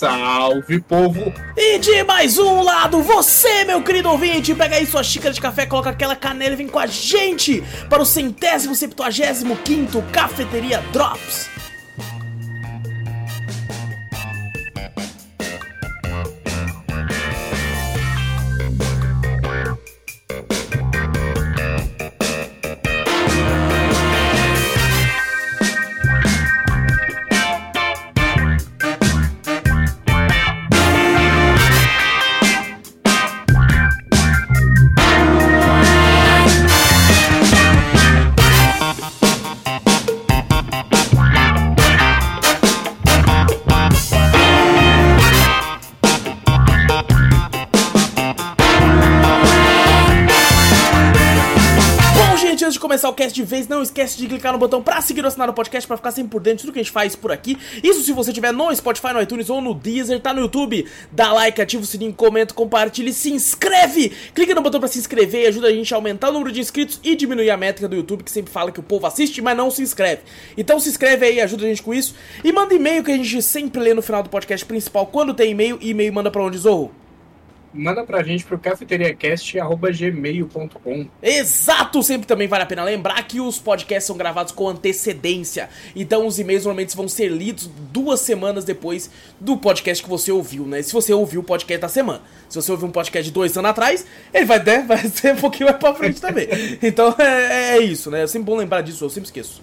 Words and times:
Salve, 0.00 0.80
povo! 0.80 1.30
E 1.54 1.78
de 1.78 2.02
mais 2.04 2.38
um 2.38 2.62
lado, 2.62 3.02
você, 3.02 3.64
meu 3.64 3.82
querido 3.82 4.08
ouvinte, 4.08 4.54
pega 4.54 4.76
aí 4.76 4.86
sua 4.86 5.02
xícara 5.02 5.34
de 5.34 5.38
café, 5.42 5.66
coloca 5.66 5.90
aquela 5.90 6.16
canela 6.16 6.54
e 6.54 6.56
vem 6.56 6.68
com 6.68 6.78
a 6.78 6.86
gente 6.86 7.62
para 7.86 8.00
o 8.00 8.06
centésimo, 8.06 8.74
septuagésimo 8.74 9.56
quinto 9.58 10.00
Cafeteria 10.10 10.82
Drops. 10.90 11.59
Antes 53.20 53.20
de 53.20 53.20
começar 53.20 53.24
o 53.24 53.30
cast 53.30 53.34
de 53.34 53.42
vez, 53.42 53.68
não 53.68 53.82
esquece 53.82 54.18
de 54.18 54.26
clicar 54.26 54.52
no 54.52 54.58
botão 54.58 54.82
pra 54.82 55.00
seguir 55.00 55.20
ou 55.20 55.28
assinar 55.28 55.48
o 55.48 55.52
podcast 55.52 55.86
pra 55.86 55.96
ficar 55.96 56.10
sempre 56.10 56.30
por 56.30 56.40
dentro 56.40 56.58
de 56.58 56.62
tudo 56.64 56.72
que 56.72 56.80
a 56.80 56.82
gente 56.82 56.92
faz 56.92 57.14
por 57.14 57.30
aqui. 57.30 57.58
Isso 57.82 58.02
se 58.02 58.12
você 58.12 58.32
tiver 58.32 58.52
no 58.52 58.74
Spotify, 58.74 59.12
no 59.12 59.20
iTunes 59.20 59.50
ou 59.50 59.60
no 59.60 59.74
Deezer, 59.74 60.20
tá 60.20 60.32
no 60.32 60.40
YouTube. 60.40 60.86
Dá 61.12 61.32
like, 61.32 61.60
ativa 61.60 61.82
o 61.82 61.86
sininho, 61.86 62.12
comenta, 62.12 62.54
compartilha 62.54 63.10
e 63.10 63.12
se 63.12 63.30
inscreve. 63.30 64.10
Clica 64.34 64.54
no 64.54 64.62
botão 64.62 64.80
pra 64.80 64.88
se 64.88 64.98
inscrever 64.98 65.44
e 65.44 65.46
ajuda 65.48 65.68
a 65.68 65.72
gente 65.72 65.92
a 65.92 65.96
aumentar 65.96 66.30
o 66.30 66.32
número 66.32 66.52
de 66.52 66.60
inscritos 66.60 67.00
e 67.02 67.14
diminuir 67.14 67.50
a 67.50 67.56
métrica 67.56 67.88
do 67.88 67.96
YouTube, 67.96 68.24
que 68.24 68.30
sempre 68.30 68.52
fala 68.52 68.72
que 68.72 68.80
o 68.80 68.82
povo 68.82 69.06
assiste, 69.06 69.42
mas 69.42 69.56
não 69.56 69.70
se 69.70 69.82
inscreve. 69.82 70.22
Então 70.56 70.80
se 70.80 70.88
inscreve 70.88 71.26
aí, 71.26 71.40
ajuda 71.40 71.64
a 71.64 71.68
gente 71.68 71.82
com 71.82 71.92
isso. 71.92 72.14
E 72.42 72.52
manda 72.52 72.74
e-mail 72.74 73.04
que 73.04 73.10
a 73.10 73.16
gente 73.16 73.42
sempre 73.42 73.80
lê 73.80 73.94
no 73.94 74.02
final 74.02 74.22
do 74.22 74.30
podcast 74.30 74.64
principal. 74.64 75.06
Quando 75.06 75.34
tem 75.34 75.50
e-mail, 75.50 75.78
e-mail 75.80 76.12
manda 76.12 76.30
pra 76.30 76.42
onde, 76.42 76.58
Zorro? 76.58 76.99
Manda 77.72 78.02
pra 78.02 78.20
gente 78.24 78.44
pro 78.44 78.58
cafeteriacast.gmail.com 78.58 81.06
Exato! 81.22 82.02
Sempre 82.02 82.26
também 82.26 82.48
vale 82.48 82.64
a 82.64 82.66
pena 82.66 82.82
lembrar 82.82 83.22
que 83.22 83.40
os 83.40 83.60
podcasts 83.60 84.06
são 84.06 84.16
gravados 84.16 84.52
com 84.52 84.68
antecedência. 84.68 85.68
Então 85.94 86.26
os 86.26 86.40
e-mails 86.40 86.64
normalmente 86.64 86.96
vão 86.96 87.06
ser 87.08 87.28
lidos 87.28 87.70
duas 87.92 88.18
semanas 88.20 88.64
depois 88.64 89.08
do 89.38 89.56
podcast 89.56 90.02
que 90.02 90.10
você 90.10 90.32
ouviu, 90.32 90.64
né? 90.66 90.82
Se 90.82 90.92
você 90.92 91.12
ouviu 91.14 91.42
o 91.42 91.44
podcast 91.44 91.80
da 91.80 91.88
semana. 91.88 92.22
Se 92.48 92.60
você 92.60 92.72
ouviu 92.72 92.88
um 92.88 92.92
podcast 92.92 93.24
de 93.28 93.32
dois 93.32 93.56
anos 93.56 93.70
atrás, 93.70 94.04
ele 94.34 94.46
vai, 94.46 94.60
né, 94.62 94.84
vai 94.86 94.98
ser 95.08 95.34
um 95.34 95.38
pouquinho 95.38 95.66
mais 95.68 95.78
pra 95.78 95.94
frente 95.94 96.20
também. 96.20 96.48
Então 96.82 97.14
é, 97.18 97.76
é 97.76 97.80
isso, 97.80 98.10
né? 98.10 98.24
É 98.24 98.26
sempre 98.26 98.46
bom 98.46 98.56
lembrar 98.56 98.80
disso, 98.80 99.04
eu 99.04 99.10
sempre 99.10 99.28
esqueço. 99.28 99.62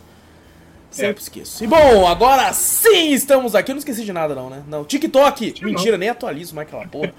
Sempre 0.90 1.20
É. 1.20 1.24
esqueço. 1.24 1.62
E 1.62 1.68
bom, 1.68 2.08
agora 2.08 2.54
sim 2.54 3.12
estamos 3.12 3.54
aqui. 3.54 3.72
Eu 3.72 3.76
não 3.76 3.80
esqueci 3.80 4.06
de 4.06 4.14
nada, 4.14 4.34
não, 4.34 4.50
né? 4.50 4.64
Não, 4.66 4.86
TikTok! 4.86 5.56
Mentira, 5.62 5.98
nem 5.98 6.08
atualizo 6.08 6.56
mais 6.56 6.70
aquela 6.70 6.88
porra. 6.88 7.14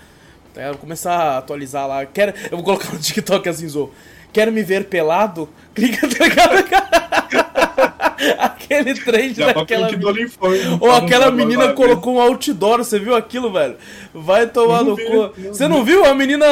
Tá, 0.58 0.72
vou 0.72 0.78
começar 0.78 1.14
a 1.14 1.38
atualizar 1.38 1.86
lá. 1.86 2.04
Quero, 2.04 2.34
eu 2.50 2.56
vou 2.56 2.64
colocar 2.64 2.92
no 2.92 2.98
TikTok 2.98 3.48
assim, 3.48 3.68
Zo. 3.68 3.92
Quero 4.32 4.50
me 4.50 4.64
ver 4.64 4.86
pelado? 4.86 5.48
Clica, 5.72 6.08
tá? 6.08 7.98
Aquele 8.38 8.94
trend 8.94 9.34
Já 9.34 9.52
daquela. 9.52 9.90
do 9.92 10.08
Olifone. 10.08 10.58
Ou 10.80 10.90
aquela 10.92 11.30
menina 11.30 11.72
colocou 11.72 12.16
um 12.16 12.20
outdoor, 12.20 12.78
você 12.78 12.98
viu 12.98 13.14
aquilo, 13.14 13.52
velho? 13.52 13.76
Vai 14.14 14.46
tomar 14.46 14.82
Não 14.84 14.90
no 14.90 14.96
cu. 14.96 15.32
não 15.36 15.52
Você 15.54 15.68
não 15.68 15.84
viu? 15.84 16.04
A 16.04 16.14
menina 16.14 16.46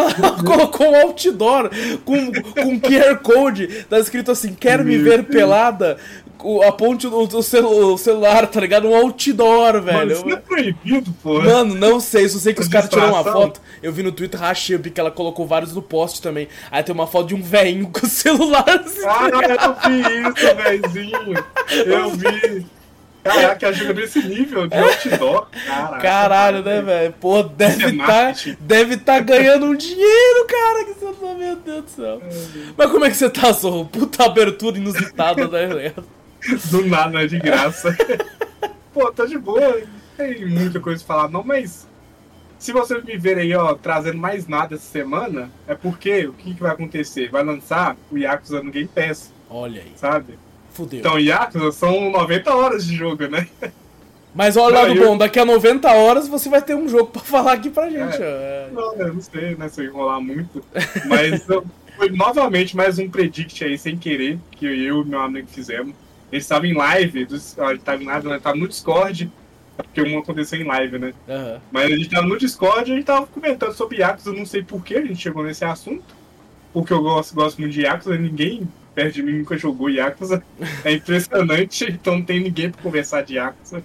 colocou 0.44 0.90
um 0.92 0.96
outdoor 1.00 1.70
com, 2.04 2.32
com 2.32 2.80
QR 2.80 3.16
Code. 3.22 3.84
Tá 3.88 3.98
escrito 3.98 4.30
assim: 4.30 4.54
Quero 4.54 4.84
me 4.84 4.96
ver 4.96 5.24
pelada. 5.24 5.96
O- 6.38 6.62
Aponte 6.62 7.06
o, 7.06 7.18
o 7.22 7.42
celu- 7.42 7.94
o 7.94 7.98
celular, 7.98 8.46
tá 8.46 8.60
ligado? 8.60 8.86
Um 8.86 8.94
outdoor, 8.94 9.72
Mano, 9.74 9.82
velho. 9.82 10.12
isso 10.12 10.26
não 10.26 10.36
é 10.36 10.40
proibido, 10.40 11.12
pô. 11.22 11.40
Mano, 11.42 11.74
não 11.74 11.98
sei, 11.98 12.28
só 12.28 12.38
sei 12.38 12.52
que 12.54 12.60
os 12.60 12.68
caras 12.68 12.88
tiraram 12.90 13.14
uma 13.14 13.24
foto. 13.24 13.60
Eu 13.82 13.90
vi 13.90 14.02
no 14.02 14.12
Twitter, 14.12 14.38
rachei, 14.38 14.78
que 14.78 15.00
ela 15.00 15.10
colocou 15.10 15.46
vários 15.46 15.74
no 15.74 15.80
post 15.82 16.20
também. 16.22 16.46
Aí 16.70 16.82
tem 16.82 16.94
uma 16.94 17.06
foto 17.06 17.28
de 17.28 17.34
um 17.34 17.42
velhinho 17.42 17.88
com 17.88 18.06
o 18.06 18.08
celular 18.08 18.64
assim. 18.68 19.04
Ah, 19.06 19.28
eu 19.64 19.90
vi 19.90 20.28
isso, 20.28 20.56
velhinho. 20.92 21.44
Eu 21.86 22.10
vi. 22.10 22.66
Caraca, 23.22 23.68
ajuda 23.68 23.94
nesse 23.94 24.22
nível 24.22 24.68
de 24.68 24.76
outdoor. 24.76 25.48
Caraca, 25.66 26.00
Caralho, 26.00 26.62
né, 26.62 26.80
velho? 26.80 27.12
Pô, 27.20 27.42
deve 27.42 27.86
Isso 27.86 28.02
é 28.02 28.06
tá, 28.06 28.34
deve 28.60 28.96
tá 28.98 29.18
ganhando 29.18 29.66
um 29.66 29.74
dinheiro, 29.74 30.46
cara. 30.46 30.84
Que 30.84 30.94
você 30.94 31.12
tá, 31.12 31.34
meu 31.34 31.56
Deus 31.56 31.84
do 31.84 31.90
céu. 31.90 32.22
Mas 32.76 32.90
como 32.90 33.04
é 33.04 33.10
que 33.10 33.16
você 33.16 33.28
tá, 33.28 33.50
Zorro? 33.52 33.86
Puta 33.86 34.24
abertura 34.24 34.78
inusitada, 34.78 35.48
né? 35.48 35.92
Do 36.70 36.86
nada, 36.86 37.26
de 37.26 37.38
graça. 37.38 37.96
Pô, 38.94 39.10
tá 39.10 39.26
de 39.26 39.36
boa. 39.36 39.80
Tem 40.16 40.46
muita 40.46 40.78
coisa 40.78 41.04
pra 41.04 41.16
falar, 41.16 41.28
não, 41.28 41.42
mas. 41.42 41.86
Se 42.58 42.72
vocês 42.72 43.04
me 43.04 43.18
verem 43.18 43.44
aí, 43.44 43.54
ó, 43.54 43.74
trazendo 43.74 44.16
mais 44.16 44.48
nada 44.48 44.76
essa 44.76 44.90
semana, 44.90 45.50
é 45.66 45.74
porque 45.74 46.26
o 46.26 46.32
que, 46.32 46.54
que 46.54 46.62
vai 46.62 46.70
acontecer? 46.70 47.28
Vai 47.28 47.44
lançar 47.44 47.96
o 48.10 48.16
Yakuza 48.16 48.62
no 48.62 48.70
Game 48.70 48.88
Pass, 48.88 49.30
Olha 49.48 49.82
aí, 49.82 49.92
sabe? 49.96 50.38
Fudeu. 50.76 51.00
Então, 51.00 51.18
Yakuza 51.18 51.72
são 51.72 52.10
90 52.10 52.54
horas 52.54 52.86
de 52.86 52.94
jogo, 52.94 53.26
né? 53.26 53.46
Mas 54.34 54.56
olha 54.56 54.76
o 54.76 54.78
lado 54.88 54.94
eu- 54.94 55.06
bom, 55.06 55.16
daqui 55.16 55.38
a 55.38 55.44
90 55.46 55.90
horas 55.92 56.28
você 56.28 56.48
vai 56.48 56.60
ter 56.60 56.74
um 56.74 56.88
jogo 56.88 57.06
pra 57.06 57.22
falar 57.24 57.52
aqui 57.54 57.70
pra 57.70 57.88
gente. 57.88 58.16
ó. 58.18 58.22
É. 58.22 58.68
Não, 58.72 58.94
eu 58.96 59.14
não 59.14 59.20
sei, 59.20 59.56
né, 59.56 59.68
se 59.68 59.80
eu 59.80 59.86
enrolar 59.86 60.20
muito. 60.20 60.62
Mas 61.06 61.44
foi 61.96 62.10
novamente 62.10 62.76
mais 62.76 62.98
um 62.98 63.08
predict 63.08 63.64
aí, 63.64 63.78
sem 63.78 63.96
querer, 63.96 64.38
que 64.52 64.66
eu 64.66 65.02
e 65.02 65.04
meu 65.06 65.20
amigo 65.20 65.48
fizemos. 65.50 65.94
Ele 66.30 66.40
estava 66.42 66.66
em 66.66 66.74
live, 66.74 67.20
ele 67.20 67.34
estava 67.76 68.02
em 68.02 68.06
live, 68.06 68.28
né, 68.28 68.38
tava 68.42 68.56
no 68.56 68.68
Discord, 68.68 69.30
porque 69.76 70.02
um 70.02 70.18
aconteceu 70.18 70.60
em 70.60 70.64
live, 70.64 70.98
né? 70.98 71.14
Aham. 71.28 71.60
Mas 71.70 71.84
a 71.86 71.96
gente 71.96 72.10
tava 72.10 72.26
no 72.26 72.36
Discord 72.36 72.90
e 72.90 72.92
a 72.92 72.96
gente 72.96 73.06
tava 73.06 73.26
comentando 73.26 73.72
sobre 73.72 73.98
Yakuza, 73.98 74.30
eu 74.30 74.34
não 74.34 74.44
sei 74.44 74.62
por 74.62 74.84
que 74.84 74.96
a 74.96 75.02
gente 75.02 75.16
chegou 75.22 75.42
nesse 75.44 75.64
assunto. 75.64 76.14
Porque 76.74 76.92
eu 76.92 77.00
gosto, 77.00 77.34
gosto 77.34 77.58
muito 77.58 77.72
de 77.72 77.82
Yakuza, 77.82 78.18
ninguém 78.18 78.68
perto 78.96 79.14
de 79.14 79.22
mim 79.22 79.32
nunca 79.38 79.58
jogou 79.58 79.90
Yakuza. 79.90 80.42
É 80.82 80.92
impressionante, 80.92 81.84
então 81.84 82.16
não 82.16 82.24
tem 82.24 82.40
ninguém 82.40 82.70
pra 82.70 82.82
conversar 82.82 83.22
de 83.22 83.34
Yakuza. 83.34 83.82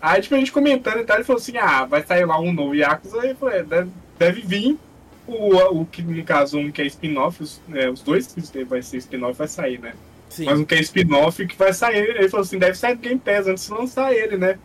Aí 0.00 0.22
tipo, 0.22 0.36
a 0.36 0.38
gente 0.38 0.52
comentando 0.52 1.00
e 1.00 1.04
tal, 1.04 1.16
ele 1.16 1.24
falou 1.24 1.42
assim, 1.42 1.56
ah, 1.58 1.84
vai 1.84 2.04
sair 2.04 2.24
lá 2.24 2.40
um 2.40 2.52
novo 2.52 2.74
Yakuza, 2.74 3.26
e 3.26 3.34
falei, 3.34 3.58
é, 3.58 3.62
deve, 3.64 3.90
deve 4.16 4.40
vir. 4.42 4.78
O, 5.26 5.80
o 5.80 5.86
que 5.86 6.02
no 6.02 6.22
caso 6.22 6.58
um 6.58 6.70
que 6.70 6.82
é 6.82 6.86
spin-off, 6.86 7.42
os, 7.42 7.60
é, 7.72 7.88
os 7.90 8.02
dois 8.02 8.26
que 8.26 8.64
vai 8.64 8.80
ser 8.82 8.98
spin-off 8.98 9.36
vai 9.36 9.48
sair, 9.48 9.80
né? 9.80 9.94
Sim. 10.28 10.44
Mas 10.44 10.60
um 10.60 10.64
que 10.64 10.74
é 10.74 10.80
spin-off 10.80 11.46
que 11.46 11.56
vai 11.56 11.72
sair. 11.72 12.10
Ele 12.10 12.28
falou 12.28 12.44
assim, 12.44 12.58
deve 12.58 12.76
sair 12.76 12.94
do 12.94 13.00
Game 13.00 13.18
Pass 13.18 13.48
antes 13.48 13.66
de 13.66 13.72
lançar 13.72 14.12
ele, 14.12 14.36
né? 14.36 14.58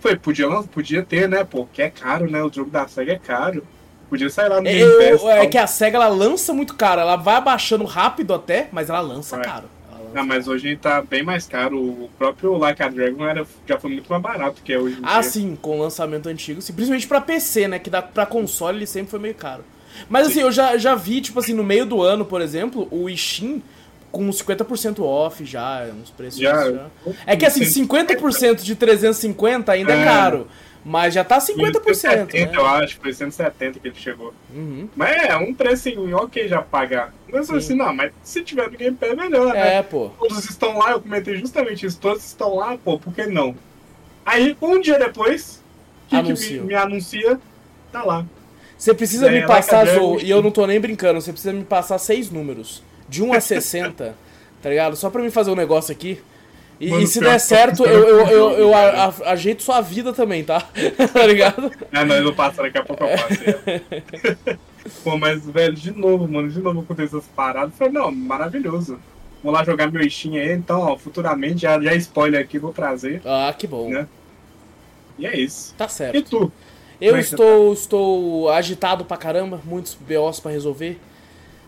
Foi, 0.00 0.16
podia, 0.16 0.48
podia 0.62 1.02
ter, 1.02 1.28
né? 1.28 1.44
Pô, 1.44 1.66
que 1.66 1.82
é 1.82 1.90
caro, 1.90 2.28
né? 2.28 2.42
O 2.42 2.52
jogo 2.52 2.70
da 2.70 2.88
SEGA 2.88 3.12
é 3.12 3.18
caro. 3.18 3.62
Podia 4.12 4.28
sair 4.28 4.50
lá 4.50 4.56
no 4.56 4.62
Game 4.64 4.78
Eu- 4.78 5.18
Pass. 5.18 5.24
é 5.24 5.46
que 5.46 5.56
a 5.56 5.66
SEGA 5.66 5.96
ela 5.96 6.08
lança 6.08 6.52
muito 6.52 6.74
caro, 6.74 7.00
ela 7.00 7.16
vai 7.16 7.36
abaixando 7.36 7.82
rápido 7.84 8.34
até, 8.34 8.68
mas 8.70 8.90
ela 8.90 9.00
lança 9.00 9.36
Vai. 9.36 9.44
caro. 9.46 9.64
Ah, 10.14 10.22
mas 10.22 10.46
hoje 10.46 10.76
tá 10.76 11.00
bem 11.00 11.22
mais 11.22 11.46
caro. 11.46 11.78
O 11.80 12.10
próprio 12.18 12.58
Like 12.58 12.82
a 12.82 12.88
Dragon 12.90 13.24
era, 13.26 13.46
já 13.66 13.78
foi 13.80 13.90
muito 13.90 14.06
mais 14.10 14.22
barato 14.22 14.60
que 14.62 14.70
é 14.70 14.78
hoje 14.78 14.98
Ah, 15.02 15.22
dia. 15.22 15.30
sim, 15.30 15.56
com 15.62 15.78
o 15.78 15.82
lançamento 15.82 16.28
antigo, 16.28 16.60
sim, 16.60 16.74
principalmente 16.74 17.06
pra 17.08 17.22
PC, 17.22 17.66
né? 17.68 17.78
Que 17.78 17.88
dá 17.88 18.02
pra 18.02 18.26
console 18.26 18.76
ele 18.76 18.86
sempre 18.86 19.10
foi 19.10 19.18
meio 19.18 19.34
caro. 19.34 19.64
Mas 20.10 20.26
assim, 20.26 20.40
eu 20.42 20.52
já, 20.52 20.76
já 20.76 20.94
vi, 20.94 21.22
tipo 21.22 21.38
assim, 21.40 21.54
no 21.54 21.64
meio 21.64 21.86
do 21.86 22.02
ano, 22.02 22.26
por 22.26 22.42
exemplo, 22.42 22.86
o 22.90 23.08
Steam 23.16 23.62
com 24.10 24.24
uns 24.28 24.36
50% 24.42 25.00
off 25.02 25.42
já, 25.46 25.86
uns 25.98 26.10
preços 26.10 26.38
Já. 26.38 26.70
já. 26.70 26.86
É 27.26 27.34
que 27.34 27.46
assim, 27.46 27.64
50% 27.64 28.62
de 28.62 28.74
350 28.74 29.72
ainda 29.72 29.94
é 29.94 30.02
É. 30.02 30.04
caro, 30.04 30.46
mas 30.84 31.14
já 31.14 31.22
tá 31.22 31.38
50%, 31.38 31.94
170, 31.94 32.52
né? 32.52 32.58
eu 32.58 32.66
acho, 32.66 32.98
foi 32.98 33.12
170 33.12 33.78
que 33.78 33.88
ele 33.88 33.94
chegou. 33.96 34.34
Uhum. 34.54 34.88
Mas 34.96 35.24
é, 35.24 35.36
um 35.36 35.54
precinho 35.54 36.16
ok 36.16 36.48
já 36.48 36.60
pagar. 36.60 37.14
Mas 37.30 37.46
Sim. 37.46 37.56
assim, 37.56 37.74
não, 37.74 37.94
mas 37.94 38.12
se 38.22 38.42
tiver 38.42 38.70
no 38.70 38.76
Game 38.76 38.96
Pass, 38.96 39.14
melhor, 39.14 39.52
né? 39.52 39.76
É, 39.76 39.82
pô. 39.82 40.10
Todos 40.18 40.44
estão 40.50 40.78
lá, 40.78 40.90
eu 40.92 41.00
comentei 41.00 41.36
justamente 41.36 41.86
isso, 41.86 41.98
todos 41.98 42.24
estão 42.24 42.56
lá, 42.56 42.76
pô, 42.76 42.98
por 42.98 43.14
que 43.14 43.26
não? 43.26 43.54
Aí, 44.26 44.56
um 44.60 44.80
dia 44.80 44.98
depois, 44.98 45.62
que, 46.08 46.22
que 46.22 46.32
me, 46.32 46.60
me 46.60 46.74
anuncia, 46.74 47.38
tá 47.90 48.02
lá. 48.04 48.26
Você 48.76 48.92
precisa 48.92 49.28
É, 49.28 49.40
me 49.40 49.46
passar, 49.46 49.86
Zou, 49.86 50.20
e 50.20 50.28
eu 50.28 50.42
não 50.42 50.50
tô 50.50 50.66
nem 50.66 50.80
brincando, 50.80 51.20
você 51.20 51.32
precisa 51.32 51.52
me 51.52 51.64
passar 51.64 51.98
seis 51.98 52.30
números. 52.30 52.82
De 53.08 53.22
1 53.22 53.32
a 53.32 53.40
60, 53.40 54.16
tá 54.60 54.68
ligado? 54.68 54.96
Só 54.96 55.10
pra 55.10 55.22
mim 55.22 55.30
fazer 55.30 55.50
um 55.50 55.54
negócio 55.56 55.92
aqui. 55.92 56.20
E, 56.82 56.90
Mano, 56.90 57.02
e 57.04 57.06
se 57.06 57.20
der 57.20 57.38
certo, 57.38 57.86
eu 57.86 58.08
eu, 58.08 58.26
eu, 58.26 58.50
eu, 58.58 58.68
o 58.70 58.74
a- 58.74 59.04
a- 59.06 59.30
ajeito 59.30 59.62
sua 59.62 59.80
vida 59.80 60.12
também, 60.12 60.42
tá? 60.42 60.60
tá 61.14 61.24
ligado? 61.24 61.70
Ah, 61.92 62.04
não, 62.04 62.16
eu 62.16 62.24
não 62.24 62.34
passo, 62.34 62.56
daqui 62.56 62.76
a 62.76 62.82
pouco 62.84 63.04
eu 63.04 63.08
passo. 63.10 64.58
Pô, 65.04 65.16
mas, 65.16 65.46
velho, 65.46 65.74
de 65.74 65.92
novo, 65.92 66.26
mano, 66.26 66.50
de 66.50 66.58
novo 66.60 66.80
aconteceu 66.80 67.18
essas 67.20 67.30
paradas. 67.30 67.72
Falei, 67.78 67.92
não, 67.92 68.10
maravilhoso. 68.10 68.98
Vou 69.44 69.52
lá 69.52 69.62
jogar 69.62 69.92
meu 69.92 70.08
Steam 70.10 70.34
aí, 70.34 70.50
então, 70.52 70.80
ó, 70.80 70.98
futuramente, 70.98 71.62
já, 71.62 71.80
já 71.80 71.94
spoiler 71.94 72.40
aqui, 72.40 72.58
vou 72.58 72.72
trazer. 72.72 73.22
Ah, 73.24 73.54
que 73.56 73.68
bom. 73.68 73.88
Né? 73.88 74.08
E 75.16 75.24
é 75.26 75.38
isso. 75.38 75.72
Tá 75.78 75.84
E 75.84 75.88
certo. 75.88 76.22
tu? 76.24 76.52
Eu 77.00 77.10
Como 77.10 77.20
é 77.20 77.22
que 77.22 77.28
você 77.28 77.34
estou, 77.34 77.72
estou 77.72 78.50
agitado 78.50 79.04
pra 79.04 79.16
caramba, 79.16 79.60
muitos 79.64 79.94
BOs 79.94 80.40
pra 80.40 80.50
resolver, 80.50 81.00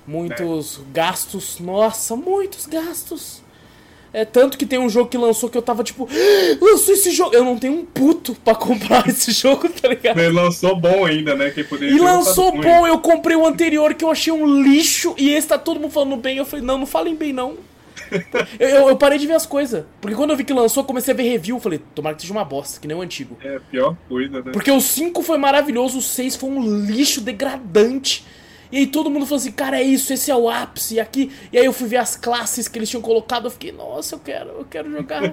muitos 0.06 0.80
gastos, 0.92 1.60
nossa, 1.60 2.16
muitos 2.16 2.66
gastos. 2.66 3.43
É 4.14 4.24
tanto 4.24 4.56
que 4.56 4.64
tem 4.64 4.78
um 4.78 4.88
jogo 4.88 5.10
que 5.10 5.18
lançou 5.18 5.50
que 5.50 5.58
eu 5.58 5.62
tava 5.62 5.82
tipo, 5.82 6.08
"Ah, 6.08 6.58
lançou 6.64 6.94
esse 6.94 7.10
jogo, 7.10 7.34
eu 7.34 7.44
não 7.44 7.58
tenho 7.58 7.74
um 7.74 7.84
puto 7.84 8.34
pra 8.44 8.54
comprar 8.56 9.08
esse 9.08 9.32
jogo, 9.32 9.68
tá 9.68 9.88
ligado? 9.88 10.18
Ele 10.18 10.30
lançou 10.32 10.76
bom 10.76 11.04
ainda, 11.04 11.34
né? 11.34 11.50
Quem 11.50 11.64
poderia 11.64 11.94
E 11.94 11.98
lançou 11.98 12.44
lançado 12.46 12.62
ruim. 12.66 12.78
bom, 12.80 12.86
eu 12.86 12.98
comprei 13.00 13.36
o 13.36 13.44
anterior 13.44 13.92
que 13.94 14.04
eu 14.04 14.10
achei 14.10 14.32
um 14.32 14.62
lixo 14.62 15.14
e 15.18 15.30
esse 15.30 15.48
tá 15.48 15.58
todo 15.58 15.80
mundo 15.80 15.90
falando 15.90 16.16
bem. 16.16 16.36
Eu 16.38 16.46
falei, 16.46 16.64
não, 16.64 16.78
não 16.78 16.86
falem 16.86 17.16
bem 17.16 17.32
não. 17.32 17.54
eu, 18.60 18.68
eu, 18.68 18.88
eu 18.90 18.96
parei 18.96 19.18
de 19.18 19.26
ver 19.26 19.34
as 19.34 19.46
coisas. 19.46 19.84
Porque 20.00 20.16
quando 20.16 20.30
eu 20.30 20.36
vi 20.36 20.44
que 20.44 20.52
lançou, 20.52 20.82
eu 20.82 20.86
comecei 20.86 21.12
a 21.12 21.16
ver 21.16 21.24
review. 21.24 21.56
eu 21.56 21.60
Falei, 21.60 21.80
tomara 21.94 22.14
que 22.14 22.22
seja 22.22 22.32
uma 22.32 22.44
bosta, 22.44 22.80
que 22.80 22.86
nem 22.86 22.96
o 22.96 23.00
antigo. 23.00 23.36
É 23.42 23.58
pior 23.70 23.96
coisa, 24.08 24.42
né? 24.42 24.52
Porque 24.52 24.70
o 24.70 24.80
5 24.80 25.22
foi 25.22 25.38
maravilhoso, 25.38 25.98
o 25.98 26.02
6 26.02 26.36
foi 26.36 26.50
um 26.50 26.84
lixo 26.86 27.20
degradante. 27.20 28.24
E 28.74 28.78
aí 28.78 28.86
todo 28.88 29.08
mundo 29.08 29.24
falou 29.24 29.36
assim, 29.38 29.52
cara, 29.52 29.78
é 29.78 29.82
isso, 29.84 30.12
esse 30.12 30.30
é 30.32 30.34
o 30.36 30.50
ápice, 30.50 30.94
e 30.96 31.00
aqui. 31.00 31.30
E 31.52 31.58
aí 31.58 31.64
eu 31.64 31.72
fui 31.72 31.86
ver 31.86 31.98
as 31.98 32.16
classes 32.16 32.66
que 32.66 32.76
eles 32.76 32.90
tinham 32.90 33.00
colocado, 33.00 33.44
eu 33.46 33.50
fiquei, 33.52 33.70
nossa, 33.70 34.16
eu 34.16 34.18
quero, 34.18 34.48
eu 34.50 34.64
quero 34.68 34.90
jogar. 34.90 35.32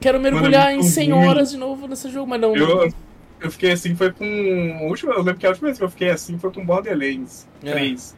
Quero 0.00 0.20
mergulhar 0.20 0.64
Mano, 0.66 0.70
é 0.70 0.74
em 0.74 0.78
muito 0.80 0.90
100 0.92 1.10
ruim. 1.12 1.26
horas 1.26 1.50
de 1.50 1.56
novo 1.56 1.88
nesse 1.88 2.10
jogo, 2.10 2.28
mas 2.28 2.40
não. 2.40 2.54
Eu, 2.54 2.92
eu 3.40 3.50
fiquei 3.50 3.72
assim, 3.72 3.96
foi 3.96 4.12
com. 4.12 4.86
última- 4.86 5.12
eu 5.14 5.18
lembro 5.22 5.36
que 5.36 5.46
a 5.46 5.48
última 5.48 5.68
vez 5.68 5.78
que 5.78 5.84
eu 5.84 5.88
fiquei 5.90 6.10
assim 6.10 6.38
foi 6.38 6.52
com 6.52 6.64
Borderlands 6.64 7.48
É. 7.64 7.72
3. 7.72 8.14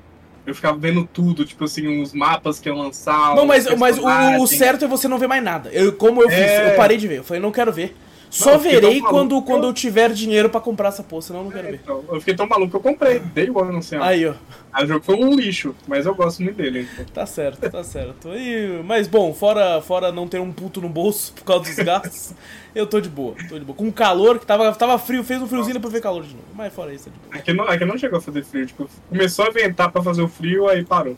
Eu 0.46 0.54
ficava 0.54 0.76
vendo 0.76 1.08
tudo, 1.12 1.44
tipo 1.44 1.64
assim, 1.64 2.02
os 2.02 2.12
mapas 2.12 2.58
que 2.58 2.68
iam 2.68 2.76
lançar. 2.76 3.36
Não, 3.36 3.46
mas, 3.46 3.66
mas 3.76 3.98
o, 3.98 4.42
o 4.42 4.46
certo 4.48 4.84
é 4.84 4.88
você 4.88 5.06
não 5.06 5.18
ver 5.18 5.28
mais 5.28 5.44
nada. 5.44 5.70
Eu, 5.70 5.92
como 5.92 6.22
eu 6.22 6.28
fiz, 6.28 6.38
É. 6.38 6.72
eu 6.72 6.76
parei 6.76 6.96
de 6.96 7.06
ver. 7.06 7.18
Eu 7.18 7.24
falei, 7.24 7.40
não 7.40 7.52
quero 7.52 7.72
ver. 7.72 7.96
Só 8.30 8.58
fiquei 8.58 8.80
verei 8.80 9.00
quando, 9.00 9.42
quando 9.42 9.66
eu 9.66 9.72
tiver 9.72 10.12
dinheiro 10.12 10.48
pra 10.48 10.60
comprar 10.60 10.88
essa 10.88 11.02
porra, 11.02 11.22
senão 11.22 11.40
eu 11.40 11.44
não 11.46 11.50
quero 11.50 11.66
É, 11.66 11.70
ver. 11.72 11.80
então, 11.82 12.04
eu 12.08 12.20
fiquei 12.20 12.34
tão 12.34 12.46
maluco 12.46 12.70
que 12.70 12.76
eu 12.76 12.80
comprei, 12.80 13.18
dei 13.18 13.48
não 13.48 13.82
sei. 13.82 13.98
ó. 13.98 14.02
Aí, 14.04 14.24
ó. 14.26 14.34
O 14.80 14.86
jogo 14.86 15.04
foi 15.04 15.16
um 15.16 15.34
lixo, 15.34 15.74
mas 15.88 16.06
eu 16.06 16.14
gosto 16.14 16.40
muito 16.42 16.54
dele. 16.56 16.86
então. 16.92 17.04
Tá 17.06 17.26
certo, 17.26 17.68
tá 17.68 17.82
certo. 17.82 18.28
E, 18.28 18.80
mas 18.84 19.08
bom, 19.08 19.34
fora, 19.34 19.82
fora 19.82 20.12
não 20.12 20.28
ter 20.28 20.40
um 20.40 20.52
puto 20.52 20.80
no 20.80 20.88
bolso 20.88 21.32
por 21.32 21.42
causa 21.44 21.64
dos 21.64 21.74
gastos, 21.84 22.34
eu 22.72 22.86
tô 22.86 23.00
de 23.00 23.08
boa, 23.08 23.34
tô 23.48 23.58
de 23.58 23.64
boa. 23.64 23.76
Com 23.76 23.90
calor, 23.90 24.38
que 24.38 24.46
tava, 24.46 24.72
tava 24.74 24.96
frio, 24.96 25.24
fez 25.24 25.42
um 25.42 25.48
friozinho 25.48 25.74
depois 25.74 25.92
ver 25.92 26.00
calor 26.00 26.22
de 26.22 26.32
novo. 26.34 26.46
Mas 26.54 26.72
fora 26.72 26.94
isso, 26.94 27.08
é 27.08 27.12
de 27.12 27.18
boa. 27.18 27.34
Aqui 27.36 27.52
não, 27.52 27.64
aqui 27.64 27.84
não 27.84 27.98
chegou 27.98 28.18
a 28.20 28.22
fazer 28.22 28.44
frio, 28.44 28.64
tipo, 28.64 28.88
começou 29.08 29.46
a 29.46 29.50
ventar 29.50 29.90
pra 29.90 30.02
fazer 30.02 30.22
o 30.22 30.28
frio, 30.28 30.68
aí 30.68 30.84
parou. 30.84 31.16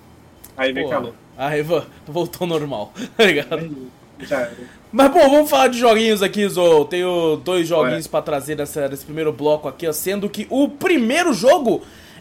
Aí 0.57 0.73
veio 0.73 0.89
calor. 0.89 1.15
Aí 1.37 1.63
vo- 1.63 1.85
voltou 2.07 2.45
ao 2.45 2.49
normal, 2.49 2.91
tá 3.19 3.25
ligado? 3.25 3.71
Já 4.21 4.41
era. 4.41 4.82
Mas 4.93 5.11
bom, 5.11 5.31
vamos 5.31 5.49
falar 5.49 5.69
de 5.69 5.79
joguinhos 5.79 6.23
aqui, 6.23 6.47
Zou. 6.47 6.85
Tenho 6.85 7.37
dois 7.43 7.67
joguinhos 7.67 8.07
pra 8.07 8.21
trazer 8.21 8.57
nessa, 8.57 8.89
nesse 8.89 9.07
primeiro 9.07 9.33
bloco 9.33 9.67
aqui, 9.67 9.89
ó, 9.89 9.93
sendo 9.93 10.29
que 10.29 10.47
o 10.51 10.69
primeiro 10.69 11.33
jogo 11.33 11.81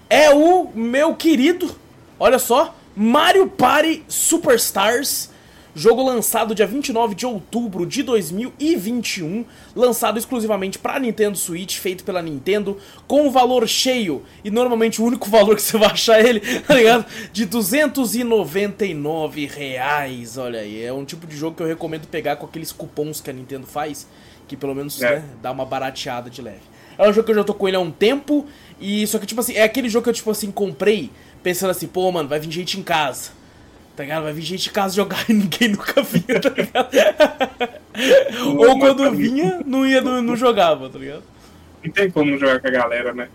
é 0.09 0.33
o 0.33 0.69
meu 0.73 1.13
querido, 1.13 1.69
olha 2.17 2.39
só, 2.39 2.73
Mario 2.95 3.47
Party 3.47 4.03
Superstars. 4.07 5.29
Jogo 5.73 6.03
lançado 6.03 6.53
dia 6.53 6.67
29 6.67 7.15
de 7.15 7.25
outubro 7.25 7.85
de 7.85 8.03
2021, 8.03 9.45
lançado 9.73 10.19
exclusivamente 10.19 10.77
para 10.77 10.99
Nintendo 10.99 11.37
Switch, 11.37 11.77
feito 11.77 12.03
pela 12.03 12.21
Nintendo, 12.21 12.77
com 13.07 13.25
o 13.25 13.31
valor 13.31 13.65
cheio, 13.67 14.21
e 14.43 14.51
normalmente 14.51 15.01
o 15.01 15.05
único 15.05 15.27
valor 15.31 15.55
que 15.55 15.61
você 15.61 15.77
vai 15.77 15.91
achar 15.91 16.19
ele, 16.19 16.41
tá 16.61 16.73
ligado? 16.73 17.05
De 17.31 17.45
299 17.45 19.45
reais, 19.45 20.37
olha 20.37 20.59
aí. 20.59 20.83
É 20.83 20.91
um 20.91 21.05
tipo 21.05 21.25
de 21.25 21.35
jogo 21.37 21.55
que 21.55 21.63
eu 21.63 21.67
recomendo 21.67 22.05
pegar 22.07 22.35
com 22.35 22.45
aqueles 22.45 22.71
cupons 22.71 23.21
que 23.21 23.29
a 23.29 23.33
Nintendo 23.33 23.65
faz, 23.65 24.07
que 24.47 24.57
pelo 24.57 24.75
menos 24.75 25.01
É. 25.01 25.19
né, 25.19 25.23
dá 25.41 25.51
uma 25.51 25.65
barateada 25.65 26.29
de 26.29 26.41
leve. 26.41 26.59
É 26.97 27.09
um 27.09 27.13
jogo 27.13 27.25
que 27.25 27.31
eu 27.31 27.35
já 27.35 27.43
tô 27.43 27.53
com 27.53 27.67
ele 27.67 27.77
há 27.77 27.79
um 27.79 27.91
tempo, 27.91 28.45
e 28.79 29.07
só 29.07 29.17
que 29.17 29.25
tipo 29.25 29.39
assim, 29.39 29.53
é 29.53 29.63
aquele 29.63 29.87
jogo 29.87 30.03
que 30.03 30.09
eu 30.09 30.13
tipo 30.13 30.29
assim, 30.29 30.51
comprei, 30.51 31.09
pensando 31.41 31.71
assim, 31.71 31.87
pô, 31.87 32.11
mano, 32.11 32.27
vai 32.27 32.39
vir 32.39 32.51
gente 32.51 32.77
em 32.77 32.83
casa. 32.83 33.31
Tá 34.01 34.03
ligado? 34.03 34.23
Vai 34.23 34.33
vir 34.33 34.41
gente 34.41 34.67
em 34.67 34.71
casa 34.71 34.95
jogar 34.95 35.23
e 35.29 35.33
ninguém 35.33 35.69
nunca 35.69 36.01
vinha, 36.01 36.41
tá 36.41 36.49
ligado? 36.49 36.89
Ou 38.57 38.75
mas 38.75 38.79
quando 38.79 39.11
vinha, 39.11 39.61
não 39.63 39.85
ia, 39.85 40.01
não, 40.01 40.23
não 40.23 40.35
jogava, 40.35 40.89
tá 40.89 40.97
ligado? 40.97 41.21
Não 41.83 41.91
tem 41.91 42.09
como 42.09 42.35
jogar 42.35 42.59
com 42.59 42.67
a 42.67 42.71
galera, 42.71 43.13
né? 43.13 43.29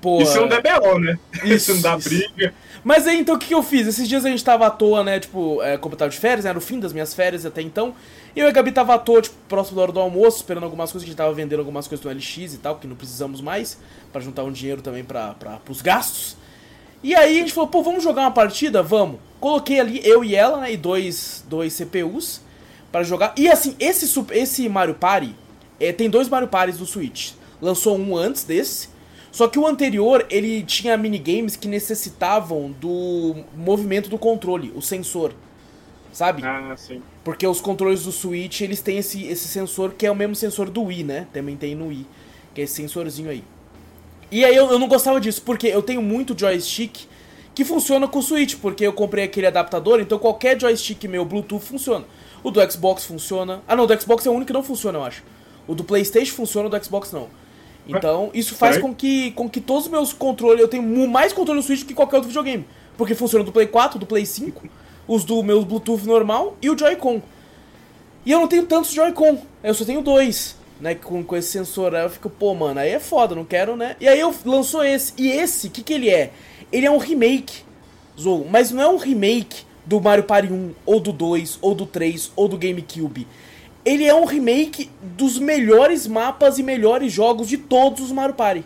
Pô, 0.00 0.22
Isso 0.22 0.40
não 0.40 0.46
der 0.46 0.62
BO, 0.62 1.00
né? 1.00 1.18
Isso, 1.42 1.54
Isso 1.54 1.74
não 1.74 1.80
dá 1.80 1.96
isso. 1.96 2.08
briga. 2.08 2.54
Mas 2.84 3.08
aí 3.08 3.18
então 3.18 3.34
o 3.34 3.38
que, 3.38 3.48
que 3.48 3.54
eu 3.54 3.64
fiz? 3.64 3.88
Esses 3.88 4.08
dias 4.08 4.24
a 4.24 4.28
gente 4.28 4.44
tava 4.44 4.64
à 4.64 4.70
toa, 4.70 5.02
né? 5.02 5.18
Tipo, 5.18 5.60
é, 5.60 5.76
como 5.76 5.94
eu 5.94 5.98
tava 5.98 6.10
de 6.10 6.18
férias, 6.18 6.44
né, 6.44 6.50
era 6.50 6.58
o 6.58 6.62
fim 6.62 6.78
das 6.78 6.92
minhas 6.92 7.12
férias 7.12 7.44
até 7.44 7.60
então. 7.60 7.92
E 8.36 8.38
eu 8.38 8.46
e 8.46 8.48
a 8.48 8.52
Gabi 8.52 8.70
tava 8.70 8.94
à 8.94 8.98
toa, 8.98 9.22
tipo, 9.22 9.34
próximo 9.48 9.74
da 9.76 9.82
hora 9.82 9.92
do 9.92 9.98
almoço, 9.98 10.36
esperando 10.36 10.62
algumas 10.62 10.92
coisas, 10.92 11.04
que 11.04 11.10
a 11.10 11.12
gente 11.12 11.18
tava 11.18 11.32
vendendo 11.34 11.58
algumas 11.58 11.88
coisas 11.88 12.04
do 12.04 12.08
LX 12.08 12.54
e 12.54 12.58
tal, 12.58 12.76
que 12.76 12.86
não 12.86 12.94
precisamos 12.94 13.40
mais, 13.40 13.76
pra 14.12 14.20
juntar 14.20 14.44
um 14.44 14.52
dinheiro 14.52 14.82
também 14.82 15.02
pra, 15.02 15.34
pra, 15.34 15.56
pros 15.56 15.82
gastos. 15.82 16.36
E 17.02 17.14
aí 17.14 17.38
a 17.38 17.40
gente 17.40 17.52
falou, 17.52 17.68
pô, 17.68 17.82
vamos 17.82 18.04
jogar 18.04 18.22
uma 18.22 18.30
partida? 18.30 18.82
Vamos. 18.82 19.18
Coloquei 19.40 19.80
ali 19.80 20.00
eu 20.04 20.22
e 20.24 20.36
ela, 20.36 20.60
né? 20.60 20.72
E 20.72 20.76
dois, 20.76 21.44
dois 21.48 21.72
CPUs 21.72 22.40
pra 22.92 23.02
jogar. 23.02 23.34
E 23.36 23.48
assim, 23.48 23.74
esse, 23.80 24.24
esse 24.30 24.68
Mario 24.68 24.94
Party, 24.94 25.34
é, 25.80 25.92
tem 25.92 26.08
dois 26.08 26.28
Mario 26.28 26.48
Parties 26.48 26.78
do 26.78 26.86
Switch. 26.86 27.32
Lançou 27.60 27.98
um 27.98 28.16
antes 28.16 28.44
desse. 28.44 28.88
Só 29.32 29.48
que 29.48 29.58
o 29.58 29.66
anterior, 29.66 30.26
ele 30.30 30.62
tinha 30.62 30.96
minigames 30.96 31.56
que 31.56 31.66
necessitavam 31.66 32.70
do 32.78 33.34
movimento 33.56 34.10
do 34.10 34.18
controle, 34.18 34.70
o 34.76 34.82
sensor. 34.82 35.32
Sabe? 36.12 36.42
Ah, 36.44 36.74
sim. 36.76 37.02
Porque 37.24 37.46
os 37.46 37.60
controles 37.60 38.04
do 38.04 38.12
Switch, 38.12 38.60
eles 38.60 38.82
têm 38.82 38.98
esse, 38.98 39.24
esse 39.26 39.48
sensor 39.48 39.94
que 39.94 40.04
é 40.04 40.10
o 40.10 40.14
mesmo 40.14 40.36
sensor 40.36 40.68
do 40.68 40.82
Wii, 40.82 41.02
né? 41.02 41.26
Também 41.32 41.56
tem 41.56 41.74
no 41.74 41.86
Wii, 41.86 42.06
que 42.54 42.60
é 42.60 42.64
esse 42.64 42.74
sensorzinho 42.74 43.30
aí. 43.30 43.42
E 44.32 44.46
aí 44.46 44.56
eu, 44.56 44.70
eu 44.70 44.78
não 44.78 44.88
gostava 44.88 45.20
disso, 45.20 45.42
porque 45.42 45.66
eu 45.66 45.82
tenho 45.82 46.00
muito 46.00 46.36
joystick 46.36 47.06
que 47.54 47.66
funciona 47.66 48.08
com 48.08 48.18
o 48.18 48.22
Switch, 48.22 48.56
porque 48.56 48.86
eu 48.86 48.92
comprei 48.94 49.24
aquele 49.24 49.46
adaptador, 49.46 50.00
então 50.00 50.18
qualquer 50.18 50.58
joystick 50.58 51.04
meu 51.04 51.22
Bluetooth 51.22 51.62
funciona. 51.62 52.06
O 52.42 52.50
do 52.50 52.58
Xbox 52.72 53.04
funciona. 53.04 53.62
Ah 53.68 53.76
não, 53.76 53.84
o 53.84 53.86
do 53.86 54.00
Xbox 54.00 54.24
é 54.24 54.30
o 54.30 54.32
único 54.32 54.46
que 54.46 54.52
não 54.54 54.62
funciona, 54.62 54.98
eu 54.98 55.04
acho. 55.04 55.22
O 55.68 55.74
do 55.74 55.84
Playstation 55.84 56.34
funciona, 56.34 56.66
o 56.66 56.70
do 56.70 56.82
Xbox 56.82 57.12
não. 57.12 57.28
Então, 57.86 58.30
isso 58.32 58.54
faz 58.54 58.78
com 58.78 58.94
que, 58.94 59.32
com 59.32 59.50
que 59.50 59.60
todos 59.60 59.84
os 59.84 59.90
meus 59.90 60.12
controles, 60.14 60.60
eu 60.60 60.68
tenho 60.68 60.82
mais 61.08 61.34
controle 61.34 61.60
no 61.60 61.62
Switch 61.62 61.80
do 61.80 61.86
que 61.86 61.94
qualquer 61.94 62.16
outro 62.16 62.28
videogame. 62.28 62.66
Porque 62.96 63.14
funciona 63.14 63.44
do 63.44 63.52
Play 63.52 63.66
4, 63.66 63.98
do 63.98 64.06
Play 64.06 64.24
5, 64.24 64.66
os 65.06 65.24
do 65.24 65.42
meu 65.42 65.62
Bluetooth 65.62 66.06
normal 66.06 66.56
e 66.62 66.70
o 66.70 66.78
Joy-Con. 66.78 67.20
E 68.24 68.30
eu 68.30 68.40
não 68.40 68.48
tenho 68.48 68.64
tantos 68.66 68.92
Joy-Con, 68.92 69.42
eu 69.62 69.74
só 69.74 69.84
tenho 69.84 70.00
dois, 70.00 70.56
né, 70.82 70.96
com, 70.96 71.22
com 71.22 71.36
esse 71.36 71.48
sensor. 71.48 71.94
Aí 71.94 72.02
eu 72.02 72.10
fico, 72.10 72.28
pô, 72.28 72.52
mano, 72.54 72.80
aí 72.80 72.90
é 72.90 72.98
foda, 72.98 73.34
não 73.36 73.44
quero, 73.44 73.76
né? 73.76 73.94
E 74.00 74.08
aí 74.08 74.18
eu 74.18 74.34
lançou 74.44 74.84
esse. 74.84 75.12
E 75.16 75.30
esse, 75.30 75.68
o 75.68 75.70
que 75.70 75.80
que 75.82 75.92
ele 75.92 76.10
é? 76.10 76.32
Ele 76.72 76.84
é 76.84 76.90
um 76.90 76.98
remake, 76.98 77.62
Zou, 78.20 78.44
mas 78.50 78.72
não 78.72 78.82
é 78.82 78.88
um 78.88 78.96
remake 78.96 79.62
do 79.86 80.00
Mario 80.00 80.24
Party 80.24 80.52
1, 80.52 80.72
ou 80.84 80.98
do 80.98 81.12
2, 81.12 81.58
ou 81.62 81.74
do 81.74 81.86
3, 81.86 82.32
ou 82.34 82.48
do 82.48 82.58
GameCube. 82.58 83.26
Ele 83.84 84.04
é 84.04 84.14
um 84.14 84.24
remake 84.24 84.90
dos 85.00 85.38
melhores 85.38 86.06
mapas 86.06 86.58
e 86.58 86.62
melhores 86.62 87.12
jogos 87.12 87.48
de 87.48 87.58
todos 87.58 88.00
os 88.04 88.12
Mario 88.12 88.34
Party. 88.34 88.64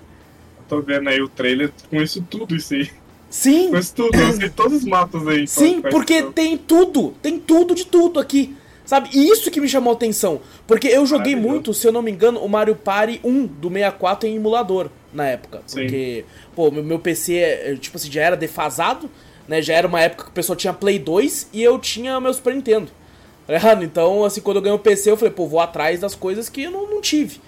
Tô 0.69 0.81
vendo 0.81 1.09
aí 1.09 1.21
o 1.23 1.29
trailer 1.29 1.73
com 1.91 2.03
isso 2.03 2.25
tudo, 2.29 2.57
isso 2.57 2.75
aí. 2.75 2.91
Sim, 3.31 3.71
Com 3.71 3.79
isso 3.79 3.95
tudo, 3.95 4.19
eu 4.19 4.33
sei 4.33 4.51
todos 4.51 4.79
os 4.79 4.85
mapas 4.85 5.27
aí. 5.27 5.47
Sim, 5.47 5.81
Qual- 5.81 5.91
porque 5.91 6.23
quais 6.23 6.35
tem 6.35 6.57
tudo, 6.57 7.15
tem 7.23 7.39
tudo 7.39 7.75
de 7.75 7.87
tudo 7.87 8.19
aqui. 8.21 8.55
Sabe? 8.87 9.11
E 9.13 9.29
isso 9.29 9.51
que 9.51 9.61
me 9.61 9.69
chamou 9.69 9.93
a 9.93 9.97
atenção. 9.97 10.41
Porque 10.67 10.87
eu 10.87 11.05
joguei 11.05 11.35
muito, 11.35 11.75
se 11.75 11.87
eu 11.87 11.93
não 11.93 12.01
me 12.01 12.11
engano, 12.11 12.41
o 12.41 12.49
Mario 12.49 12.77
Party 12.77 13.21
1 13.23 13.47
do 13.47 13.69
64 13.69 14.29
em 14.29 14.37
emulador 14.37 14.89
na 15.13 15.27
época. 15.27 15.61
Sim. 15.67 15.81
Porque, 15.81 16.25
pô, 16.55 16.71
meu, 16.71 16.99
PC, 16.99 17.35
é, 17.35 17.73
é, 17.73 17.77
tipo 17.77 17.97
assim, 17.97 18.11
já 18.11 18.23
era 18.23 18.37
defasado, 18.37 19.11
né? 19.49 19.61
Já 19.61 19.75
era 19.75 19.89
uma 19.89 20.01
época 20.01 20.25
que 20.25 20.31
o 20.31 20.33
pessoal 20.33 20.57
tinha 20.57 20.73
Play 20.73 21.01
2 21.01 21.49
e 21.53 21.63
eu 21.63 21.79
tinha 21.81 22.21
meu 22.21 22.33
Super 22.33 22.55
Nintendo. 22.55 22.89
Tá? 23.47 23.79
Então, 23.83 24.25
assim, 24.25 24.41
quando 24.41 24.59
eu 24.59 24.63
ganhei 24.63 24.77
o 24.77 24.81
PC, 24.81 25.11
eu 25.11 25.17
falei, 25.17 25.35
pô, 25.35 25.47
vou 25.47 25.61
atrás 25.61 26.01
das 26.01 26.15
coisas 26.15 26.49
que 26.49 26.63
eu 26.63 26.71
não, 26.71 26.89
não 26.89 27.01
tive. 27.01 27.41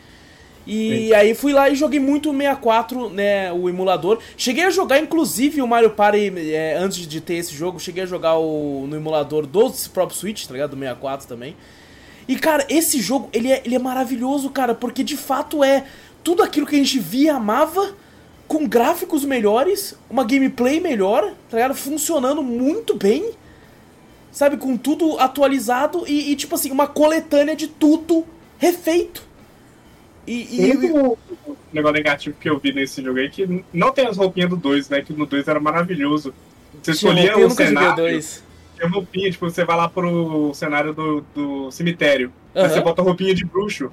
E 0.70 1.14
aí 1.14 1.34
fui 1.34 1.54
lá 1.54 1.70
e 1.70 1.75
joguei 1.75 1.98
muito 1.98 2.28
o 2.28 2.37
64, 2.37 3.08
né, 3.08 3.50
o 3.50 3.70
emulador. 3.70 4.18
Cheguei 4.37 4.64
a 4.64 4.70
jogar, 4.70 4.98
inclusive, 4.98 5.62
o 5.62 5.66
Mario 5.66 5.88
Party, 5.88 6.30
é, 6.52 6.76
antes 6.76 7.06
de 7.06 7.22
ter 7.22 7.37
esse 7.37 7.54
jogo, 7.54 7.80
cheguei 7.80 8.02
a 8.02 8.06
jogar 8.06 8.37
o, 8.37 8.87
no 8.87 8.94
emulador 8.94 9.46
do 9.46 9.72
próprio 9.94 10.18
Switch, 10.18 10.44
tá 10.44 10.52
ligado? 10.52 10.70
Do 10.72 10.78
64 10.78 11.26
também. 11.26 11.56
E, 12.28 12.37
cara, 12.37 12.66
esse 12.68 13.00
jogo, 13.00 13.30
ele 13.32 13.50
é, 13.50 13.62
ele 13.64 13.76
é 13.76 13.78
maravilhoso, 13.78 14.50
cara, 14.50 14.75
porque 14.75 15.02
de 15.02 15.16
fato 15.16 15.64
é 15.64 15.87
tudo 16.22 16.42
aquilo 16.42 16.66
que 16.66 16.76
a 16.76 16.78
gente 16.78 16.98
via 16.98 17.30
e 17.32 17.34
amava, 17.34 17.94
com 18.46 18.68
gráficos 18.68 19.25
melhores, 19.25 19.94
uma 20.10 20.22
gameplay 20.22 20.80
melhor, 20.80 21.32
tá 21.48 21.56
ligado? 21.56 21.75
Funcionando 21.75 22.42
muito 22.42 22.94
bem. 22.94 23.30
sabe, 24.30 24.58
com 24.58 24.76
tudo 24.76 25.18
atualizado 25.18 26.04
e, 26.06 26.30
e, 26.30 26.37
tipo 26.37 26.54
assim, 26.54 26.70
uma 26.70 26.87
coletânea 26.87 27.56
de 27.56 27.68
tudo 27.68 28.26
refeito. 28.58 29.27
E, 30.28 30.47
e, 30.50 30.73
e 30.73 30.90
o 30.90 31.16
negócio 31.73 31.94
negativo 31.94 32.37
que 32.38 32.50
eu 32.50 32.58
vi 32.58 32.70
nesse 32.70 33.02
jogo 33.02 33.18
aí 33.18 33.26
é 33.26 33.28
que 33.30 33.64
não 33.73 33.90
tem 33.90 34.06
as 34.06 34.18
roupinhas 34.18 34.50
do 34.50 34.56
2, 34.56 34.90
né? 34.90 35.00
Que 35.00 35.14
no 35.14 35.25
2 35.25 35.49
era 35.49 35.58
maravilhoso. 35.58 36.35
Você 36.82 36.90
escolhia 36.90 37.38
o 37.38 37.49
cenário. 37.49 38.20
Tinha 38.76 38.88
roupinha, 38.90 39.30
tipo, 39.30 39.49
você 39.49 39.64
vai 39.64 39.76
lá 39.76 39.88
pro 39.88 40.52
cenário 40.54 40.92
do, 40.92 41.25
do 41.35 41.70
cemitério. 41.70 42.30
Uhum. 42.54 42.62
Aí 42.62 42.68
você 42.68 42.80
bota 42.80 43.00
roupinha 43.00 43.35
de 43.35 43.44
bruxo. 43.44 43.90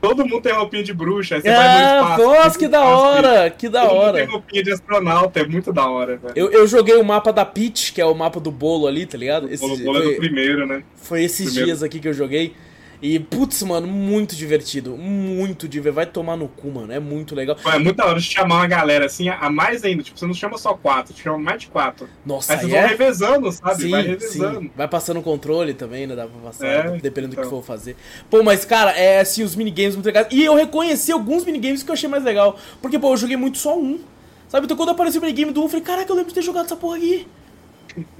Todo 0.00 0.24
mundo 0.24 0.42
tem 0.42 0.52
roupinha 0.52 0.84
de 0.84 0.92
bruxa, 0.92 1.36
aí 1.36 1.40
você 1.40 1.48
ah, 1.48 1.56
vai 1.56 1.68
no 1.68 1.74
ah, 1.74 2.00
espaço. 2.02 2.22
Nossa, 2.22 2.58
que 2.58 2.68
da 2.68 2.84
hora! 2.84 3.50
Que 3.50 3.68
da 3.68 3.86
Todo 3.86 3.96
hora! 3.96 4.18
tem 4.18 4.26
roupinha 4.26 4.62
de 4.62 4.72
astronauta, 4.72 5.40
é 5.40 5.46
muito 5.46 5.72
da 5.72 5.90
hora, 5.90 6.18
velho. 6.18 6.34
Eu, 6.36 6.52
eu 6.52 6.68
joguei 6.68 6.94
o 6.96 7.04
mapa 7.04 7.32
da 7.32 7.44
Peach, 7.44 7.92
que 7.92 8.00
é 8.00 8.04
o 8.04 8.14
mapa 8.14 8.38
do 8.38 8.52
bolo 8.52 8.86
ali, 8.86 9.06
tá 9.06 9.18
ligado? 9.18 9.50
Esse, 9.50 9.64
o 9.64 9.76
bolo 9.76 9.98
foi, 9.98 10.06
é 10.06 10.14
do 10.14 10.16
primeiro, 10.18 10.66
né? 10.66 10.84
Foi 10.96 11.24
esses 11.24 11.46
primeiro. 11.46 11.66
dias 11.66 11.82
aqui 11.82 11.98
que 11.98 12.06
eu 12.06 12.14
joguei. 12.14 12.54
E, 13.00 13.18
putz, 13.18 13.62
mano, 13.62 13.86
muito 13.86 14.34
divertido. 14.34 14.96
Muito 14.96 15.68
divertido. 15.68 15.94
Vai 15.94 16.06
tomar 16.06 16.36
no 16.36 16.48
cu, 16.48 16.70
mano. 16.70 16.92
É 16.92 16.98
muito 16.98 17.34
legal. 17.34 17.56
É 17.66 17.78
muito 17.78 17.96
da 17.96 18.06
hora 18.06 18.18
de 18.18 18.26
chamar 18.26 18.56
uma 18.56 18.66
galera 18.66 19.06
assim, 19.06 19.28
a 19.28 19.48
mais 19.50 19.84
ainda. 19.84 20.02
Tipo, 20.02 20.18
você 20.18 20.26
não 20.26 20.34
chama 20.34 20.58
só 20.58 20.74
quatro, 20.74 21.14
você 21.14 21.22
chama 21.22 21.38
mais 21.38 21.60
de 21.62 21.68
quatro. 21.68 22.08
Nossa, 22.26 22.52
Aí 22.52 22.60
vocês 22.60 22.72
é? 22.72 22.80
vão 22.80 22.88
revezando, 22.88 23.52
sabe? 23.52 23.82
Sim, 23.82 23.90
vai 23.90 24.02
revezando. 24.02 24.60
Sim. 24.60 24.70
Vai 24.76 24.88
passando 24.88 25.20
o 25.20 25.22
controle 25.22 25.74
também, 25.74 26.06
né? 26.06 26.16
Dá 26.16 26.26
pra 26.26 26.40
passar, 26.40 26.66
é, 26.66 26.82
dependendo 26.98 27.08
então. 27.08 27.28
do 27.28 27.34
que 27.34 27.40
então. 27.40 27.50
for 27.50 27.62
fazer. 27.62 27.96
Pô, 28.28 28.42
mas, 28.42 28.64
cara, 28.64 28.90
é 28.92 29.20
assim, 29.20 29.42
os 29.42 29.54
minigames 29.54 29.94
muito 29.94 30.06
legais. 30.06 30.26
E 30.30 30.44
eu 30.44 30.54
reconheci 30.54 31.12
alguns 31.12 31.44
minigames 31.44 31.82
que 31.82 31.90
eu 31.90 31.94
achei 31.94 32.08
mais 32.08 32.24
legal. 32.24 32.58
Porque, 32.82 32.98
pô, 32.98 33.12
eu 33.12 33.16
joguei 33.16 33.36
muito 33.36 33.58
só 33.58 33.78
um. 33.78 34.00
Sabe? 34.48 34.64
Então 34.64 34.76
quando 34.76 34.90
apareceu 34.90 35.20
o 35.20 35.24
minigame 35.24 35.52
do 35.52 35.60
um, 35.60 35.64
eu 35.64 35.68
falei, 35.68 35.84
caraca, 35.84 36.10
eu 36.10 36.16
lembro 36.16 36.30
de 36.30 36.34
ter 36.34 36.42
jogado 36.42 36.64
essa 36.64 36.76
porra 36.76 36.96
aqui. 36.96 37.26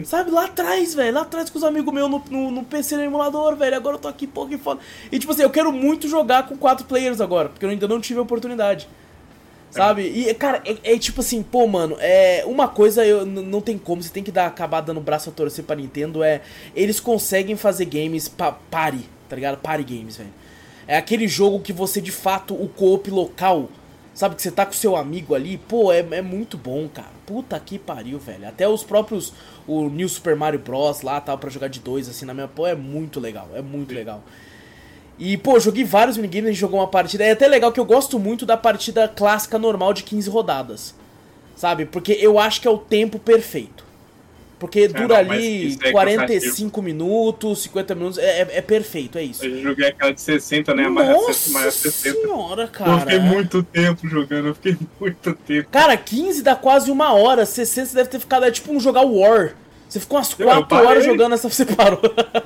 Sabe, 0.04 0.30
lá 0.30 0.44
atrás, 0.44 0.94
velho. 0.94 1.14
Lá 1.14 1.22
atrás 1.22 1.50
com 1.50 1.58
os 1.58 1.64
amigos 1.64 1.92
meus 1.92 2.10
no, 2.10 2.22
no, 2.30 2.50
no, 2.50 2.64
PC 2.64 2.96
no 2.96 3.02
emulador, 3.02 3.56
velho. 3.56 3.76
Agora 3.76 3.96
eu 3.96 4.00
tô 4.00 4.08
aqui, 4.08 4.26
pô, 4.26 4.46
que 4.46 4.58
foda. 4.58 4.80
E 5.10 5.18
tipo 5.18 5.32
assim, 5.32 5.42
eu 5.42 5.50
quero 5.50 5.72
muito 5.72 6.08
jogar 6.08 6.46
com 6.46 6.56
quatro 6.56 6.86
players 6.86 7.20
agora, 7.20 7.48
porque 7.48 7.64
eu 7.64 7.70
ainda 7.70 7.88
não 7.88 8.00
tive 8.00 8.18
a 8.18 8.22
oportunidade. 8.22 8.88
Sabe? 9.70 10.02
E, 10.02 10.32
cara, 10.34 10.62
é, 10.64 10.94
é, 10.94 10.98
tipo 10.98 11.20
assim, 11.20 11.42
pô, 11.42 11.66
mano, 11.66 11.96
é. 12.00 12.42
Uma 12.46 12.68
coisa 12.68 13.04
eu 13.04 13.26
não 13.26 13.60
tem 13.60 13.76
como, 13.76 14.02
você 14.02 14.10
tem 14.10 14.22
que 14.22 14.32
dar 14.32 14.46
acabar 14.46 14.80
dando 14.80 15.00
braço 15.00 15.28
a 15.28 15.32
torcer 15.32 15.64
pra 15.64 15.76
Nintendo, 15.76 16.22
é. 16.22 16.40
Eles 16.74 16.98
conseguem 16.98 17.56
fazer 17.56 17.84
games 17.84 18.28
pa 18.28 18.52
pare, 18.52 19.08
tá 19.28 19.36
ligado? 19.36 19.58
Party 19.58 19.84
games, 19.84 20.16
velho. 20.16 20.32
É 20.86 20.96
aquele 20.96 21.28
jogo 21.28 21.60
que 21.60 21.72
você, 21.72 22.00
de 22.00 22.10
fato, 22.10 22.54
o 22.54 22.66
co-op 22.66 23.10
local 23.10 23.68
Sabe 24.18 24.34
que 24.34 24.42
você 24.42 24.50
tá 24.50 24.66
com 24.66 24.72
seu 24.72 24.96
amigo 24.96 25.32
ali, 25.32 25.56
pô, 25.56 25.92
é, 25.92 26.00
é 26.00 26.20
muito 26.20 26.58
bom, 26.58 26.88
cara. 26.88 27.12
Puta 27.24 27.56
que 27.60 27.78
pariu, 27.78 28.18
velho. 28.18 28.48
Até 28.48 28.68
os 28.68 28.82
próprios. 28.82 29.32
O 29.64 29.88
New 29.88 30.08
Super 30.08 30.34
Mario 30.34 30.58
Bros. 30.58 31.02
lá, 31.02 31.20
tal, 31.20 31.38
pra 31.38 31.48
jogar 31.48 31.68
de 31.68 31.78
dois, 31.78 32.08
assim, 32.08 32.24
na 32.24 32.34
minha. 32.34 32.48
Pô, 32.48 32.66
é 32.66 32.74
muito 32.74 33.20
legal. 33.20 33.48
É 33.54 33.62
muito 33.62 33.94
legal. 33.94 34.24
E, 35.20 35.36
pô, 35.36 35.60
joguei 35.60 35.84
vários 35.84 36.16
minigames, 36.16 36.48
a 36.48 36.52
gente 36.52 36.60
jogou 36.60 36.80
uma 36.80 36.88
partida. 36.88 37.22
É 37.22 37.30
até 37.30 37.46
legal 37.46 37.70
que 37.70 37.78
eu 37.78 37.84
gosto 37.84 38.18
muito 38.18 38.44
da 38.44 38.56
partida 38.56 39.06
clássica 39.06 39.56
normal 39.56 39.94
de 39.94 40.02
15 40.02 40.28
rodadas. 40.30 40.96
Sabe? 41.54 41.84
Porque 41.86 42.18
eu 42.20 42.40
acho 42.40 42.60
que 42.60 42.66
é 42.66 42.70
o 42.72 42.76
tempo 42.76 43.20
perfeito. 43.20 43.84
Porque 44.58 44.80
é, 44.80 44.88
dura 44.88 45.08
não, 45.08 45.16
ali 45.16 45.78
é 45.82 45.92
45 45.92 46.82
minutos, 46.82 47.62
50 47.62 47.94
minutos, 47.94 48.18
é, 48.18 48.42
é, 48.42 48.48
é, 48.58 48.60
perfeito, 48.60 49.16
é 49.16 49.22
isso. 49.22 49.44
Eu 49.44 49.62
joguei 49.62 49.86
aquela 49.86 50.12
de 50.12 50.20
60, 50.20 50.74
né? 50.74 50.88
Nossa 50.88 51.50
mais 51.50 51.74
60. 51.74 52.20
senhora, 52.20 52.66
cara. 52.66 52.90
Eu 52.90 53.00
fiquei 53.00 53.18
muito 53.20 53.62
tempo 53.62 54.08
jogando, 54.08 54.48
eu 54.48 54.54
fiquei 54.54 54.76
muito 55.00 55.34
tempo. 55.34 55.68
Cara, 55.70 55.96
15 55.96 56.42
dá 56.42 56.56
quase 56.56 56.90
uma 56.90 57.12
hora, 57.14 57.46
60 57.46 57.86
você 57.86 57.94
deve 57.94 58.10
ter 58.10 58.18
ficado, 58.18 58.44
é 58.44 58.50
tipo 58.50 58.72
um 58.72 58.80
jogar 58.80 59.02
War. 59.02 59.54
Você 59.88 60.00
ficou 60.00 60.18
umas 60.18 60.34
4 60.34 60.76
horas 60.86 61.04
jogando 61.04 61.32
essa, 61.32 61.48
você 61.48 61.64
parou. 61.64 62.00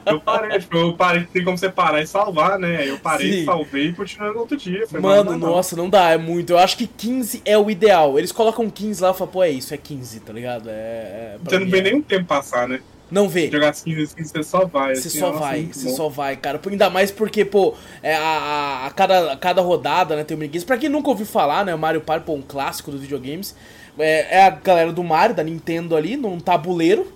Eu 0.07 0.21
parei, 0.21 0.61
tipo, 0.61 0.77
eu 0.77 0.93
parei, 0.93 1.25
tem 1.25 1.45
como 1.45 1.59
você 1.59 1.69
parar 1.69 2.01
e 2.01 2.07
salvar, 2.07 2.57
né? 2.57 2.89
Eu 2.89 2.99
parei, 2.99 3.41
Sim. 3.41 3.45
salvei 3.45 3.89
e 3.89 3.93
continuei 3.93 4.33
no 4.33 4.41
outro 4.41 4.57
dia. 4.57 4.87
Foi 4.87 5.01
Mano, 5.01 5.33
não, 5.33 5.51
nossa, 5.51 5.75
não 5.75 5.91
dá, 5.91 6.11
é 6.11 6.17
muito. 6.17 6.51
Eu 6.51 6.59
acho 6.59 6.77
que 6.77 6.87
15 6.87 7.43
é 7.45 7.59
o 7.59 7.69
ideal. 7.69 8.17
Eles 8.17 8.31
colocam 8.31 8.71
15 8.71 9.03
lá 9.03 9.11
e 9.11 9.15
falam, 9.15 9.33
pô, 9.33 9.43
é 9.43 9.51
isso, 9.51 9.75
é 9.75 9.77
15, 9.77 10.21
tá 10.21 10.33
ligado? 10.33 10.71
É, 10.71 10.73
é 10.73 11.37
você 11.43 11.59
não 11.59 11.69
vê 11.69 11.79
é... 11.79 11.83
nenhum 11.83 12.01
tempo 12.01 12.27
passar, 12.27 12.69
né? 12.69 12.81
Não 13.11 13.29
vê. 13.29 13.51
Jogar 13.51 13.73
15, 13.73 14.15
15 14.15 14.31
você 14.31 14.43
só 14.45 14.65
vai. 14.65 14.95
Você 14.95 15.09
assim, 15.09 15.19
só 15.19 15.33
vai, 15.33 15.69
você 15.71 15.91
só 15.91 16.09
vai, 16.09 16.37
cara. 16.37 16.61
Ainda 16.65 16.89
mais 16.89 17.11
porque, 17.11 17.45
pô, 17.45 17.75
é, 18.03 18.15
a, 18.15 18.87
a, 18.87 18.91
cada, 18.93 19.33
a 19.33 19.37
cada 19.37 19.61
rodada, 19.61 20.15
né, 20.15 20.23
tem 20.23 20.37
o 20.37 20.41
minigames. 20.41 20.65
Pra 20.65 20.79
quem 20.79 20.89
nunca 20.89 21.11
ouviu 21.11 21.27
falar, 21.27 21.65
né, 21.65 21.75
o 21.75 21.79
Mario 21.79 22.01
Party, 22.03 22.25
pô, 22.25 22.35
um 22.35 22.43
clássico 22.43 22.93
dos 22.93 23.01
videogames. 23.01 23.55
É, 23.99 24.39
é 24.39 24.45
a 24.45 24.51
galera 24.51 24.93
do 24.93 25.03
Mario, 25.03 25.35
da 25.35 25.43
Nintendo 25.43 25.97
ali, 25.97 26.17
num 26.17 26.39
tabuleiro 26.39 27.13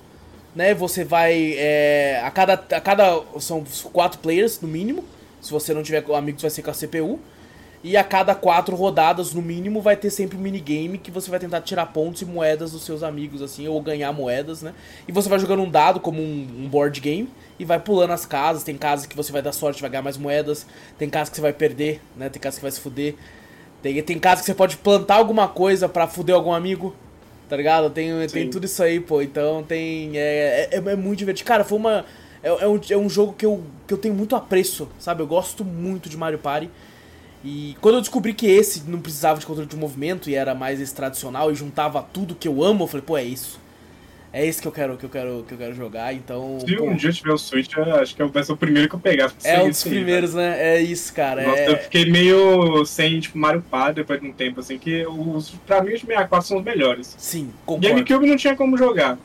né? 0.57 0.75
Você 0.75 1.05
vai. 1.05 1.55
É, 1.57 2.23
a, 2.25 2.31
cada, 2.31 2.55
a 2.55 2.81
cada. 2.81 3.23
São 3.39 3.63
quatro 3.93 4.19
players, 4.19 4.61
no 4.61 4.67
mínimo. 4.67 5.05
Se 5.41 5.53
você 5.53 5.75
não 5.75 5.83
tiver 5.83 6.03
amigos, 6.13 6.43
vai 6.43 6.51
ser 6.51 6.63
com 6.63 6.71
a 6.71 6.75
CPU. 6.75 7.21
E 7.85 7.97
a 7.97 8.03
cada 8.03 8.35
quatro 8.35 8.75
rodadas, 8.75 9.33
no 9.33 9.43
mínimo, 9.43 9.81
vai 9.81 9.97
ter 9.97 10.11
sempre 10.11 10.37
um 10.37 10.41
minigame 10.41 10.99
que 10.99 11.11
você 11.11 11.31
vai 11.31 11.39
tentar 11.39 11.61
tirar 11.61 11.87
pontos 11.87 12.23
e 12.23 12.25
moedas 12.25 12.73
dos 12.73 12.83
seus 12.83 13.03
amigos, 13.03 13.43
assim, 13.43 13.69
ou 13.69 13.81
ganhar 13.81 14.13
moedas, 14.13 14.63
né? 14.63 14.75
E 15.07 15.13
você 15.13 15.29
vai 15.29 15.39
jogando 15.39 15.63
um 15.63 15.71
dado 15.71 16.01
como 16.01 16.21
um, 16.21 16.49
um 16.63 16.69
board 16.69 16.99
game 17.01 17.29
e 17.61 17.65
vai 17.65 17.79
pulando 17.79 18.13
as 18.13 18.27
casas. 18.27 18.65
Tem 18.65 18.77
casas 18.77 19.07
que 19.07 19.15
você 19.15 19.31
vai 19.31 19.43
dar 19.43 19.53
sorte, 19.53 19.81
vai 19.83 19.91
ganhar 19.91 20.03
mais 20.03 20.17
moedas. 20.17 20.67
Tem 20.99 21.09
casas 21.09 21.29
que 21.29 21.37
você 21.37 21.43
vai 21.43 21.53
perder, 21.53 22.01
né? 22.17 22.29
Tem 22.31 22.41
casas 22.41 22.59
que 22.59 22.63
vai 22.63 22.73
se 22.73 22.81
fuder. 22.81 23.15
Tem, 23.83 24.03
tem 24.03 24.19
casas 24.19 24.41
que 24.41 24.47
você 24.47 24.55
pode 24.55 24.79
plantar 24.79 25.17
alguma 25.17 25.47
coisa 25.47 25.89
para 25.89 26.09
fuder 26.09 26.35
algum 26.35 26.53
amigo. 26.53 26.97
Tá 27.49 27.57
ligado? 27.57 27.91
Tem, 27.91 28.27
tem 28.27 28.51
tudo 28.51 28.65
isso 28.65 28.83
aí, 28.83 29.01
pô. 29.01 29.23
Então 29.23 29.63
tem. 29.63 30.17
É, 30.17 30.69
é, 30.73 30.77
é 30.77 30.97
muito 30.97 31.19
divertido. 31.19 31.47
Cara, 31.47 31.65
foi 31.65 31.79
uma. 31.79 32.05
É, 32.43 32.49
é, 32.49 32.69
um, 32.69 32.81
é 32.91 32.97
um 32.97 33.09
jogo 33.09 33.33
que 33.33 33.47
eu, 33.47 33.63
que 33.87 33.95
eu 33.95 33.99
tenho 33.99 34.15
muito 34.15 34.35
apreço, 34.35 34.89
sabe? 34.99 35.23
Eu 35.23 35.27
gosto 35.27 35.65
muito 35.65 36.09
de 36.09 36.17
Mario 36.17 36.39
Party. 36.39 36.71
E 37.45 37.77
quando 37.81 37.97
eu 37.97 38.01
descobri 38.01 38.35
que 38.35 38.47
esse 38.47 38.83
não 38.89 39.01
precisava 39.01 39.39
de 39.39 39.47
controle 39.47 39.69
de 39.69 39.77
movimento 39.77 40.29
e 40.29 40.35
era 40.35 40.55
mais 40.55 40.81
esse 40.81 40.95
tradicional 40.95 41.53
e 41.53 41.55
juntava 41.55 42.03
tudo 42.13 42.35
que 42.35 42.49
eu 42.49 42.65
amo, 42.65 42.85
eu 42.85 42.89
falei, 42.89 43.05
pô, 43.07 43.17
é 43.17 43.23
isso 43.23 43.61
é 44.37 44.45
esse 44.45 44.61
que 44.61 44.69
eu 44.69 44.73
quero 44.73 44.99
que 44.99 45.05
eu 45.07 45.09
quero 45.09 45.45
que 45.49 45.55
eu 45.55 45.59
quero 45.59 45.75
jogar, 45.75 46.13
então. 46.13 46.59
Se 46.61 46.77
pô, 46.77 46.85
um 46.85 46.95
dia 46.95 47.11
tiver 47.11 47.33
o 47.33 47.39
Switch, 47.39 47.73
acho 47.79 48.15
que 48.15 48.23
vai 48.25 48.45
ser 48.45 48.53
o 48.53 48.57
primeiro 48.57 48.87
que 48.87 48.95
eu 48.95 49.01
pegar. 49.01 49.33
É 49.43 49.63
um 49.63 49.71
dos 49.71 49.83
primeiros, 49.83 50.35
né? 50.35 50.75
É 50.75 50.83
isso, 50.83 51.11
cara. 51.15 51.43
Nossa, 51.43 51.61
é... 51.61 51.71
eu 51.71 51.79
fiquei 51.79 52.05
meio 52.05 52.85
sem, 52.85 53.19
tipo, 53.19 53.39
Mario 53.39 53.63
Party 53.63 53.95
depois 53.95 54.21
de 54.21 54.27
um 54.27 54.33
tempo, 54.33 54.61
assim, 54.61 54.77
que 54.77 55.07
os, 55.07 55.53
pra 55.67 55.83
mim 55.83 55.95
os 55.95 56.03
64 56.03 56.47
são 56.47 56.59
os 56.59 56.65
melhores. 56.65 57.15
Sim, 57.17 57.51
concordo. 57.65 57.89
GameCube 57.89 58.27
não 58.27 58.37
tinha 58.37 58.55
como 58.55 58.77
jogar. 58.77 59.19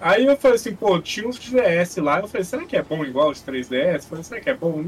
Aí 0.00 0.24
eu 0.24 0.34
falei 0.34 0.54
assim, 0.54 0.74
pô, 0.74 0.98
tinha 0.98 1.28
uns 1.28 1.38
3DS 1.38 2.02
lá, 2.02 2.20
eu 2.20 2.28
falei, 2.28 2.44
será 2.44 2.64
que 2.64 2.76
é 2.76 2.82
bom 2.82 3.04
igual 3.04 3.28
os 3.28 3.42
3DS? 3.42 3.94
Eu 3.94 4.00
falei, 4.00 4.24
será 4.24 4.40
que 4.40 4.48
é 4.48 4.54
bom? 4.54 4.82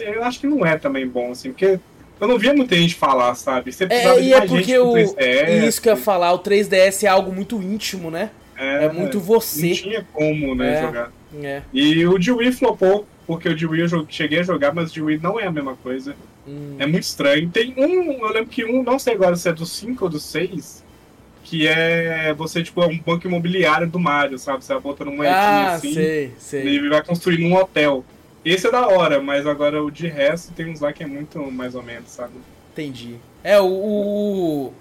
Eu 0.00 0.24
acho 0.24 0.40
que 0.40 0.46
não 0.48 0.66
é 0.66 0.76
também 0.76 1.06
bom, 1.06 1.30
assim, 1.30 1.50
porque 1.50 1.78
eu 2.20 2.26
não 2.26 2.36
via 2.36 2.52
muita 2.52 2.74
gente 2.74 2.96
falar, 2.96 3.36
sabe? 3.36 3.70
Você 3.70 3.86
precisava 3.86 4.18
é, 4.18 4.22
e 4.24 4.32
é 4.32 4.40
porque 4.44 4.76
o... 4.76 4.94
3DS. 4.94 5.68
Isso 5.68 5.80
que 5.80 5.88
eu 5.88 5.94
ia 5.94 5.96
falar, 5.96 6.32
o 6.32 6.40
3DS 6.40 7.04
é 7.04 7.06
algo 7.06 7.32
muito 7.32 7.62
íntimo, 7.62 8.10
né? 8.10 8.30
É, 8.58 8.84
é 8.86 8.92
muito 8.92 9.20
você. 9.20 9.68
Não 9.68 9.74
tinha 9.74 10.06
como, 10.12 10.54
né, 10.54 10.78
é, 10.78 10.82
jogar. 10.82 11.12
É. 11.42 11.62
E 11.72 12.06
o 12.06 12.18
de 12.18 12.32
Wii 12.32 12.52
flopou, 12.52 13.06
porque 13.26 13.48
o 13.48 13.54
de 13.54 13.66
Wii 13.66 13.92
eu 13.92 14.06
cheguei 14.08 14.40
a 14.40 14.42
jogar, 14.42 14.74
mas 14.74 14.90
o 14.90 14.94
de 14.94 15.02
Wii 15.02 15.20
não 15.22 15.38
é 15.38 15.46
a 15.46 15.52
mesma 15.52 15.76
coisa. 15.76 16.16
Hum. 16.46 16.76
É 16.78 16.86
muito 16.86 17.04
estranho. 17.04 17.48
Tem 17.50 17.74
um, 17.76 18.12
eu 18.12 18.32
lembro 18.32 18.46
que 18.46 18.64
um, 18.64 18.82
não 18.82 18.98
sei 18.98 19.14
agora 19.14 19.36
se 19.36 19.48
é 19.48 19.52
do 19.52 19.64
5 19.64 20.04
ou 20.04 20.10
do 20.10 20.18
6, 20.18 20.84
que 21.44 21.68
é 21.68 22.34
você, 22.34 22.62
tipo, 22.62 22.82
é 22.82 22.86
um 22.86 22.98
banco 22.98 23.26
imobiliário 23.26 23.88
do 23.88 23.98
Mario, 23.98 24.38
sabe? 24.38 24.64
Você 24.64 24.72
vai 24.72 24.82
botando 24.82 25.08
uma 25.08 25.26
ah, 25.26 25.74
assim 25.74 25.94
sei, 25.94 26.32
sei. 26.38 26.66
e 26.66 26.88
vai 26.88 27.02
construindo 27.02 27.44
um 27.44 27.54
hotel. 27.54 28.04
Esse 28.44 28.66
é 28.66 28.70
da 28.70 28.86
hora, 28.86 29.20
mas 29.20 29.46
agora 29.46 29.82
o 29.82 29.90
de 29.90 30.08
resto 30.08 30.52
tem 30.52 30.70
uns 30.70 30.80
lá 30.80 30.92
que 30.92 31.02
é 31.02 31.06
muito 31.06 31.38
mais 31.50 31.74
ou 31.74 31.82
menos, 31.82 32.10
sabe? 32.10 32.32
Entendi. 32.72 33.16
É, 33.42 33.60
o... 33.60 33.66
o... 33.66 34.72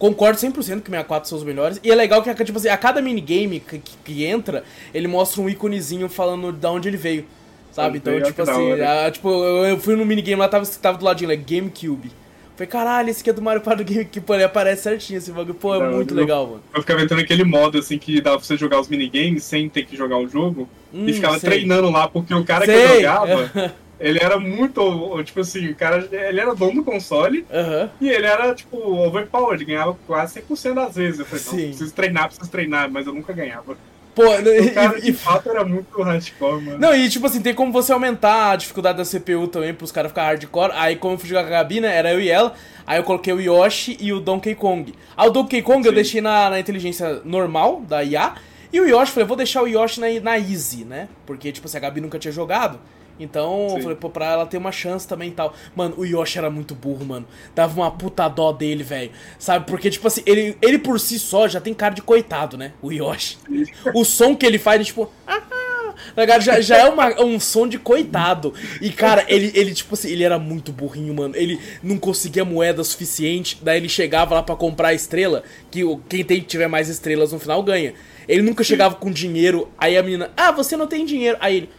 Concordo 0.00 0.38
100% 0.38 0.80
que 0.80 0.90
64 0.90 1.28
são 1.28 1.36
os 1.36 1.44
melhores. 1.44 1.78
E 1.84 1.92
é 1.92 1.94
legal 1.94 2.22
que, 2.22 2.34
tipo 2.42 2.56
assim, 2.56 2.68
a 2.68 2.76
cada 2.78 3.02
minigame 3.02 3.60
que, 3.60 3.78
que, 3.78 3.96
que 4.02 4.24
entra, 4.24 4.64
ele 4.94 5.06
mostra 5.06 5.42
um 5.42 5.48
íconezinho 5.48 6.08
falando 6.08 6.50
de 6.50 6.66
onde 6.66 6.88
ele 6.88 6.96
veio. 6.96 7.26
Sabe? 7.70 7.98
Então, 7.98 8.18
tipo 8.22 8.40
assim, 8.40 8.80
a, 8.80 9.10
tipo, 9.10 9.28
eu, 9.28 9.66
eu, 9.66 9.78
fui 9.78 9.94
no 9.94 10.06
minigame 10.06 10.40
lá, 10.40 10.48
tava, 10.48 10.64
tava 10.66 10.96
do 10.96 11.04
ladinho, 11.04 11.28
lá, 11.28 11.36
GameCube. 11.36 12.10
Falei, 12.56 12.66
caralho, 12.66 13.10
esse 13.10 13.20
aqui 13.20 13.28
é 13.28 13.32
do 13.34 13.42
Mario 13.42 13.60
Party 13.60 13.84
do 13.84 13.92
GameCube. 13.92 14.20
Pô, 14.22 14.34
ele 14.34 14.42
aparece 14.44 14.84
certinho 14.84 15.18
esse 15.18 15.30
bagulho. 15.30 15.52
Pô, 15.52 15.74
é 15.74 15.90
muito 15.90 16.14
legal, 16.14 16.46
mano. 16.46 16.62
Eu 16.74 16.80
ficava 16.80 17.02
entrando 17.02 17.20
naquele 17.20 17.44
modo, 17.44 17.78
assim, 17.78 17.98
que 17.98 18.22
dava 18.22 18.38
pra 18.38 18.46
você 18.46 18.56
jogar 18.56 18.80
os 18.80 18.88
minigames 18.88 19.44
sem 19.44 19.68
ter 19.68 19.84
que 19.84 19.98
jogar 19.98 20.16
o 20.16 20.26
jogo. 20.26 20.66
Hum, 20.94 21.04
e 21.06 21.12
ficava 21.12 21.38
sei. 21.38 21.50
treinando 21.50 21.90
lá, 21.90 22.08
porque 22.08 22.32
o 22.32 22.42
cara 22.42 22.64
sei. 22.64 22.86
que 22.86 22.94
jogava. 23.02 23.74
Ele 24.00 24.18
era 24.20 24.40
muito, 24.40 25.22
tipo 25.24 25.40
assim, 25.40 25.68
o 25.68 25.74
cara, 25.74 26.08
ele 26.10 26.40
era 26.40 26.54
dono 26.54 26.76
do 26.76 26.84
console 26.84 27.44
uhum. 27.50 27.88
e 28.00 28.08
ele 28.08 28.26
era, 28.26 28.54
tipo, 28.54 28.78
overpowered, 28.78 29.62
ganhava 29.64 29.96
quase 30.06 30.40
100% 30.40 30.74
das 30.74 30.96
vezes. 30.96 31.20
Eu 31.20 31.26
falei, 31.26 31.44
Sim. 31.44 31.56
não, 31.56 31.68
preciso 31.68 31.94
treinar, 31.94 32.26
preciso 32.26 32.50
treinar, 32.50 32.90
mas 32.90 33.06
eu 33.06 33.12
nunca 33.12 33.32
ganhava. 33.34 33.76
Pô, 34.14 34.24
o 34.24 34.74
cara 34.74 34.98
e, 34.98 35.02
de 35.02 35.12
fato 35.12 35.48
era 35.48 35.64
muito 35.64 36.02
hardcore, 36.02 36.62
mano. 36.62 36.78
Não, 36.78 36.94
e 36.94 37.08
tipo 37.08 37.26
assim, 37.26 37.40
tem 37.40 37.54
como 37.54 37.72
você 37.72 37.92
aumentar 37.92 38.52
a 38.52 38.56
dificuldade 38.56 38.98
da 38.98 39.04
CPU 39.04 39.46
também 39.46 39.72
pros 39.72 39.92
caras 39.92 40.10
ficar 40.10 40.24
hardcore. 40.24 40.72
Aí, 40.74 40.96
como 40.96 41.14
eu 41.14 41.18
fui 41.18 41.28
jogar 41.28 41.42
com 41.42 41.48
a 41.48 41.50
Gabi, 41.50 41.80
né? 41.80 41.94
Era 41.94 42.12
eu 42.12 42.20
e 42.20 42.28
ela. 42.28 42.54
Aí 42.86 42.98
eu 42.98 43.04
coloquei 43.04 43.32
o 43.32 43.40
Yoshi 43.40 43.96
e 44.00 44.12
o 44.12 44.20
Donkey 44.20 44.54
Kong. 44.54 44.92
Ah, 45.16 45.26
o 45.26 45.30
Donkey 45.30 45.62
Kong 45.62 45.82
Sim. 45.82 45.88
eu 45.88 45.94
deixei 45.94 46.20
na, 46.20 46.50
na 46.50 46.58
inteligência 46.58 47.20
normal 47.24 47.82
da 47.82 48.02
IA. 48.02 48.34
E 48.72 48.80
o 48.80 48.86
Yoshi, 48.86 49.12
falei, 49.12 49.26
vou 49.26 49.36
deixar 49.36 49.62
o 49.62 49.66
Yoshi 49.66 50.00
na, 50.00 50.08
na 50.20 50.38
Easy, 50.38 50.84
né? 50.84 51.08
Porque, 51.24 51.52
tipo 51.52 51.66
assim, 51.66 51.76
a 51.76 51.80
Gabi 51.80 52.00
nunca 52.00 52.18
tinha 52.18 52.32
jogado. 52.32 52.80
Então, 53.20 53.64
eu 53.64 53.76
Sim. 53.76 53.82
falei, 53.82 53.96
pô, 53.96 54.08
pra 54.10 54.32
ela 54.32 54.46
ter 54.46 54.56
uma 54.56 54.72
chance 54.72 55.06
também 55.06 55.28
e 55.28 55.32
tal. 55.32 55.54
Mano, 55.76 55.94
o 55.98 56.04
Yoshi 56.04 56.38
era 56.38 56.50
muito 56.50 56.74
burro, 56.74 57.04
mano. 57.04 57.26
Dava 57.54 57.78
uma 57.80 57.90
puta 57.90 58.26
dó 58.28 58.50
dele, 58.52 58.82
velho. 58.82 59.10
Sabe? 59.38 59.66
Porque, 59.66 59.90
tipo 59.90 60.06
assim, 60.06 60.22
ele, 60.26 60.56
ele 60.62 60.78
por 60.78 60.98
si 60.98 61.18
só 61.18 61.46
já 61.46 61.60
tem 61.60 61.74
cara 61.74 61.94
de 61.94 62.02
coitado, 62.02 62.56
né? 62.56 62.72
O 62.82 62.90
Yoshi. 62.90 63.38
O 63.94 64.04
som 64.04 64.34
que 64.34 64.44
ele 64.46 64.58
faz, 64.58 64.86
tipo. 64.86 65.10
"Ah, 65.26 65.40
ah", 65.50 65.94
tá? 66.14 66.38
Já, 66.40 66.60
já 66.60 66.76
é 66.78 66.88
uma- 66.88 67.20
um 67.22 67.38
som 67.38 67.66
de 67.68 67.78
coitado. 67.78 68.54
E, 68.80 68.90
cara, 68.90 69.24
ele, 69.28 69.50
ele, 69.54 69.74
tipo 69.74 69.94
assim, 69.94 70.08
ele 70.10 70.24
era 70.24 70.38
muito 70.38 70.72
burrinho, 70.72 71.12
mano. 71.14 71.34
Ele 71.36 71.60
não 71.82 71.98
conseguia 71.98 72.44
moeda 72.44 72.82
suficiente. 72.84 73.58
Daí 73.62 73.76
ele 73.78 73.88
chegava 73.88 74.34
lá 74.34 74.42
pra 74.42 74.56
comprar 74.56 74.88
a 74.88 74.94
estrela. 74.94 75.42
Que 75.70 75.82
quem 76.08 76.24
tem, 76.24 76.40
tiver 76.40 76.68
mais 76.68 76.88
estrelas 76.88 77.32
no 77.32 77.38
final 77.38 77.62
ganha. 77.62 77.94
Ele 78.28 78.42
nunca 78.42 78.62
chegava 78.62 78.94
com 78.94 79.10
dinheiro. 79.10 79.68
Aí 79.76 79.96
a 79.96 80.02
menina, 80.02 80.30
ah, 80.36 80.52
você 80.52 80.76
não 80.76 80.86
tem 80.86 81.04
dinheiro. 81.04 81.36
Aí 81.40 81.56
ele. 81.58 81.70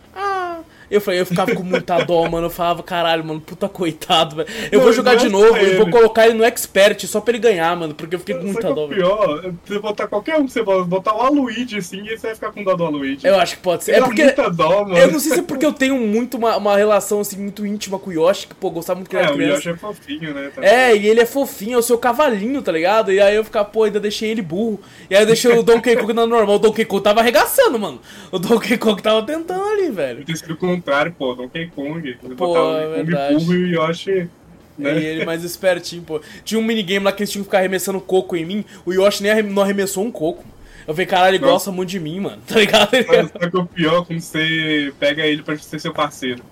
Eu 0.91 0.99
falei, 1.01 1.21
eu 1.21 1.25
ficava 1.25 1.55
com 1.55 1.63
muita 1.63 2.03
dó, 2.03 2.29
mano. 2.29 2.47
Eu 2.47 2.51
falava, 2.51 2.83
caralho, 2.83 3.23
mano, 3.23 3.39
puta 3.39 3.69
coitado, 3.69 4.35
velho. 4.35 4.49
Eu 4.71 4.79
Não, 4.79 4.85
vou 4.85 4.91
jogar 4.93 5.13
é 5.13 5.15
de 5.15 5.23
só 5.23 5.29
novo 5.29 5.57
e 5.57 5.75
vou 5.77 5.89
colocar 5.89 6.25
ele 6.27 6.35
no 6.37 6.43
expert 6.43 7.05
só 7.07 7.21
pra 7.21 7.31
ele 7.31 7.39
ganhar, 7.39 7.75
mano. 7.77 7.95
Porque 7.95 8.15
eu 8.15 8.19
fiquei 8.19 8.35
com 8.35 8.43
muita 8.43 8.67
é 8.67 8.73
dó, 8.73 8.85
o 8.85 8.87
velho. 8.89 9.01
pior? 9.01 9.53
Você 9.65 9.79
botar 9.79 10.07
qualquer 10.07 10.37
um, 10.37 10.47
você 10.47 10.61
botar 10.61 11.15
o 11.15 11.21
Aluigi 11.21 11.77
assim, 11.77 12.03
e 12.05 12.17
você 12.17 12.27
vai 12.27 12.35
ficar 12.35 12.51
com 12.51 12.63
dó 12.63 12.75
do 12.75 12.85
Aluigi. 12.85 13.25
Eu 13.25 13.39
acho 13.39 13.55
que 13.55 13.61
pode 13.63 13.83
ser. 13.85 13.91
Ele 13.91 14.01
É 14.01 14.03
porque. 14.03 14.23
muita 14.23 14.49
dó, 14.49 14.83
mano. 14.83 14.97
Eu 14.97 15.11
não 15.11 15.19
sei 15.19 15.31
se 15.33 15.39
é 15.39 15.43
porque 15.43 15.65
eu 15.65 15.73
tenho 15.73 15.95
muito 15.97 16.37
uma, 16.37 16.57
uma 16.57 16.75
relação 16.75 17.21
assim 17.21 17.37
muito 17.37 17.65
íntima 17.65 17.97
com 17.97 18.09
o 18.09 18.13
Yoshi, 18.13 18.47
que 18.47 18.55
pô, 18.55 18.67
eu 18.67 18.71
gostava 18.71 18.97
muito 18.99 19.09
que 19.09 19.15
ele 19.15 19.23
É, 19.23 19.25
era 19.25 19.33
o 19.33 19.37
criança. 19.37 19.57
Yoshi 19.57 19.69
é 19.69 19.75
fofinho, 19.77 20.33
né? 20.33 20.51
Tá 20.53 20.65
É, 20.65 20.95
e 20.95 21.07
ele 21.07 21.21
é 21.21 21.25
fofinho, 21.25 21.75
é 21.75 21.77
o 21.77 21.81
seu 21.81 21.97
cavalinho, 21.97 22.61
tá 22.61 22.71
ligado? 22.71 23.11
E 23.11 23.19
aí 23.19 23.35
eu 23.35 23.43
ficava, 23.43 23.65
pô, 23.65 23.83
ainda 23.83 23.99
deixei 23.99 24.29
ele 24.29 24.41
burro. 24.41 24.79
E 25.09 25.15
aí 25.15 25.21
eu 25.21 25.25
deixei 25.27 25.51
o 25.57 25.63
Donkey 25.63 25.95
Kong 25.95 26.13
na 26.13 26.25
normal. 26.27 26.55
O 26.55 26.59
Donkey 26.59 26.85
Kong 26.85 27.01
tava 27.03 27.19
arregaçando, 27.21 27.79
mano. 27.79 27.99
O 28.31 28.39
Donkey 28.39 28.77
Kong 28.77 29.01
tava 29.01 29.23
tentando 29.25 29.63
ali, 29.63 29.89
velho. 29.89 30.21
O 30.21 30.80
contrário, 30.81 31.15
pô, 31.17 31.33
Donkey 31.33 31.67
Kong. 31.67 32.17
Pô, 32.35 32.47
botar 32.47 32.63
o 32.63 32.77
é 32.95 33.33
e 33.33 33.45
o 33.45 33.67
Yoshi. 33.67 34.29
Né? 34.77 34.99
E 34.99 35.05
ele 35.05 35.25
mais 35.25 35.43
espertinho, 35.43 36.01
pô. 36.03 36.19
Tinha 36.43 36.59
um 36.59 36.63
minigame 36.63 37.05
lá 37.05 37.11
que 37.11 37.21
eles 37.21 37.31
tinham 37.31 37.43
que 37.43 37.49
ficar 37.49 37.59
arremessando 37.59 38.01
coco 38.01 38.35
em 38.35 38.45
mim. 38.45 38.65
O 38.85 38.91
Yoshi 38.91 39.23
nem 39.23 39.43
não 39.43 39.61
arremessou 39.61 40.03
um 40.03 40.11
coco. 40.11 40.43
Eu 40.87 40.93
falei, 40.93 41.05
caralho, 41.05 41.35
ele 41.35 41.39
Nossa. 41.39 41.53
gosta 41.53 41.71
muito 41.71 41.89
de 41.89 41.99
mim, 41.99 42.19
mano. 42.19 42.41
Tá 42.47 42.55
ligado? 42.55 42.89
Sabe 42.89 43.05
sabe 43.05 43.51
que 43.51 43.57
é 43.57 43.59
o 43.59 43.65
pior 43.65 44.05
quando 44.05 44.19
você 44.19 44.93
pega 44.99 45.25
ele 45.25 45.43
pra 45.43 45.55
ser 45.57 45.79
seu 45.79 45.93
parceiro. 45.93 46.43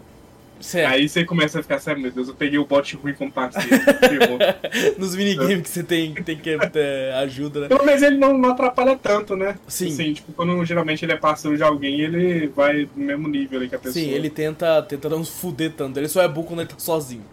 Certo. 0.60 0.92
Aí 0.92 1.08
você 1.08 1.24
começa 1.24 1.60
a 1.60 1.64
ficar, 1.64 1.80
sabe, 1.80 2.02
meu 2.02 2.12
Deus, 2.12 2.28
eu 2.28 2.36
peguei 2.36 2.60
o 2.60 2.66
bot 2.66 2.96
ruim 2.98 3.14
como 3.14 3.32
parceiro. 3.32 3.70
Nos 4.98 5.16
minigames 5.16 5.62
que 5.62 5.70
você 5.70 5.84
tem, 5.84 6.14
tem 6.14 6.38
que 6.38 6.58
ter 6.70 7.14
ajuda, 7.14 7.62
né? 7.62 7.68
Pelo 7.68 7.86
menos 7.86 8.02
ele 8.02 8.18
não, 8.18 8.38
não 8.38 8.50
atrapalha 8.50 8.98
tanto, 8.98 9.36
né? 9.36 9.56
Sim. 9.68 9.88
Assim, 9.88 10.14
tipo, 10.14 10.34
quando 10.34 10.64
geralmente 10.66 11.06
ele 11.06 11.14
é 11.14 11.18
parceiro 11.18 11.56
de 11.56 11.64
alguém, 11.64 12.02
ele 12.02 12.48
vai 12.48 12.88
no 12.96 13.06
mesmo 13.06 13.28
nível 13.28 13.60
ali 13.60 13.70
que 13.70 13.76
a 13.76 13.80
pessoa. 13.80 13.94
Sim, 13.94 14.12
ele 14.12 14.30
tenta, 14.30 14.82
tenta 14.84 15.10
não 15.10 15.24
se 15.24 15.32
fuder 15.32 15.72
tanto. 15.74 15.98
Ele 15.98 16.08
só 16.08 16.22
é 16.22 16.28
burro 16.28 16.48
quando 16.48 16.60
ele 16.62 16.70
tá 16.70 16.76
sozinho. 16.78 17.24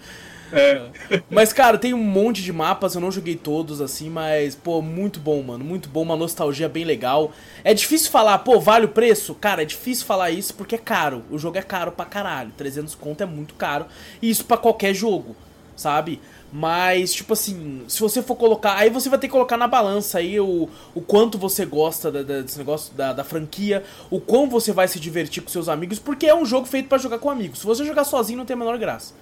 É. 0.53 0.91
Mas, 1.31 1.53
cara, 1.53 1.76
tem 1.76 1.93
um 1.93 2.03
monte 2.03 2.43
de 2.43 2.53
mapas, 2.53 2.95
eu 2.95 3.00
não 3.00 3.11
joguei 3.11 3.35
todos, 3.37 3.81
assim, 3.81 4.09
mas, 4.09 4.55
pô, 4.55 4.81
muito 4.81 5.19
bom, 5.19 5.43
mano. 5.43 5.65
Muito 5.65 5.88
bom, 5.88 6.03
uma 6.03 6.17
nostalgia 6.17 6.69
bem 6.69 6.85
legal. 6.85 7.33
É 7.65 7.75
difícil 7.75 8.11
falar, 8.11 8.38
pô, 8.38 8.61
vale 8.61 8.87
o 8.87 8.91
preço? 8.91 9.35
Cara, 9.35 9.62
é 9.62 9.65
difícil 9.65 10.07
falar 10.07 10.31
isso 10.31 10.55
porque 10.55 10.76
é 10.76 10.79
caro. 10.79 11.25
O 11.31 11.38
jogo 11.38 11.59
é 11.59 11.62
caro 11.62 11.91
pra 11.93 12.05
caralho. 12.05 12.53
300 12.57 12.95
conto 12.95 13.23
é 13.23 13.26
muito 13.26 13.55
caro. 13.55 13.87
E 14.23 14.31
isso 14.31 14.45
pra 14.45 14.57
qualquer 14.57 14.95
jogo, 14.95 15.35
sabe? 15.75 16.21
Mas, 16.53 17.12
tipo 17.12 17.33
assim, 17.33 17.83
se 17.88 18.00
você 18.00 18.23
for 18.23 18.37
colocar. 18.37 18.76
Aí 18.76 18.88
você 18.88 19.09
vai 19.09 19.19
ter 19.19 19.26
que 19.26 19.33
colocar 19.33 19.57
na 19.57 19.67
balança 19.67 20.19
aí 20.19 20.38
o, 20.38 20.69
o 20.95 21.00
quanto 21.00 21.37
você 21.37 21.67
gosta 21.67 22.11
da- 22.11 22.23
da- 22.23 22.41
desse 22.43 22.57
negócio 22.57 22.95
da, 22.95 23.13
da 23.13 23.25
franquia, 23.25 23.82
o 24.11 24.21
quão 24.21 24.49
você 24.49 24.73
vai 24.73 24.87
se 24.87 25.00
divertir 25.00 25.43
com 25.43 25.50
seus 25.50 25.69
amigos, 25.69 25.99
porque 25.99 26.25
é 26.26 26.35
um 26.35 26.47
jogo 26.47 26.67
feito 26.67 26.89
pra 26.89 26.99
jogar 26.99 27.19
com 27.19 27.28
amigos. 27.28 27.59
Se 27.59 27.67
você 27.67 27.85
jogar 27.85 28.04
sozinho, 28.04 28.39
não 28.39 28.47
tem 28.47 28.54
a 28.54 28.59
menor 28.59 28.78
graça. 28.78 29.13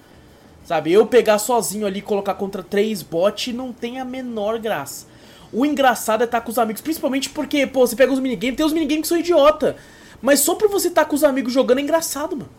Sabe, 0.65 0.91
eu 0.91 1.05
pegar 1.05 1.37
sozinho 1.37 1.85
ali 1.85 2.01
colocar 2.01 2.33
contra 2.33 2.63
três 2.63 3.03
bots 3.03 3.53
não 3.53 3.71
tem 3.71 3.99
a 3.99 4.05
menor 4.05 4.57
graça. 4.57 5.05
O 5.53 5.63
engraçado 5.63 6.21
é 6.21 6.25
estar 6.25 6.41
com 6.41 6.49
os 6.49 6.57
amigos, 6.57 6.81
principalmente 6.81 7.29
porque, 7.29 7.67
pô, 7.67 7.85
você 7.85 7.95
pega 7.95 8.11
os 8.11 8.19
minigames, 8.19 8.57
tem 8.57 8.65
os 8.65 8.73
minigames 8.73 9.03
que 9.03 9.07
são 9.07 9.17
idiota. 9.17 9.77
Mas 10.21 10.39
só 10.39 10.55
pra 10.55 10.67
você 10.67 10.87
estar 10.87 11.05
com 11.05 11.15
os 11.15 11.23
amigos 11.23 11.53
jogando 11.53 11.77
é 11.77 11.81
engraçado, 11.81 12.35
mano. 12.35 12.49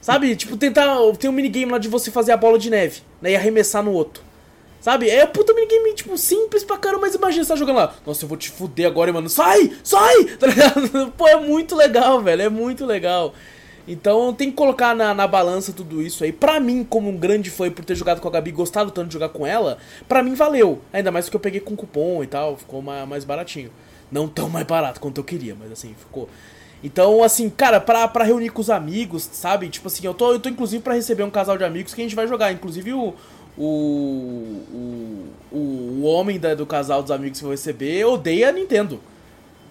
Sabe, 0.00 0.34
tipo, 0.34 0.56
tentar. 0.56 0.96
Tem 1.18 1.30
um 1.30 1.32
minigame 1.32 1.70
lá 1.72 1.78
de 1.78 1.88
você 1.88 2.10
fazer 2.10 2.32
a 2.32 2.36
bola 2.36 2.58
de 2.58 2.68
neve, 2.68 3.02
né? 3.22 3.30
E 3.30 3.36
arremessar 3.36 3.82
no 3.82 3.92
outro. 3.92 4.22
Sabe? 4.80 5.08
É 5.08 5.24
puta 5.24 5.54
minigame, 5.54 5.94
tipo, 5.94 6.16
simples 6.18 6.62
pra 6.62 6.76
caramba, 6.76 7.02
mas 7.02 7.14
imagina 7.14 7.44
você 7.44 7.48
tá 7.48 7.56
jogando 7.56 7.76
lá. 7.76 7.94
Nossa, 8.04 8.24
eu 8.24 8.28
vou 8.28 8.36
te 8.36 8.50
fuder 8.50 8.86
agora, 8.86 9.12
mano. 9.12 9.28
Sai! 9.28 9.72
Sai! 9.82 10.24
Tá 10.38 10.46
ligado? 10.46 11.12
Pô, 11.16 11.26
é 11.26 11.36
muito 11.36 11.74
legal, 11.74 12.20
velho. 12.20 12.42
É 12.42 12.48
muito 12.48 12.84
legal. 12.84 13.34
Então 13.88 14.32
tem 14.34 14.50
que 14.50 14.56
colocar 14.56 14.94
na, 14.96 15.14
na 15.14 15.26
balança 15.28 15.72
tudo 15.72 16.02
isso 16.02 16.24
aí. 16.24 16.32
Pra 16.32 16.58
mim, 16.58 16.82
como 16.84 17.08
um 17.08 17.16
grande 17.16 17.50
fã 17.50 17.70
por 17.70 17.84
ter 17.84 17.94
jogado 17.94 18.20
com 18.20 18.28
a 18.28 18.30
Gabi 18.30 18.50
e 18.50 18.52
gostado 18.52 18.90
tanto 18.90 19.08
de 19.08 19.12
jogar 19.14 19.28
com 19.28 19.46
ela, 19.46 19.78
pra 20.08 20.22
mim 20.22 20.34
valeu. 20.34 20.80
Ainda 20.92 21.12
mais 21.12 21.26
porque 21.26 21.36
eu 21.36 21.40
peguei 21.40 21.60
com 21.60 21.76
cupom 21.76 22.22
e 22.22 22.26
tal, 22.26 22.56
ficou 22.56 22.82
ma- 22.82 23.06
mais 23.06 23.24
baratinho. 23.24 23.70
Não 24.10 24.26
tão 24.28 24.48
mais 24.48 24.66
barato 24.66 25.00
quanto 25.00 25.18
eu 25.20 25.24
queria, 25.24 25.54
mas 25.58 25.70
assim, 25.70 25.94
ficou. 25.98 26.28
Então, 26.84 27.22
assim, 27.22 27.48
cara, 27.48 27.80
pra, 27.80 28.06
pra 28.06 28.24
reunir 28.24 28.50
com 28.50 28.60
os 28.60 28.70
amigos, 28.70 29.22
sabe? 29.32 29.68
Tipo 29.68 29.86
assim, 29.88 30.04
eu 30.06 30.12
tô, 30.14 30.32
eu 30.32 30.38
tô 30.40 30.48
inclusive 30.48 30.82
pra 30.82 30.94
receber 30.94 31.22
um 31.22 31.30
casal 31.30 31.56
de 31.56 31.64
amigos 31.64 31.94
que 31.94 32.00
a 32.00 32.04
gente 32.04 32.14
vai 32.16 32.26
jogar. 32.28 32.52
Inclusive 32.52 32.92
o. 32.92 33.14
O. 33.58 34.62
O, 34.72 35.56
o, 35.56 35.58
o 35.58 36.02
homem 36.04 36.38
da- 36.38 36.54
do 36.54 36.66
casal 36.66 37.02
dos 37.02 37.10
amigos 37.10 37.38
que 37.38 37.44
eu 37.44 37.48
vou 37.48 37.52
receber 37.54 38.04
odeia 38.04 38.48
a 38.48 38.52
Nintendo. 38.52 39.00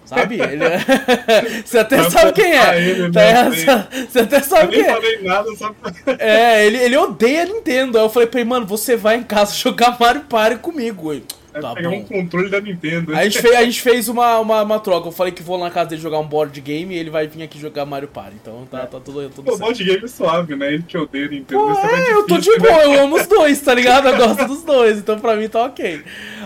Sabe? 0.06 0.36
Ele 0.40 0.64
é- 0.64 0.78
Você 1.66 1.78
até 1.78 1.96
Vai 1.98 2.10
sabe 2.10 2.32
quem 2.32 2.52
é. 2.56 2.78
ele, 2.80 3.12
Tá 3.12 3.20
né? 3.20 3.50
ligado? 3.50 3.88
Você 4.08 4.18
até 4.20 4.36
Eu 4.38 4.42
sabe 4.44 4.76
nem 4.76 4.84
quem 4.84 4.90
é. 4.90 4.94
falei 4.94 5.22
nada, 5.22 5.48
só 5.56 5.70
pra... 5.72 5.92
É, 6.18 6.66
ele, 6.66 6.78
ele 6.78 6.96
odeia 6.96 7.42
a 7.42 7.46
Nintendo. 7.46 7.98
Aí 7.98 8.04
eu 8.04 8.08
falei 8.10 8.28
pra 8.28 8.40
ele, 8.40 8.48
mano, 8.48 8.64
você 8.66 8.96
vai 8.96 9.16
em 9.16 9.22
casa 9.22 9.54
jogar 9.54 9.96
Mario 10.00 10.22
Party 10.22 10.56
comigo. 10.58 11.12
Ele, 11.12 11.24
tá 11.60 11.74
pegar 11.74 11.88
um 11.88 12.00
bom. 12.02 12.04
controle 12.04 12.50
da 12.50 12.60
Nintendo. 12.60 13.16
A 13.16 13.24
gente 13.24 13.40
fez, 13.40 13.56
a 13.56 13.64
gente 13.64 13.80
fez 13.80 14.08
uma, 14.08 14.38
uma, 14.40 14.62
uma 14.62 14.78
troca. 14.78 15.08
Eu 15.08 15.12
falei 15.12 15.32
que 15.32 15.42
vou 15.42 15.56
lá 15.56 15.64
na 15.64 15.70
casa 15.70 15.88
dele 15.90 16.02
jogar 16.02 16.18
um 16.18 16.26
board 16.26 16.60
game 16.60 16.94
e 16.94 16.98
ele 16.98 17.08
vai 17.10 17.26
vir 17.26 17.42
aqui 17.42 17.58
jogar 17.58 17.84
Mario 17.86 18.08
Party. 18.08 18.36
Então 18.42 18.66
tá, 18.70 18.80
tá 18.86 19.00
tudo, 19.00 19.28
tudo 19.30 19.44
Pô, 19.50 19.56
board 19.58 19.82
game 19.82 20.06
suave, 20.08 20.54
né? 20.54 20.74
Ele 20.74 20.82
que 20.86 20.96
odeia 20.98 21.26
a 21.26 21.28
Nintendo. 21.30 21.60
Pô, 21.62 21.74
ser 21.74 21.86
mais 21.90 22.08
é, 22.08 22.12
eu 22.12 22.26
tô 22.26 22.34
de 22.36 22.42
difícil, 22.44 22.60
boa, 22.62 22.76
né? 22.76 22.84
eu 22.84 23.02
amo 23.04 23.16
os 23.16 23.26
dois, 23.26 23.60
tá 23.60 23.72
ligado? 23.74 24.06
Eu 24.08 24.16
gosto 24.18 24.44
dos 24.46 24.62
dois, 24.64 24.98
então 24.98 25.18
pra 25.18 25.34
mim 25.34 25.48
tá 25.48 25.64
ok. 25.64 26.02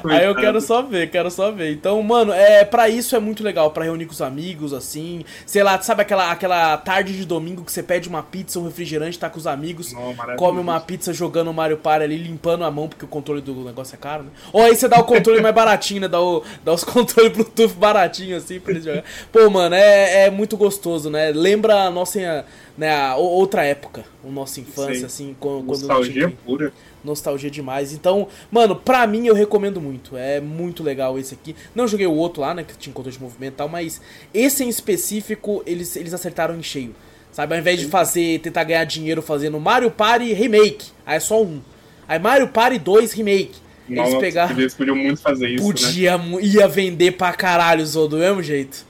Aí 0.08 0.24
eu 0.24 0.34
quero 0.34 0.60
só 0.60 0.82
ver, 0.82 1.10
quero 1.10 1.30
só 1.30 1.50
ver. 1.50 1.72
Então, 1.72 2.02
mano, 2.02 2.32
é, 2.32 2.64
pra 2.64 2.88
isso 2.88 3.14
é 3.14 3.18
muito 3.18 3.42
legal, 3.42 3.70
pra 3.70 3.84
reunir 3.84 4.06
com 4.06 4.12
os 4.12 4.22
amigos, 4.22 4.72
assim. 4.72 5.24
Sei 5.46 5.62
lá, 5.62 5.80
sabe 5.80 6.02
aquela, 6.02 6.30
aquela 6.30 6.76
tarde 6.76 7.16
de 7.16 7.24
domingo 7.24 7.64
que 7.64 7.72
você 7.72 7.82
pede 7.82 8.08
uma 8.08 8.22
pizza, 8.22 8.58
um 8.58 8.64
refrigerante, 8.64 9.18
tá 9.18 9.28
com 9.28 9.38
os 9.38 9.46
amigos, 9.46 9.92
maravilhoso. 9.92 10.36
come 10.36 10.60
uma 10.60 10.80
pizza 10.80 11.12
jogando 11.12 11.52
Mario 11.52 11.76
Party 11.76 12.04
ali, 12.04 12.16
limpando 12.16 12.64
a 12.64 12.70
mão, 12.70 12.88
porque 12.88 13.04
o 13.04 13.08
controle 13.08 13.40
do 13.40 13.54
negócio 13.64 13.94
é 13.94 13.98
caro, 13.98 14.24
né? 14.24 14.30
Ou 14.52 14.62
aí 14.62 14.74
você 14.74 14.88
dá 14.88 14.98
o 14.98 15.04
controle 15.04 15.40
mais 15.40 15.54
baratinho, 15.54 16.02
né? 16.02 16.08
Dá, 16.08 16.20
o, 16.20 16.42
dá 16.64 16.72
os 16.72 16.84
controles 16.84 17.32
Bluetooth 17.32 17.74
baratinho, 17.74 18.36
assim, 18.36 18.60
pra 18.60 18.72
eles 18.72 18.84
jogarem. 18.84 19.04
Pô, 19.32 19.48
mano, 19.50 19.74
é, 19.74 20.26
é 20.26 20.30
muito 20.30 20.56
gostoso, 20.56 21.10
né? 21.10 21.30
Lembra 21.32 21.84
a 21.84 21.90
nossa, 21.90 22.44
né, 22.81 22.90
a 22.97 23.14
o- 23.16 23.23
outra 23.23 23.62
época, 23.62 24.05
a 24.27 24.31
nossa 24.31 24.59
infância, 24.59 24.95
Sim. 25.01 25.05
assim, 25.05 25.37
quando, 25.38 25.64
Nostalgia 25.66 26.33
pura. 26.47 26.73
nostalgia 27.05 27.51
demais. 27.51 27.93
Então, 27.93 28.27
mano, 28.51 28.75
pra 28.75 29.07
mim 29.07 29.27
eu 29.27 29.35
recomendo 29.35 29.81
muito. 29.81 30.16
É 30.16 30.40
muito 30.40 30.83
legal 30.83 31.19
esse 31.19 31.35
aqui. 31.35 31.55
Não 31.75 31.87
joguei 31.87 32.07
o 32.07 32.12
outro 32.14 32.40
lá, 32.40 32.55
né, 32.55 32.64
que 32.64 32.77
tinha 32.79 32.93
controle 32.93 33.14
de 33.16 33.23
movimento 33.23 33.53
e 33.53 33.57
tal, 33.57 33.69
mas 33.69 34.01
esse 34.33 34.64
em 34.64 34.69
específico, 34.71 35.62
eles, 35.66 35.95
eles 35.95 36.14
acertaram 36.14 36.57
em 36.57 36.62
cheio. 36.62 36.95
Sabe, 37.31 37.55
ao 37.55 37.61
invés 37.61 37.79
de 37.79 37.87
fazer, 37.87 38.40
tentar 38.40 38.64
ganhar 38.64 38.85
dinheiro 38.85 39.23
fazendo 39.23 39.61
Mario 39.61 39.90
Party 39.90 40.33
Remake, 40.33 40.87
aí 41.07 41.16
é 41.16 41.21
só 41.21 41.40
um. 41.43 41.61
Aí 42.09 42.19
Mario 42.19 42.49
Party 42.49 42.79
2 42.79 43.12
Remake. 43.12 43.53
Eles 43.88 44.03
Nossa, 44.05 44.19
pegaram. 44.19 44.59
Eles 44.59 44.75
podiam 44.75 44.97
muito 44.97 45.21
fazer 45.21 45.49
isso, 45.49 45.64
né? 45.66 45.73
Podia, 45.73 46.19
mu- 46.19 46.40
ia 46.40 46.66
vender 46.66 47.12
pra 47.12 47.33
caralho 47.33 47.85
Zou, 47.87 48.09
do 48.09 48.16
mesmo 48.19 48.43
jeito. 48.43 48.85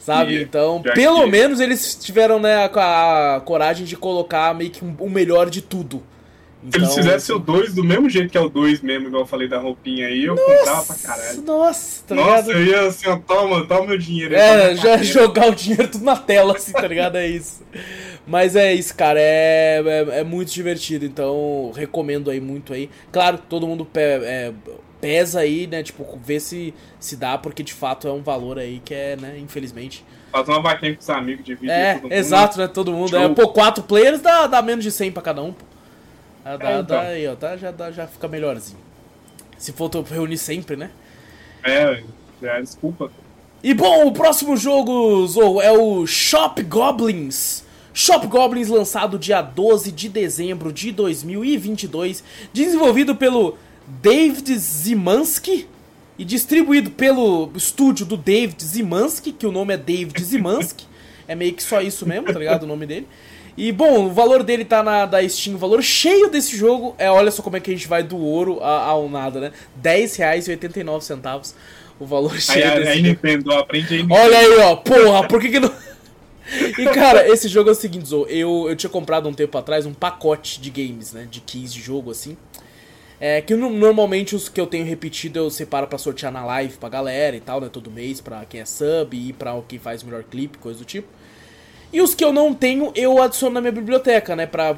Sabe? 0.00 0.42
Então, 0.42 0.82
pelo 0.82 1.24
que- 1.24 1.30
menos 1.30 1.60
eles 1.60 1.94
tiveram, 1.94 2.40
né, 2.40 2.54
a, 2.74 3.36
a 3.36 3.40
coragem 3.40 3.84
de 3.84 3.96
colocar 3.96 4.54
meio 4.54 4.70
que 4.70 4.84
um- 4.84 4.96
o 4.98 5.08
melhor 5.10 5.48
de 5.50 5.60
tudo. 5.62 6.02
Se 6.70 6.76
eles 6.76 6.90
Então, 6.90 6.96
fizessem 7.04 7.34
o 7.34 7.38
2 7.38 7.72
do 7.74 7.82
mesmo 7.82 8.08
jeito 8.10 8.30
que 8.30 8.36
é 8.36 8.40
o 8.40 8.48
2 8.50 8.82
mesmo, 8.82 9.06
igual 9.08 9.22
eu 9.22 9.26
falei 9.26 9.48
da 9.48 9.58
roupinha 9.58 10.06
aí, 10.08 10.24
eu 10.26 10.36
comprava 10.36 10.84
pra 10.84 10.94
caralho. 10.96 11.40
Nossa, 11.42 12.02
tá 12.06 12.14
Nossa, 12.14 12.30
ligado? 12.48 12.50
eu 12.52 12.64
ia 12.66 12.80
assim, 12.88 13.08
ó, 13.08 13.16
toma, 13.16 13.66
toma 13.66 13.86
meu 13.86 13.96
dinheiro. 13.98 14.34
aí, 14.34 14.40
É, 14.40 14.74
já 14.74 14.96
jogar 15.02 15.48
o 15.48 15.54
dinheiro 15.54 15.88
tudo 15.88 16.04
na 16.04 16.16
tela, 16.16 16.54
assim, 16.56 16.72
tá 16.72 16.86
ligado? 16.86 17.16
É 17.16 17.26
isso. 17.26 17.62
Mas 18.26 18.56
é 18.56 18.74
isso, 18.74 18.94
cara, 18.94 19.18
é, 19.18 19.82
é, 19.84 20.20
é 20.20 20.24
muito 20.24 20.52
divertido, 20.52 21.04
então 21.06 21.72
recomendo 21.74 22.30
aí 22.30 22.40
muito 22.42 22.74
aí. 22.74 22.90
Claro, 23.10 23.38
todo 23.48 23.66
mundo 23.66 23.86
é, 23.94 24.52
pesa 25.00 25.40
aí, 25.40 25.66
né, 25.66 25.82
tipo, 25.82 26.04
vê 26.22 26.38
se, 26.38 26.74
se 26.98 27.16
dá, 27.16 27.38
porque 27.38 27.62
de 27.62 27.72
fato 27.72 28.06
é 28.06 28.12
um 28.12 28.22
valor 28.22 28.58
aí 28.58 28.80
que 28.84 28.94
é, 28.94 29.16
né, 29.16 29.38
infelizmente. 29.38 30.04
Faz 30.30 30.46
uma 30.48 30.60
vaquinha 30.60 30.94
com 30.94 31.00
os 31.00 31.10
amigos, 31.10 31.44
divide 31.44 31.70
É, 31.70 31.94
todo 31.94 32.02
mundo. 32.04 32.12
exato, 32.12 32.58
né, 32.58 32.68
todo 32.68 32.92
mundo. 32.92 33.16
É, 33.16 33.28
pô, 33.30 33.48
quatro 33.48 33.82
players 33.82 34.20
dá, 34.20 34.46
dá 34.46 34.62
menos 34.62 34.84
de 34.84 34.90
100 34.92 35.12
pra 35.12 35.22
cada 35.22 35.42
um, 35.42 35.52
pô. 35.52 35.64
Dá, 36.44 36.52
É, 36.52 36.54
então. 36.54 36.82
dá 36.84 37.00
aí, 37.02 37.26
ó, 37.28 37.34
tá, 37.34 37.56
já, 37.56 37.70
dá, 37.70 37.90
já 37.90 38.06
fica 38.06 38.28
melhorzinho. 38.28 38.78
Se 39.58 39.72
for 39.72 39.90
reunir 40.10 40.38
sempre, 40.38 40.76
né? 40.76 40.90
É, 41.62 42.02
já, 42.40 42.60
desculpa. 42.60 43.10
E 43.62 43.74
bom, 43.74 44.06
o 44.06 44.12
próximo 44.12 44.56
jogo, 44.56 45.28
é 45.60 45.70
o 45.70 46.06
Shop 46.06 46.62
Goblins. 46.62 47.62
Shop 47.92 48.26
Goblins 48.26 48.68
lançado 48.68 49.18
dia 49.18 49.42
12 49.42 49.92
de 49.92 50.08
dezembro 50.08 50.72
de 50.72 50.92
2022, 50.92 52.24
desenvolvido 52.52 53.14
pelo 53.16 53.58
David 54.02 54.56
Zimansky 54.56 55.66
e 56.18 56.24
distribuído 56.24 56.90
pelo 56.90 57.50
estúdio 57.54 58.04
do 58.06 58.16
David 58.16 58.62
Zimansky, 58.62 59.32
que 59.32 59.46
o 59.46 59.52
nome 59.52 59.74
é 59.74 59.76
David 59.76 60.22
Zimansky. 60.22 60.86
é 61.26 61.34
meio 61.34 61.54
que 61.54 61.62
só 61.62 61.80
isso 61.80 62.06
mesmo, 62.06 62.32
tá 62.32 62.38
ligado? 62.38 62.64
O 62.64 62.66
nome 62.66 62.86
dele. 62.86 63.06
E 63.56 63.72
bom, 63.72 64.06
o 64.06 64.10
valor 64.10 64.42
dele 64.42 64.64
tá 64.64 64.82
na 64.82 65.06
da 65.06 65.26
Steam, 65.28 65.54
o 65.54 65.58
valor 65.58 65.82
cheio 65.82 66.30
desse 66.30 66.56
jogo 66.56 66.94
é, 66.98 67.10
olha 67.10 67.30
só 67.30 67.42
como 67.42 67.56
é 67.56 67.60
que 67.60 67.70
a 67.70 67.74
gente 67.74 67.88
vai 67.88 68.02
do 68.02 68.16
ouro 68.16 68.62
ao 68.62 69.08
nada, 69.08 69.40
né? 69.40 69.52
R$10,89 69.82 71.54
o 71.98 72.06
valor 72.06 72.40
cheio 72.40 72.64
aí, 72.64 72.78
desse 72.78 72.90
aí, 72.90 72.96
jogo. 72.96 73.08
Nintendo, 73.08 73.52
aprende 73.52 73.94
aí. 73.94 74.06
Olha 74.10 74.38
aí, 74.38 74.58
ó, 74.60 74.76
porra, 74.76 75.28
por 75.28 75.40
que 75.40 75.50
que 75.50 75.60
não... 75.60 75.70
E 76.78 76.84
cara, 76.86 77.28
esse 77.28 77.48
jogo 77.48 77.68
é 77.68 77.72
o 77.72 77.76
seguinte, 77.76 78.10
eu, 78.12 78.66
eu 78.68 78.74
tinha 78.74 78.90
comprado 78.90 79.28
um 79.28 79.32
tempo 79.32 79.56
atrás 79.56 79.86
um 79.86 79.94
pacote 79.94 80.60
de 80.60 80.70
games, 80.70 81.12
né, 81.12 81.28
de 81.30 81.40
keys 81.40 81.72
de 81.72 81.80
jogo, 81.80 82.10
assim. 82.10 82.36
É, 83.20 83.42
que 83.42 83.54
normalmente 83.54 84.34
os 84.34 84.48
que 84.48 84.58
eu 84.58 84.66
tenho 84.66 84.86
repetido 84.86 85.38
eu 85.38 85.50
separo 85.50 85.86
pra 85.86 85.98
sortear 85.98 86.32
na 86.32 86.42
live 86.42 86.78
pra 86.78 86.88
galera 86.88 87.36
e 87.36 87.40
tal, 87.40 87.60
né, 87.60 87.68
todo 87.70 87.90
mês, 87.90 88.18
pra 88.18 88.46
quem 88.46 88.62
é 88.62 88.64
sub 88.64 89.14
e 89.14 89.34
pra 89.34 89.60
quem 89.68 89.78
faz 89.78 90.02
o 90.02 90.06
melhor 90.06 90.24
clipe, 90.24 90.56
coisa 90.56 90.78
do 90.78 90.86
tipo. 90.86 91.06
E 91.92 92.00
os 92.00 92.14
que 92.14 92.24
eu 92.24 92.32
não 92.32 92.54
tenho, 92.54 92.92
eu 92.94 93.20
adiciono 93.20 93.54
na 93.54 93.60
minha 93.60 93.72
biblioteca, 93.72 94.36
né? 94.36 94.46
Pra, 94.46 94.76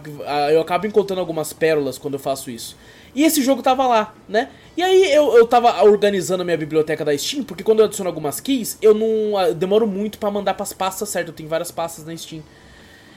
eu 0.50 0.60
acabo 0.62 0.86
encontrando 0.86 1.20
algumas 1.20 1.52
pérolas 1.52 1.98
quando 1.98 2.14
eu 2.14 2.20
faço 2.20 2.50
isso. 2.50 2.74
E 3.14 3.22
esse 3.22 3.42
jogo 3.42 3.62
tava 3.62 3.86
lá, 3.86 4.14
né? 4.26 4.48
E 4.74 4.82
aí 4.82 5.12
eu, 5.12 5.36
eu 5.36 5.46
tava 5.46 5.84
organizando 5.84 6.40
a 6.40 6.44
minha 6.44 6.56
biblioteca 6.56 7.04
da 7.04 7.16
Steam, 7.16 7.44
porque 7.44 7.62
quando 7.62 7.80
eu 7.80 7.84
adiciono 7.84 8.08
algumas 8.08 8.40
keys, 8.40 8.78
eu 8.80 8.94
não 8.94 9.38
eu 9.38 9.54
demoro 9.54 9.86
muito 9.86 10.18
para 10.18 10.30
mandar 10.30 10.54
pras 10.54 10.72
pastas 10.72 11.10
certo. 11.10 11.28
Eu 11.28 11.34
tenho 11.34 11.48
várias 11.50 11.70
pastas 11.70 12.06
na 12.06 12.16
Steam. 12.16 12.42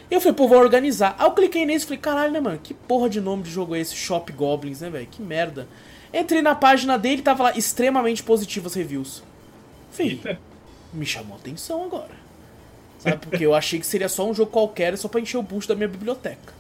Eu 0.09 0.21
falei, 0.21 0.35
pô, 0.35 0.47
vou 0.47 0.59
organizar. 0.59 1.15
Aí 1.17 1.25
eu 1.25 1.31
cliquei 1.31 1.65
nesse 1.65 1.85
e 1.85 1.87
falei, 1.87 1.99
caralho, 1.99 2.31
né, 2.31 2.39
mano? 2.39 2.59
Que 2.61 2.73
porra 2.73 3.09
de 3.09 3.19
nome 3.19 3.43
de 3.43 3.49
jogo 3.49 3.75
é 3.75 3.79
esse? 3.79 3.95
Shop 3.95 4.31
Goblins, 4.31 4.81
né, 4.81 4.89
velho? 4.89 5.07
Que 5.07 5.21
merda. 5.21 5.67
Entrei 6.13 6.41
na 6.41 6.55
página 6.55 6.97
dele 6.97 7.21
tava 7.21 7.43
lá 7.43 7.57
extremamente 7.57 8.23
positivas 8.23 8.73
reviews. 8.73 9.23
Falei, 9.91 10.21
me 10.93 11.05
chamou 11.05 11.35
atenção 11.35 11.83
agora. 11.83 12.11
Sabe? 12.99 13.17
Porque 13.17 13.45
eu 13.45 13.53
achei 13.53 13.79
que 13.79 13.85
seria 13.85 14.07
só 14.07 14.27
um 14.27 14.33
jogo 14.33 14.51
qualquer, 14.51 14.97
só 14.97 15.07
pra 15.07 15.19
encher 15.19 15.37
o 15.37 15.43
bucho 15.43 15.67
da 15.67 15.75
minha 15.75 15.87
biblioteca. 15.87 16.53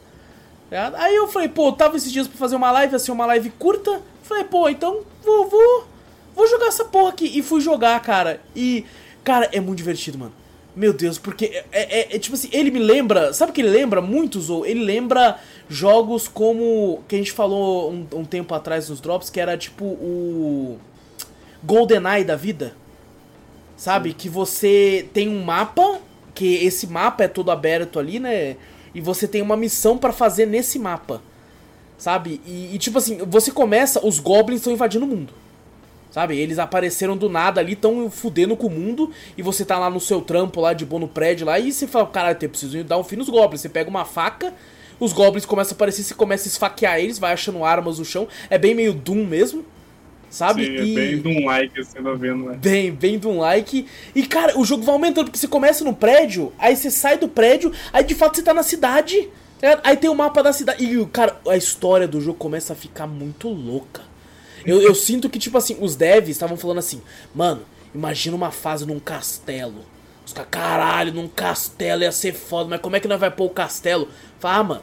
Aí 0.97 1.15
eu 1.15 1.27
falei, 1.27 1.47
pô, 1.47 1.71
tava 1.71 1.95
esses 1.95 2.11
dias 2.11 2.27
pra 2.27 2.37
fazer 2.37 2.55
uma 2.55 2.71
live, 2.71 2.95
assim, 2.95 3.11
uma 3.11 3.25
live 3.27 3.49
curta. 3.51 4.01
Falei, 4.23 4.43
pô, 4.43 4.67
então 4.67 5.01
vou, 5.23 5.47
vou, 5.47 5.87
vou 6.35 6.47
jogar 6.47 6.67
essa 6.67 6.83
porra 6.83 7.09
aqui. 7.09 7.37
E 7.37 7.41
fui 7.41 7.61
jogar, 7.61 7.99
cara. 8.01 8.41
E, 8.55 8.85
cara, 9.23 9.49
é 9.53 9.59
muito 9.59 9.77
divertido, 9.77 10.17
mano. 10.17 10.33
Meu 10.75 10.91
Deus, 10.91 11.17
porque 11.17 11.45
é, 11.45 11.65
é, 11.71 12.15
é 12.15 12.19
tipo 12.19 12.35
assim, 12.35 12.49
ele 12.51 12.69
me 12.69 12.79
lembra. 12.79 13.33
Sabe 13.33 13.51
o 13.51 13.53
que 13.53 13.61
ele 13.61 13.69
lembra 13.69 14.01
muito, 14.01 14.41
Zou? 14.41 14.65
Ele 14.65 14.83
lembra 14.83 15.39
jogos 15.69 16.27
como. 16.27 17.01
que 17.07 17.15
a 17.15 17.17
gente 17.17 17.31
falou 17.31 17.91
um, 17.91 18.07
um 18.13 18.25
tempo 18.25 18.53
atrás 18.53 18.89
nos 18.89 18.99
drops, 18.99 19.29
que 19.29 19.39
era 19.39 19.57
tipo 19.57 19.85
o. 19.85 20.77
GoldenEye 21.63 22.25
da 22.25 22.35
vida. 22.35 22.75
Sabe? 23.77 24.13
Que 24.13 24.27
você 24.27 25.07
tem 25.13 25.29
um 25.29 25.43
mapa 25.43 25.99
que 26.33 26.55
esse 26.55 26.85
mapa 26.85 27.23
é 27.23 27.27
todo 27.27 27.49
aberto 27.49 27.97
ali, 27.97 28.19
né? 28.19 28.57
E 28.93 28.99
você 28.99 29.27
tem 29.27 29.41
uma 29.41 29.55
missão 29.55 29.97
para 29.97 30.11
fazer 30.11 30.45
nesse 30.45 30.77
mapa. 30.77 31.21
Sabe? 31.97 32.41
E, 32.45 32.75
e, 32.75 32.77
tipo 32.77 32.97
assim, 32.97 33.17
você 33.19 33.51
começa, 33.51 34.05
os 34.05 34.19
goblins 34.19 34.59
estão 34.59 34.73
invadindo 34.73 35.05
o 35.05 35.07
mundo. 35.07 35.33
Sabe? 36.11 36.37
Eles 36.37 36.59
apareceram 36.59 37.17
do 37.17 37.29
nada 37.29 37.59
ali, 37.59 37.73
estão 37.73 38.09
fudendo 38.09 38.55
com 38.55 38.67
o 38.67 38.69
mundo. 38.69 39.11
E 39.37 39.41
você 39.41 39.65
tá 39.65 39.77
lá 39.77 39.89
no 39.89 39.99
seu 39.99 40.21
trampo 40.21 40.61
lá 40.61 40.73
de 40.73 40.85
boa 40.85 40.99
no 40.99 41.07
prédio 41.07 41.45
lá. 41.45 41.59
E 41.59 41.71
você 41.71 41.87
fala, 41.87 42.07
caralho, 42.07 42.37
eu 42.41 42.49
preciso 42.49 42.83
dar 42.83 42.97
um 42.97 43.03
fim 43.03 43.15
nos 43.15 43.29
goblins. 43.29 43.61
Você 43.61 43.69
pega 43.69 43.89
uma 43.89 44.05
faca, 44.05 44.53
os 44.99 45.11
goblins 45.11 45.45
começam 45.45 45.73
a 45.73 45.75
aparecer, 45.75 46.03
você 46.03 46.13
começa 46.13 46.47
a 46.47 46.49
esfaquear 46.49 46.99
eles, 46.99 47.19
vai 47.19 47.33
achando 47.33 47.63
armas 47.63 47.99
no 47.99 48.05
chão. 48.05 48.27
É 48.49 48.57
bem 48.57 48.73
meio 48.73 48.93
Doom 48.93 49.25
mesmo 49.25 49.65
sabe? 50.35 50.65
Sim, 50.65 50.73
é 50.73 50.95
bem 50.95 51.21
de 51.21 51.27
um 51.27 51.45
like 51.45 51.83
você 51.83 52.01
tá 52.01 52.13
vendo, 52.13 52.45
né? 52.45 52.57
Bem, 52.61 52.91
bem 52.91 53.17
de 53.17 53.27
um 53.27 53.39
like. 53.39 53.87
E, 54.13 54.27
cara, 54.27 54.59
o 54.59 54.65
jogo 54.65 54.83
vai 54.83 54.93
aumentando, 54.93 55.25
porque 55.25 55.39
você 55.39 55.47
começa 55.47 55.83
no 55.83 55.95
prédio, 55.95 56.51
aí 56.59 56.75
você 56.75 56.91
sai 56.91 57.17
do 57.17 57.27
prédio, 57.27 57.71
aí 57.93 58.03
de 58.03 58.13
fato 58.13 58.35
você 58.35 58.43
tá 58.43 58.53
na 58.53 58.63
cidade, 58.63 59.29
tá 59.59 59.79
aí 59.83 59.95
tem 59.95 60.09
o 60.09 60.15
mapa 60.15 60.43
da 60.43 60.51
cidade. 60.51 60.83
E, 60.83 61.05
cara, 61.07 61.39
a 61.47 61.55
história 61.55 62.07
do 62.07 62.19
jogo 62.19 62.37
começa 62.37 62.73
a 62.73 62.75
ficar 62.75 63.07
muito 63.07 63.47
louca. 63.47 64.01
Eu, 64.65 64.81
eu 64.81 64.95
sinto 64.95 65.29
que, 65.29 65.39
tipo 65.39 65.57
assim, 65.57 65.77
os 65.79 65.95
devs 65.95 66.29
estavam 66.29 66.57
falando 66.57 66.79
assim, 66.79 67.01
mano, 67.33 67.61
imagina 67.93 68.35
uma 68.35 68.51
fase 68.51 68.85
num 68.85 68.99
castelo. 68.99 69.85
Os 70.25 70.33
caras, 70.33 70.49
caralho, 70.49 71.13
num 71.13 71.27
castelo 71.27 72.01
ia 72.03 72.11
ser 72.11 72.33
foda, 72.33 72.69
mas 72.69 72.81
como 72.81 72.95
é 72.95 72.99
que 72.99 73.07
nós 73.07 73.19
vai 73.19 73.29
pôr 73.29 73.45
o 73.45 73.49
castelo? 73.49 74.07
Fala, 74.39 74.57
ah, 74.57 74.63
mano, 74.63 74.81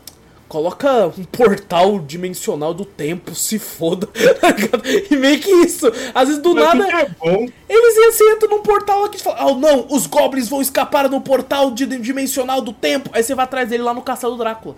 Coloca 0.53 1.07
um 1.07 1.25
portal 1.25 1.99
dimensional 1.99 2.75
do 2.75 2.85
tempo, 2.85 3.35
se 3.35 3.59
foda. 3.59 4.07
e 5.11 5.17
meio 5.17 5.41
que 5.41 5.51
isso. 5.51 5.91
Às 6.15 6.29
vezes 6.29 6.43
do 6.43 6.55
Mas 6.55 6.75
nada. 6.75 7.09
É 7.25 7.49
eles 7.71 7.97
iam 7.97 8.13
se 8.13 8.23
entram 8.25 8.51
num 8.51 8.63
portal 8.63 9.03
aqui 9.07 9.17
e 9.17 9.21
falam: 9.23 9.47
Oh 9.47 9.55
não, 9.55 9.87
os 9.89 10.07
goblins 10.07 10.51
vão 10.51 10.61
escapar 10.61 11.09
no 11.09 11.23
portal 11.23 11.71
dimensional 11.71 12.61
do 12.61 12.71
tempo. 12.71 13.09
Aí 13.15 13.23
você 13.23 13.35
vai 13.35 13.47
atrás 13.47 13.71
dele 13.71 13.83
lá 13.83 13.95
no 13.95 14.03
castelo 14.03 14.35
do 14.35 14.41
Drácula. 14.41 14.77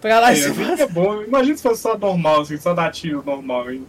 Tá 0.00 0.08
é, 0.08 0.40
é, 0.40 0.48
vai... 0.50 0.80
é 0.80 0.86
bom. 0.88 1.22
Imagina 1.22 1.56
se 1.56 1.62
fosse 1.62 1.82
só 1.82 1.96
normal, 1.96 2.40
assim, 2.40 2.56
só 2.56 2.74
tiro 2.90 3.22
normal. 3.24 3.70
Hein? 3.70 3.86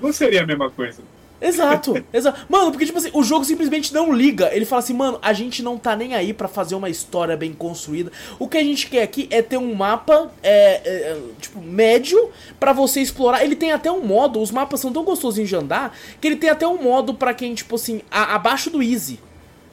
Não 0.00 0.12
seria 0.12 0.42
a 0.42 0.46
mesma 0.46 0.70
coisa. 0.70 1.02
Exato, 1.40 2.04
exato. 2.12 2.40
Mano, 2.48 2.70
porque, 2.70 2.84
tipo 2.84 2.98
assim, 2.98 3.10
o 3.12 3.22
jogo 3.22 3.44
simplesmente 3.44 3.94
não 3.94 4.12
liga. 4.12 4.50
Ele 4.52 4.64
fala 4.64 4.80
assim, 4.80 4.94
mano, 4.94 5.18
a 5.22 5.32
gente 5.32 5.62
não 5.62 5.78
tá 5.78 5.94
nem 5.94 6.14
aí 6.14 6.32
para 6.32 6.48
fazer 6.48 6.74
uma 6.74 6.90
história 6.90 7.36
bem 7.36 7.52
construída. 7.52 8.10
O 8.38 8.48
que 8.48 8.58
a 8.58 8.62
gente 8.62 8.88
quer 8.88 9.02
aqui 9.02 9.28
é 9.30 9.40
ter 9.40 9.56
um 9.56 9.74
mapa, 9.74 10.30
é, 10.42 10.80
é 10.84 11.20
tipo, 11.40 11.60
médio 11.60 12.30
para 12.58 12.72
você 12.72 13.00
explorar. 13.00 13.44
Ele 13.44 13.54
tem 13.54 13.72
até 13.72 13.90
um 13.90 14.04
modo, 14.04 14.40
os 14.40 14.50
mapas 14.50 14.80
são 14.80 14.92
tão 14.92 15.04
gostosinhos 15.04 15.48
de 15.48 15.56
andar, 15.56 15.96
que 16.20 16.26
ele 16.26 16.36
tem 16.36 16.50
até 16.50 16.66
um 16.66 16.82
modo 16.82 17.14
para 17.14 17.32
quem, 17.32 17.54
tipo 17.54 17.76
assim, 17.76 18.02
a, 18.10 18.34
abaixo 18.34 18.70
do 18.70 18.82
easy. 18.82 19.20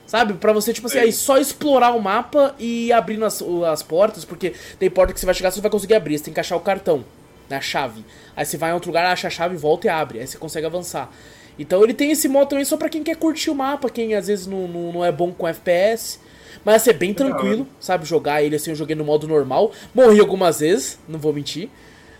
Sabe? 0.05 0.35
Pra 0.35 0.53
você, 0.53 0.71
tipo 0.71 0.85
assim, 0.85 0.99
é. 0.99 1.01
aí 1.01 1.11
só 1.11 1.39
explorar 1.39 1.95
o 1.95 1.99
mapa 1.99 2.53
e 2.59 2.93
abrir 2.93 3.21
as, 3.23 3.41
as 3.67 3.81
portas, 3.81 4.23
porque 4.23 4.53
tem 4.77 4.87
porta 4.87 5.11
que 5.11 5.19
você 5.19 5.25
vai 5.25 5.33
chegar, 5.33 5.49
você 5.49 5.57
não 5.57 5.63
vai 5.63 5.71
conseguir 5.71 5.95
abrir, 5.95 6.19
você 6.19 6.25
tem 6.25 6.33
que 6.33 6.39
achar 6.39 6.55
o 6.55 6.59
cartão, 6.59 7.03
na 7.49 7.61
chave. 7.61 8.03
Aí 8.35 8.45
você 8.45 8.57
vai 8.57 8.71
em 8.71 8.73
outro 8.73 8.89
lugar, 8.89 9.05
acha 9.05 9.27
a 9.27 9.31
chave, 9.31 9.55
volta 9.55 9.87
e 9.87 9.89
abre. 9.89 10.19
Aí 10.19 10.27
você 10.27 10.37
consegue 10.37 10.65
avançar. 10.65 11.11
Então 11.57 11.83
ele 11.83 11.93
tem 11.93 12.11
esse 12.11 12.27
modo 12.27 12.49
também 12.49 12.65
só 12.65 12.75
pra 12.77 12.89
quem 12.89 13.03
quer 13.03 13.15
curtir 13.15 13.49
o 13.49 13.55
mapa, 13.55 13.89
quem 13.89 14.13
às 14.13 14.27
vezes 14.27 14.45
não, 14.45 14.67
não, 14.67 14.91
não 14.91 15.05
é 15.05 15.11
bom 15.11 15.31
com 15.31 15.47
FPS. 15.47 16.19
Mas 16.63 16.75
assim, 16.77 16.89
é 16.89 16.93
bem 16.93 17.13
tranquilo, 17.13 17.67
sabe? 17.79 18.05
Jogar 18.05 18.43
ele 18.43 18.55
assim, 18.55 18.71
eu 18.71 18.75
joguei 18.75 18.95
no 18.95 19.05
modo 19.05 19.27
normal. 19.27 19.71
Morri 19.93 20.19
algumas 20.19 20.59
vezes, 20.59 20.99
não 21.07 21.19
vou 21.19 21.31
mentir. 21.31 21.69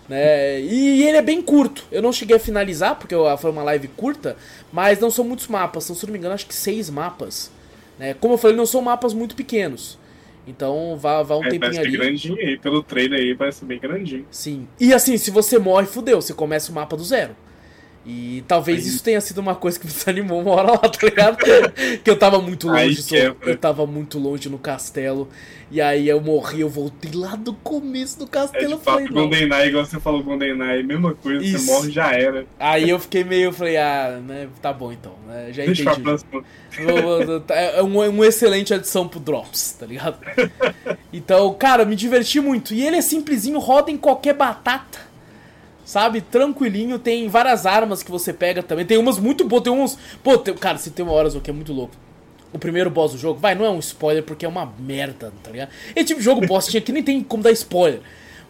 Né? 0.08 0.60
E 0.60 1.02
ele 1.02 1.16
é 1.16 1.22
bem 1.22 1.42
curto. 1.42 1.84
Eu 1.90 2.00
não 2.00 2.12
cheguei 2.12 2.36
a 2.36 2.40
finalizar, 2.40 2.96
porque 2.96 3.14
foi 3.38 3.50
uma 3.50 3.64
live 3.64 3.88
curta, 3.88 4.36
mas 4.72 5.00
não 5.00 5.10
são 5.10 5.24
muitos 5.24 5.48
mapas. 5.48 5.84
São, 5.84 5.96
se 5.96 6.06
não 6.06 6.12
me 6.12 6.18
engano, 6.18 6.34
acho 6.34 6.46
que 6.46 6.54
seis 6.54 6.88
mapas. 6.88 7.50
Né? 7.98 8.14
Como 8.14 8.34
eu 8.34 8.38
falei, 8.38 8.56
não 8.56 8.66
são 8.66 8.80
mapas 8.80 9.12
muito 9.12 9.34
pequenos. 9.34 9.98
Então 10.46 10.96
vá, 10.96 11.22
vá 11.22 11.36
um 11.36 11.44
é, 11.44 11.48
tempinho 11.48 11.60
parece 11.60 11.80
ali. 11.80 11.96
grandinho 11.96 12.38
aí, 12.38 12.58
pelo 12.58 12.82
trailer 12.82 13.18
aí 13.18 13.34
parece 13.34 13.64
bem 13.64 13.78
grandinho. 13.78 14.26
Sim. 14.30 14.68
E 14.78 14.94
assim, 14.94 15.16
se 15.16 15.30
você 15.30 15.58
morre, 15.58 15.86
fudeu, 15.86 16.20
você 16.20 16.32
começa 16.32 16.70
o 16.70 16.74
mapa 16.74 16.96
do 16.96 17.04
zero. 17.04 17.34
E 18.06 18.44
talvez 18.46 18.84
aí. 18.84 18.88
isso 18.88 19.02
tenha 19.02 19.20
sido 19.20 19.38
uma 19.38 19.56
coisa 19.56 19.80
que 19.80 19.86
me 19.86 19.92
desanimou 19.92 20.40
uma 20.40 20.52
hora 20.52 20.72
lá, 20.72 20.78
tá 20.78 20.98
ligado? 21.02 21.38
que 22.04 22.08
eu 22.08 22.16
tava 22.16 22.40
muito 22.40 22.68
longe, 22.68 23.02
só, 23.02 23.16
eu 23.16 23.56
tava 23.56 23.84
muito 23.84 24.16
longe 24.18 24.48
no 24.48 24.58
castelo. 24.58 25.28
E 25.68 25.80
aí 25.80 26.08
eu 26.08 26.20
morri, 26.20 26.60
eu 26.60 26.68
voltei 26.68 27.10
lá 27.12 27.34
do 27.34 27.52
começo 27.52 28.20
do 28.20 28.26
castelo. 28.28 28.74
É, 28.74 28.76
de 28.76 28.82
fato, 28.82 29.12
GoldenEye, 29.12 29.68
igual 29.68 29.84
você 29.84 29.98
falou 29.98 30.22
GoldenEye, 30.22 30.84
mesma 30.84 31.12
coisa, 31.14 31.44
isso. 31.44 31.58
você 31.58 31.72
morre, 31.72 31.90
já 31.90 32.12
era. 32.12 32.46
Aí 32.60 32.88
eu 32.88 33.00
fiquei 33.00 33.24
meio, 33.24 33.52
falei, 33.52 33.76
ah, 33.76 34.20
né, 34.24 34.48
tá 34.62 34.72
bom 34.72 34.92
então, 34.92 35.14
né, 35.26 35.48
já 35.50 35.64
Deixa 35.64 35.82
entendi. 35.90 36.24
Tá, 37.48 37.54
é 37.56 37.82
uma, 37.82 38.08
uma 38.08 38.26
excelente 38.26 38.72
adição 38.72 39.08
pro 39.08 39.18
Drops, 39.18 39.72
tá 39.72 39.86
ligado? 39.86 40.18
Então, 41.12 41.54
cara, 41.54 41.86
me 41.86 41.96
diverti 41.96 42.40
muito. 42.40 42.74
E 42.74 42.84
ele 42.84 42.96
é 42.96 43.00
simplesinho, 43.00 43.58
roda 43.58 43.90
em 43.90 43.96
qualquer 43.96 44.34
batata 44.34 45.05
sabe? 45.86 46.20
Tranquilinho, 46.20 46.98
tem 46.98 47.28
várias 47.28 47.64
armas 47.64 48.02
que 48.02 48.10
você 48.10 48.32
pega 48.32 48.62
também. 48.62 48.84
Tem 48.84 48.98
umas 48.98 49.18
muito 49.18 49.44
boas, 49.44 49.62
tem 49.62 49.72
uns. 49.72 49.96
Pô, 50.22 50.36
tem... 50.36 50.52
cara, 50.52 50.76
se 50.76 50.90
tem 50.90 51.06
uma 51.06 51.14
hora 51.14 51.30
que 51.30 51.48
é 51.48 51.52
muito 51.52 51.72
louco. 51.72 51.94
O 52.52 52.58
primeiro 52.58 52.90
boss 52.90 53.12
do 53.12 53.18
jogo, 53.18 53.38
vai, 53.38 53.54
não 53.54 53.64
é 53.64 53.70
um 53.70 53.78
spoiler 53.78 54.22
porque 54.22 54.44
é 54.44 54.48
uma 54.48 54.72
merda, 54.78 55.32
tá 55.42 55.50
ligado? 55.50 55.70
Esse 55.94 56.06
tipo 56.06 56.20
jogo 56.20 56.46
boss 56.46 56.66
tinha 56.66 56.80
que 56.80 56.92
nem 56.92 57.02
tem 57.02 57.22
como 57.22 57.42
dar 57.42 57.52
spoiler. 57.52 58.00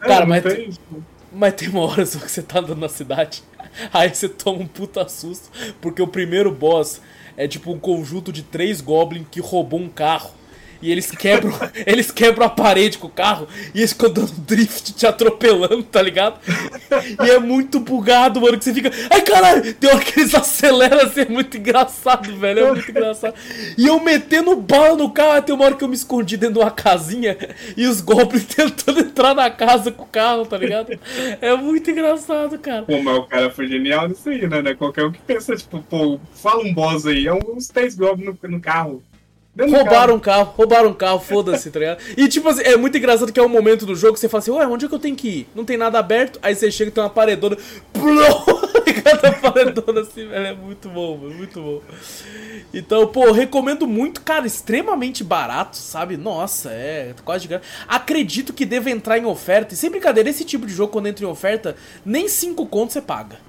É, 0.01 0.07
cara, 0.07 0.27
mas, 0.27 0.43
tem, 0.43 0.71
mas 1.33 1.55
tem 1.55 1.69
uma 1.69 1.83
hora 1.83 2.07
só 2.07 2.19
que 2.19 2.31
você 2.31 2.43
tá 2.43 2.61
andando 2.61 2.79
na 2.79 2.89
cidade, 2.89 3.43
aí 3.93 4.09
você 4.09 4.29
toma 4.29 4.61
um 4.61 4.67
puta 4.67 5.09
susto, 5.09 5.51
porque 5.81 6.01
o 6.01 6.07
primeiro 6.07 6.53
boss 6.53 7.01
é 7.37 7.49
tipo 7.49 7.73
um 7.73 7.79
conjunto 7.79 8.33
de 8.33 8.43
três 8.43 8.81
goblins 8.81 9.27
que 9.31 9.41
roubou 9.41 9.81
um 9.81 9.89
carro. 9.89 10.31
E 10.81 10.91
eles 10.91 11.11
quebram, 11.11 11.53
eles 11.87 12.11
quebram 12.11 12.47
a 12.47 12.51
parede 12.51 12.99
com 12.99 13.07
o 13.07 13.11
carro 13.11 13.49
e 13.75 13.79
eles 13.79 13.93
ficam 13.93 14.11
dando 14.11 14.33
drift 14.33 14.93
te 14.95 15.07
atropelando, 15.07 15.83
tá 15.83 16.03
ligado? 16.03 16.39
E 17.25 17.31
é 17.31 17.39
muito 17.39 17.81
bugado, 17.81 18.41
mano, 18.41 18.59
que 18.59 18.65
você 18.65 18.75
fica. 18.75 18.91
Ai 19.11 19.23
caralho! 19.23 19.75
Tem 19.75 19.91
hora 19.91 20.05
que 20.05 20.21
eles 20.21 20.35
aceleram 20.35 21.01
assim, 21.01 21.23
é 21.23 21.29
muito 21.29 21.57
engraçado, 21.57 22.37
velho. 22.37 22.61
É 22.61 22.73
muito 22.73 22.91
engraçado. 22.91 23.35
E 23.77 23.87
eu 23.87 24.01
metendo 24.01 24.57
bala 24.57 24.97
no 24.97 25.11
carro, 25.11 25.43
tem 25.43 25.55
uma 25.55 25.65
hora 25.65 25.75
que 25.75 25.85
eu 25.85 25.89
me 25.89 25.95
escondi 25.95 26.37
dentro 26.37 26.55
de 26.55 26.61
uma 26.61 26.71
casinha 26.71 27.37
e 27.77 27.87
os 27.87 28.01
goblins 28.01 28.45
tentando 28.55 29.01
entrar 29.01 29.35
na 29.35 29.51
casa 29.51 29.91
com 29.91 30.05
o 30.05 30.07
carro, 30.07 30.47
tá 30.47 30.57
ligado? 30.57 30.99
É 31.41 31.55
muito 31.57 31.91
engraçado, 31.91 32.59
cara. 32.59 32.83
Pô, 32.83 33.03
mas 33.03 33.17
o 33.17 33.25
cara 33.25 33.51
foi 33.51 33.67
genial 33.67 34.09
nisso 34.09 34.29
aí, 34.29 34.47
né? 34.47 34.75
Qualquer 34.75 35.07
um 35.07 35.13
que 35.13 35.21
pensa, 35.21 35.57
tipo, 35.57 35.83
pô, 35.83 36.19
fala 36.35 36.63
um 36.63 36.73
boss 36.73 37.07
aí, 37.07 37.27
é 37.27 37.33
uns 37.33 37.69
três 37.69 37.95
goblins 37.95 38.37
no, 38.43 38.51
no 38.51 38.61
carro. 38.61 39.03
Roubaram 39.59 40.17
um 40.17 40.21
carro, 40.21 40.53
roubaram 40.55 40.91
um 40.91 40.95
carro, 40.95 41.19
foda-se, 41.19 41.71
tá 41.71 41.79
ligado? 41.79 41.99
E 42.15 42.29
tipo 42.29 42.47
assim, 42.47 42.63
é 42.63 42.77
muito 42.77 42.99
engraçado 42.99 43.33
que 43.33 43.41
é 43.41 43.43
um 43.43 43.49
momento 43.49 43.87
do 43.87 43.97
jogo 43.97 44.15
que 44.15 44.21
você 44.21 44.29
fala 44.29 44.43
assim, 44.43 44.51
ué, 44.51 44.67
onde 44.67 44.85
é 44.85 44.89
que 44.89 44.95
eu 44.95 44.99
tenho 44.99 45.17
que 45.17 45.29
ir? 45.29 45.49
Não 45.55 45.65
tem 45.65 45.79
nada 45.79 45.99
aberto, 45.99 46.39
aí 46.43 46.55
você 46.55 46.71
chega 46.71 46.91
e 46.91 46.93
tem 46.93 47.03
uma 47.03 47.09
paredona. 47.09 47.57
Cada 49.03 49.33
paredona 49.33 50.03
assim, 50.03 50.27
velho, 50.27 50.47
é 50.47 50.55
muito 50.55 50.89
bom, 50.91 51.17
mano, 51.17 51.35
muito 51.35 51.61
bom. 51.61 51.81
Então, 52.75 53.07
pô, 53.07 53.33
recomendo 53.33 53.87
muito, 53.87 54.21
cara, 54.21 54.47
extremamente 54.47 55.25
barato, 55.25 55.77
sabe? 55.77 56.19
Nossa, 56.19 56.71
é 56.71 57.15
quase 57.25 57.43
de 57.43 57.49
graça. 57.49 57.65
Acredito 57.89 58.53
que 58.53 58.67
deve 58.67 58.91
entrar 58.91 59.19
em 59.19 59.25
oferta. 59.25 59.73
E 59.73 59.77
sem 59.77 59.91
brincadeira, 59.91 60.29
esse 60.29 60.45
tipo 60.45 60.67
de 60.67 60.75
jogo, 60.75 60.93
quando 60.93 61.07
entra 61.07 61.25
em 61.25 61.29
oferta, 61.29 61.77
nem 62.05 62.29
5 62.29 62.67
contos 62.67 62.93
você 62.93 63.01
paga 63.01 63.46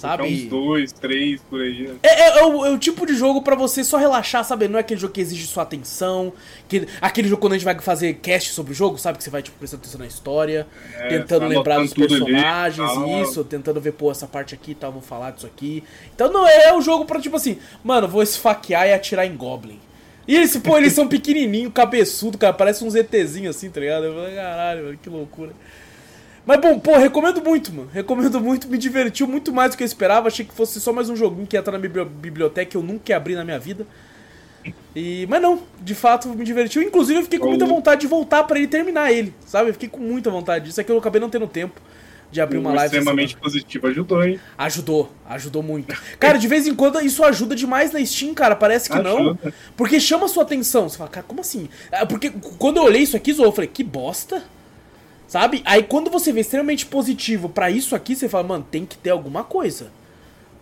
sabe? 0.00 0.24
uns 0.24 0.44
dois, 0.44 0.92
três 0.92 1.40
por 1.42 1.60
aí. 1.60 1.88
Né? 1.88 1.94
É, 2.02 2.08
é, 2.08 2.38
é, 2.38 2.44
o, 2.44 2.66
é, 2.66 2.70
o, 2.70 2.78
tipo 2.78 3.06
de 3.06 3.14
jogo 3.14 3.42
para 3.42 3.54
você 3.54 3.84
só 3.84 3.96
relaxar, 3.96 4.44
sabe? 4.44 4.66
Não 4.68 4.78
é 4.78 4.80
aquele 4.80 5.00
jogo 5.00 5.12
que 5.12 5.20
exige 5.20 5.46
sua 5.46 5.62
atenção. 5.62 6.32
Que, 6.68 6.86
aquele 7.00 7.28
jogo 7.28 7.40
quando 7.40 7.52
a 7.52 7.56
gente 7.56 7.64
vai 7.64 7.78
fazer 7.78 8.14
cast 8.14 8.50
sobre 8.50 8.72
o 8.72 8.74
jogo, 8.74 8.98
sabe? 8.98 9.18
Que 9.18 9.24
você 9.24 9.30
vai, 9.30 9.42
tipo, 9.42 9.58
prestando 9.58 9.82
atenção 9.82 10.00
na 10.00 10.06
história, 10.06 10.66
é, 10.96 11.08
tentando 11.08 11.46
lembrar 11.46 11.80
dos 11.80 11.92
personagens, 11.92 12.90
ali, 12.90 13.22
isso, 13.22 13.44
tentando 13.44 13.80
ver, 13.80 13.92
pô, 13.92 14.10
essa 14.10 14.26
parte 14.26 14.54
aqui 14.54 14.74
tá, 14.74 14.88
vou 14.88 15.02
falar 15.02 15.32
disso 15.32 15.46
aqui. 15.46 15.84
Então 16.14 16.32
não 16.32 16.46
é, 16.46 16.68
é 16.68 16.74
o 16.74 16.80
jogo 16.80 17.04
pra, 17.04 17.20
tipo 17.20 17.36
assim, 17.36 17.58
mano, 17.84 18.08
vou 18.08 18.22
esfaquear 18.22 18.86
e 18.86 18.92
atirar 18.92 19.26
em 19.26 19.36
Goblin. 19.36 19.78
E 20.26 20.36
eles, 20.36 20.56
pô, 20.58 20.78
eles 20.78 20.92
são 20.92 21.06
pequenininho, 21.08 21.70
cabeçudo, 21.70 22.38
cara, 22.38 22.52
parece 22.52 22.84
um 22.84 22.90
ZTzinho 22.90 23.50
assim, 23.50 23.68
tá 23.68 23.80
ligado? 23.80 24.04
Eu 24.04 24.14
falei, 24.14 24.34
caralho, 24.36 24.84
mano, 24.84 24.98
que 25.02 25.08
loucura. 25.08 25.50
Mas 26.46 26.60
bom, 26.60 26.78
pô, 26.78 26.96
recomendo 26.96 27.42
muito, 27.42 27.72
mano. 27.72 27.88
Recomendo 27.92 28.40
muito, 28.40 28.68
me 28.68 28.78
divertiu 28.78 29.26
muito 29.26 29.52
mais 29.52 29.72
do 29.72 29.76
que 29.76 29.82
eu 29.82 29.86
esperava. 29.86 30.28
Achei 30.28 30.44
que 30.44 30.54
fosse 30.54 30.80
só 30.80 30.92
mais 30.92 31.10
um 31.10 31.16
joguinho 31.16 31.46
que 31.46 31.56
ia 31.56 31.60
estar 31.60 31.72
na 31.72 31.78
biblioteca 31.78 32.70
que 32.70 32.76
eu 32.76 32.82
nunca 32.82 33.16
abri 33.16 33.34
na 33.34 33.44
minha 33.44 33.58
vida. 33.58 33.86
E, 34.94 35.26
mas 35.28 35.40
não, 35.40 35.62
de 35.80 35.94
fato 35.94 36.28
me 36.28 36.44
divertiu. 36.44 36.82
Inclusive 36.82 37.20
eu 37.20 37.24
fiquei 37.24 37.38
com 37.38 37.48
muita 37.48 37.66
vontade 37.66 38.02
de 38.02 38.06
voltar 38.06 38.44
para 38.44 38.58
ele 38.58 38.66
terminar 38.66 39.12
ele, 39.12 39.34
sabe? 39.46 39.70
Eu 39.70 39.74
fiquei 39.74 39.88
com 39.88 40.00
muita 40.00 40.30
vontade 40.30 40.66
disso. 40.66 40.80
É 40.80 40.84
que 40.84 40.90
eu 40.90 40.98
acabei 40.98 41.20
não 41.20 41.30
tendo 41.30 41.46
tempo 41.46 41.80
de 42.30 42.40
abrir 42.40 42.58
uma 42.58 42.72
live. 42.72 42.96
Extremamente 42.96 43.36
positivo 43.36 43.86
ajudou, 43.88 44.24
hein? 44.24 44.40
Ajudou, 44.56 45.10
ajudou 45.28 45.62
muito. 45.62 45.96
Cara, 46.18 46.38
de 46.38 46.46
vez 46.46 46.66
em 46.66 46.74
quando 46.74 47.00
isso 47.00 47.24
ajuda 47.24 47.54
demais 47.54 47.92
na 47.92 48.04
Steam, 48.04 48.34
cara. 48.34 48.54
Parece 48.54 48.88
que 48.88 48.96
ajuda. 48.96 49.38
não. 49.42 49.52
Porque 49.76 50.00
chama 50.00 50.28
sua 50.28 50.42
atenção. 50.42 50.88
Você 50.88 50.96
fala, 50.96 51.10
cara, 51.10 51.26
como 51.26 51.40
assim? 51.40 51.68
É, 51.90 52.04
porque 52.04 52.30
quando 52.58 52.78
eu 52.78 52.84
olhei 52.84 53.02
isso 53.02 53.16
aqui, 53.16 53.30
eu 53.30 53.52
falei, 53.52 53.70
que 53.72 53.82
bosta. 53.82 54.42
Sabe? 55.30 55.62
Aí 55.64 55.84
quando 55.84 56.10
você 56.10 56.32
vê 56.32 56.40
extremamente 56.40 56.84
positivo 56.84 57.48
para 57.48 57.70
isso 57.70 57.94
aqui, 57.94 58.16
você 58.16 58.28
fala, 58.28 58.48
mano, 58.48 58.66
tem 58.68 58.84
que 58.84 58.98
ter 58.98 59.10
alguma 59.10 59.44
coisa. 59.44 59.92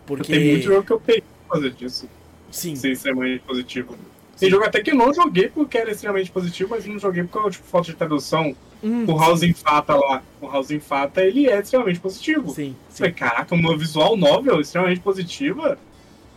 Porque. 0.05 0.31
Tem 0.31 0.51
muito 0.51 0.65
jogo 0.65 0.83
que 0.83 0.93
eu 0.93 1.01
peguei 1.01 1.23
por 1.23 1.53
causa 1.53 1.71
disso. 1.71 2.07
Sim. 2.51 2.77
Ser 2.77 2.93
extremamente 2.93 3.43
positivo. 3.45 3.97
Tem 4.39 4.51
jogo 4.51 4.67
até 4.67 4.83
que 4.83 4.91
eu 4.91 4.95
não 4.95 5.15
joguei 5.15 5.49
porque 5.49 5.79
era 5.79 5.91
extremamente 5.91 6.31
positivo, 6.31 6.69
mas 6.69 6.85
não 6.85 6.99
joguei 6.99 7.25
porque 7.25 7.53
tipo, 7.53 7.67
falta 7.67 7.91
de 7.91 7.97
tradução. 7.97 8.55
Hum, 8.85 9.07
o 9.09 9.19
House 9.19 9.41
Fata 9.57 9.97
lá. 9.97 10.23
O 10.39 10.47
House 10.47 10.69
Fata, 10.87 11.23
ele 11.25 11.49
é 11.49 11.59
extremamente 11.59 11.99
positivo. 11.99 12.51
Sim. 12.51 12.77
Você 12.91 12.99
falei, 12.99 13.13
caraca, 13.15 13.55
uma 13.55 13.75
visual 13.75 14.19
novel 14.19 14.61
extremamente 14.61 15.01
positiva? 15.01 15.79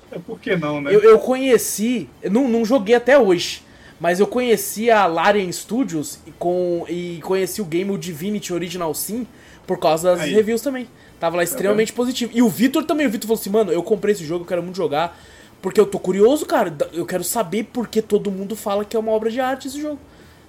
É, 0.09 0.17
por 0.17 0.39
que 0.39 0.55
não, 0.55 0.79
né? 0.79 0.95
Eu, 0.95 1.01
eu 1.01 1.19
conheci, 1.19 2.09
eu 2.23 2.31
não, 2.31 2.47
não 2.47 2.63
joguei 2.63 2.95
até 2.95 3.19
hoje. 3.19 3.61
Mas 4.01 4.19
eu 4.19 4.25
conheci 4.25 4.89
a 4.89 5.05
Larian 5.05 5.51
Studios 5.51 6.17
e, 6.25 6.31
com, 6.31 6.83
e 6.89 7.19
conheci 7.21 7.61
o 7.61 7.65
game 7.65 7.91
o 7.91 7.99
Divinity 7.99 8.51
Original 8.51 8.91
Sim 8.95 9.27
por 9.67 9.77
causa 9.77 10.09
das 10.09 10.21
Aí. 10.21 10.33
reviews 10.33 10.59
também. 10.59 10.87
Tava 11.19 11.35
lá 11.35 11.41
tá 11.41 11.43
extremamente 11.43 11.93
positivo. 11.93 12.31
E 12.33 12.41
o 12.41 12.49
Vitor 12.49 12.83
também, 12.83 13.05
o 13.05 13.11
Vitor 13.11 13.27
falou 13.27 13.39
assim, 13.39 13.51
mano, 13.51 13.71
eu 13.71 13.83
comprei 13.83 14.13
esse 14.13 14.25
jogo, 14.25 14.43
eu 14.43 14.47
quero 14.47 14.63
muito 14.63 14.75
jogar. 14.75 15.15
Porque 15.61 15.79
eu 15.79 15.85
tô 15.85 15.99
curioso, 15.99 16.47
cara. 16.47 16.75
Eu 16.91 17.05
quero 17.05 17.23
saber 17.23 17.65
por 17.65 17.87
que 17.87 18.01
todo 18.01 18.31
mundo 18.31 18.55
fala 18.55 18.83
que 18.83 18.97
é 18.97 18.99
uma 18.99 19.11
obra 19.11 19.29
de 19.29 19.39
arte 19.39 19.67
esse 19.67 19.79
jogo. 19.79 19.99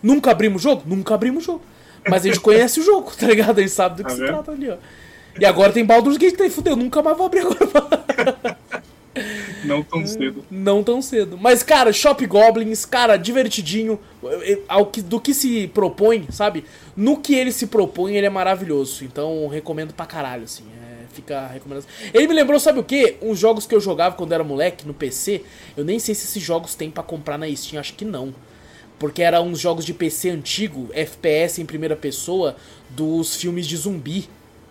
Nunca 0.02 0.30
abrimos 0.30 0.62
o 0.62 0.70
jogo? 0.70 0.84
Nunca 0.86 1.14
abrimos 1.14 1.42
o 1.42 1.46
jogo. 1.46 1.62
Mas 2.08 2.24
a 2.24 2.28
gente 2.28 2.40
conhece 2.40 2.80
o 2.80 2.82
jogo, 2.82 3.12
tá 3.20 3.26
ligado? 3.26 3.58
A 3.58 3.60
gente 3.60 3.70
sabe 3.70 3.96
do 3.96 4.04
que 4.04 4.10
tá 4.10 4.16
se 4.16 4.24
trata 4.24 4.50
ali, 4.50 4.70
ó. 4.70 4.76
E 5.38 5.44
agora 5.44 5.70
tem 5.74 5.84
Baldur's 5.84 6.16
Gate, 6.16 6.36
tá 6.36 6.48
fudeu, 6.48 6.74
nunca 6.74 7.02
mais 7.02 7.18
vou 7.18 7.26
abrir 7.26 7.40
agora. 7.40 8.82
Não 9.64 9.82
tão 9.82 10.06
cedo. 10.06 10.44
Não 10.50 10.82
tão 10.82 11.02
cedo. 11.02 11.36
Mas, 11.38 11.62
cara, 11.62 11.92
Shop 11.92 12.24
Goblins, 12.26 12.84
cara, 12.84 13.16
divertidinho. 13.16 13.98
Ao 14.66 14.86
que, 14.86 15.02
do 15.02 15.20
que 15.20 15.34
se 15.34 15.68
propõe, 15.68 16.26
sabe? 16.30 16.64
No 16.96 17.18
que 17.18 17.34
ele 17.34 17.52
se 17.52 17.66
propõe, 17.66 18.16
ele 18.16 18.26
é 18.26 18.30
maravilhoso. 18.30 19.04
Então, 19.04 19.48
recomendo 19.48 19.92
pra 19.92 20.06
caralho, 20.06 20.44
assim. 20.44 20.64
É, 20.80 21.04
fica 21.12 21.40
a 21.40 21.46
recomendação. 21.46 21.90
Ele 22.12 22.26
me 22.26 22.34
lembrou, 22.34 22.58
sabe 22.58 22.80
o 22.80 22.84
que? 22.84 23.16
Uns 23.20 23.38
jogos 23.38 23.66
que 23.66 23.74
eu 23.74 23.80
jogava 23.80 24.16
quando 24.16 24.32
era 24.32 24.42
moleque 24.42 24.86
no 24.86 24.94
PC. 24.94 25.42
Eu 25.76 25.84
nem 25.84 25.98
sei 25.98 26.14
se 26.14 26.24
esses 26.24 26.42
jogos 26.42 26.74
tem 26.74 26.90
para 26.90 27.02
comprar 27.02 27.36
na 27.36 27.54
Steam, 27.54 27.78
acho 27.80 27.94
que 27.94 28.04
não. 28.04 28.34
Porque 28.98 29.22
eram 29.22 29.48
uns 29.48 29.58
jogos 29.58 29.84
de 29.84 29.92
PC 29.92 30.30
antigo, 30.30 30.88
FPS 30.92 31.60
em 31.60 31.66
primeira 31.66 31.96
pessoa, 31.96 32.56
dos 32.88 33.36
filmes 33.36 33.66
de 33.66 33.76
zumbi. 33.76 34.28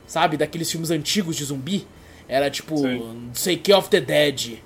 Sabe? 0.08 0.36
Daqueles 0.36 0.71
filmes 0.71 0.89
antigos 0.89 1.36
de 1.36 1.45
zumbi. 1.45 1.86
Era 2.31 2.49
tipo, 2.49 2.77
Sim. 2.77 3.29
sei 3.33 3.57
que 3.57 3.73
of 3.73 3.89
the 3.89 3.99
Dead. 3.99 4.59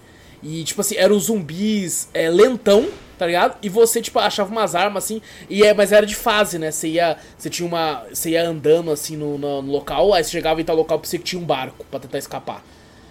E, 0.44 0.64
tipo 0.64 0.82
assim, 0.82 0.96
eram 0.98 1.18
zumbis 1.18 2.08
é, 2.14 2.30
lentão, 2.30 2.88
tá 3.18 3.26
ligado? 3.26 3.58
E 3.64 3.70
você, 3.70 4.00
tipo, 4.00 4.20
achava 4.20 4.52
umas 4.52 4.76
armas 4.76 5.06
assim. 5.06 5.20
E 5.50 5.64
é, 5.64 5.74
mas 5.74 5.92
era 5.92 6.06
de 6.06 6.16
fase, 6.16 6.60
né? 6.60 6.70
Você 6.70 6.90
ia. 6.90 7.18
Você 7.36 7.50
tinha 7.50 7.68
uma. 7.68 8.06
Você 8.14 8.30
ia 8.30 8.48
andando 8.48 8.92
assim 8.92 9.18
no, 9.18 9.40
no, 9.40 9.64
no 9.64 9.72
local, 9.72 10.14
aí 10.14 10.24
você 10.24 10.30
chegava 10.30 10.62
em 10.62 10.64
tal 10.64 10.76
local 10.76 11.00
pra 11.00 11.10
você 11.10 11.18
que 11.18 11.24
tinha 11.24 11.42
um 11.42 11.44
barco 11.44 11.84
pra 11.90 12.00
tentar 12.00 12.20
escapar. 12.20 12.64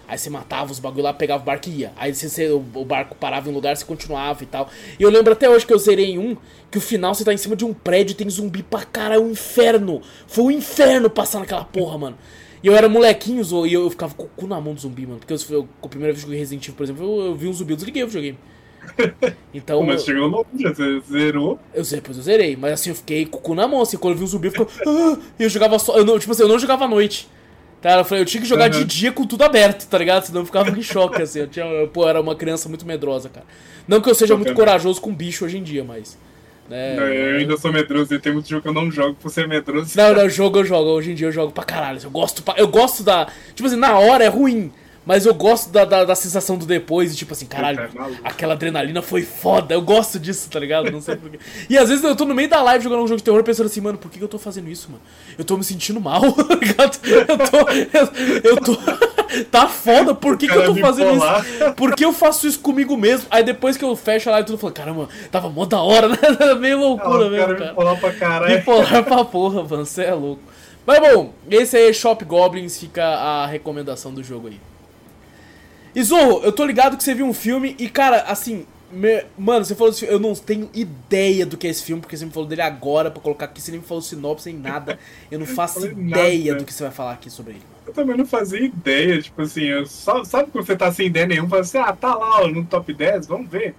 Aí 0.07 0.17
você 0.17 0.29
matava 0.29 0.71
os 0.71 0.79
bagulho 0.79 1.03
lá, 1.03 1.13
pegava 1.13 1.43
o 1.43 1.45
barco 1.45 1.67
e 1.67 1.79
ia. 1.79 1.91
Aí 1.97 2.15
você, 2.15 2.47
o, 2.47 2.63
o 2.75 2.85
barco 2.85 3.13
parava 3.13 3.49
em 3.49 3.51
um 3.51 3.55
lugar, 3.55 3.75
você 3.75 3.83
continuava 3.83 4.41
e 4.41 4.47
tal. 4.47 4.69
E 4.97 5.03
eu 5.03 5.09
lembro 5.09 5.33
até 5.33 5.49
hoje 5.49 5.65
que 5.65 5.73
eu 5.73 5.79
zerei 5.79 6.11
em 6.11 6.17
um, 6.17 6.37
que 6.71 6.77
o 6.77 6.81
final 6.81 7.13
você 7.13 7.25
tá 7.25 7.33
em 7.33 7.37
cima 7.37 7.57
de 7.57 7.65
um 7.65 7.73
prédio 7.73 8.13
e 8.13 8.15
tem 8.15 8.29
zumbi 8.29 8.63
pra 8.63 8.85
caralho, 8.85 9.21
é 9.21 9.25
um 9.25 9.31
inferno. 9.31 10.01
Foi 10.27 10.45
um 10.45 10.51
inferno 10.51 11.09
passar 11.09 11.39
naquela 11.39 11.65
porra, 11.65 11.97
mano. 11.97 12.17
E 12.65 12.67
eu 12.67 12.75
era 12.75 12.89
molequinho, 12.89 13.43
e 13.67 13.73
eu, 13.73 13.87
ficava 13.91 14.15
com 14.15 14.23
o 14.23 14.27
cu 14.27 14.47
na 14.47 14.59
mão 14.59 14.73
do 14.73 14.81
zumbi, 14.81 15.05
mano. 15.05 15.19
Porque 15.19 15.31
eu, 15.31 15.37
eu, 15.51 15.69
a 15.83 15.87
primeira 15.87 16.11
vez 16.11 16.23
que 16.23 16.25
eu 16.25 16.31
joguei 16.31 16.39
Resident 16.39 16.63
Evil, 16.63 16.75
por 16.75 16.83
exemplo, 16.83 17.05
eu, 17.05 17.25
eu 17.27 17.35
vi 17.35 17.47
um 17.47 17.53
zumbi, 17.53 17.73
eu 17.73 17.77
desliguei 17.77 18.03
o 18.03 18.07
videogame. 18.07 18.39
Então. 19.53 19.83
mas 19.83 20.03
chegou 20.03 20.29
no 20.29 20.45
já 20.59 20.73
você 20.73 20.99
zerou? 21.01 21.59
Eu 21.75 21.83
depois 21.83 22.17
eu 22.17 22.23
zerei, 22.23 22.55
mas 22.55 22.73
assim, 22.73 22.89
eu 22.89 22.95
fiquei 22.95 23.27
com 23.27 23.37
o 23.37 23.41
cu 23.41 23.53
na 23.53 23.67
mão, 23.67 23.81
assim, 23.81 23.97
quando 23.97 24.13
eu 24.13 24.17
vi 24.17 24.23
um 24.23 24.27
zumbi, 24.27 24.47
eu 24.47 24.51
ficava. 24.51 24.71
Ah! 24.83 25.17
e 25.39 25.43
eu 25.43 25.49
jogava 25.49 25.77
só. 25.77 25.95
Eu 25.95 26.03
não, 26.03 26.17
tipo 26.17 26.31
assim, 26.31 26.41
eu 26.41 26.47
não 26.47 26.57
jogava 26.57 26.85
à 26.85 26.87
noite. 26.87 27.29
Tá? 27.83 27.99
Eu 27.99 28.03
falei, 28.03 28.23
eu 28.23 28.25
tinha 28.25 28.41
que 28.41 28.47
jogar 28.47 28.73
uhum. 28.73 28.79
de 28.79 28.83
dia 28.83 29.11
com 29.11 29.27
tudo 29.27 29.43
aberto, 29.43 29.87
tá 29.87 29.99
ligado? 29.99 30.25
Senão 30.25 30.41
eu 30.41 30.45
ficava 30.47 30.71
em 30.71 30.81
choque, 30.81 31.21
assim. 31.21 31.41
Eu 31.41 31.47
tinha, 31.47 31.65
eu, 31.65 31.87
pô, 31.87 32.03
eu 32.03 32.09
era 32.09 32.19
uma 32.19 32.35
criança 32.35 32.67
muito 32.67 32.83
medrosa, 32.83 33.29
cara. 33.29 33.45
Não 33.87 34.01
que 34.01 34.09
eu 34.09 34.15
seja 34.15 34.35
muito 34.35 34.55
corajoso 34.55 34.99
com 34.99 35.13
bicho 35.13 35.45
hoje 35.45 35.59
em 35.59 35.63
dia, 35.63 35.83
mas. 35.83 36.17
Né? 36.69 36.95
Não, 36.95 37.03
eu 37.03 37.37
ainda 37.37 37.57
sou 37.57 37.71
medroso 37.71 38.13
e 38.13 38.19
tem 38.19 38.33
muito 38.33 38.49
jogo 38.49 38.61
que 38.63 38.67
eu 38.67 38.73
não 38.73 38.89
jogo 38.89 39.15
por 39.21 39.29
ser 39.29 39.47
medroso. 39.47 39.95
Não, 39.95 40.13
não, 40.13 40.29
jogo 40.29 40.59
eu 40.59 40.65
jogo. 40.65 40.89
Hoje 40.89 41.11
em 41.11 41.15
dia 41.15 41.27
eu 41.27 41.31
jogo 41.31 41.51
pra 41.51 41.63
caralho. 41.63 41.99
Eu 42.03 42.09
gosto, 42.09 42.41
pra... 42.41 42.55
eu 42.57 42.67
gosto 42.67 43.03
da. 43.03 43.27
Tipo 43.53 43.67
assim, 43.67 43.75
na 43.75 43.97
hora 43.99 44.23
é 44.23 44.27
ruim. 44.27 44.71
Mas 45.05 45.25
eu 45.27 45.35
gosto 45.35 45.69
da, 45.69 45.85
da, 45.85 46.03
da 46.03 46.15
sensação 46.15 46.57
do 46.57 46.65
depois, 46.65 47.13
e 47.13 47.15
tipo 47.15 47.31
assim, 47.31 47.45
caralho, 47.45 47.79
é 47.79 47.89
aquela 48.23 48.53
adrenalina 48.55 49.03
foi 49.03 49.21
foda. 49.21 49.75
Eu 49.75 49.81
gosto 49.81 50.19
disso, 50.19 50.49
tá 50.49 50.59
ligado? 50.59 50.91
Não 50.91 50.99
sei 50.99 51.15
porquê. 51.15 51.37
E 51.69 51.77
às 51.77 51.89
vezes 51.89 52.03
eu 52.03 52.15
tô 52.15 52.25
no 52.25 52.33
meio 52.33 52.49
da 52.49 52.59
live 52.63 52.83
jogando 52.83 53.03
um 53.03 53.07
jogo 53.07 53.17
de 53.17 53.23
terror 53.23 53.43
pensando 53.43 53.67
assim, 53.67 53.81
mano, 53.81 53.99
por 53.99 54.09
que, 54.09 54.17
que 54.17 54.23
eu 54.23 54.27
tô 54.27 54.39
fazendo 54.39 54.67
isso, 54.67 54.89
mano? 54.89 55.03
Eu 55.37 55.45
tô 55.45 55.55
me 55.57 55.63
sentindo 55.63 56.01
mal, 56.01 56.21
tá 56.33 56.55
ligado? 56.55 56.99
Eu 57.05 57.37
tô. 57.37 57.69
Eu, 57.93 58.51
eu 58.51 58.57
tô. 58.57 58.75
tá 59.51 59.67
foda, 59.67 60.13
por 60.13 60.37
que, 60.37 60.47
que 60.47 60.55
eu 60.55 60.65
tô 60.65 60.75
fazendo 60.75 61.15
isso? 61.15 61.73
Por 61.75 61.95
que 61.95 62.05
eu 62.05 62.13
faço 62.13 62.47
isso 62.47 62.59
comigo 62.59 62.95
mesmo? 62.95 63.27
Aí 63.29 63.43
depois 63.43 63.77
que 63.77 63.83
eu 63.83 63.95
fecho 63.95 64.29
a 64.29 64.33
live, 64.33 64.47
tudo 64.47 64.57
fala, 64.57 64.73
caramba, 64.73 65.09
tava 65.31 65.49
mó 65.49 65.65
da 65.65 65.81
hora, 65.81 66.07
né? 66.09 66.17
Meio 66.59 66.79
loucura 66.79 67.29
mesmo, 67.29 67.55
cara. 67.55 67.69
Bipolar 67.69 67.99
pra 67.99 68.13
caralho. 68.13 68.57
Bipolar 68.57 69.03
pra 69.03 69.25
porra, 69.25 69.63
mano, 69.63 69.85
você 69.85 70.03
é 70.03 70.13
louco. 70.13 70.41
Mas 70.85 70.99
bom, 70.99 71.33
esse 71.49 71.75
aí 71.75 71.89
é 71.89 71.93
Shop 71.93 72.23
Goblins, 72.23 72.77
fica 72.77 73.03
a 73.03 73.47
recomendação 73.47 74.13
do 74.13 74.23
jogo 74.23 74.47
aí. 74.47 74.59
Zorro, 76.03 76.41
eu 76.43 76.51
tô 76.51 76.65
ligado 76.65 76.97
que 76.97 77.03
você 77.03 77.13
viu 77.13 77.25
um 77.25 77.33
filme 77.33 77.75
e, 77.79 77.89
cara, 77.89 78.23
assim, 78.27 78.65
me... 78.91 79.23
mano, 79.37 79.65
você 79.65 79.73
falou 79.73 79.91
desse 79.91 80.05
filme, 80.05 80.13
eu 80.13 80.19
não 80.19 80.35
tenho 80.35 80.69
ideia 80.73 81.45
do 81.45 81.57
que 81.57 81.67
é 81.67 81.69
esse 81.69 81.83
filme, 81.83 82.01
porque 82.01 82.17
você 82.17 82.25
me 82.25 82.31
falou 82.31 82.47
dele 82.47 82.61
agora 82.61 83.09
pra 83.09 83.21
colocar 83.21 83.45
aqui, 83.45 83.61
você 83.61 83.71
nem 83.71 83.79
me 83.79 83.85
falou 83.85 84.01
sinopse 84.01 84.51
nem 84.51 84.61
nada. 84.61 84.99
Eu 85.31 85.39
não 85.39 85.45
faço 85.45 85.87
ideia 85.87 86.51
nada. 86.51 86.59
do 86.59 86.65
que 86.65 86.73
você 86.73 86.83
vai 86.83 86.91
falar 86.91 87.13
aqui 87.13 87.29
sobre 87.29 87.53
ele. 87.53 87.74
Eu 87.87 87.93
também 87.93 88.17
não 88.17 88.25
fazia 88.25 88.59
ideia, 88.59 89.21
tipo 89.21 89.41
assim, 89.41 89.63
eu 89.65 89.85
só, 89.85 90.23
sabe 90.23 90.49
quando 90.51 90.65
você 90.65 90.75
tá 90.75 90.91
sem 90.91 91.07
ideia 91.07 91.27
nenhuma, 91.27 91.49
fala 91.49 91.61
assim, 91.61 91.77
ah, 91.77 91.93
tá 91.93 92.15
lá 92.15 92.41
ó, 92.41 92.47
no 92.47 92.65
top 92.65 92.93
10, 92.93 93.27
vamos 93.27 93.49
ver. 93.49 93.75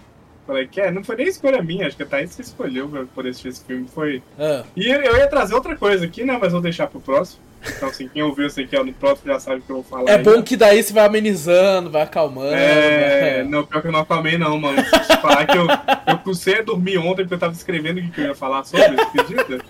É 0.48 0.64
que 0.64 0.80
é? 0.80 0.92
Não 0.92 1.02
foi 1.02 1.16
nem 1.16 1.26
escolha 1.26 1.60
minha, 1.60 1.88
acho 1.88 1.96
que 1.96 2.04
a 2.04 2.06
Thaís 2.06 2.36
que 2.36 2.40
escolheu 2.42 2.88
pra 2.88 3.04
poder 3.12 3.30
assistir 3.30 3.48
esse 3.48 3.64
filme. 3.64 3.88
Foi. 3.92 4.22
Ah, 4.38 4.62
E 4.76 4.86
eu 4.88 5.16
ia 5.16 5.26
trazer 5.26 5.56
outra 5.56 5.74
coisa 5.74 6.04
aqui, 6.04 6.22
né? 6.22 6.38
Mas 6.40 6.52
vou 6.52 6.60
deixar 6.60 6.86
pro 6.86 7.00
próximo. 7.00 7.40
Então, 7.68 7.88
assim, 7.88 8.06
quem 8.06 8.22
ouviu 8.22 8.46
isso 8.46 8.60
aqui 8.60 8.76
ó, 8.76 8.84
no 8.84 8.92
próximo 8.92 9.32
já 9.32 9.40
sabe 9.40 9.56
o 9.56 9.62
que 9.62 9.70
eu 9.70 9.76
vou 9.82 9.84
falar. 9.84 10.08
é 10.08 10.14
aí. 10.18 10.22
bom 10.22 10.40
que 10.44 10.56
daí 10.56 10.80
você 10.80 10.92
vai 10.92 11.04
amenizando, 11.04 11.90
vai 11.90 12.02
acalmando. 12.02 12.54
É, 12.54 13.38
vai- 13.42 13.44
não, 13.50 13.66
pior 13.66 13.82
que 13.82 13.88
eu 13.88 13.92
não 13.92 13.98
acalmei 14.00 14.38
não, 14.38 14.56
mano. 14.56 14.76
Deixa 14.76 14.94
eu 14.96 15.16
te 15.16 15.20
falar 15.20 15.46
que 15.46 15.58
eu, 15.58 15.66
eu 16.06 16.18
custei 16.18 16.60
a 16.60 16.62
dormir 16.62 16.96
ontem 16.98 17.22
porque 17.24 17.34
eu 17.34 17.38
tava 17.40 17.52
escrevendo 17.52 17.98
o 17.98 18.02
que 18.04 18.10
que 18.12 18.20
eu 18.20 18.26
ia 18.26 18.34
falar 18.36 18.62
sobre, 18.62 18.94
você 18.94 19.02
acredita? 19.20 19.64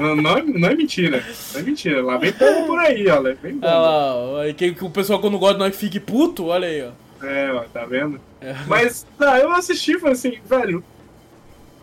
Não, 0.00 0.16
não, 0.16 0.36
é- 0.38 0.42
não 0.42 0.68
é 0.68 0.74
mentira, 0.74 1.24
não 1.52 1.60
é 1.60 1.62
mentira. 1.62 2.02
Lá 2.02 2.16
vem 2.16 2.32
povo 2.32 2.66
por 2.66 2.78
aí, 2.78 3.04
vem 3.42 3.58
Olha 3.62 3.74
lá, 3.78 4.14
ó, 4.16 4.40
aí 4.40 4.54
que, 4.54 4.72
que 4.74 4.84
o 4.84 4.90
pessoal 4.90 5.20
quando 5.20 5.38
gosta 5.38 5.54
de 5.54 5.60
nós 5.60 5.76
fique 5.76 5.98
puto, 6.00 6.46
olha 6.46 6.68
aí, 6.68 6.82
ó. 6.82 7.24
É, 7.26 7.52
ó, 7.52 7.62
tá 7.72 7.84
vendo? 7.86 8.20
É. 8.40 8.54
Mas, 8.66 9.06
tá, 9.18 9.38
eu 9.38 9.50
assisti 9.52 9.92
e 9.92 9.98
falei 9.98 10.12
assim, 10.12 10.38
velho, 10.44 10.84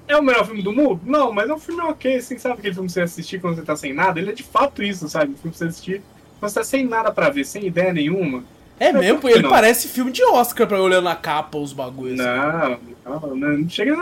é 0.08 0.15
o 0.15 0.23
melhor 0.23 0.45
filme 0.45 0.62
do 0.62 0.71
mundo? 0.73 1.02
Não, 1.06 1.32
mas 1.32 1.49
é 1.49 1.54
um 1.54 1.60
filme 1.60 1.82
ok, 1.82 2.17
assim, 2.17 2.38
sabe 2.38 2.56
aquele 2.60 2.73
filme 2.73 2.88
que 2.88 2.93
você 2.93 3.02
assistir 3.02 3.39
quando 3.41 3.56
você 3.56 3.63
tá 3.63 3.76
sem 3.76 3.93
nada? 3.93 4.19
Ele 4.19 4.30
é 4.30 4.34
de 4.34 4.43
fato 4.43 4.84
isso, 4.84 5.08
sabe? 5.10 5.32
Um 5.34 5.38
filme 5.38 5.52
que 5.52 5.58
você 5.58 5.65
assistir 5.65 6.02
quando 6.39 6.52
você 6.52 6.60
tá 6.60 6.63
sem 6.63 6.86
nada 6.86 7.12
pra 7.12 7.30
ver, 7.30 7.45
sem 7.45 7.65
ideia 7.65 7.93
nenhuma. 7.93 8.43
É 8.80 8.91
Mas 8.91 9.02
mesmo, 9.02 9.30
ele 9.30 9.43
não? 9.43 9.49
parece 9.49 9.88
filme 9.88 10.12
de 10.12 10.23
Oscar 10.23 10.67
pra 10.67 10.82
olhando 10.82 11.06
na 11.06 11.15
capa 11.15 11.58
os 11.58 11.71
bagulhos. 11.73 12.17
Não, 12.17 12.69
não, 12.69 12.80
não, 13.06 13.36
não 13.36 13.70
chega 13.70 13.96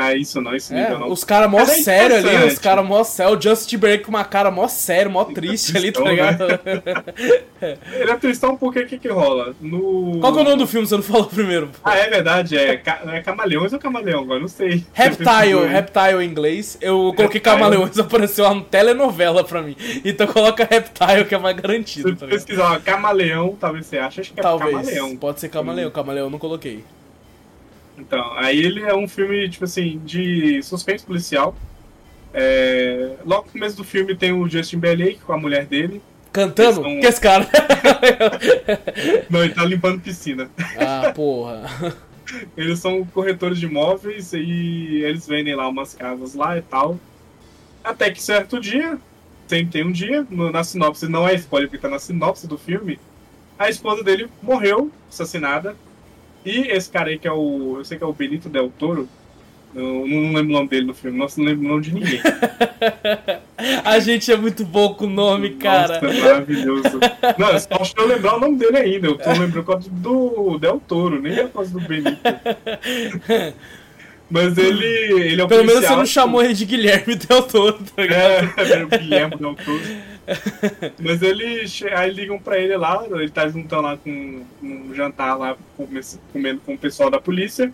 a 0.00 0.14
isso 0.14 0.40
não, 0.40 0.54
esse 0.54 0.72
É, 0.74 0.82
nível 0.82 1.00
não. 1.00 1.10
os 1.10 1.24
caras 1.24 1.50
mó 1.50 1.60
é 1.60 1.66
sério 1.66 2.16
ali, 2.16 2.46
os 2.46 2.58
caras 2.58 2.84
mó 2.86 3.02
sério, 3.02 3.36
o 3.36 3.40
Justin 3.40 3.68
Timberlake 3.70 4.04
com 4.04 4.10
uma 4.10 4.24
cara 4.24 4.50
mó 4.50 4.68
sério, 4.68 5.10
mó 5.10 5.24
triste 5.24 5.76
ali, 5.76 5.90
tá 5.92 6.02
ligado? 6.02 6.44
Ele 7.92 8.10
é 8.10 8.16
tristão 8.16 8.56
porque 8.56 8.80
o 8.80 8.86
que 8.86 8.98
que 8.98 9.08
rola? 9.08 9.54
No... 9.60 10.18
Qual 10.20 10.32
que 10.32 10.38
é 10.38 10.42
o 10.42 10.44
nome 10.44 10.58
do 10.58 10.66
filme, 10.66 10.86
você 10.86 10.96
não 10.96 11.02
falou 11.02 11.26
primeiro? 11.26 11.70
Ah, 11.84 11.96
é 11.96 12.08
verdade, 12.08 12.56
é, 12.56 12.76
ca... 12.76 13.00
é 13.06 13.20
Camaleões 13.20 13.72
ou 13.72 13.78
Camaleão? 13.78 14.22
Agora 14.22 14.40
não 14.40 14.48
sei. 14.48 14.84
Reptile, 14.92 15.66
Reptile 15.68 16.22
em 16.24 16.28
inglês. 16.28 16.78
Eu 16.80 17.12
coloquei 17.16 17.40
Reptile. 17.40 17.42
Camaleões, 17.42 17.98
apareceu 17.98 18.44
uma 18.44 18.62
telenovela 18.62 19.42
pra 19.44 19.60
mim. 19.62 19.76
Então 20.04 20.26
coloca 20.26 20.64
Reptile, 20.70 21.24
que 21.24 21.34
é 21.34 21.38
mais 21.38 21.56
Se 21.56 21.62
garantido, 21.62 22.10
tá 22.16 22.18
você 22.18 22.24
ligado? 22.26 22.30
pesquisar 22.30 22.72
ó, 22.72 22.78
Camaleão, 22.80 23.56
talvez 23.58 23.86
você 23.86 23.98
ache, 23.98 24.20
acho 24.20 24.32
que 24.32 24.40
é 24.40 24.42
Talvez. 24.42 24.70
Camaleão. 24.70 25.16
Pode 25.16 25.40
ser 25.40 25.48
Camaleão, 25.48 25.90
Camaleão 25.90 26.26
eu 26.26 26.30
não 26.30 26.38
coloquei. 26.38 26.84
Então, 27.98 28.32
aí 28.34 28.58
ele 28.58 28.82
é 28.82 28.94
um 28.94 29.08
filme, 29.08 29.48
tipo 29.48 29.64
assim, 29.64 30.00
de 30.04 30.62
suspense 30.62 31.04
policial. 31.04 31.54
É... 32.32 33.14
Logo 33.24 33.46
no 33.46 33.52
começo 33.52 33.76
do 33.76 33.84
filme 33.84 34.14
tem 34.14 34.32
o 34.32 34.48
Justin 34.48 34.76
Timberlake 34.76 35.18
com 35.20 35.32
a 35.32 35.38
mulher 35.38 35.66
dele. 35.66 36.00
Cantando? 36.32 36.62
Eles 36.68 36.74
são- 36.92 37.00
Que 37.00 37.06
esse 37.06 37.20
cara? 37.20 37.48
Não, 39.30 39.44
ele 39.44 39.54
tá 39.54 39.64
limpando 39.64 40.00
piscina. 40.00 40.48
ah, 40.78 41.12
porra. 41.14 41.96
Eles 42.54 42.78
são 42.78 43.06
corretores 43.06 43.58
de 43.58 43.64
imóveis 43.64 44.34
e 44.34 45.00
eles 45.02 45.26
vendem 45.26 45.54
lá 45.54 45.66
umas 45.66 45.94
casas 45.94 46.34
lá 46.34 46.58
e 46.58 46.60
tal. 46.60 47.00
Até 47.82 48.10
que 48.10 48.22
certo 48.22 48.60
dia, 48.60 48.98
sempre 49.46 49.72
tem 49.72 49.82
um 49.86 49.90
dia, 49.90 50.26
na 50.30 50.62
sinopse 50.62 51.08
não 51.08 51.26
é 51.26 51.34
spoiler 51.36 51.70
porque 51.70 51.80
tá 51.80 51.88
na 51.88 51.98
sinopse 51.98 52.46
do 52.46 52.58
filme, 52.58 53.00
a 53.58 53.70
esposa 53.70 54.04
dele 54.04 54.28
morreu, 54.42 54.90
assassinada. 55.10 55.74
E 56.48 56.70
esse 56.70 56.90
cara 56.90 57.10
aí 57.10 57.18
que 57.18 57.28
é 57.28 57.32
o. 57.32 57.76
Eu 57.78 57.84
sei 57.84 57.98
que 57.98 58.04
é 58.04 58.06
o 58.06 58.12
Benito 58.12 58.48
Del 58.48 58.72
Toro. 58.78 59.06
Eu 59.74 60.06
não 60.06 60.32
lembro 60.32 60.48
o 60.48 60.56
nome 60.56 60.68
dele 60.68 60.86
no 60.86 60.94
filme, 60.94 61.18
nossa, 61.18 61.38
não 61.38 61.46
lembro 61.46 61.66
o 61.66 61.68
nome 61.68 61.82
de 61.82 61.92
ninguém. 61.92 62.20
A 63.84 63.98
gente 63.98 64.32
é 64.32 64.36
muito 64.36 64.64
bom 64.64 64.94
com 64.94 65.04
o 65.04 65.10
nome, 65.10 65.50
cara. 65.56 66.00
Nossa, 66.00 66.20
maravilhoso. 66.20 67.00
Não, 67.36 67.50
eu 67.50 67.60
só 67.60 67.68
acho 67.78 67.94
que 67.94 68.00
eu 68.00 68.06
lembrar 68.06 68.36
o 68.36 68.40
nome 68.40 68.56
dele 68.56 68.78
ainda. 68.78 69.08
Eu 69.08 69.18
tô 69.18 69.28
lembrando 69.30 69.64
por 69.64 69.72
causa 69.74 69.90
do 69.90 70.58
Del 70.58 70.80
Toro, 70.88 71.20
nem 71.20 71.36
por 71.48 71.52
causa 71.52 71.70
do 71.70 71.80
Benito. 71.86 72.16
Mas 74.30 74.58
ele, 74.58 74.84
ele 74.84 75.40
é 75.40 75.44
o 75.44 75.48
Pelo 75.48 75.64
menos 75.64 75.84
você 75.84 75.96
não 75.96 76.04
chamou 76.06 76.42
ele 76.42 76.52
de 76.54 76.66
Guilherme 76.66 77.14
Del 77.16 77.42
Toro, 77.42 77.78
tá 77.96 78.02
ligado? 78.02 78.52
É, 78.58 78.72
é 78.80 78.84
o 78.84 78.88
Guilherme 78.88 79.36
Del 79.36 79.54
Toro. 79.54 79.80
Mas 81.00 81.22
ele, 81.22 81.64
aí 81.96 82.10
ligam 82.12 82.38
pra 82.38 82.58
ele 82.58 82.76
lá, 82.76 83.02
ele 83.10 83.30
tá 83.30 83.48
juntando 83.48 83.82
lá 83.82 83.96
com 83.96 84.44
um 84.62 84.92
jantar 84.94 85.34
lá, 85.38 85.56
come- 85.76 86.00
comendo 86.30 86.60
com 86.60 86.74
o 86.74 86.78
pessoal 86.78 87.08
da 87.08 87.18
polícia. 87.18 87.72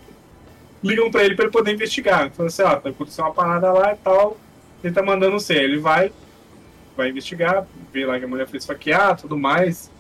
Ligam 0.83 1.11
pra 1.11 1.25
ele 1.25 1.35
pra 1.35 1.47
ele 1.47 1.53
poder 1.53 1.73
investigar. 1.73 2.31
Falam 2.31 2.47
assim, 2.47 2.63
ó, 2.63 2.77
tá 2.77 2.91
acontecendo 2.91 3.25
uma 3.25 3.35
parada 3.35 3.73
lá 3.73 3.93
e 3.93 3.97
tal. 3.97 4.39
Ele 4.85 4.95
tá 4.95 5.03
mandando 5.03 5.33
você. 5.41 5.55
Ele 5.55 5.79
vai, 5.79 6.13
vai 6.97 7.09
investigar, 7.09 7.67
vê 7.93 8.07
lá 8.07 8.17
que 8.19 8.25
a 8.27 8.29
mulher 8.29 8.47
foi 8.47 8.59
esfaquear, 8.59 9.17
tudo 9.21 9.37
mais. 9.37 9.91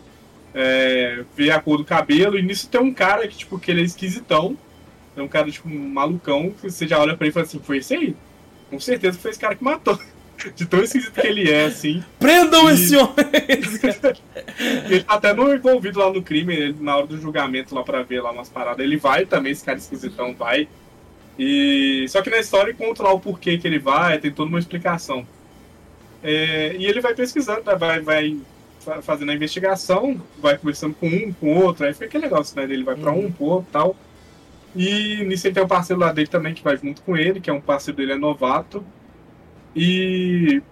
É, 0.54 1.24
vê 1.36 1.50
a 1.50 1.60
cor 1.60 1.78
do 1.78 1.84
cabelo. 1.84 2.38
E 2.38 2.42
nisso 2.42 2.68
tem 2.68 2.80
um 2.80 2.94
cara 2.94 3.26
que, 3.26 3.36
tipo, 3.38 3.58
que 3.58 3.70
ele 3.72 3.80
é 3.80 3.84
esquisitão. 3.84 4.56
É 5.16 5.22
um 5.22 5.28
cara, 5.28 5.50
tipo, 5.50 5.68
um 5.68 5.88
malucão. 5.88 6.50
Que 6.60 6.70
você 6.70 6.86
já 6.86 6.98
olha 6.98 7.16
pra 7.16 7.26
ele 7.26 7.30
e 7.30 7.34
fala 7.34 7.46
assim, 7.46 7.60
foi 7.60 7.78
esse 7.78 7.94
aí? 7.94 8.16
Com 8.70 8.80
certeza 8.80 9.18
foi 9.18 9.30
esse 9.30 9.40
cara 9.40 9.54
que 9.54 9.62
matou. 9.64 9.98
De 10.56 10.66
tão 10.66 10.82
esquisito 10.82 11.12
que 11.12 11.26
ele 11.26 11.48
é, 11.50 11.66
assim. 11.66 12.02
Prendam 12.18 12.68
E- 12.68 12.74
esse 12.74 12.96
homem! 12.96 13.14
ele 14.90 15.02
tá 15.04 15.14
até 15.14 15.32
no, 15.32 15.54
envolvido 15.54 16.00
lá 16.00 16.12
no 16.12 16.22
crime, 16.22 16.54
ele, 16.54 16.76
na 16.80 16.96
hora 16.96 17.06
do 17.06 17.20
julgamento 17.20 17.74
lá 17.74 17.82
pra 17.84 18.02
ver 18.02 18.20
lá 18.20 18.32
umas 18.32 18.48
paradas. 18.48 18.84
Ele 18.84 18.96
vai 18.96 19.24
também, 19.26 19.52
esse 19.52 19.64
cara 19.64 19.78
esquisitão 19.78 20.34
vai. 20.34 20.68
E 21.38 22.04
só 22.08 22.20
que 22.22 22.30
na 22.30 22.38
história 22.38 22.74
conta 22.74 23.02
lá 23.02 23.12
o 23.12 23.20
porquê 23.20 23.58
que 23.58 23.66
ele 23.66 23.78
vai, 23.78 24.18
tem 24.18 24.30
toda 24.32 24.48
uma 24.48 24.58
explicação. 24.58 25.26
É, 26.22 26.74
e 26.78 26.86
ele 26.86 27.00
vai 27.00 27.14
pesquisando, 27.14 27.62
né, 27.66 27.74
vai, 27.76 28.00
vai 28.00 28.36
fa- 28.80 29.02
fazendo 29.02 29.30
a 29.30 29.34
investigação, 29.34 30.20
vai 30.38 30.56
conversando 30.56 30.94
com 30.94 31.06
um, 31.06 31.32
com 31.32 31.54
outro, 31.58 31.84
aí 31.86 31.92
fica 31.92 32.06
aquele 32.06 32.24
negócio, 32.24 32.56
né? 32.56 32.64
Ele 32.64 32.82
vai 32.84 32.96
pra 32.96 33.12
um, 33.12 33.30
pro 33.30 33.44
outro 33.44 33.66
e 33.68 33.72
tal. 33.72 33.96
E 34.74 35.24
nisso 35.24 35.46
ele 35.46 35.54
tem 35.54 35.62
um 35.62 35.68
parceiro 35.68 36.00
lá 36.00 36.12
dele 36.12 36.26
também 36.26 36.52
que 36.52 36.62
vai 36.62 36.76
junto 36.76 37.02
com 37.02 37.16
ele, 37.16 37.40
que 37.40 37.48
é 37.48 37.52
um 37.52 37.60
parceiro 37.60 37.96
dele, 37.96 38.12
é 38.12 38.16
novato. 38.16 38.84
E. 39.74 40.62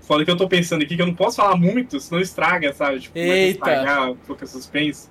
Fala 0.00 0.24
que 0.24 0.30
eu 0.30 0.36
tô 0.36 0.48
pensando 0.48 0.82
aqui 0.82 0.94
que 0.94 1.02
eu 1.02 1.06
não 1.06 1.14
posso 1.14 1.36
falar 1.36 1.56
muito, 1.56 1.98
senão 1.98 2.20
estraga, 2.20 2.72
sabe? 2.72 3.00
Tipo, 3.00 3.14
começa 3.14 3.32
a 3.32 3.36
Eita. 3.36 3.50
estragar, 3.50 4.14
fica 4.24 4.46
suspense. 4.46 5.08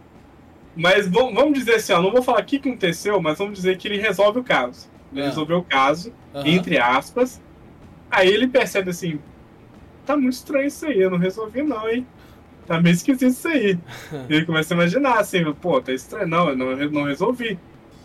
Mas 0.75 1.07
vamos, 1.07 1.53
dizer 1.53 1.75
assim, 1.75 1.91
ó, 1.93 2.01
não 2.01 2.11
vou 2.11 2.21
falar 2.21 2.41
o 2.41 2.45
que 2.45 2.57
aconteceu, 2.57 3.19
mas 3.21 3.37
vamos 3.37 3.55
dizer 3.55 3.77
que 3.77 3.87
ele 3.87 3.97
resolve 3.97 4.39
o 4.39 4.43
caso. 4.43 4.89
Ele 5.11 5.21
Ah. 5.21 5.25
resolveu 5.25 5.57
o 5.57 5.63
caso, 5.63 6.13
Aham. 6.33 6.47
entre 6.47 6.77
aspas. 6.77 7.41
Aí 8.09 8.29
ele 8.29 8.47
percebe 8.47 8.89
assim, 8.89 9.19
tá 10.05 10.15
muito 10.15 10.33
estranho 10.33 10.67
isso 10.67 10.85
aí, 10.85 10.99
eu 10.99 11.09
não 11.09 11.17
resolvi 11.17 11.61
não, 11.63 11.89
hein? 11.89 12.05
Tá 12.67 12.81
meio 12.81 12.93
esquisito 12.93 13.29
isso 13.31 13.47
aí. 13.47 13.77
E 14.29 14.33
ele 14.33 14.45
começa 14.45 14.73
a 14.73 14.75
imaginar 14.75 15.19
assim, 15.19 15.43
pô, 15.53 15.79
tá 15.81 15.91
estranho, 15.93 16.27
não, 16.27 16.49
eu 16.49 16.57
não, 16.57 16.71
eu 16.71 16.91
não 16.91 17.03
resolvi. 17.03 17.59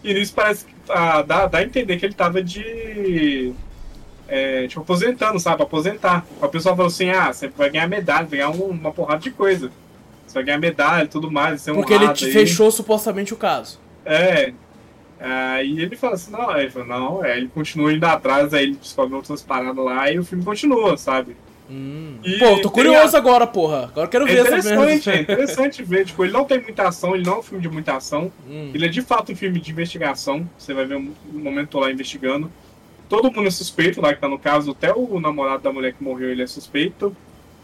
E 0.04 0.14
nisso 0.14 0.32
parece 0.34 0.64
que 0.64 0.74
ah, 0.88 1.22
dá, 1.22 1.46
dá 1.46 1.58
a 1.58 1.62
entender 1.62 1.96
que 1.98 2.06
ele 2.06 2.14
tava 2.14 2.42
de. 2.42 3.52
É, 4.28 4.66
tipo, 4.68 4.80
aposentando, 4.80 5.40
sabe? 5.40 5.62
Aposentar. 5.62 6.24
A 6.40 6.48
pessoa 6.48 6.74
falou 6.76 6.88
assim: 6.88 7.10
ah, 7.10 7.32
você 7.32 7.48
vai 7.48 7.68
ganhar 7.70 7.88
medalha, 7.88 8.26
vai 8.26 8.38
ganhar 8.38 8.50
um- 8.50 8.70
uma 8.70 8.92
porrada 8.92 9.20
de 9.20 9.30
coisa. 9.30 9.70
Você 10.26 10.34
vai 10.34 10.44
ganhar 10.44 10.58
medalha 10.58 11.04
e 11.04 11.08
tudo 11.08 11.30
mais, 11.30 11.60
ser 11.62 11.74
Porque 11.74 11.92
ele 11.92 12.12
te 12.12 12.26
aí. 12.26 12.32
fechou 12.32 12.70
supostamente 12.70 13.34
o 13.34 13.36
caso. 13.36 13.80
É. 14.04 14.52
Aí 15.18 15.80
ele 15.82 15.96
fala 15.96 16.14
assim, 16.14 16.30
não, 16.30 16.48
aí 16.48 16.62
ele 16.62 16.70
fala, 16.70 16.86
não, 16.86 17.22
é, 17.24 17.36
ele 17.36 17.48
continua 17.48 17.92
indo 17.92 18.04
atrás, 18.04 18.54
aí 18.54 18.62
ele 18.62 18.76
descobre 18.76 19.14
outras 19.14 19.42
paradas 19.42 19.84
lá 19.84 20.10
e 20.10 20.18
o 20.18 20.24
filme 20.24 20.42
continua, 20.42 20.96
sabe? 20.96 21.36
Hum. 21.70 22.16
E 22.24 22.38
Pô, 22.38 22.60
tô 22.60 22.70
curioso 22.70 23.16
agora, 23.16 23.46
porra. 23.46 23.84
Agora 23.84 24.06
eu 24.06 24.10
quero 24.10 24.28
É 24.28 24.32
ver 24.32 24.38
essa 24.40 24.72
interessante, 24.74 25.10
é 25.10 25.20
interessante 25.20 25.82
ver, 25.84 26.04
tipo, 26.04 26.24
ele 26.24 26.32
não 26.32 26.44
tem 26.44 26.60
muita 26.60 26.88
ação, 26.88 27.14
ele 27.14 27.24
não 27.24 27.34
é 27.34 27.38
um 27.38 27.42
filme 27.42 27.62
de 27.62 27.68
muita 27.68 27.94
ação, 27.96 28.32
Hum. 28.48 28.70
ele 28.74 28.86
é 28.86 28.88
de 28.88 29.00
fato 29.02 29.30
um 29.32 29.36
filme 29.36 29.60
de 29.60 29.70
investigação, 29.70 30.48
você 30.58 30.74
vai 30.74 30.84
ver 30.84 30.96
um 30.96 31.12
um 31.32 31.38
momento 31.38 31.78
lá 31.78 31.90
investigando. 31.90 32.50
Todo 33.08 33.30
mundo 33.32 33.46
é 33.46 33.50
suspeito 33.50 34.00
lá 34.00 34.12
que 34.14 34.20
tá 34.20 34.28
no 34.28 34.38
caso, 34.38 34.72
até 34.72 34.92
o 34.92 35.18
namorado 35.20 35.62
da 35.62 35.72
mulher 35.72 35.92
que 35.92 36.02
morreu, 36.02 36.30
ele 36.30 36.42
é 36.42 36.46
suspeito. 36.46 37.16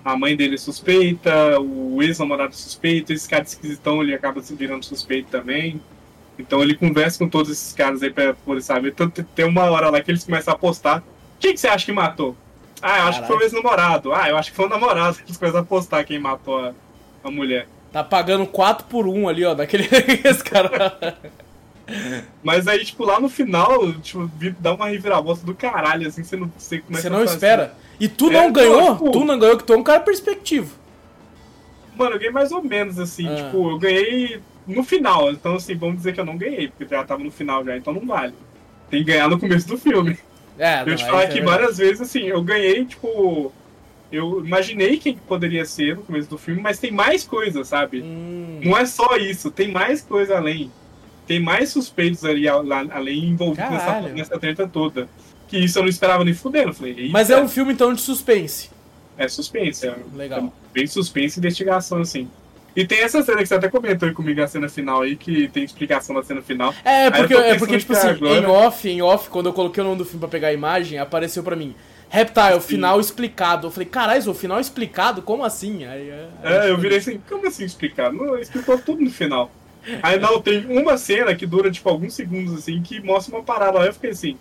A 0.05 0.17
mãe 0.17 0.37
dele 0.37 0.55
é 0.55 0.59
suspeita, 0.59 1.59
o 1.61 2.01
ex-namorado 2.01 2.51
é 2.51 2.57
suspeito, 2.57 3.13
esse 3.13 3.29
cara 3.29 3.43
esquisitão 3.43 4.01
ele 4.03 4.15
acaba 4.15 4.41
se 4.41 4.55
virando 4.55 4.85
suspeito 4.85 5.29
também. 5.31 5.81
Então 6.39 6.63
ele 6.63 6.75
conversa 6.77 7.19
com 7.19 7.29
todos 7.29 7.51
esses 7.51 7.73
caras 7.73 8.03
aí 8.03 8.11
pra 8.11 8.35
poder 8.35 8.61
saber. 8.61 8.95
Tanto 8.95 9.25
tem 9.35 9.45
uma 9.45 9.65
hora 9.65 9.91
lá 9.91 10.01
que 10.01 10.11
eles 10.11 10.23
começam 10.25 10.53
a 10.53 10.57
apostar. 10.57 11.03
Quem 11.41 11.55
que 11.55 11.61
você 11.61 11.67
acha 11.69 11.85
que 11.85 11.93
matou? 11.93 12.37
Ah, 12.83 12.99
eu 13.01 13.05
acho 13.09 13.21
que 13.23 13.27
foi 13.27 13.37
o 13.37 13.43
ex-namorado. 13.43 14.13
Ah, 14.13 14.29
eu 14.29 14.37
acho 14.37 14.51
que 14.51 14.57
foi 14.57 14.67
o 14.67 14.69
namorado. 14.69 15.19
Começam 15.39 15.61
a 15.61 15.63
apostar 15.63 16.05
quem 16.05 16.19
matou 16.19 16.59
a, 16.65 16.73
a 17.25 17.31
mulher. 17.31 17.67
Tá 17.93 18.05
pagando 18.05 18.47
4 18.47 18.87
por 18.87 19.07
1 19.09 19.29
ali, 19.29 19.45
ó, 19.45 19.55
daquele 19.55 19.89
esse 20.25 20.45
cara. 20.45 21.17
Mas 22.43 22.67
aí, 22.69 22.85
tipo, 22.85 23.05
lá 23.05 23.19
no 23.21 23.29
final, 23.29 23.93
tipo, 23.95 24.31
dá 24.61 24.75
uma 24.75 24.89
reviravolta 24.89 25.45
do 25.47 25.55
caralho, 25.55 26.07
assim, 26.09 26.23
você 26.25 26.37
não 26.37 26.51
você 26.59 26.79
começa 26.81 27.03
Você 27.03 27.09
a 27.09 27.11
não 27.11 27.25
espera. 27.25 27.75
E 27.99 28.09
tu 28.09 28.29
É, 28.29 28.33
não 28.33 28.53
ganhou? 28.53 28.93
tipo- 28.97 29.11
Tu 29.13 29.25
não 29.25 29.39
ganhou, 29.39 29.57
que 29.57 29.65
tu 29.65 29.73
é 29.73 29.77
um 29.77 29.83
cara 29.83 30.01
perspectivo. 30.01 30.67
assim, 31.87 31.97
Mano, 31.97 32.11
eu 32.15 32.19
ganhei 32.19 32.33
mais 32.33 32.53
ou 32.53 32.63
menos, 32.63 32.99
assim, 32.99 33.27
Ah. 33.29 33.37
tipo, 33.37 33.71
eu 33.71 33.79
ganhei 33.79 34.41
no 34.67 34.83
final. 34.85 35.31
Então, 35.31 35.55
assim, 35.55 35.75
vamos 35.77 35.97
dizer 35.97 36.13
que 36.13 36.21
eu 36.21 36.25
não 36.27 36.37
ganhei, 36.37 36.69
porque 36.69 36.87
já 36.95 37.03
tava 37.05 37.23
no 37.23 37.31
final 37.31 37.65
já, 37.65 37.77
então 37.77 37.95
não 37.95 38.05
vale. 38.07 38.35
Tem 38.91 39.03
que 39.05 39.11
ganhar 39.13 39.29
no 39.29 39.39
começo 39.39 39.67
do 39.67 39.79
filme. 39.79 40.19
É, 40.59 40.83
Eu 40.83 40.87
não, 40.87 40.97
te 40.97 41.05
aí 41.05 41.11
falar 41.11 41.23
é 41.25 41.41
várias 41.43 41.79
vezes, 41.79 42.01
assim, 42.01 42.25
eu 42.25 42.43
ganhei, 42.43 42.85
tipo. 42.85 43.53
Eu 44.11 44.45
imaginei 44.45 44.99
quem 44.99 45.17
poderia 45.17 45.65
ser 45.65 45.97
no 45.97 46.03
começo 46.03 46.31
do 46.31 46.39
filme, 46.39 46.61
mas 46.61 46.79
tem 46.79 46.93
mais 46.93 47.25
coisa, 47.25 47.65
sabe? 47.65 48.03
Hum. 48.03 48.61
Não 48.63 48.79
é 48.79 48.87
só 48.87 49.17
isso, 49.17 49.51
tem 49.51 49.71
mais 49.73 50.01
coisa 50.01 50.37
além. 50.37 50.71
tem 51.27 51.41
mais 51.41 51.71
suspeitos 51.71 52.25
ali 52.25 52.47
além 52.49 53.25
envolvidos 53.31 53.69
nessa, 53.69 54.01
nessa 54.03 54.39
treta 54.39 54.69
toda. 54.69 55.09
Que 55.49 55.59
isso 55.59 55.79
eu 55.79 55.83
não 55.83 55.89
esperava 55.89 56.25
nem 56.25 56.35
fudendo. 56.35 56.73
Falei, 56.73 57.09
Mas 57.11 57.31
é 57.31 57.41
um 57.41 57.49
filme 57.49 57.73
então 57.73 57.93
de 57.93 58.01
suspense. 58.01 58.71
É 59.19 59.29
suspense, 59.29 59.87
é. 59.87 59.97
Legal. 60.15 60.41
É 60.41 60.51
bem 60.73 60.87
suspense 60.87 61.39
e 61.39 61.41
investigação, 61.41 61.99
assim. 62.01 62.29
E 62.77 62.87
tem 62.87 63.01
essa 63.01 63.23
cena 63.23 63.39
que 63.39 63.47
você 63.47 63.55
até 63.55 63.71
comentou 63.71 64.07
aí 64.07 64.15
comigo, 64.15 64.43
a 64.43 64.47
cena 64.47 64.69
final 64.69 65.01
aí, 65.01 65.17
que 65.17 65.49
tem 65.49 65.65
explicação 65.65 66.15
na 66.15 66.23
cena 66.23 66.43
final. 66.43 66.75
É, 66.85 67.11
porque, 67.11 67.35
é 67.35 67.59
porque 67.59 67.79
tipo 67.79 67.95
assim, 67.95 68.09
agora... 68.09 68.39
em 68.39 68.45
off, 68.45 68.89
em 68.89 69.01
off, 69.01 69.31
quando 69.31 69.47
eu 69.47 69.53
coloquei 69.55 69.83
o 69.83 69.87
nome 69.87 69.97
do 69.97 70.05
filme 70.05 70.21
pra 70.21 70.29
pegar 70.29 70.49
a 70.49 70.53
imagem, 70.53 70.99
apareceu 70.99 71.43
pra 71.43 71.57
mim. 71.57 71.75
Reptile, 72.11 72.61
Sim. 72.61 72.69
final 72.69 73.01
explicado. 73.01 73.67
Eu 73.67 73.71
falei, 73.71 73.89
caralho, 73.89 74.31
o 74.31 74.35
final 74.35 74.61
explicado? 74.61 75.23
Como 75.23 75.43
assim? 75.43 75.87
Aí, 75.87 76.13
aí, 76.13 76.29
é, 76.43 76.71
eu 76.71 76.77
virei 76.77 76.99
assim, 76.99 77.19
como 77.27 77.49
assim 77.49 77.65
explicado? 77.65 78.15
Não, 78.15 78.39
explicou 78.39 78.79
tudo 78.79 79.03
no 79.03 79.11
final. 79.11 79.51
Aí 80.03 80.19
não, 80.19 80.41
tem 80.43 80.67
uma 80.67 80.99
cena 80.99 81.35
que 81.35 81.47
dura, 81.47 81.71
tipo, 81.71 81.89
alguns 81.89 82.13
segundos, 82.13 82.53
assim, 82.53 82.83
que 82.83 83.01
mostra 83.01 83.35
uma 83.35 83.43
parada. 83.43 83.81
Aí 83.81 83.87
eu 83.87 83.95
fiquei 83.95 84.11
assim, 84.11 84.37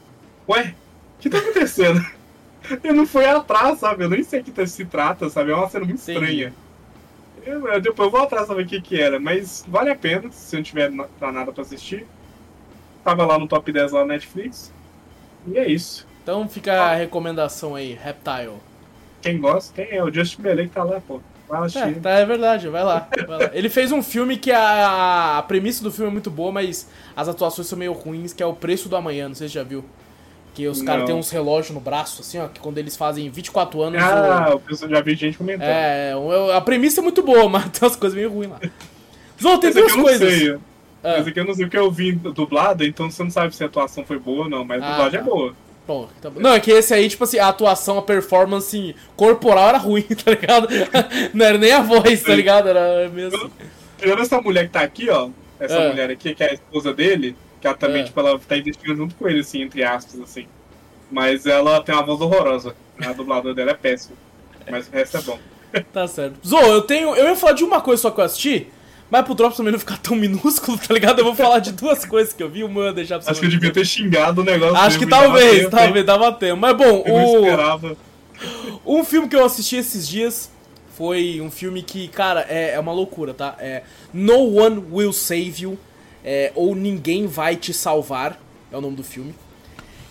ué, 0.49 0.75
o 1.17 1.21
que 1.21 1.29
tá 1.29 1.37
acontecendo? 1.37 2.05
Eu 2.83 2.95
não 2.95 3.05
fui 3.05 3.23
atrás, 3.23 3.79
sabe? 3.79 4.03
Eu 4.03 4.09
nem 4.09 4.23
sei 4.23 4.39
o 4.39 4.43
que 4.43 4.67
se 4.67 4.85
trata, 4.85 5.29
sabe? 5.29 5.51
É 5.51 5.55
uma 5.55 5.69
cena 5.69 5.85
muito 5.85 6.01
Sim. 6.01 6.13
estranha. 6.13 6.51
Eu, 7.45 7.67
eu, 7.67 7.79
depois 7.79 8.07
eu 8.07 8.11
vou 8.11 8.21
atrás 8.21 8.47
saber 8.47 8.63
o 8.63 8.67
que 8.67 8.81
que 8.81 8.99
era, 8.99 9.19
mas 9.19 9.63
vale 9.67 9.91
a 9.91 9.95
pena 9.95 10.31
se 10.31 10.55
não 10.55 10.63
tiver 10.63 10.91
pra 11.19 11.31
nada 11.31 11.51
pra 11.51 11.61
assistir. 11.61 12.05
Tava 13.03 13.25
lá 13.25 13.37
no 13.37 13.47
top 13.47 13.71
10 13.71 13.91
lá 13.91 13.99
na 14.01 14.13
Netflix. 14.13 14.73
E 15.45 15.57
é 15.57 15.67
isso. 15.67 16.07
Então 16.23 16.47
fica 16.49 16.73
ah. 16.73 16.91
a 16.91 16.95
recomendação 16.95 17.75
aí, 17.75 17.93
Reptile. 17.93 18.57
Quem 19.21 19.39
gosta, 19.39 19.73
quem 19.73 19.95
é? 19.95 20.03
O 20.03 20.11
Justin 20.11 20.37
Timberlake 20.37 20.69
tá 20.69 20.83
lá, 20.83 20.99
pô. 20.99 21.21
Vai 21.47 21.61
assistir. 21.61 21.97
É, 21.97 21.99
tá, 21.99 22.09
é 22.11 22.25
verdade, 22.25 22.67
vai 22.67 22.83
lá, 22.83 23.07
vai 23.27 23.39
lá. 23.39 23.51
Ele 23.53 23.69
fez 23.69 23.91
um 23.91 24.01
filme 24.01 24.37
que 24.37 24.51
a, 24.51 25.37
a 25.37 25.43
premissa 25.43 25.83
do 25.83 25.91
filme 25.91 26.09
é 26.09 26.13
muito 26.13 26.31
boa, 26.31 26.51
mas 26.51 26.89
as 27.15 27.27
atuações 27.27 27.67
são 27.67 27.77
meio 27.77 27.93
ruins, 27.93 28.33
que 28.33 28.41
é 28.41 28.45
O 28.45 28.53
Preço 28.53 28.89
do 28.89 28.95
Amanhã, 28.95 29.27
não 29.27 29.35
sei 29.35 29.47
se 29.47 29.53
você 29.53 29.59
já 29.59 29.63
viu. 29.63 29.85
Que 30.55 30.67
os 30.67 30.81
caras 30.81 31.05
têm 31.05 31.13
uns 31.13 31.29
relógios 31.29 31.73
no 31.75 31.81
braço, 31.81 32.21
assim, 32.21 32.39
ó, 32.39 32.47
que 32.47 32.61
quando 32.61 32.77
eles 32.77 32.95
fazem 32.95 33.29
24 33.29 33.81
anos. 33.81 34.01
Ah, 34.01 34.55
o... 34.55 34.61
eu 34.71 34.89
já 34.89 35.01
vi 35.01 35.13
gente 35.13 35.37
comentando. 35.37 35.67
É, 35.67 36.13
a 36.55 36.61
premissa 36.61 37.01
é 37.01 37.03
muito 37.03 37.21
boa, 37.21 37.47
mas 37.49 37.65
tem 37.65 37.85
umas 37.85 37.97
coisas 37.97 38.15
meio 38.15 38.31
ruins 38.31 38.49
lá. 38.49 38.61
Zou, 39.41 39.57
tem 39.57 39.73
duas 39.73 39.91
coisas. 39.91 40.33
Sei. 40.33 40.57
Ah. 41.03 41.19
Esse 41.19 41.29
aqui 41.29 41.39
eu 41.41 41.45
não 41.45 41.53
sei 41.53 41.65
porque 41.65 41.77
eu 41.77 41.91
vi 41.91 42.13
dublado, 42.13 42.85
então 42.85 43.11
você 43.11 43.21
não 43.21 43.29
sabe 43.29 43.53
se 43.53 43.61
a 43.63 43.67
atuação 43.67 44.05
foi 44.05 44.17
boa 44.17 44.45
ou 44.45 44.49
não, 44.49 44.63
mas 44.63 44.81
a 44.81 44.87
ah, 44.87 44.91
dublagem 44.91 45.19
é 45.19 45.23
tá. 45.23 45.29
é 45.29 45.29
boa. 45.29 45.53
Bom, 45.85 46.09
tá 46.19 46.31
Não, 46.37 46.53
é 46.53 46.59
que 46.59 46.71
esse 46.71 46.93
aí, 46.93 47.07
tipo 47.07 47.25
assim, 47.25 47.37
a 47.37 47.49
atuação, 47.49 47.99
a 47.99 48.01
performance 48.01 48.95
corporal 49.15 49.69
era 49.69 49.77
ruim, 49.77 50.01
tá 50.23 50.31
ligado? 50.31 50.67
Não 51.33 51.45
era 51.45 51.57
nem 51.57 51.73
a 51.73 51.81
voz, 51.81 52.23
tá 52.23 52.33
ligado? 52.33 52.69
Era 52.69 53.09
mesmo. 53.09 53.51
Tirando 53.97 54.21
essa 54.21 54.41
mulher 54.41 54.65
que 54.65 54.71
tá 54.71 54.81
aqui, 54.81 55.09
ó. 55.09 55.29
Essa 55.59 55.75
é. 55.75 55.89
mulher 55.89 56.09
aqui, 56.09 56.33
que 56.33 56.43
é 56.43 56.51
a 56.51 56.53
esposa 56.53 56.93
dele, 56.93 57.35
que 57.65 57.67
ela 57.67 57.77
também, 57.77 58.01
é. 58.01 58.05
tipo, 58.05 58.19
ela 58.19 58.37
tá 58.37 58.57
investigando 58.57 58.97
junto 58.97 59.15
com 59.15 59.27
ele, 59.27 59.39
assim, 59.39 59.63
entre 59.63 59.83
aspas, 59.83 60.21
assim. 60.21 60.45
Mas 61.11 61.45
ela 61.47 61.81
tem 61.81 61.95
uma 61.95 62.03
voz 62.03 62.21
horrorosa. 62.21 62.75
A 63.01 63.11
dubladora 63.11 63.55
dela 63.55 63.71
é 63.71 63.73
péssima. 63.73 64.15
Mas 64.69 64.87
o 64.87 64.91
resto 64.91 65.17
é 65.17 65.21
bom. 65.21 65.39
Tá 65.91 66.07
certo. 66.07 66.35
Zo, 66.47 66.55
eu 66.55 66.83
tenho. 66.83 67.13
Eu 67.15 67.27
ia 67.27 67.35
falar 67.35 67.51
de 67.51 67.61
uma 67.61 67.81
coisa 67.81 68.03
só 68.03 68.09
que 68.09 68.21
eu 68.21 68.23
assisti. 68.23 68.67
Mas 69.11 69.25
pro 69.25 69.35
Drops 69.35 69.57
também 69.57 69.73
não 69.73 69.79
ficar 69.79 69.97
tão 69.97 70.15
minúsculo, 70.15 70.77
tá 70.77 70.93
ligado? 70.93 71.19
Eu 71.19 71.25
vou 71.25 71.35
falar 71.35 71.59
de 71.59 71.73
duas 71.73 72.05
coisas 72.05 72.31
que 72.31 72.41
eu 72.41 72.49
vi, 72.49 72.63
uma 72.63 72.81
eu 72.81 72.93
deixar 72.93 73.19
pra 73.19 73.29
Acho 73.29 73.41
que 73.41 73.45
eu 73.45 73.49
devia 73.49 73.73
ter 73.73 73.85
xingado 73.85 74.39
o 74.39 74.43
negócio. 74.45 74.77
Acho 74.77 74.97
que 74.97 75.05
talvez, 75.05 75.63
tempo, 75.63 75.71
talvez, 75.71 76.05
dava 76.05 76.31
tempo. 76.31 76.55
Mas 76.61 76.77
bom, 76.77 77.03
eu 77.05 77.13
o... 77.13 77.39
esperava. 77.41 77.97
Um 78.85 79.03
filme 79.03 79.27
que 79.27 79.35
eu 79.35 79.43
assisti 79.43 79.75
esses 79.75 80.07
dias 80.07 80.49
foi 80.95 81.41
um 81.41 81.51
filme 81.51 81.83
que, 81.83 82.07
cara, 82.07 82.45
é, 82.47 82.75
é 82.75 82.79
uma 82.79 82.93
loucura, 82.93 83.33
tá? 83.33 83.55
É 83.59 83.83
No 84.13 84.57
One 84.57 84.81
Will 84.89 85.11
Save 85.11 85.63
You, 85.63 85.77
é, 86.25 86.51
ou 86.55 86.75
Ninguém 86.75 87.27
Vai 87.27 87.55
Te 87.55 87.73
Salvar, 87.73 88.41
é 88.71 88.75
o 88.75 88.81
nome 88.81 88.97
do 88.97 89.03
filme. 89.03 89.33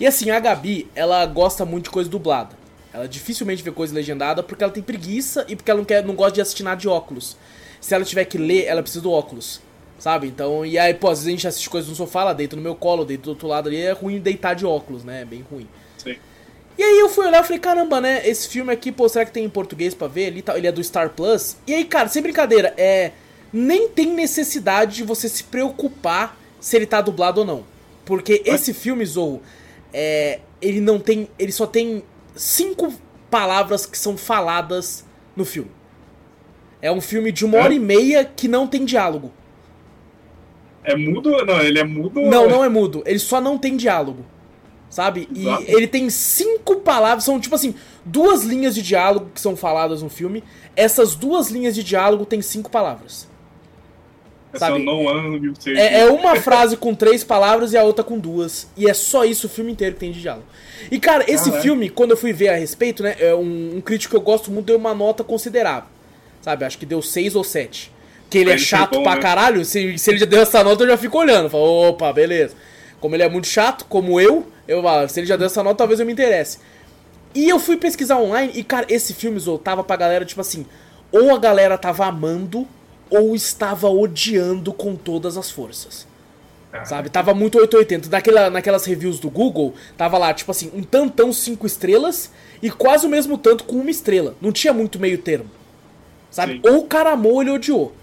E 0.01 0.07
assim, 0.07 0.31
a 0.31 0.41
Gabi, 0.41 0.89
ela 0.95 1.27
gosta 1.27 1.67
muito 1.67 1.85
de 1.85 1.91
coisa 1.91 2.09
dublada. 2.09 2.57
Ela 2.93 3.07
dificilmente 3.07 3.63
vê 3.63 3.71
coisa 3.71 3.93
legendada 3.93 4.43
porque 4.43 4.65
ela 4.65 4.73
tem 4.73 4.83
preguiça 4.83 5.45
e 5.49 5.57
porque 5.57 5.71
ela 5.71 5.79
não, 5.79 5.85
quer, 5.85 6.05
não 6.05 6.15
gosta 6.15 6.33
de 6.33 6.41
assistir 6.41 6.63
nada 6.63 6.81
de 6.81 6.89
óculos 6.89 7.37
se 7.85 7.95
ela 7.95 8.03
tiver 8.03 8.25
que 8.25 8.39
ler, 8.39 8.65
ela 8.65 8.81
precisa 8.81 9.03
do 9.03 9.13
óculos. 9.13 9.61
Sabe? 9.99 10.27
Então, 10.27 10.65
e 10.65 10.79
aí, 10.79 10.95
pô, 10.95 11.09
às 11.09 11.19
vezes 11.19 11.29
a 11.29 11.31
gente 11.31 11.49
assiste 11.49 11.69
coisas 11.69 11.89
no 11.89 11.95
sofá, 11.95 12.23
ela 12.23 12.33
deita 12.33 12.57
no 12.57 12.63
meu 12.63 12.75
colo, 12.75 13.05
deita 13.05 13.25
do 13.25 13.31
outro 13.31 13.47
lado 13.47 13.69
ali, 13.69 13.77
é 13.77 13.93
ruim 13.93 14.19
deitar 14.19 14.55
de 14.55 14.65
óculos, 14.65 15.05
né? 15.05 15.21
É 15.21 15.25
bem 15.25 15.45
ruim. 15.51 15.69
Sim. 15.99 16.17
E 16.79 16.83
aí 16.83 16.99
eu 16.99 17.11
fui 17.11 17.27
olhar 17.27 17.43
e 17.43 17.47
falei, 17.47 17.59
caramba, 17.59 18.01
né? 18.01 18.27
Esse 18.27 18.49
filme 18.49 18.73
aqui, 18.73 18.91
pô, 18.91 19.07
será 19.07 19.27
que 19.27 19.33
tem 19.33 19.45
em 19.45 19.51
português 19.51 19.95
pra 19.95 20.09
ver? 20.09 20.29
Ele, 20.29 20.43
tá, 20.43 20.57
ele 20.57 20.67
é 20.67 20.73
do 20.73 20.83
Star 20.83 21.11
Plus. 21.11 21.59
E 21.67 21.75
aí, 21.75 21.85
cara, 21.85 22.09
sem 22.09 22.23
brincadeira, 22.23 22.73
é. 22.79 23.13
Nem 23.57 23.89
tem 23.89 24.13
necessidade 24.13 24.97
de 24.97 25.05
você 25.05 25.29
se 25.29 25.45
preocupar 25.45 26.37
se 26.59 26.75
ele 26.75 26.87
tá 26.87 27.01
dublado 27.01 27.43
ou 27.43 27.47
não. 27.47 27.65
Porque 28.05 28.43
esse 28.45 28.75
filme, 28.75 29.07
Zou, 29.07 29.41
é, 29.93 30.41
ele 30.61 30.81
não 30.81 30.99
tem. 30.99 31.29
Ele 31.39 31.53
só 31.53 31.65
tem 31.65 32.03
cinco 32.35 32.93
palavras 33.31 33.87
que 33.87 33.97
são 33.97 34.17
faladas 34.17 35.05
no 35.37 35.45
filme. 35.45 35.71
É 36.83 36.91
um 36.91 37.01
filme 37.01 37.31
de 37.31 37.45
uma 37.45 37.59
é? 37.59 37.63
hora 37.63 37.73
e 37.73 37.79
meia 37.79 38.25
que 38.25 38.49
não 38.49 38.67
tem 38.67 38.85
diálogo. 38.85 39.33
É 40.83 40.97
mudo? 40.97 41.31
Não, 41.47 41.61
ele 41.61 41.79
é 41.79 41.85
mudo? 41.85 42.21
Não, 42.23 42.49
não 42.49 42.65
é 42.65 42.69
mudo. 42.69 43.05
Ele 43.07 43.21
só 43.21 43.41
não 43.41 43.57
tem 43.57 43.77
diálogo. 43.77 44.27
Sabe? 44.91 45.29
E 45.33 45.43
Exato. 45.43 45.65
ele 45.69 45.87
tem 45.87 46.11
cinco 46.11 46.77
palavras, 46.77 47.25
são 47.25 47.41
tipo 47.41 47.55
assim, 47.55 47.75
duas 48.05 48.43
linhas 48.43 48.75
de 48.75 48.83
diálogo 48.83 49.31
que 49.33 49.41
são 49.41 49.57
faladas 49.57 50.03
no 50.03 50.09
filme. 50.09 50.43
Essas 50.77 51.15
duas 51.15 51.51
linhas 51.51 51.75
de 51.75 51.83
diálogo 51.83 52.27
têm 52.27 52.43
cinco 52.43 52.69
palavras. 52.71 53.29
Sabe? 54.59 54.85
É, 55.77 56.01
é 56.01 56.07
uma 56.07 56.37
frase 56.37 56.77
com 56.77 56.95
três 56.95 57.25
palavras 57.25 57.73
e 57.73 57.77
a 57.77 57.83
outra 57.83 58.05
com 58.05 58.19
duas. 58.19 58.69
E 58.77 58.89
é 58.89 58.95
só 58.95 59.25
isso 59.25 59.47
o 59.47 59.51
filme 59.51 59.73
inteiro 59.73 59.95
que 59.95 60.01
tem 60.01 60.13
de 60.13 60.21
diálogo. 60.21 60.47
E, 60.91 60.99
cara, 60.99 61.25
esse 61.29 61.51
filme, 61.61 61.89
quando 61.89 62.13
eu 62.13 62.17
fui 62.17 62.33
ver 62.33 62.49
a 62.49 62.57
respeito, 62.57 63.03
né? 63.03 63.17
É 63.19 63.35
um, 63.35 63.77
um 63.77 63.81
crítico 63.81 64.11
que 64.11 64.17
eu 64.17 64.21
gosto 64.21 64.51
muito 64.51 64.67
deu 64.67 64.77
uma 64.77 64.95
nota 64.95 65.25
considerável. 65.25 65.89
Sabe? 66.43 66.65
Acho 66.65 66.79
que 66.79 66.87
deu 66.87 67.01
6 67.01 67.37
ou 67.37 67.45
7. 67.45 67.93
Que 68.29 68.39
ele 68.39 68.51
é 68.51 68.59
chato 68.59 68.97
bom, 68.97 69.03
pra 69.03 69.15
né? 69.15 69.23
caralho, 69.23 69.65
se, 69.65 69.97
se 69.97 70.11
ele 70.11 70.19
já 70.19 70.27
deu 70.27 70.43
essa 70.43 70.63
nota, 70.65 70.83
eu 70.83 70.89
já 70.89 70.97
fico 70.97 71.19
olhando. 71.19 71.49
Falo, 71.49 71.89
opa, 71.89 72.13
beleza. 72.13 72.55
Como 73.01 73.15
ele 73.15 73.23
é 73.23 73.29
muito 73.29 73.47
chato, 73.47 73.85
como 73.87 74.21
eu, 74.21 74.47
eu 74.67 74.83
falo, 74.83 75.09
se 75.09 75.21
ele 75.21 75.27
já 75.27 75.37
deu 75.37 75.47
essa 75.47 75.63
nota, 75.63 75.77
talvez 75.77 76.01
eu 76.01 76.07
me 76.07 76.13
interesse. 76.13 76.59
E 77.35 77.49
eu 77.49 77.59
fui 77.59 77.77
pesquisar 77.77 78.19
online 78.19 78.53
e, 78.55 78.63
cara, 78.63 78.87
esse 78.89 79.13
filme 79.13 79.39
Zou, 79.39 79.59
tava 79.59 79.83
pra 79.83 79.97
galera, 79.97 80.25
tipo 80.25 80.41
assim, 80.41 80.65
ou 81.11 81.35
a 81.35 81.39
galera 81.39 81.77
tava 81.77 82.07
amando, 82.07 82.67
ou 83.15 83.35
estava 83.35 83.89
odiando 83.89 84.73
com 84.73 84.97
todas 84.97 85.37
as 85.37 85.51
forças. 85.51 86.07
Ah. 86.73 86.85
Sabe? 86.85 87.09
Tava 87.09 87.33
muito 87.33 87.59
880. 87.59 88.09
Naquela, 88.09 88.51
naquelas 88.51 88.85
reviews 88.85 89.21
do 89.21 89.31
Google, 89.31 89.75
tava 89.97 90.19
lá, 90.19 90.35
tipo 90.35 90.51
assim, 90.51 90.71
um 90.75 90.83
tantão 90.83 91.33
5 91.33 91.67
estrelas 91.67 92.31
e 92.61 92.71
quase 92.71 93.07
o 93.07 93.09
mesmo 93.09 93.39
tanto 93.39 93.65
com 93.65 93.77
uma 93.77 93.91
estrela. 93.91 94.35
Não 94.41 94.51
tinha 94.51 94.73
muito 94.73 94.99
meio 94.99 95.19
termo. 95.19 95.51
Sabe? 96.31 96.55
Sim. 96.55 96.61
Ou 96.65 96.81
o 96.81 96.87
cara 96.87 97.13
amou 97.13 97.35
ou 97.35 97.43
ele 97.43 97.53
odiou. 97.53 97.95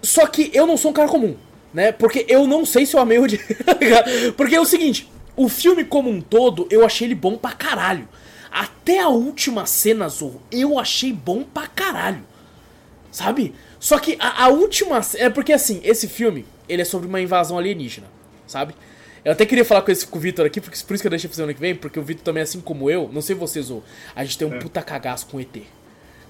Só 0.00 0.26
que 0.26 0.50
eu 0.54 0.66
não 0.66 0.76
sou 0.76 0.90
um 0.90 0.94
cara 0.94 1.08
comum, 1.08 1.36
né? 1.72 1.92
Porque 1.92 2.24
eu 2.28 2.46
não 2.46 2.64
sei 2.64 2.86
se 2.86 2.96
eu 2.96 3.00
amei 3.00 3.18
ou 3.18 3.24
odiei. 3.24 3.42
Porque 4.36 4.56
é 4.56 4.60
o 4.60 4.64
seguinte, 4.64 5.10
o 5.36 5.48
filme 5.48 5.84
como 5.84 6.08
um 6.08 6.20
todo, 6.20 6.66
eu 6.70 6.84
achei 6.84 7.06
ele 7.06 7.14
bom 7.14 7.36
pra 7.36 7.52
caralho. 7.52 8.08
Até 8.50 9.00
a 9.00 9.08
última 9.08 9.64
cena, 9.64 10.08
Zorro, 10.08 10.42
eu 10.50 10.78
achei 10.78 11.12
bom 11.12 11.42
pra 11.42 11.66
caralho. 11.66 12.24
Sabe? 13.10 13.54
Só 13.82 13.98
que 13.98 14.16
a, 14.20 14.44
a 14.44 14.48
última. 14.48 15.00
É 15.16 15.28
porque 15.28 15.52
assim, 15.52 15.80
esse 15.82 16.06
filme, 16.06 16.46
ele 16.68 16.82
é 16.82 16.84
sobre 16.84 17.08
uma 17.08 17.20
invasão 17.20 17.58
alienígena, 17.58 18.06
sabe? 18.46 18.74
Eu 19.24 19.32
até 19.32 19.44
queria 19.44 19.64
falar 19.64 19.82
com, 19.82 19.90
esse, 19.90 20.06
com 20.06 20.18
o 20.18 20.20
Vitor 20.20 20.46
aqui, 20.46 20.60
porque, 20.60 20.78
por 20.86 20.94
isso 20.94 21.02
que 21.02 21.06
eu 21.08 21.10
deixei 21.10 21.28
fazer 21.28 21.42
ano 21.42 21.52
que 21.52 21.60
vem, 21.60 21.74
porque 21.74 21.98
o 21.98 22.02
Vitor 22.02 22.22
também, 22.22 22.44
assim 22.44 22.60
como 22.60 22.88
eu, 22.88 23.10
não 23.12 23.20
sei 23.20 23.34
vocês, 23.34 23.70
ou 23.70 23.82
a 24.14 24.22
gente 24.22 24.38
tem 24.38 24.46
um 24.46 24.54
é. 24.54 24.58
puta 24.60 24.80
cagaço 24.82 25.26
com 25.26 25.40
ET. 25.40 25.48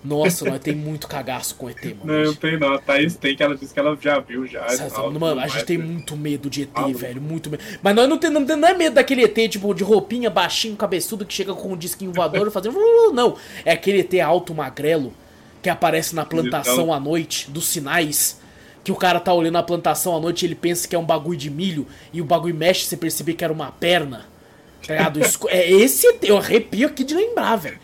Nossa, 0.03 0.47
nós 0.47 0.61
tem 0.61 0.75
muito 0.75 1.07
cagaço 1.07 1.55
com 1.57 1.69
ET, 1.69 1.85
mano. 1.85 2.01
Não, 2.05 2.15
eu 2.15 2.35
tenho 2.35 2.59
não. 2.59 2.73
A 2.73 2.79
Thaís 2.79 3.17
tem, 3.17 3.37
que 3.37 3.43
ela 3.43 3.55
disse 3.55 3.75
que 3.75 3.79
ela 3.79 3.97
já 4.01 4.19
viu 4.19 4.47
já. 4.47 4.67
Sabe, 4.71 5.19
mano, 5.19 5.39
a 5.39 5.47
gente 5.47 5.67
tem 5.67 5.77
muito 5.77 6.17
medo 6.17 6.49
de 6.49 6.63
ET, 6.63 6.71
ah, 6.75 6.89
velho. 6.89 7.21
Muito 7.21 7.51
medo. 7.51 7.63
Mas 7.83 7.95
nós 7.95 8.09
não, 8.09 8.17
tem, 8.17 8.31
não, 8.31 8.41
não 8.41 8.69
é 8.69 8.73
medo 8.73 8.95
daquele 8.95 9.25
ET, 9.25 9.51
tipo, 9.51 9.75
de 9.75 9.85
roupinha, 9.85 10.31
baixinho, 10.31 10.75
cabeçudo, 10.75 11.27
que 11.27 11.35
chega 11.35 11.53
com 11.53 11.75
um 11.75 11.77
disquinho 11.77 12.13
voador 12.13 12.51
fazendo. 12.51 12.79
Não. 13.13 13.37
É 13.63 13.73
aquele 13.73 14.01
ET 14.01 14.15
alto, 14.21 14.55
magrelo, 14.55 15.13
que 15.63 15.71
aparece 15.71 16.15
na 16.15 16.27
plantação 16.27 16.85
então... 16.85 16.93
à 16.93 17.01
noite, 17.01 17.51
dos 17.51 17.67
sinais. 17.67 18.41
Que 18.85 18.91
o 18.91 18.97
cara 18.97 19.21
tá 19.21 19.33
olhando 19.33 19.59
a 19.59 19.63
plantação 19.63 20.17
à 20.17 20.21
noite 20.21 20.43
e 20.43 20.47
ele 20.49 20.57
pensa 20.57 20.89
que 20.89 20.97
é 20.97 20.99
um 20.99 21.05
bagulho 21.05 21.39
de 21.39 21.49
milho 21.49 21.87
e 22.13 22.21
o 22.21 22.25
bagulho 22.25 22.55
mexe, 22.55 22.85
você 22.85 22.97
perceber 22.97 23.35
que 23.35 23.45
era 23.45 23.53
uma 23.53 23.71
perna. 23.71 24.27
Tá 24.85 24.95
ligado? 24.95 25.21
é 25.49 25.71
esse 25.71 26.07
ET, 26.09 26.25
eu 26.25 26.37
arrepio 26.37 26.89
aqui 26.89 27.05
de 27.05 27.15
lembrar, 27.15 27.57
velho. 27.57 27.79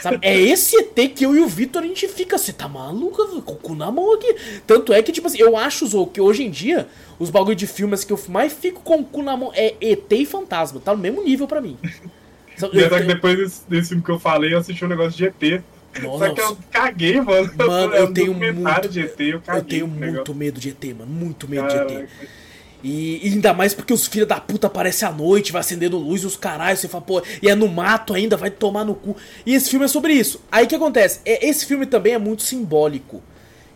Sabe? 0.00 0.18
É 0.22 0.40
esse 0.40 0.76
ET 0.76 0.94
que 1.12 1.26
eu 1.26 1.34
e 1.34 1.40
o 1.40 1.48
Vitor 1.48 1.82
a 1.82 1.86
gente 1.86 2.06
fica, 2.06 2.38
você 2.38 2.52
tá 2.52 2.68
maluco, 2.68 3.42
com 3.42 3.52
o 3.52 3.56
cu 3.56 3.74
na 3.74 3.90
mão 3.90 4.14
aqui. 4.14 4.36
Tanto 4.64 4.92
é 4.92 5.02
que, 5.02 5.10
tipo 5.10 5.26
assim, 5.26 5.40
eu 5.40 5.56
acho, 5.56 5.86
Zou, 5.88 6.06
que 6.06 6.20
hoje 6.20 6.44
em 6.44 6.50
dia, 6.50 6.86
os 7.18 7.30
bagulho 7.30 7.56
de 7.56 7.66
filmes 7.66 8.04
que 8.04 8.12
eu 8.12 8.20
mais 8.28 8.52
fico 8.52 8.80
com 8.82 9.00
o 9.00 9.04
cu 9.04 9.22
na 9.22 9.36
mão 9.36 9.50
é 9.52 9.74
ET 9.80 10.12
e 10.12 10.24
Fantasma. 10.24 10.80
Tá 10.80 10.94
no 10.94 11.00
mesmo 11.00 11.24
nível 11.24 11.48
pra 11.48 11.60
mim. 11.60 11.76
Sabe, 12.56 12.80
eu, 12.80 12.88
que 12.88 13.02
depois 13.02 13.36
desse, 13.36 13.62
desse, 13.68 13.88
filme 13.88 14.04
que 14.04 14.10
eu 14.10 14.18
falei, 14.20 14.54
eu 14.54 14.58
assisti 14.58 14.84
um 14.84 14.88
negócio 14.88 15.16
de 15.16 15.24
ET. 15.24 15.64
Nossa. 16.02 16.26
Só 16.26 16.34
que 16.34 16.40
eu 16.40 16.58
caguei, 16.70 17.20
mano. 17.20 17.50
Mano, 17.56 17.94
eu, 17.94 18.12
tenho 18.12 18.34
muito. 18.34 18.88
De 18.88 19.00
ET, 19.00 19.20
eu, 19.20 19.40
caguei, 19.40 19.60
eu 19.60 19.64
tenho 19.64 19.88
muito 19.88 20.34
medo 20.34 20.60
de 20.60 20.70
ET, 20.70 20.84
mano. 20.98 21.10
Muito 21.10 21.48
medo 21.48 21.68
Caraca. 21.68 21.86
de 21.86 22.02
ET. 22.02 22.10
E, 22.84 23.26
e 23.26 23.32
ainda 23.32 23.54
mais 23.54 23.72
porque 23.72 23.94
os 23.94 24.06
filhos 24.06 24.28
da 24.28 24.38
puta 24.38 24.66
aparecem 24.66 25.08
à 25.08 25.10
noite, 25.10 25.50
vai 25.50 25.60
acendendo 25.60 25.96
luz 25.96 26.22
e 26.22 26.26
os 26.26 26.36
caralhos, 26.36 26.80
você 26.80 26.88
fala, 26.88 27.02
pô, 27.02 27.22
e 27.40 27.48
é 27.48 27.54
no 27.54 27.66
mato 27.66 28.12
ainda, 28.12 28.36
vai 28.36 28.50
tomar 28.50 28.84
no 28.84 28.94
cu. 28.94 29.16
E 29.46 29.54
esse 29.54 29.70
filme 29.70 29.86
é 29.86 29.88
sobre 29.88 30.12
isso. 30.12 30.42
Aí 30.52 30.66
o 30.66 30.68
que 30.68 30.74
acontece? 30.74 31.20
É, 31.24 31.48
esse 31.48 31.64
filme 31.64 31.86
também 31.86 32.12
é 32.12 32.18
muito 32.18 32.42
simbólico. 32.42 33.22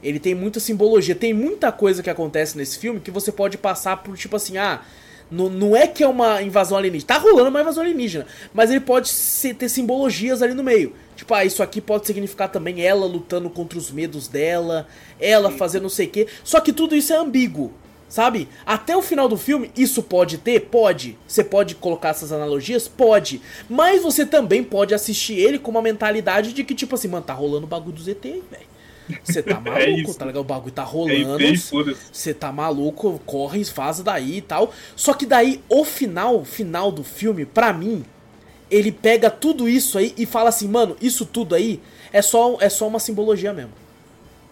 Ele 0.03 0.21
tem 0.21 0.35
muita 0.35 0.61
simbologia, 0.61 1.15
tem 1.15 1.33
muita 1.33 1.73
coisa 1.73 2.03
que 2.03 2.11
acontece 2.11 2.57
nesse 2.59 2.79
filme 2.79 3.01
que 3.01 3.11
você 3.11 3.33
pode 3.33 3.57
passar 3.57 3.97
por 3.97 4.15
tipo 4.15 4.37
assim, 4.37 4.59
ah, 4.59 4.83
não, 5.31 5.49
não 5.49 5.75
é 5.75 5.87
que 5.87 6.03
é 6.03 6.07
uma 6.07 6.43
invasão 6.43 6.77
alienígena. 6.77 7.09
Tá 7.09 7.19
rolando 7.19 7.49
uma 7.49 7.63
invasão 7.63 7.83
alienígena. 7.83 8.27
Mas 8.53 8.71
ele 8.71 8.81
pode 8.81 9.09
ser, 9.09 9.55
ter 9.55 9.71
simbologias 9.71 10.43
ali 10.43 10.53
no 10.53 10.63
meio. 10.63 10.95
Tipo, 11.19 11.35
ah, 11.35 11.45
isso 11.45 11.65
aqui 11.65 11.81
pode 11.81 12.07
significar 12.07 12.49
também 12.49 12.81
ela 12.81 13.05
lutando 13.05 13.51
contra 13.51 13.77
os 13.77 13.91
medos 13.91 14.29
dela, 14.29 14.87
ela 15.19 15.51
fazendo 15.51 15.83
não 15.83 15.89
sei 15.89 16.07
o 16.07 16.11
quê. 16.11 16.29
Só 16.45 16.61
que 16.61 16.73
tudo 16.73 16.95
isso 16.95 17.13
é 17.13 17.17
ambíguo. 17.17 17.73
Sabe? 18.09 18.49
Até 18.65 18.97
o 18.97 19.03
final 19.03 19.29
do 19.29 19.37
filme, 19.37 19.69
isso 19.77 20.01
pode 20.01 20.39
ter? 20.39 20.61
Pode. 20.61 21.19
Você 21.27 21.43
pode 21.43 21.75
colocar 21.75 22.11
essas 22.11 22.31
analogias? 22.31 22.87
Pode. 22.87 23.43
Mas 23.69 24.01
você 24.01 24.25
também 24.25 24.63
pode 24.63 24.95
assistir 24.95 25.35
ele 25.35 25.59
com 25.59 25.73
uma 25.73 25.83
mentalidade 25.83 26.53
de 26.53 26.63
que, 26.63 26.73
tipo 26.73 26.95
assim, 26.95 27.09
mano, 27.09 27.27
tá 27.27 27.35
rolando 27.35 27.67
o 27.67 27.69
bagulho 27.69 27.97
do 27.97 28.01
ZT, 28.01 28.45
velho. 28.49 29.19
Você 29.25 29.43
tá 29.43 29.59
maluco, 29.61 30.11
é 30.13 30.15
tá 30.15 30.25
ligado? 30.25 30.41
O 30.41 30.45
bagulho 30.45 30.73
tá 30.73 30.85
rolando. 30.85 31.37
Você 32.13 32.33
tá 32.33 32.53
maluco, 32.53 33.21
corre, 33.27 33.65
vaza 33.65 34.05
daí 34.05 34.37
e 34.37 34.43
tal. 34.43 34.73
Só 34.95 35.13
que 35.15 35.27
daí, 35.27 35.61
o 35.69 35.85
final, 35.85 36.45
final 36.45 36.93
do 36.93 37.03
filme, 37.03 37.45
pra 37.45 37.73
mim, 37.73 38.05
ele 38.71 38.93
pega 38.93 39.31
tudo 39.31 39.69
isso 39.69 39.99
aí 39.99 40.15
e 40.17 40.27
fala 40.27 40.49
assim, 40.49 40.69
mano, 40.69 40.97
isso 41.01 41.25
tudo 41.25 41.55
aí 41.55 41.81
é 42.13 42.23
só, 42.23 42.57
é 42.61 42.69
só 42.69 42.87
uma 42.87 42.99
simbologia 42.99 43.53
mesmo. 43.53 43.73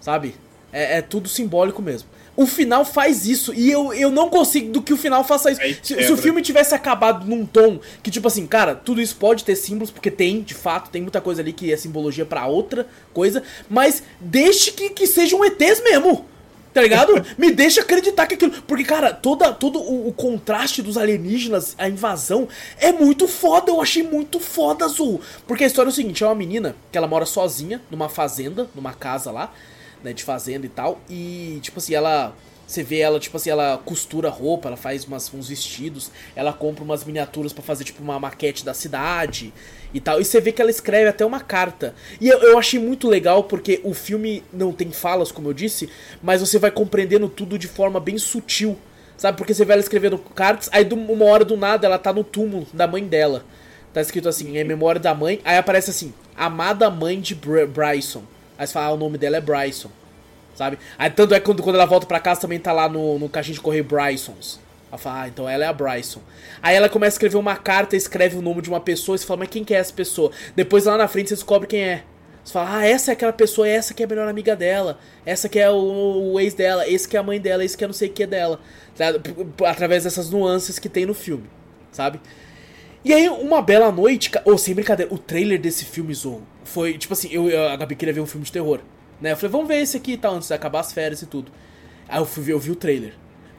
Sabe? 0.01 0.35
É, 0.73 0.99
é 0.99 1.03
tudo 1.03 1.29
simbólico 1.29 1.81
mesmo 1.83 2.09
o 2.37 2.47
final 2.47 2.85
faz 2.85 3.27
isso. 3.27 3.53
E 3.55 3.71
eu, 3.71 3.93
eu 3.95 4.11
não 4.11 4.29
consigo 4.29 4.71
do 4.71 4.83
que 4.83 4.93
o 4.93 4.97
final 4.97 5.25
faça 5.25 5.51
isso. 5.51 5.61
Se, 5.83 6.05
se, 6.05 6.13
o 6.13 6.17
filme 6.17 6.43
tivesse 6.43 6.75
acabado 6.75 7.27
num 7.27 7.47
tom 7.47 7.81
que, 8.03 8.11
tipo 8.11 8.29
assim, 8.29 8.47
cara, 8.47 8.75
tudo 8.75 9.01
isso 9.01 9.17
pode 9.17 9.43
ter 9.43 9.57
símbolos, 9.57 9.91
porque 9.91 10.11
tem, 10.11 10.43
de 10.43 10.55
fato, 10.55 10.91
tem 10.91 11.01
muita 11.01 11.21
coisa 11.21 11.41
ali 11.41 11.53
que 11.53 11.73
é 11.73 11.77
simbologia 11.77 12.27
para 12.27 12.47
outra 12.47 12.87
coisa, 13.13 13.43
mas 13.69 14.03
deixe 14.21 14.71
que, 14.73 14.91
que 14.91 15.07
sejam 15.07 15.45
ETs 15.45 15.83
mesmo. 15.83 16.27
Tá 16.77 16.83
ligado? 16.83 17.25
Me 17.39 17.53
deixa 17.53 17.81
acreditar 17.81 18.27
que 18.27 18.35
aquilo. 18.35 18.53
Porque, 18.67 18.85
cara, 18.85 19.11
toda, 19.11 19.51
todo 19.51 19.79
o, 19.79 20.09
o, 20.09 20.13
contraste 20.13 20.83
dos 20.83 20.99
alienígenas, 20.99 21.75
a 21.79 21.89
invasão, 21.89 22.47
é 22.79 22.93
muito 22.93 23.27
foda. 23.27 23.71
Eu 23.71 23.81
achei 23.81 24.03
muito 24.03 24.39
foda, 24.39 24.85
Azul. 24.85 25.19
Porque 25.47 25.65
a 25.65 25.67
história 25.67 25.89
é 25.89 25.91
o 25.91 25.95
seguinte: 25.95 26.23
é 26.23 26.27
uma 26.27 26.35
menina 26.35 26.77
que 26.93 26.99
ela 26.99 27.07
mora 27.07 27.25
sozinha 27.25 27.81
numa 27.91 28.11
fazenda, 28.11 28.69
numa 28.75 28.93
casa 28.93 29.31
lá 29.31 29.55
né, 30.05 30.13
de 30.13 30.23
fazenda 30.23 30.67
e 30.67 30.69
tal. 30.69 31.01
E, 31.09 31.61
tipo 31.63 31.79
assim, 31.79 31.95
ela. 31.95 32.37
Você 32.67 32.83
vê 32.83 32.99
ela, 32.99 33.19
tipo 33.19 33.37
assim, 33.39 33.49
ela 33.49 33.79
costura 33.79 34.29
roupa, 34.29 34.69
ela 34.69 34.77
faz 34.77 35.05
umas, 35.05 35.33
uns 35.33 35.49
vestidos, 35.49 36.11
ela 36.35 36.53
compra 36.53 36.85
umas 36.85 37.05
miniaturas 37.05 37.53
para 37.55 37.63
fazer, 37.63 37.85
tipo, 37.85 38.03
uma 38.03 38.19
maquete 38.19 38.65
da 38.65 38.75
cidade 38.75 39.55
e 39.97 40.01
tal. 40.01 40.21
E 40.21 40.25
você 40.25 40.41
vê 40.41 40.53
que 40.53 40.61
ela 40.61 40.71
escreve 40.71 41.09
até 41.09 41.25
uma 41.25 41.41
carta. 41.41 41.95
E 42.21 42.29
eu, 42.29 42.39
eu 42.43 42.59
achei 42.59 42.79
muito 42.79 43.09
legal 43.09 43.45
porque 43.45 43.81
o 43.83 43.95
filme 43.95 44.45
não 44.53 44.73
tem 44.73 44.91
falas, 44.91 45.33
como 45.33 45.49
eu 45.49 45.53
disse, 45.53 45.89
mas 46.23 46.41
você 46.41 46.59
vai 46.59 46.71
compreendendo 46.71 47.29
tudo 47.29 47.59
de 47.59 47.67
forma 47.67 47.99
bem 47.99 48.19
sutil. 48.19 48.77
Sabe? 49.17 49.39
Porque 49.39 49.55
você 49.55 49.65
vê 49.65 49.73
ela 49.73 49.81
escrevendo 49.81 50.19
cartas, 50.19 50.69
aí 50.73 50.87
uma 50.93 51.25
hora 51.25 51.45
do 51.45 51.57
nada 51.57 51.87
ela 51.87 51.99
tá 51.99 52.13
no 52.13 52.23
túmulo 52.23 52.67
da 52.73 52.87
mãe 52.87 53.05
dela. 53.05 53.45
Tá 53.93 54.03
escrito 54.03 54.29
assim, 54.29 54.59
em 54.59 54.65
memória 54.65 55.01
da 55.01 55.15
mãe. 55.15 55.41
Aí 55.43 55.57
aparece 55.57 55.91
assim, 55.91 56.13
amada 56.37 56.91
mãe 56.91 57.19
de 57.19 57.35
Br 57.35 57.65
Bryson. 57.65 58.23
Aí 58.59 58.67
você 58.67 58.75
fala, 58.75 58.87
ah, 58.87 58.93
o 58.93 58.97
nome 58.99 59.17
dela 59.17 59.39
é 59.39 59.41
Bryson. 59.41 59.91
Sabe? 60.55 60.79
Aí 60.99 61.11
tanto 61.11 61.35
é 61.35 61.41
quando, 61.41 61.63
quando 61.63 61.77
ela 61.77 61.87
volta 61.87 62.07
pra 62.07 62.21
casa 62.21 62.43
também 62.43 62.59
tá 62.59 62.73
lá 62.73 62.89
no, 62.89 63.19
no 63.19 63.29
caixinho 63.29 63.55
de 63.55 63.61
correio 63.61 63.85
Brysons. 63.85 64.61
Ela 64.97 64.99
fala, 64.99 65.23
ah, 65.23 65.29
então 65.29 65.49
ela 65.49 65.65
é 65.65 65.69
a 65.69 65.73
Bryson. 65.73 66.21
Aí 66.63 66.75
ela 66.75 66.89
começa 66.89 67.15
a 67.15 67.17
escrever 67.17 67.37
uma 67.37 67.57
carta, 67.57 67.95
escreve 67.95 68.37
o 68.37 68.43
nome 68.43 68.63
de 68.63 68.71
uma 68.71 68.81
pessoa 68.81 69.15
e 69.15 69.19
você 69.19 69.27
fala, 69.27 69.41
mas 69.41 69.51
quem 69.51 69.63
que 69.63 69.75
é 69.75 69.79
essa 69.79 69.93
pessoa? 69.93 70.31
Depois 70.55 70.87
lá 70.87 70.97
na 70.97 71.07
frente 71.07 71.29
você 71.29 71.35
descobre 71.35 71.69
quem 71.69 71.83
é. 71.83 72.03
Você 72.43 72.53
fala, 72.53 72.79
ah, 72.79 72.87
essa 72.87 73.11
é 73.11 73.13
aquela 73.13 73.33
pessoa, 73.33 73.69
essa 73.69 73.93
que 73.93 74.03
é 74.03 74.07
a 74.07 74.09
melhor 74.09 74.29
amiga 74.29 74.57
dela, 74.57 74.99
essa 75.25 75.49
que 75.49 75.59
é 75.59 75.69
o, 75.69 76.33
o 76.33 76.41
ex 76.41 76.55
dela, 76.55 76.89
esse 76.89 77.07
que 77.07 77.17
é 77.17 77.21
a 77.21 77.23
mãe 77.23 77.41
dela, 77.41 77.65
esse 77.65 77.77
que 77.77 77.85
é 77.85 77.87
não 77.87 77.95
sei 77.95 78.09
o 78.09 78.13
que 78.13 78.27
dela. 78.27 78.61
Através 79.67 80.05
dessas 80.05 80.31
nuances 80.31 80.79
que 80.79 80.89
tem 80.89 81.05
no 81.05 81.13
filme, 81.13 81.45
sabe? 81.93 82.21
E 83.05 83.13
aí, 83.13 83.29
uma 83.29 83.61
bela 83.61 83.93
noite, 83.93 84.31
ou 84.45 84.55
oh, 84.55 84.59
sem 84.59 84.75
brincadeira, 84.75 85.13
o 85.13 85.19
trailer 85.19 85.61
desse 85.61 85.85
filme, 85.85 86.15
Zorro, 86.15 86.43
foi, 86.65 86.97
tipo 86.97 87.13
assim, 87.13 87.29
eu, 87.31 87.69
a 87.69 87.77
Gabi 87.77 87.95
queria 87.95 88.15
ver 88.15 88.21
um 88.21 88.27
filme 88.27 88.45
de 88.45 88.51
terror. 88.51 88.81
Né? 89.21 89.33
Eu 89.33 89.37
falei, 89.37 89.51
vamos 89.51 89.69
ver 89.69 89.77
esse 89.77 89.97
aqui 89.97 90.13
e 90.13 90.17
tal, 90.17 90.35
antes 90.35 90.49
de 90.49 90.55
acabar 90.55 90.81
as 90.81 90.93
férias 90.93 91.23
e 91.23 91.27
tudo. 91.27 91.53
Aí 92.09 92.21
eu 92.21 92.27
fui 92.27 92.53
eu 92.53 92.59
vi 92.59 92.71
o 92.71 92.77
trailer. 92.77 93.13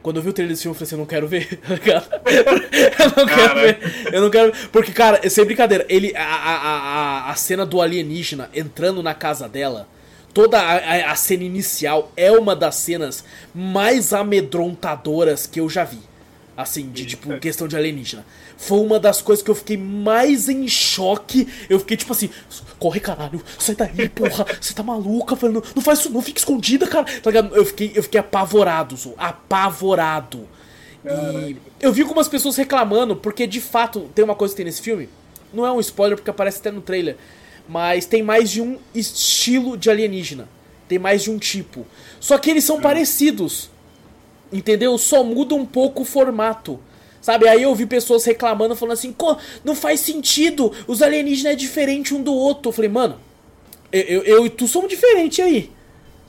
Quando 0.08 0.16
eu 0.16 0.22
vi 0.22 0.30
o 0.30 0.32
trailer 0.32 0.54
desse 0.54 0.62
filme, 0.62 0.74
eu 0.74 0.78
falei 0.78 0.86
assim, 0.86 0.94
eu 0.94 0.98
não 1.00 1.04
quero 1.04 1.28
ver, 1.28 1.60
eu 1.68 3.10
não 3.14 3.26
quero 3.26 3.60
ver, 3.60 3.78
eu 4.10 4.20
não 4.22 4.30
quero 4.30 4.52
ver. 4.52 4.68
Porque, 4.68 4.90
cara, 4.90 5.28
sem 5.28 5.44
brincadeira, 5.44 5.84
ele, 5.86 6.16
a, 6.16 6.22
a, 6.24 6.54
a, 6.54 7.30
a 7.30 7.34
cena 7.34 7.66
do 7.66 7.78
alienígena 7.78 8.48
entrando 8.54 9.02
na 9.02 9.12
casa 9.12 9.46
dela, 9.46 9.86
toda 10.32 10.58
a, 10.58 10.76
a, 10.78 11.12
a 11.12 11.14
cena 11.14 11.44
inicial 11.44 12.10
é 12.16 12.32
uma 12.32 12.56
das 12.56 12.76
cenas 12.76 13.22
mais 13.54 14.14
amedrontadoras 14.14 15.46
que 15.46 15.60
eu 15.60 15.68
já 15.68 15.84
vi. 15.84 16.00
Assim, 16.56 16.88
de 16.88 17.04
tipo, 17.04 17.38
questão 17.38 17.68
de 17.68 17.76
alienígena. 17.76 18.24
Foi 18.56 18.78
uma 18.78 18.98
das 18.98 19.20
coisas 19.20 19.44
que 19.44 19.50
eu 19.50 19.54
fiquei 19.54 19.76
mais 19.76 20.48
em 20.48 20.66
choque. 20.68 21.46
Eu 21.68 21.78
fiquei 21.80 21.98
tipo 21.98 22.14
assim, 22.14 22.30
corre 22.78 23.00
caralho, 23.00 23.42
sai 23.58 23.74
daí, 23.74 24.08
porra, 24.08 24.46
você 24.60 24.72
tá 24.72 24.82
maluca, 24.82 25.36
falando, 25.36 25.62
não 25.74 25.82
faz 25.82 26.00
isso, 26.00 26.10
não 26.10 26.22
fica 26.22 26.38
escondida, 26.38 26.86
cara. 26.86 27.04
Tá? 27.20 27.30
Eu 27.52 27.64
fiquei, 27.64 27.92
eu 27.94 28.02
fiquei 28.02 28.20
apavorado, 28.20 28.96
Zu, 28.96 29.14
apavorado. 29.18 30.48
E 31.04 31.56
eu 31.80 31.92
vi 31.92 32.02
algumas 32.02 32.28
pessoas 32.28 32.56
reclamando, 32.56 33.16
porque 33.16 33.46
de 33.46 33.60
fato 33.60 34.10
tem 34.14 34.24
uma 34.24 34.34
coisa 34.34 34.52
que 34.52 34.56
tem 34.56 34.66
nesse 34.66 34.82
filme. 34.82 35.08
Não 35.52 35.64
é 35.64 35.72
um 35.72 35.80
spoiler, 35.80 36.16
porque 36.16 36.30
aparece 36.30 36.58
até 36.58 36.70
no 36.70 36.80
trailer. 36.80 37.16
Mas 37.68 38.06
tem 38.06 38.22
mais 38.22 38.50
de 38.50 38.60
um 38.60 38.78
estilo 38.94 39.76
de 39.76 39.90
alienígena. 39.90 40.48
Tem 40.88 40.98
mais 40.98 41.22
de 41.22 41.30
um 41.30 41.38
tipo. 41.38 41.86
Só 42.18 42.38
que 42.38 42.50
eles 42.50 42.64
são 42.64 42.80
parecidos. 42.80 43.70
Entendeu? 44.52 44.96
Só 44.96 45.22
muda 45.22 45.54
um 45.54 45.66
pouco 45.66 46.02
o 46.02 46.04
formato. 46.04 46.80
Sabe? 47.28 47.46
Aí 47.46 47.62
eu 47.62 47.74
vi 47.74 47.84
pessoas 47.84 48.24
reclamando, 48.24 48.74
falando 48.74 48.94
assim, 48.94 49.14
não 49.62 49.74
faz 49.74 50.00
sentido, 50.00 50.72
os 50.86 51.02
alienígenas 51.02 51.52
é 51.52 51.54
diferente 51.54 52.14
um 52.14 52.22
do 52.22 52.32
outro. 52.32 52.70
Eu 52.70 52.72
falei, 52.72 52.88
mano, 52.88 53.20
eu, 53.92 54.22
eu, 54.22 54.46
e 54.46 54.48
tu 54.48 54.66
somos 54.66 54.88
diferentes 54.88 55.44
aí. 55.44 55.70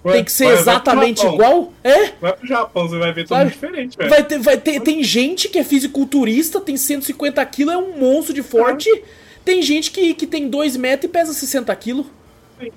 Ué, 0.04 0.12
tem 0.12 0.26
que 0.26 0.32
ser 0.34 0.47
exatamente 0.47 1.26
igual? 1.26 1.72
É? 1.86 2.08
Vai 2.20 2.34
pro 2.34 2.45
Japão, 2.45 2.86
você 2.86 2.97
vai 2.97 3.14
ver 3.14 3.26
tudo 3.26 3.45
diferente, 3.45 3.97
velho. 3.97 4.10
Vai 4.10 4.24
ter, 4.26 4.39
vai 4.39 4.58
ter, 4.58 4.82
tem 4.82 5.02
gente 5.02 5.47
que 5.47 5.58
é 5.58 5.64
fisiculturista, 5.64 6.60
tem 6.60 6.76
150 6.76 7.45
quilos, 7.45 7.74
é 7.74 7.78
um 7.78 7.97
monstro 7.97 8.34
de 8.34 8.43
forte. 8.43 8.89
É. 8.89 9.02
Tem 9.45 9.62
gente 9.62 9.91
que, 9.91 10.14
que 10.14 10.28
tem 10.28 10.50
2 10.50 10.76
metros 10.76 11.10
e 11.10 11.14
pesa 11.14 11.32
60 11.32 11.74
quilos. 11.78 12.08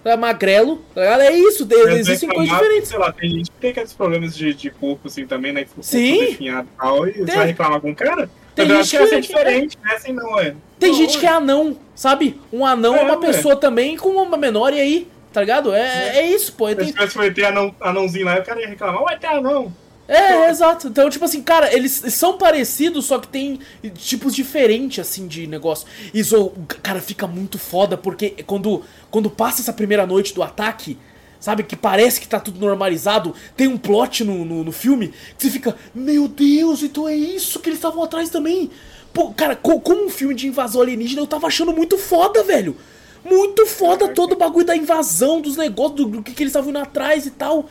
É 0.04 0.16
magrelo, 0.16 0.76
tá 0.94 1.00
ligado? 1.00 1.20
É 1.22 1.32
isso, 1.32 1.68
existem 1.88 2.28
coisas 2.28 2.52
diferentes. 2.52 2.88
Sei 2.88 2.98
lá, 2.98 3.12
tem 3.12 3.30
gente 3.30 3.50
que 3.50 3.56
tem 3.58 3.70
aqueles 3.70 3.92
problemas 3.92 4.36
de, 4.36 4.54
de 4.54 4.70
corpo 4.70 5.08
assim 5.08 5.26
também, 5.26 5.52
né? 5.52 5.64
Que 5.64 5.70
Sim. 5.80 6.18
Definhado 6.20 6.68
e 6.72 6.80
tal, 6.80 7.08
e 7.08 7.12
você 7.12 7.36
vai 7.36 7.46
reclamar 7.46 7.80
com 7.80 7.90
o 7.90 7.96
cara? 7.96 8.30
Tem 8.54 8.68
gente 8.68 8.90
que, 8.90 9.06
que 9.06 9.14
é 9.14 9.20
diferente, 9.20 9.78
né? 9.82 9.94
Assim 9.94 10.12
não 10.12 10.38
é. 10.38 10.54
Tem 10.78 10.90
não, 10.90 10.98
gente 10.98 11.18
que 11.18 11.26
é 11.26 11.30
anão, 11.30 11.76
sabe? 11.94 12.40
Um 12.52 12.66
anão 12.66 12.94
é, 12.96 13.00
é 13.00 13.02
uma 13.02 13.18
pessoa 13.18 13.56
também 13.56 13.96
com 13.96 14.10
uma 14.10 14.36
menor, 14.36 14.72
e 14.72 14.80
aí, 14.80 15.08
tá 15.32 15.40
ligado? 15.40 15.74
É, 15.74 16.18
é 16.18 16.26
isso, 16.26 16.52
pô. 16.52 16.68
Se 16.68 16.86
tivesse 16.86 17.18
o 17.18 17.22
ET 17.22 17.38
anão, 17.40 17.74
anãozinho 17.80 18.26
lá, 18.26 18.38
o 18.38 18.44
cara 18.44 18.60
ia 18.60 18.68
reclamar, 18.68 19.02
ué, 19.04 19.16
tem 19.16 19.30
anão. 19.30 19.72
É, 20.09 20.50
exato. 20.50 20.88
Então, 20.88 21.09
tipo 21.09 21.24
assim, 21.24 21.42
cara, 21.42 21.72
eles 21.74 21.92
são 22.09 22.36
parecidos, 22.36 23.07
só 23.07 23.18
que 23.18 23.28
tem 23.28 23.61
tipos 23.94 24.34
diferentes, 24.34 24.98
assim, 24.98 25.26
de 25.26 25.46
negócio. 25.46 25.86
Isso, 26.12 26.53
cara, 26.82 27.00
fica 27.00 27.26
muito 27.26 27.59
foda, 27.59 27.96
porque 27.96 28.30
quando, 28.46 28.82
quando 29.11 29.30
passa 29.30 29.62
essa 29.62 29.72
primeira 29.72 30.07
noite 30.07 30.34
do 30.34 30.42
ataque, 30.42 30.98
sabe, 31.40 31.62
que 31.62 31.76
parece 31.76 32.20
que 32.20 32.28
tá 32.28 32.38
tudo 32.38 32.61
normalizado, 32.61 33.34
tem 33.57 33.68
um 33.68 33.78
plot 33.78 34.22
no, 34.24 34.44
no, 34.44 34.64
no 34.64 34.72
filme 34.72 35.09
que 35.36 35.44
você 35.44 35.50
fica, 35.50 35.76
meu 35.94 36.28
Deus, 36.28 36.82
então 36.82 37.09
é 37.09 37.14
isso 37.14 37.61
que 37.61 37.68
eles 37.68 37.78
estavam 37.78 38.03
atrás 38.03 38.28
também. 38.28 38.70
Pô, 39.12 39.30
cara, 39.32 39.55
como 39.57 40.07
um 40.07 40.09
filme 40.09 40.34
de 40.34 40.46
invasão 40.46 40.80
alienígena, 40.80 41.20
eu 41.20 41.26
tava 41.26 41.46
achando 41.46 41.72
muito 41.72 41.98
foda, 41.98 42.42
velho. 42.42 42.76
Muito 43.24 43.66
foda 43.66 44.09
todo 44.09 44.32
o 44.32 44.36
bagulho 44.36 44.66
da 44.66 44.76
invasão, 44.76 45.40
dos 45.40 45.57
negócios, 45.57 45.96
do, 45.96 46.07
do 46.07 46.22
que, 46.22 46.32
que 46.32 46.42
eles 46.42 46.50
estavam 46.50 46.70
indo 46.70 46.78
atrás 46.78 47.26
e 47.26 47.30
tal. 47.30 47.68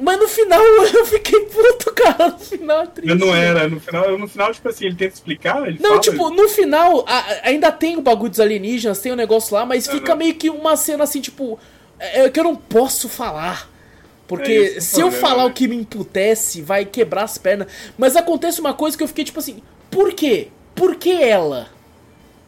Mas 0.00 0.18
no 0.18 0.26
final 0.26 0.60
eu 0.94 1.04
fiquei 1.06 1.40
puto, 1.40 1.92
cara. 1.92 2.28
No 2.28 2.38
final 2.38 2.82
é 2.82 2.86
triste. 2.86 3.14
Não 3.14 3.34
era. 3.34 3.68
No 3.68 3.78
final, 3.78 4.18
no 4.18 4.26
final, 4.26 4.52
tipo 4.52 4.68
assim, 4.68 4.86
ele 4.86 4.94
tenta 4.94 5.14
explicar. 5.14 5.68
Ele 5.68 5.78
não, 5.78 5.90
fala, 5.90 6.00
tipo, 6.00 6.28
ele... 6.28 6.36
no 6.36 6.48
final 6.48 7.04
a, 7.06 7.48
ainda 7.48 7.70
tem 7.70 7.96
o 7.96 8.00
bagulho 8.00 8.30
dos 8.30 8.40
alienígenas, 8.40 9.00
tem 9.00 9.12
o 9.12 9.14
um 9.14 9.18
negócio 9.18 9.54
lá, 9.54 9.66
mas 9.66 9.86
fica 9.86 10.16
meio 10.16 10.34
que 10.34 10.48
uma 10.48 10.76
cena 10.76 11.04
assim, 11.04 11.20
tipo. 11.20 11.58
É, 11.98 12.22
é 12.22 12.30
que 12.30 12.40
eu 12.40 12.44
não 12.44 12.56
posso 12.56 13.08
falar. 13.08 13.68
Porque 14.26 14.52
é 14.52 14.78
isso, 14.78 14.96
se 14.96 15.00
eu 15.00 15.10
falar 15.10 15.44
né? 15.44 15.50
o 15.50 15.52
que 15.52 15.68
me 15.68 15.76
imputece, 15.76 16.62
vai 16.62 16.84
quebrar 16.84 17.24
as 17.24 17.36
pernas. 17.36 17.68
Mas 17.98 18.16
acontece 18.16 18.60
uma 18.60 18.72
coisa 18.72 18.96
que 18.96 19.02
eu 19.02 19.08
fiquei 19.08 19.24
tipo 19.24 19.38
assim: 19.38 19.62
por 19.90 20.14
quê? 20.14 20.48
Por 20.74 20.96
que 20.96 21.22
ela? 21.22 21.68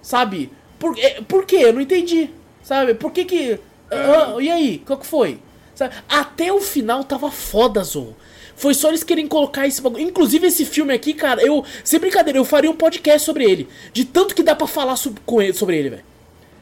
Sabe? 0.00 0.50
Por, 0.78 0.98
é, 0.98 1.20
por 1.20 1.44
quê? 1.44 1.57
Eu 1.57 1.72
não 1.72 1.80
entendi. 1.80 2.30
Sabe? 2.62 2.94
Por 2.94 3.12
que 3.12 3.24
que. 3.24 3.53
É. 3.53 3.96
Ah, 3.96 4.36
e 4.40 4.50
aí? 4.50 4.82
Qual 4.86 4.98
que 4.98 5.07
foi? 5.07 5.38
Sabe? 5.85 5.95
Até 6.09 6.53
o 6.53 6.61
final 6.61 7.05
tava 7.05 7.30
foda, 7.30 7.83
Zou. 7.83 8.16
Foi 8.55 8.74
só 8.74 8.89
eles 8.89 9.03
querem 9.03 9.26
colocar 9.26 9.66
esse 9.66 9.80
bagulho. 9.80 10.03
Inclusive, 10.03 10.47
esse 10.47 10.64
filme 10.64 10.93
aqui, 10.93 11.14
cara, 11.14 11.43
eu. 11.43 11.64
Sem 11.83 11.99
brincadeira, 11.99 12.39
eu 12.39 12.45
faria 12.45 12.70
um 12.70 12.76
podcast 12.76 13.24
sobre 13.24 13.45
ele. 13.45 13.68
De 13.93 14.05
tanto 14.05 14.35
que 14.35 14.43
dá 14.43 14.55
pra 14.55 14.66
falar 14.66 14.97
sobre, 14.97 15.20
com 15.24 15.41
ele, 15.43 15.53
sobre 15.53 15.76
ele, 15.78 15.91
velho. 15.91 16.03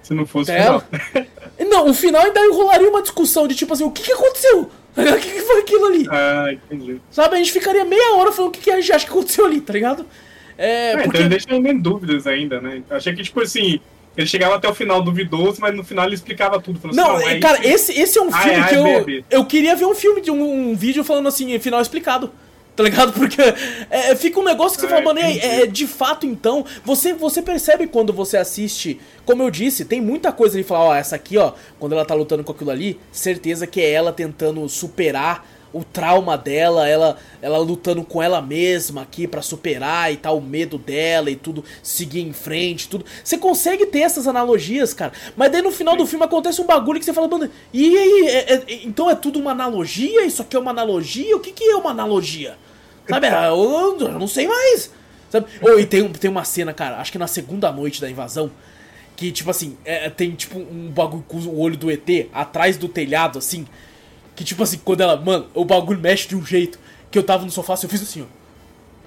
Se 0.03 0.15
não 0.15 0.25
fosse 0.27 0.51
É, 0.51 0.63
final. 0.63 0.85
Não, 1.69 1.91
o 1.91 1.95
final 1.95 2.23
ainda 2.23 2.41
enrolaria 2.41 2.89
uma 2.89 3.03
discussão 3.03 3.47
de 3.47 3.55
tipo 3.55 3.73
assim, 3.73 3.85
o 3.85 3.91
que, 3.91 4.03
que 4.03 4.13
aconteceu? 4.13 4.71
O 4.97 5.03
que, 5.21 5.31
que 5.31 5.41
foi 5.43 5.61
aquilo 5.61 5.87
ali? 5.87 6.07
Ah, 6.11 6.47
entendi. 6.53 7.01
Sabe, 7.13 7.37
a 7.37 7.39
gente 7.39 7.53
ficaria 7.53 7.85
meia 7.85 8.17
hora 8.17 8.33
falando 8.33 8.49
o 8.49 8.53
que, 8.53 8.61
que 8.61 8.71
a 8.73 8.81
gente 8.81 8.93
acha 8.93 9.05
que 9.07 9.11
aconteceu 9.13 9.47
ali, 9.47 9.61
tá 9.61 9.73
ligado? 9.73 10.05
É, 10.59 10.93
É, 10.93 10.97
porque. 10.97 11.19
então 11.19 11.29
deixa 11.29 11.47
ainda 11.53 11.69
em 11.69 11.79
dúvidas 11.79 12.27
ainda, 12.27 12.61
né? 12.61 12.83
Achei 12.91 13.15
que, 13.15 13.23
tipo 13.23 13.41
assim, 13.41 13.79
ele 14.17 14.27
chegava 14.27 14.57
até 14.57 14.69
o 14.69 14.75
final 14.75 15.03
duvidoso, 15.03 15.61
mas 15.61 15.75
no 15.75 15.85
final 15.85 16.05
ele 16.07 16.15
explicava 16.15 16.61
tudo. 16.61 16.79
Falou 16.81 16.97
Não, 16.97 17.17
assim, 17.17 17.29
é 17.29 17.39
cara, 17.39 17.67
esse, 17.67 17.93
esse 17.99 18.19
é 18.19 18.23
um 18.23 18.29
Ah, 18.33 18.41
filme 18.43 18.59
é, 18.61 18.65
que 18.65 18.75
é 18.75 18.79
eu. 18.79 19.05
B, 19.05 19.05
B. 19.05 19.25
Eu 19.31 19.45
queria 19.45 19.77
ver 19.77 19.87
um 19.87 19.95
filme 19.95 20.21
de 20.21 20.31
um, 20.31 20.71
um 20.71 20.75
vídeo 20.77 21.05
falando 21.05 21.29
assim, 21.29 21.59
final 21.59 21.81
explicado. 21.81 22.33
Tá 22.77 22.85
ligado? 22.85 23.13
Porque 23.13 23.43
é, 23.91 24.15
fica 24.15 24.41
um 24.41 24.45
negócio 24.45 24.79
que 24.79 24.81
você 24.81 24.87
É, 24.87 24.89
fala, 24.89 25.03
mano, 25.03 25.21
é, 25.21 25.67
de 25.67 25.87
fato 25.87 26.25
então, 26.25 26.65
você, 26.83 27.13
você 27.13 27.43
percebe 27.43 27.87
quando 27.87 28.11
você 28.11 28.39
assiste, 28.39 28.99
como 29.27 29.43
eu 29.43 29.51
disse, 29.51 29.85
tem 29.85 30.01
muita 30.01 30.33
coisa 30.33 30.57
ali 30.57 30.65
falar, 30.65 30.85
ó, 30.85 30.95
essa 30.95 31.15
aqui, 31.17 31.37
ó, 31.37 31.53
quando 31.79 31.93
ela 31.93 32.07
tá 32.07 32.15
lutando 32.15 32.43
com 32.43 32.53
aquilo 32.53 32.71
ali, 32.71 32.99
certeza 33.13 33.67
que 33.67 33.83
é 33.83 33.91
ela 33.91 34.13
tentando 34.13 34.67
superar 34.67 35.47
o 35.73 35.85
trauma 35.85 36.37
dela, 36.37 36.89
ela 36.89 37.17
ela 37.41 37.59
lutando 37.59 38.03
com 38.05 38.23
ela 38.23 38.43
mesma 38.43 39.03
aqui 39.03 39.27
pra 39.27 39.41
superar 39.43 40.13
e 40.13 40.17
tal, 40.17 40.39
o 40.39 40.43
medo 40.43 40.77
dela 40.79 41.31
e 41.31 41.37
tudo, 41.37 41.65
seguir 41.83 42.21
em 42.21 42.33
frente, 42.33 42.89
tudo. 42.89 43.05
Você 43.25 43.39
consegue 43.39 43.87
ter 43.87 44.01
essas 44.01 44.27
analogias, 44.27 44.93
cara. 44.93 45.13
Mas 45.37 45.51
daí 45.53 45.63
no 45.63 45.71
final 45.71 45.97
do 45.97 46.07
filme 46.07 46.25
acontece 46.25 46.61
um 46.61 46.67
bagulho 46.67 46.99
que 46.99 47.05
você 47.05 47.13
fala, 47.13 47.29
mano, 47.29 47.51
e 47.73 47.97
aí, 47.97 48.27
é- 48.29 48.55
é- 48.55 48.65
então 48.85 49.09
é 49.09 49.15
tudo 49.15 49.39
uma 49.39 49.53
analogia? 49.53 50.25
Isso 50.25 50.43
aqui 50.43 50.57
é 50.57 50.59
uma 50.59 50.71
analogia? 50.71 51.37
O 51.37 51.41
que 51.41 51.53
que 51.53 51.65
é 51.65 51.77
uma 51.77 51.91
analogia? 51.91 52.57
Sabe, 53.09 53.27
ah, 53.29 53.47
eu, 53.47 53.97
eu 54.01 54.19
não 54.19 54.29
sei 54.29 54.47
mais. 54.47 54.91
Sabe? 55.31 55.47
Oh, 55.63 55.79
e 55.79 55.87
tem, 55.87 56.07
tem 56.13 56.31
uma 56.31 56.45
cena, 56.45 56.73
cara, 56.73 56.99
acho 56.99 57.13
que 57.13 57.19
na 57.19 57.27
segunda 57.27 57.71
noite 57.73 58.01
da 58.01 58.11
invasão, 58.11 58.51
que, 59.17 59.31
tipo 59.31 59.51
assim, 59.51 59.77
é, 59.85 60.09
tem 60.11 60.33
tipo 60.33 60.59
um 60.59 60.91
bagulho 60.91 61.25
com 61.29 61.37
o 61.39 61.59
olho 61.61 61.77
do 61.77 61.91
ET 61.91 62.29
atrás 62.33 62.77
do 62.77 62.89
telhado, 62.89 63.39
assim. 63.39 63.67
Que, 64.41 64.45
tipo 64.45 64.63
assim, 64.63 64.79
quando 64.83 65.03
ela. 65.03 65.17
Mano, 65.17 65.49
o 65.53 65.67
bagulho 65.67 66.01
mexe 66.01 66.27
de 66.27 66.35
um 66.35 66.43
jeito 66.43 66.79
que 67.11 67.19
eu 67.19 67.23
tava 67.23 67.45
no 67.45 67.51
sofá, 67.51 67.75
assim, 67.75 67.85
eu 67.85 67.91
fiz 67.91 68.01
assim, 68.01 68.23
ó. 68.23 68.25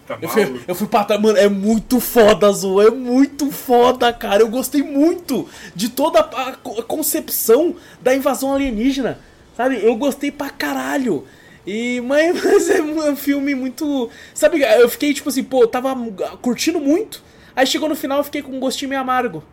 Tá 0.06 0.20
Eu 0.22 0.30
fui, 0.30 0.62
eu 0.68 0.76
fui 0.76 0.86
pra 0.88 1.04
trás, 1.04 1.20
mano, 1.20 1.36
é 1.40 1.50
muito 1.50 2.00
foda, 2.00 2.46
Azul, 2.46 2.80
é 2.84 2.92
muito 2.92 3.52
foda, 3.52 4.14
cara. 4.14 4.44
Eu 4.44 4.48
gostei 4.48 4.84
muito 4.84 5.50
de 5.76 5.90
toda 5.90 6.20
a, 6.20 6.50
a 6.50 6.84
concepção 6.84 7.76
da 8.00 8.14
invasão 8.14 8.54
alienígena, 8.54 9.18
sabe? 9.58 9.84
Eu 9.84 9.96
gostei 9.96 10.32
pra 10.32 10.52
caralho. 10.52 11.26
E, 11.66 12.00
mas, 12.02 12.38
mas 12.46 12.70
é 12.70 12.80
um 12.84 13.16
filme 13.16 13.56
muito. 13.56 14.12
Sabe, 14.36 14.62
eu 14.62 14.88
fiquei 14.88 15.16
tipo 15.16 15.30
assim, 15.30 15.44
pô, 15.44 15.64
eu 15.64 15.68
tava 15.68 15.96
curtindo 16.44 16.80
muito. 16.80 17.24
Aí 17.56 17.66
chegou 17.66 17.90
no 17.90 17.96
final 17.96 18.20
eu 18.20 18.24
fiquei 18.24 18.44
com 18.44 18.52
um 18.52 18.60
gostinho 18.60 18.90
meio 18.90 19.02
amargo. 19.02 19.44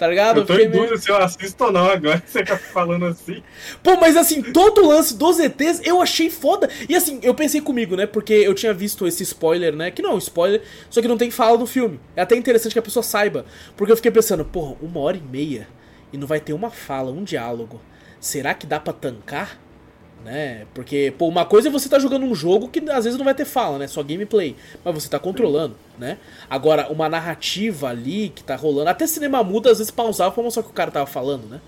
Tá 0.00 0.08
ligado? 0.08 0.40
Eu 0.40 0.46
tô 0.46 0.54
fiquei 0.54 0.66
em 0.66 0.70
meio- 0.70 0.82
dúvida 0.84 0.98
se 1.00 1.10
eu 1.10 1.16
assisto 1.18 1.62
ou 1.62 1.70
não 1.70 1.84
agora, 1.90 2.18
que 2.24 2.30
você 2.30 2.42
tá 2.42 2.56
falando 2.56 3.04
assim. 3.04 3.42
Pô, 3.82 3.96
mas 4.00 4.16
assim, 4.16 4.40
todo 4.42 4.82
o 4.82 4.88
lance 4.88 5.14
dos 5.14 5.38
ETs 5.38 5.82
eu 5.84 6.00
achei 6.00 6.30
foda. 6.30 6.70
E 6.88 6.96
assim, 6.96 7.20
eu 7.22 7.34
pensei 7.34 7.60
comigo, 7.60 7.94
né? 7.96 8.06
Porque 8.06 8.32
eu 8.32 8.54
tinha 8.54 8.72
visto 8.72 9.06
esse 9.06 9.22
spoiler, 9.24 9.76
né? 9.76 9.90
Que 9.90 10.00
não 10.00 10.12
é 10.12 10.14
um 10.14 10.18
spoiler, 10.18 10.62
só 10.88 11.02
que 11.02 11.06
não 11.08 11.18
tem 11.18 11.30
fala 11.30 11.58
no 11.58 11.66
filme. 11.66 12.00
É 12.16 12.22
até 12.22 12.34
interessante 12.34 12.72
que 12.72 12.78
a 12.78 12.82
pessoa 12.82 13.02
saiba. 13.02 13.44
Porque 13.76 13.92
eu 13.92 13.96
fiquei 13.96 14.10
pensando, 14.10 14.42
porra, 14.42 14.74
uma 14.80 15.00
hora 15.00 15.18
e 15.18 15.20
meia 15.20 15.68
e 16.10 16.16
não 16.16 16.26
vai 16.26 16.40
ter 16.40 16.54
uma 16.54 16.70
fala, 16.70 17.10
um 17.12 17.22
diálogo. 17.22 17.78
Será 18.18 18.54
que 18.54 18.66
dá 18.66 18.80
pra 18.80 18.94
tancar? 18.94 19.58
Né? 20.24 20.66
Porque, 20.74 21.14
pô, 21.16 21.28
uma 21.28 21.46
coisa 21.46 21.68
é 21.68 21.70
você 21.70 21.88
tá 21.88 21.98
jogando 21.98 22.26
um 22.26 22.34
jogo 22.34 22.68
que 22.68 22.78
às 22.90 23.04
vezes 23.04 23.16
não 23.16 23.24
vai 23.24 23.34
ter 23.34 23.46
fala, 23.46 23.78
né? 23.78 23.86
Só 23.86 24.02
gameplay. 24.02 24.54
Mas 24.84 24.94
você 24.94 25.08
tá 25.08 25.18
controlando, 25.18 25.74
né? 25.98 26.18
Agora, 26.48 26.92
uma 26.92 27.08
narrativa 27.08 27.88
ali 27.88 28.28
que 28.28 28.44
tá 28.44 28.54
rolando. 28.54 28.90
Até 28.90 29.06
cinema 29.06 29.42
muda, 29.42 29.70
às 29.70 29.78
vezes 29.78 29.90
pausava 29.90 30.30
pra 30.30 30.42
mostrar 30.42 30.60
o 30.60 30.64
que 30.64 30.70
o 30.70 30.74
cara 30.74 30.90
tava 30.90 31.06
falando, 31.06 31.48
né? 31.48 31.60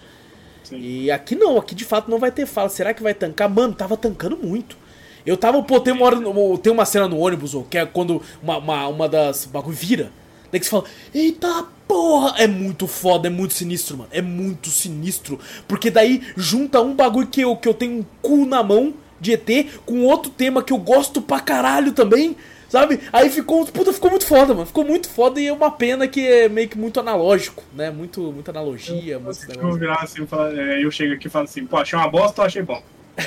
Sim. 0.64 0.78
E 0.78 1.10
aqui 1.10 1.34
não, 1.34 1.56
aqui 1.56 1.74
de 1.74 1.84
fato 1.84 2.10
não 2.10 2.18
vai 2.18 2.30
ter 2.30 2.46
fala. 2.46 2.68
Será 2.68 2.92
que 2.92 3.02
vai 3.02 3.14
tancar? 3.14 3.48
Mano, 3.48 3.74
tava 3.74 3.96
tancando 3.96 4.36
muito. 4.36 4.76
Eu 5.24 5.36
tava, 5.36 5.62
pô, 5.62 5.80
tem 5.80 5.92
uma, 5.92 6.04
hora, 6.04 6.18
tem 6.62 6.72
uma 6.72 6.84
cena 6.84 7.08
no 7.08 7.18
ônibus, 7.18 7.54
ô, 7.54 7.62
que 7.62 7.78
é 7.78 7.86
quando 7.86 8.20
uma, 8.42 8.58
uma, 8.58 8.88
uma 8.88 9.08
das 9.08 9.46
bagulho 9.46 9.76
vira. 9.76 10.10
Daí 10.52 10.60
que 10.60 10.66
você 10.66 10.70
fala, 10.70 10.84
eita 11.14 11.66
porra! 11.88 12.34
É 12.38 12.46
muito 12.46 12.86
foda, 12.86 13.26
é 13.26 13.30
muito 13.30 13.54
sinistro, 13.54 13.96
mano. 13.96 14.10
É 14.12 14.20
muito 14.22 14.68
sinistro. 14.68 15.40
Porque 15.66 15.90
daí 15.90 16.22
junta 16.36 16.80
um 16.82 16.94
bagulho 16.94 17.26
que 17.26 17.40
eu, 17.40 17.56
que 17.56 17.66
eu 17.66 17.74
tenho 17.74 18.00
um 18.00 18.04
cu 18.20 18.44
na 18.46 18.62
mão 18.62 18.94
de 19.18 19.32
ET 19.32 19.48
com 19.86 20.04
outro 20.04 20.30
tema 20.30 20.62
que 20.62 20.72
eu 20.72 20.78
gosto 20.78 21.22
pra 21.22 21.40
caralho 21.40 21.92
também. 21.92 22.36
Sabe? 22.68 23.00
Aí 23.12 23.28
ficou, 23.28 23.66
puta, 23.66 23.92
ficou 23.92 24.10
muito 24.10 24.24
foda, 24.26 24.54
mano. 24.54 24.64
Ficou 24.66 24.82
muito 24.84 25.06
foda 25.08 25.38
e 25.38 25.46
é 25.46 25.52
uma 25.52 25.70
pena 25.70 26.08
que 26.08 26.26
é 26.26 26.48
meio 26.48 26.68
que 26.68 26.78
muito 26.78 26.98
analógico, 27.00 27.62
né? 27.74 27.90
Muito, 27.90 28.20
muita 28.32 28.50
analogia, 28.50 29.18
muito 29.18 29.40
Eu 29.42 29.46
vou 29.46 29.56
negócio. 29.56 29.78
virar 29.80 29.96
assim, 30.02 30.26
é, 30.58 30.82
eu 30.82 30.90
chego 30.90 31.12
aqui 31.14 31.26
e 31.26 31.30
falo 31.30 31.44
assim, 31.44 31.66
pô, 31.66 31.76
achei 31.76 31.98
uma 31.98 32.08
bosta 32.08 32.40
ou 32.40 32.46
achei 32.46 32.62
bom? 32.62 32.82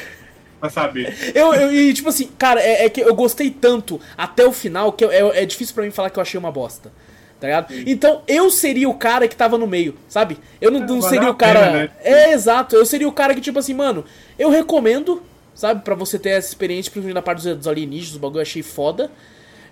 Pra 0.60 0.70
saber. 0.70 1.14
Eu, 1.36 1.54
eu, 1.54 1.72
e 1.72 1.94
tipo 1.94 2.10
assim, 2.10 2.28
cara, 2.40 2.60
é, 2.60 2.86
é 2.86 2.90
que 2.90 3.02
eu 3.02 3.14
gostei 3.14 3.52
tanto 3.52 4.02
até 4.18 4.44
o 4.46 4.52
final 4.52 4.92
que 4.94 5.06
eu- 5.06 5.12
é, 5.12 5.44
é 5.44 5.46
difícil 5.46 5.76
pra 5.76 5.84
mim 5.84 5.92
falar 5.92 6.10
que 6.10 6.18
eu 6.18 6.22
achei 6.24 6.40
uma 6.40 6.52
bosta. 6.52 6.92
Tá 7.40 7.48
ligado? 7.48 7.74
Então 7.86 8.22
eu 8.28 8.50
seria 8.50 8.90
o 8.90 8.94
cara 8.94 9.28
que 9.28 9.36
tava 9.36 9.58
no 9.58 9.68
meio, 9.68 9.96
sabe? 10.08 10.38
Eu 10.62 10.72
não, 10.72 10.80
não 10.80 11.02
seria 11.02 11.30
o 11.30 11.36
cara. 11.36 11.60
pena, 11.60 11.72
né? 11.72 11.90
É, 12.04 12.32
exato. 12.32 12.76
Eu 12.76 12.86
seria 12.86 13.08
o 13.08 13.12
cara 13.12 13.36
que, 13.36 13.42
tipo 13.42 13.60
assim, 13.60 13.74
mano, 13.74 14.06
eu 14.40 14.50
recomendo, 14.50 15.22
sabe? 15.54 15.82
Pra 15.84 15.96
você 15.96 16.18
ter 16.18 16.30
essa 16.30 16.48
experiência, 16.48 16.90
principalmente 16.92 17.14
na 17.16 17.22
parte 17.22 17.44
dos, 17.44 17.58
dos 17.58 17.68
alienígenas, 17.68 18.16
o 18.16 18.20
bagulho 18.20 18.38
eu 18.40 18.44
achei 18.44 18.64
foda. 18.64 19.12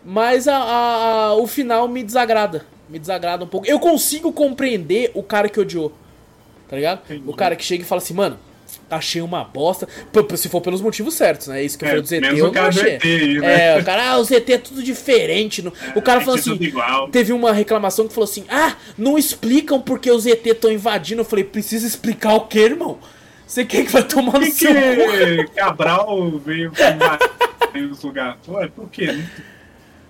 Mas 0.06 0.48
a, 0.48 0.58
a- 0.58 1.26
a- 1.30 1.36
o 1.36 1.48
final 1.48 1.88
me 1.88 2.04
desagrada. 2.04 2.66
Me 2.90 3.00
desagrada 3.00 3.46
um 3.46 3.48
pouco. 3.48 3.66
Eu 3.66 3.80
consigo 3.80 4.34
compreender 4.34 5.12
o 5.14 5.24
cara 5.24 5.48
que 5.48 5.60
odiou. 5.60 5.94
Tá 6.70 6.76
ligado? 6.76 7.00
Entendi. 7.06 7.24
O 7.26 7.34
cara 7.34 7.56
que 7.56 7.64
chega 7.64 7.84
e 7.84 7.86
fala 7.86 8.02
assim, 8.02 8.14
mano, 8.14 8.38
achei 8.90 9.22
uma 9.22 9.44
bosta. 9.44 9.88
Se 10.38 10.50
for 10.50 10.62
pelos 10.62 10.82
motivos 10.82 11.14
certos, 11.14 11.48
né? 11.48 11.64
Isso 11.64 11.78
que 11.78 11.86
eu 11.86 11.88
É, 11.88 11.92
falei 11.92 12.02
do 12.02 12.08
ZT, 12.08 12.40
eu 12.40 12.52
não 12.52 12.62
achei. 12.64 12.94
ET 12.96 13.04
né? 13.42 13.76
É, 13.76 13.80
o 13.80 13.84
cara, 13.84 14.12
ah, 14.12 14.18
o 14.18 14.24
ZT 14.24 14.54
é 14.54 14.58
tudo 14.58 14.84
diferente. 14.84 15.62
no- 15.62 15.74
o 15.96 16.02
cara 16.02 16.20
falou 16.22 16.36
é 16.36 16.40
assim, 16.40 16.60
teve 17.12 17.34
uma 17.34 17.52
reclamação 17.52 18.08
que 18.08 18.14
falou 18.14 18.30
assim, 18.30 18.46
ah, 18.50 18.76
não 18.98 19.18
explicam 19.18 19.82
porque 19.82 20.10
os 20.12 20.24
ZT 20.24 20.50
estão 20.50 20.72
invadindo. 20.72 21.22
Eu 21.22 21.26
falei, 21.26 21.44
precisa 21.44 21.86
explicar 21.88 22.34
o 22.34 22.42
que, 22.42 22.60
irmão? 22.60 22.98
Você 23.46 23.66
quer 23.66 23.86
que 23.86 23.92
vai 23.92 24.04
tomar 24.04 24.34
no 24.40 24.46
que, 24.46 24.52
seu 24.52 24.74
cu? 24.74 25.46
que 25.46 25.56
Cabral 25.56 26.40
veio 26.40 26.72
com 26.72 27.80
nos 27.80 28.02
lugares? 28.04 28.38
Ué, 28.48 28.68
por 28.68 28.90
quê? 28.90 29.16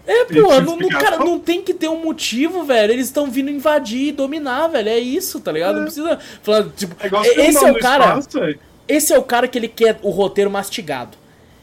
É, 0.05 0.25
pô, 0.25 0.61
não, 0.61 0.75
não- 0.77 0.89
cara, 0.89 1.17
não 1.17 1.39
tem 1.39 1.61
que 1.61 1.73
ter 1.73 1.87
um 1.87 2.03
motivo, 2.03 2.63
velho. 2.65 2.91
Eles 2.91 3.05
estão 3.05 3.31
vindo 3.31 3.49
invadir 3.49 4.07
e 4.09 4.11
dominar, 4.11 4.67
velho. 4.67 4.89
É 4.89 4.99
isso, 4.99 5.39
tá 5.39 5.51
ligado? 5.51 5.75
Não 5.75 5.81
É. 5.83 5.85
precisa 5.85 6.19
falar, 6.41 6.67
tipo, 6.75 6.95
É 7.01 7.47
esse 7.47 7.63
é 7.65 7.71
o 7.71 7.79
cara, 7.79 8.19
espaço, 8.19 8.39
ué. 8.39 8.55
esse 8.87 9.13
é 9.13 9.17
o 9.17 9.23
cara 9.23 9.47
que 9.47 9.57
ele 9.57 9.69
quer 9.69 9.97
o 10.01 10.09
roteiro 10.09 10.49
mastigado. 10.51 11.17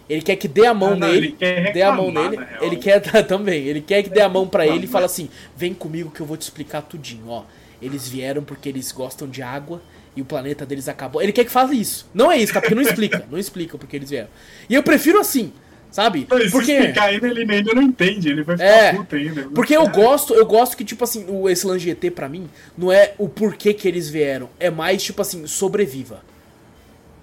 Ele 0.09 0.23
quer 0.23 0.37
que 0.37 0.49
dê 0.49 0.67
a 0.67 0.75
mão 0.75 0.95
Ah, 0.95 0.97
não, 0.97 1.09
nele, 1.09 1.27
ele 1.29 1.33
quer 1.39 1.73
dê 1.73 1.83
a 1.83 1.93
mão 1.93 2.07
reclamar, 2.07 2.31
nele. 2.31 2.47
Ele 2.63 2.77
quer 2.77 3.01
também, 3.29 3.65
ele 3.67 3.81
quer 3.81 4.03
que 4.03 4.09
dê 4.11 4.21
a 4.23 4.29
mão 4.29 4.49
pra 4.49 4.65
ele 4.67 4.77
e 4.77 4.81
reclamar. 4.81 4.93
fala 4.93 5.07
assim: 5.07 5.29
"Vem 5.57 5.73
comigo 5.75 6.11
que 6.11 6.21
eu 6.21 6.27
vou 6.27 6.37
te 6.37 6.43
explicar 6.43 6.83
tudinho, 6.83 7.29
ó. 7.29 7.45
Eles 7.81 8.09
vieram 8.09 8.43
porque 8.43 8.69
eles 8.69 8.91
gostam 8.91 9.29
de 9.29 9.41
água 9.43 9.81
e 10.17 10.21
o 10.23 10.25
planeta 10.25 10.65
deles 10.67 10.89
acabou". 10.89 11.23
Ele 11.23 11.31
quer 11.31 11.45
que 11.45 11.51
fale 11.51 11.79
isso. 11.79 12.09
Não 12.13 12.33
é 12.33 12.39
isso, 12.39 12.53
tá? 12.55 12.61
Porque 12.61 12.75
não 12.75 12.83
explica, 12.83 13.25
não 13.31 13.39
explica 13.39 13.79
porque 13.79 13.95
eles 13.97 14.11
vieram. 14.11 14.29
E 14.69 14.75
eu 14.75 14.83
prefiro 14.83 15.21
assim, 15.21 15.53
sabe? 15.91 16.27
Mas 16.29 16.45
Se 16.45 16.51
Porque 16.51 16.73
explicar 16.73 17.05
ainda, 17.05 17.29
ele 17.29 17.53
ainda 17.53 17.75
não 17.75 17.83
entende, 17.83 18.29
ele 18.29 18.43
vai 18.43 18.57
ficar 18.57 18.69
É, 18.69 18.93
puto 18.95 19.17
ainda. 19.17 19.43
porque 19.55 19.77
eu 19.77 19.87
gosto, 19.89 20.35
eu 20.35 20.47
gosto 20.47 20.77
que, 20.77 20.85
tipo 20.85 21.03
assim, 21.05 21.25
o, 21.29 21.49
esse 21.49 21.67
lance 21.67 21.81
de 21.85 21.91
ET 21.91 22.13
pra 22.15 22.29
mim 22.29 22.49
não 22.77 22.91
é 22.93 23.15
o 23.19 23.29
porquê 23.29 23.75
que 23.75 23.87
eles 23.89 24.09
vieram. 24.09 24.49
É 24.59 24.71
mais, 24.71 25.03
tipo 25.03 25.21
assim, 25.23 25.47
sobreviva. 25.47 26.23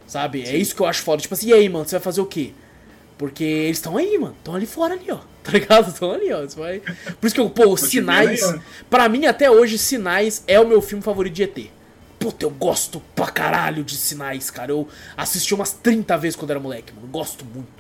Sabe? 0.06 0.44
É 0.44 0.56
isso 0.56 0.76
que 0.76 0.82
eu 0.82 0.86
acho 0.86 1.02
foda. 1.04 1.22
Tipo 1.22 1.34
assim, 1.34 1.48
e 1.50 1.54
aí, 1.54 1.68
mano, 1.68 1.86
você 1.86 1.96
vai 1.96 2.02
fazer 2.04 2.22
o 2.22 2.26
quê? 2.26 2.52
Porque 3.18 3.44
eles 3.44 3.78
estão 3.78 3.98
aí, 3.98 4.18
mano. 4.18 4.36
Estão 4.38 4.56
ali 4.56 4.66
fora 4.66 4.94
ali, 4.94 5.12
ó. 5.12 5.20
Tá 5.48 5.54
ligado? 5.54 5.90
Estão 5.90 6.12
ali, 6.12 6.32
ó. 6.34 6.46
Vai... 6.58 6.80
Por 6.82 7.26
isso 7.26 7.34
que 7.34 7.40
eu, 7.40 7.50
pô, 7.50 7.78
Sinais. 7.78 8.44
aí, 8.44 8.60
Pra 8.90 9.08
mim, 9.08 9.26
até 9.28 9.50
hoje, 9.50 9.78
Sinais 9.78 10.44
é 10.46 10.60
o 10.60 10.68
meu 10.68 10.82
filme 10.82 11.02
favorito 11.02 11.34
de 11.36 11.44
ET. 11.44 11.58
Puta, 12.20 12.46
eu 12.46 12.50
gosto 12.50 13.02
pra 13.16 13.28
caralho 13.28 13.82
de 13.84 13.96
Sinais, 13.96 14.50
cara. 14.52 14.72
Eu 14.72 14.88
assisti 15.16 15.54
umas 15.54 15.72
30 15.72 16.18
vezes 16.18 16.36
quando 16.36 16.52
era 16.52 16.60
moleque, 16.60 16.92
mano. 16.94 17.08
Gosto 17.08 17.46
muito. 17.46 17.77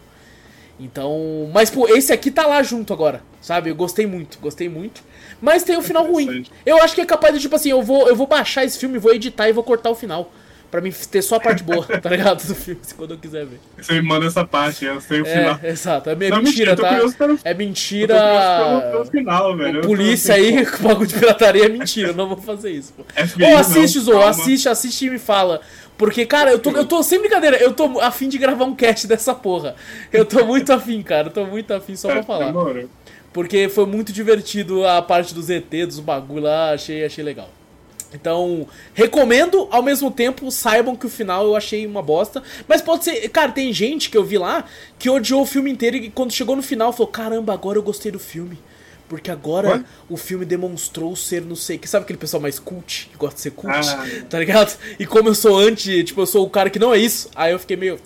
Então. 0.80 1.50
Mas, 1.54 1.70
pô, 1.70 1.88
esse 1.88 2.14
aqui 2.14 2.30
tá 2.30 2.46
lá 2.46 2.62
junto 2.62 2.94
agora, 2.94 3.22
sabe? 3.42 3.70
Eu 3.70 3.76
gostei 3.76 4.06
muito, 4.06 4.38
gostei 4.40 4.70
muito. 4.70 5.02
Mas 5.42 5.64
tem 5.64 5.78
o 5.78 5.82
final 5.82 6.06
ruim. 6.06 6.46
Eu 6.66 6.82
acho 6.82 6.96
que 6.96 7.02
é 7.02 7.06
capaz 7.06 7.34
de, 7.34 7.40
tipo 7.40 7.56
assim, 7.56 7.70
eu 7.70 7.82
vou, 7.82 8.08
eu 8.08 8.16
vou 8.16 8.28
baixar 8.28 8.66
esse 8.66 8.78
filme, 8.78 8.98
vou 8.98 9.14
editar 9.14 9.48
e 9.50 9.54
vou 9.54 9.64
cortar 9.64 9.90
o 9.90 9.96
final. 9.96 10.32
Pra 10.70 10.82
mim 10.82 10.92
ter 10.92 11.22
só 11.22 11.36
a 11.36 11.40
parte 11.40 11.64
boa, 11.64 11.86
tá 12.02 12.10
ligado? 12.10 12.46
Do 12.46 12.54
filme, 12.54 12.82
quando 12.98 13.12
eu 13.12 13.18
quiser 13.18 13.46
ver. 13.46 13.60
Você 13.78 13.94
me 13.94 14.02
manda 14.02 14.26
essa 14.26 14.46
parte, 14.46 14.84
eu 14.84 15.00
sei 15.00 15.22
o 15.22 15.26
é, 15.26 15.34
final. 15.38 15.60
Exato, 15.64 16.10
é 16.10 16.16
mentira, 16.16 16.42
mentira 16.42 16.76
tá? 16.76 16.90
Pelo, 17.18 17.40
é 17.42 17.54
mentira. 17.54 18.16
Pelo, 18.16 18.92
pelo 18.92 19.06
final, 19.06 19.56
velho. 19.56 19.82
polícia 19.82 20.36
aí, 20.36 20.66
com 20.68 20.84
bagulho 20.84 21.08
de 21.08 21.14
pirataria 21.14 21.66
é 21.66 21.70
mentira, 21.70 22.10
eu 22.10 22.14
não 22.14 22.28
vou 22.28 22.38
fazer 22.38 22.72
isso. 22.72 22.94
FBI, 23.16 23.46
Ou 23.46 23.58
assiste, 23.58 24.00
Zou, 24.00 24.22
assiste, 24.22 24.68
assiste 24.68 25.06
e 25.06 25.10
me 25.10 25.20
fala. 25.20 25.62
Porque, 25.98 26.26
cara, 26.26 26.52
eu 26.52 26.60
tô, 26.60 26.70
eu 26.72 26.86
tô 26.86 27.02
sem 27.02 27.20
brincadeira, 27.20 27.58
eu 27.58 27.74
tô 27.74 28.00
afim 28.00 28.30
de 28.30 28.38
gravar 28.38 28.66
um 28.66 28.76
cast 28.76 29.08
dessa 29.08 29.34
porra. 29.34 29.76
Eu 30.14 30.26
tô 30.26 30.45
muito 30.45 30.72
afim, 30.72 31.02
cara, 31.02 31.28
eu 31.28 31.32
tô 31.32 31.45
muito 31.45 31.74
afim 31.74 31.95
só 31.95 32.10
pra 32.10 32.24
falar. 32.24 32.52
Porque 33.34 33.68
foi 33.68 33.86
muito 33.86 34.14
divertido 34.14 34.86
a 34.86 35.02
parte 35.02 35.34
dos 35.34 35.50
ET, 35.50 35.70
dos 35.70 36.00
bagulho 36.00 36.43
lá, 36.43 36.72
achei, 36.74 37.04
achei 37.04 37.24
legal. 37.24 37.50
Então, 38.14 38.68
recomendo, 38.93 39.68
ao 39.70 39.82
mesmo 39.82 40.10
tempo, 40.10 40.50
saibam 40.50 40.95
que 40.95 41.06
o 41.06 41.10
final 41.10 41.45
eu 41.45 41.56
achei 41.56 41.86
uma 41.86 42.02
bosta. 42.02 42.41
Mas 42.68 42.82
pode 42.82 43.04
ser. 43.04 43.28
Cara, 43.30 43.52
tem 43.52 43.74
gente 43.74 44.10
que 44.10 44.18
eu 44.18 44.24
vi 44.24 44.38
lá 44.38 44.66
que 44.98 45.10
odiou 45.10 45.41
o 45.41 45.45
filme 45.45 45.70
inteiro 45.70 45.98
e 45.98 46.10
quando 46.10 46.32
chegou 46.32 46.56
no 46.56 46.62
final 46.62 46.93
falou: 46.93 47.08
Caramba, 47.08 47.54
agora 47.54 47.78
eu 47.78 47.84
gostei 47.84 48.12
do 48.12 48.20
filme. 48.20 48.58
Porque 49.08 49.32
agora 49.32 49.70
What? 49.70 49.86
o 50.10 50.18
filme 50.18 50.45
demonstrou 50.45 51.16
ser 51.16 51.41
não 51.41 51.55
sei 51.55 51.78
que. 51.78 51.88
Sabe 51.88 52.03
aquele 52.03 52.20
pessoal 52.20 52.41
mais 52.41 52.60
cult, 52.60 53.10
que 53.12 53.18
gosta 53.18 53.36
de 53.36 53.41
ser 53.41 53.51
cult? 53.51 53.74
Ah. 53.74 54.05
Tá 54.30 54.39
ligado? 54.39 54.78
E 54.99 55.05
como 55.05 55.30
eu 55.30 55.36
sou 55.36 55.58
anti, 55.58 56.03
tipo, 56.03 56.22
eu 56.22 56.26
sou 56.26 56.45
o 56.45 56.49
cara 56.49 56.70
que 56.70 56.80
não 56.80 56.93
é 56.93 56.97
isso, 56.97 57.30
aí 57.36 57.53
eu 57.53 57.60
fiquei 57.60 57.78
meio. 57.78 57.99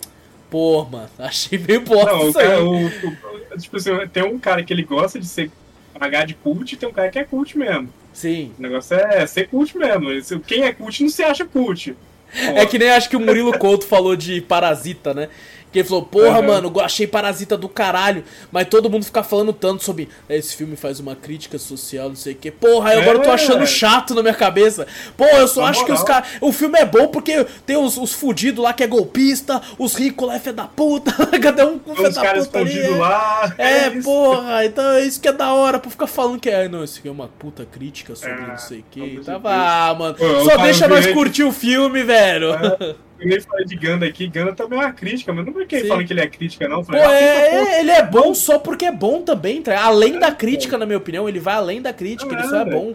Pô, 0.48 0.84
mano, 0.84 1.08
achei 1.18 1.58
meio 1.58 1.80
bosta. 1.80 2.12
Não, 2.12 2.28
o 2.28 2.32
cara, 2.32 2.64
o, 2.64 2.86
o, 2.86 3.58
tipo 3.58 3.76
assim, 3.76 3.90
tem 4.12 4.22
um 4.22 4.38
cara 4.38 4.62
que 4.62 4.72
ele 4.72 4.84
gosta 4.84 5.18
de 5.18 5.26
ser 5.26 5.50
pagar 5.98 6.26
de 6.26 6.34
cult 6.34 6.72
e 6.72 6.76
tem 6.76 6.88
um 6.88 6.92
cara 6.92 7.10
que 7.10 7.18
é 7.18 7.24
cult 7.24 7.56
mesmo. 7.58 7.88
Sim. 8.12 8.52
O 8.58 8.62
negócio 8.62 8.96
é 8.96 9.26
ser 9.26 9.48
cult 9.48 9.76
mesmo. 9.76 10.40
Quem 10.40 10.64
é 10.64 10.72
cult 10.72 11.02
não 11.02 11.10
se 11.10 11.22
acha 11.22 11.44
cult. 11.44 11.96
É 12.34 12.64
que 12.64 12.78
nem 12.78 12.90
acho 12.90 13.10
que 13.10 13.16
o 13.16 13.20
Murilo 13.20 13.56
Couto 13.58 13.86
falou 13.86 14.16
de 14.16 14.40
Parasita, 14.40 15.12
né? 15.12 15.28
Que 15.72 15.78
ele 15.78 15.88
falou, 15.88 16.04
porra, 16.04 16.40
uhum. 16.40 16.46
mano, 16.46 16.80
achei 16.80 17.06
Parasita 17.06 17.56
do 17.56 17.68
caralho. 17.68 18.22
Mas 18.50 18.68
todo 18.68 18.90
mundo 18.90 19.04
fica 19.04 19.22
falando 19.22 19.52
tanto 19.52 19.82
sobre. 19.82 20.08
Esse 20.28 20.54
filme 20.54 20.76
faz 20.76 21.00
uma 21.00 21.16
crítica 21.16 21.58
social, 21.58 22.10
não 22.10 22.16
sei 22.16 22.34
o 22.34 22.36
quê. 22.36 22.50
Porra, 22.50 22.90
aí 22.90 23.00
agora 23.00 23.16
é. 23.16 23.20
eu 23.20 23.24
tô 23.24 23.30
é. 23.30 23.34
achando 23.34 23.66
chato 23.66 24.14
na 24.14 24.22
minha 24.22 24.34
cabeça. 24.34 24.86
Pô, 25.16 25.24
eu 25.24 25.48
só 25.48 25.62
Na 25.62 25.70
acho 25.70 25.80
moral. 25.80 25.96
que 25.96 26.02
os 26.02 26.06
caras. 26.06 26.28
O 26.40 26.52
filme 26.52 26.78
é 26.78 26.84
bom 26.84 27.08
porque 27.08 27.46
tem 27.64 27.76
os, 27.76 27.96
os 27.96 28.12
fudidos 28.12 28.62
lá 28.62 28.74
que 28.74 28.82
é 28.82 28.86
golpista, 28.86 29.62
os 29.78 29.94
ricos 29.94 30.28
lá 30.28 30.36
é 30.36 30.40
fé 30.40 30.52
da 30.52 30.64
puta. 30.64 31.12
Cadê 31.40 31.64
um 31.64 31.78
com 31.78 31.94
fé 31.94 32.10
da 32.10 32.34
puta 32.34 32.58
ali? 32.58 32.78
É, 32.78 32.88
lá. 32.90 33.54
É, 33.56 33.78
é 33.86 33.90
porra, 34.02 34.64
então 34.66 34.84
é 34.92 35.00
isso 35.06 35.20
que 35.20 35.28
é 35.28 35.32
da 35.32 35.54
hora 35.54 35.78
pra 35.78 35.90
ficar 35.90 36.06
falando 36.06 36.38
que 36.38 36.50
é. 36.50 36.68
Não, 36.68 36.84
isso 36.84 36.98
aqui 36.98 37.08
é 37.08 37.12
uma 37.12 37.28
puta 37.28 37.64
crítica 37.64 38.14
sobre 38.14 38.42
é, 38.42 38.46
não 38.46 38.58
sei 38.58 38.80
o 38.80 38.84
quê. 38.90 39.20
Tava, 39.24 39.50
ah, 39.50 39.94
mano. 39.94 40.14
Pô, 40.14 40.44
só 40.44 40.56
deixa 40.58 40.86
nós 40.86 41.06
curtir 41.06 41.44
o 41.44 41.52
filme, 41.52 42.02
velho. 42.02 42.52
É. 43.22 43.24
Eu 43.24 43.28
nem 43.28 43.40
falei 43.40 43.64
de 43.64 43.76
Ganda 43.76 44.06
aqui, 44.06 44.26
Ganda 44.26 44.52
também 44.52 44.78
é 44.78 44.82
uma 44.82 44.92
crítica, 44.92 45.32
mas 45.32 45.46
não 45.46 45.60
é 45.60 45.64
quem 45.64 45.86
fala 45.86 46.04
que 46.04 46.12
ele 46.12 46.20
é 46.20 46.26
crítica, 46.26 46.68
não. 46.68 46.84
Falei, 46.84 47.02
Pô, 47.02 47.08
ah, 47.08 47.14
é, 47.14 47.80
ele 47.80 47.90
é 47.90 48.02
bom 48.02 48.34
só 48.34 48.58
porque 48.58 48.84
é 48.84 48.92
bom 48.92 49.22
também, 49.22 49.62
tá? 49.62 49.82
Além 49.82 50.16
é, 50.16 50.18
da 50.18 50.32
crítica, 50.32 50.76
na 50.76 50.86
minha 50.86 50.98
opinião, 50.98 51.28
ele 51.28 51.40
vai 51.40 51.54
além 51.54 51.80
da 51.80 51.92
crítica, 51.92 52.34
ele 52.34 52.48
só 52.48 52.58
é, 52.58 52.62
é 52.62 52.64
bom. 52.64 52.94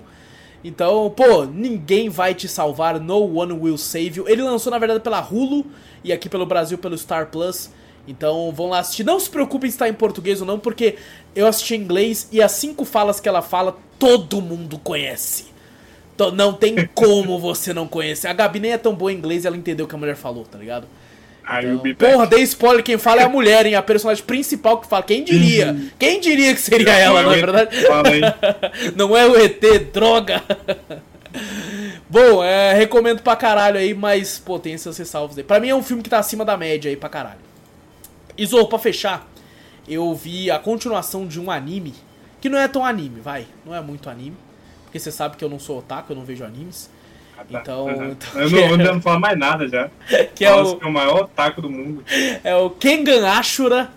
Então, 0.64 1.14
pô, 1.16 1.46
ninguém 1.46 2.10
vai 2.10 2.34
te 2.34 2.48
salvar, 2.48 3.00
no 3.00 3.40
one 3.40 3.54
will 3.54 3.78
save 3.78 4.18
you. 4.18 4.28
Ele 4.28 4.42
lançou, 4.42 4.72
na 4.72 4.78
verdade, 4.78 5.00
pela 5.00 5.22
Hulu 5.22 5.66
e 6.04 6.12
aqui 6.12 6.28
pelo 6.28 6.46
Brasil 6.46 6.78
pelo 6.78 6.98
Star 6.98 7.28
Plus. 7.28 7.70
Então 8.08 8.52
vão 8.52 8.70
lá 8.70 8.80
assistir. 8.80 9.04
Não 9.04 9.20
se 9.20 9.30
preocupem 9.30 9.70
se 9.70 9.76
está 9.76 9.88
em 9.88 9.94
português 9.94 10.40
ou 10.42 10.48
não, 10.48 10.58
porque 10.58 10.96
eu 11.36 11.46
assisti 11.46 11.76
em 11.76 11.82
inglês 11.82 12.28
e 12.32 12.42
as 12.42 12.54
cinco 12.54 12.86
falas 12.86 13.20
que 13.20 13.28
ela 13.28 13.42
fala, 13.42 13.78
todo 14.00 14.42
mundo 14.42 14.80
conhece. 14.80 15.57
Então, 16.18 16.32
não 16.32 16.52
tem 16.52 16.90
como 16.96 17.38
você 17.38 17.72
não 17.72 17.88
conhecer. 17.88 18.28
A 18.28 18.34
Gabi 18.34 18.60
nem 18.60 18.72
é 18.72 18.78
tão 18.80 18.96
boa 18.96 19.14
em 19.14 19.16
inglês 19.16 19.44
e 19.44 19.48
ela 19.48 19.56
entendeu 19.56 19.86
o 19.86 19.88
que 19.88 19.94
a 19.94 20.00
mulher 20.00 20.16
falou, 20.16 20.44
tá 20.46 20.58
ligado? 20.58 20.88
Então, 21.86 22.10
porra, 22.10 22.26
dei 22.26 22.42
spoiler, 22.42 22.84
quem 22.84 22.98
fala 22.98 23.22
é 23.22 23.24
a 23.24 23.30
mulher, 23.30 23.68
hein? 23.68 23.76
A 23.76 23.84
personagem 23.84 24.24
principal 24.24 24.80
que 24.80 24.88
fala. 24.88 25.04
Quem 25.04 25.24
diria? 25.24 25.74
Uhum. 25.74 25.90
Quem 26.00 26.20
diria 26.20 26.56
que 26.56 26.60
seria 26.60 26.92
ela, 26.92 27.22
não 27.22 27.32
é 27.32 27.36
verdade? 27.36 27.76
Não 28.98 29.16
é 29.16 29.28
o 29.28 29.38
ET, 29.38 29.62
droga! 29.94 30.42
Bom, 32.10 32.44
é, 32.44 32.74
recomendo 32.74 33.22
pra 33.22 33.36
caralho 33.36 33.78
aí, 33.78 33.94
mas, 33.94 34.40
pô, 34.40 34.58
tem 34.58 34.74
esses 34.74 34.98
ressalvos 34.98 35.38
aí. 35.38 35.44
Pra 35.44 35.60
mim 35.60 35.70
é 35.70 35.76
um 35.76 35.84
filme 35.84 36.02
que 36.02 36.10
tá 36.10 36.18
acima 36.18 36.44
da 36.44 36.58
média 36.58 36.90
aí 36.90 36.98
pra 36.98 37.10
caralho. 37.10 37.40
Isou, 38.36 38.68
pra 38.68 38.80
fechar, 38.80 39.30
eu 39.88 40.16
vi 40.16 40.50
a 40.50 40.58
continuação 40.58 41.28
de 41.28 41.40
um 41.40 41.52
anime, 41.52 41.94
que 42.42 42.50
não 42.50 42.58
é 42.58 42.68
tão 42.68 42.84
anime, 42.84 43.20
vai, 43.20 43.46
não 43.64 43.76
é 43.76 43.82
muito 43.82 44.10
anime 44.10 44.47
porque 44.88 45.00
você 45.00 45.12
sabe 45.12 45.36
que 45.36 45.44
eu 45.44 45.50
não 45.50 45.60
sou 45.60 45.80
otaku, 45.80 46.14
eu 46.14 46.16
não 46.16 46.24
vejo 46.24 46.46
animes. 46.46 46.90
Ah, 47.38 47.44
tá. 47.44 47.60
Então, 47.60 47.86
uhum. 47.86 48.12
então, 48.12 48.42
Eu 48.42 48.50
não, 48.50 48.86
é... 48.86 48.94
não 48.94 49.02
falo 49.02 49.20
mais 49.20 49.38
nada 49.38 49.68
já. 49.68 49.90
que 50.34 50.46
é 50.46 50.56
o... 50.56 50.78
que 50.78 50.86
é 50.86 50.88
o 50.88 50.92
maior 50.92 51.24
otaku 51.24 51.62
do 51.62 51.70
mundo. 51.70 52.04
É 52.44 52.56
o 52.56 52.70
Kengan 52.70 53.30
Ashura. 53.30 53.92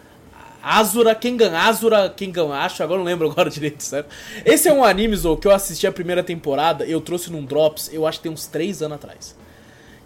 Azura, 0.63 1.15
Kengan 1.15 1.57
Azura, 1.57 2.11
Kengan 2.11 2.55
Ashura, 2.55 2.85
agora 2.85 2.99
não 2.99 3.07
lembro 3.07 3.31
agora 3.31 3.49
direito, 3.51 3.83
certo? 3.83 4.15
Esse 4.45 4.69
é 4.69 4.73
um 4.73 4.85
anime, 4.85 5.17
Zou, 5.17 5.39
que 5.39 5.47
eu 5.47 5.53
assisti 5.53 5.87
a 5.87 5.93
primeira 5.93 6.23
temporada, 6.23 6.85
eu 6.85 7.01
trouxe 7.01 7.33
num 7.33 7.43
Drops, 7.47 7.89
eu 7.91 8.07
acho 8.07 8.19
que 8.19 8.25
tem 8.25 8.33
uns 8.33 8.47
3 8.47 8.83
anos 8.83 8.97
atrás. 8.97 9.40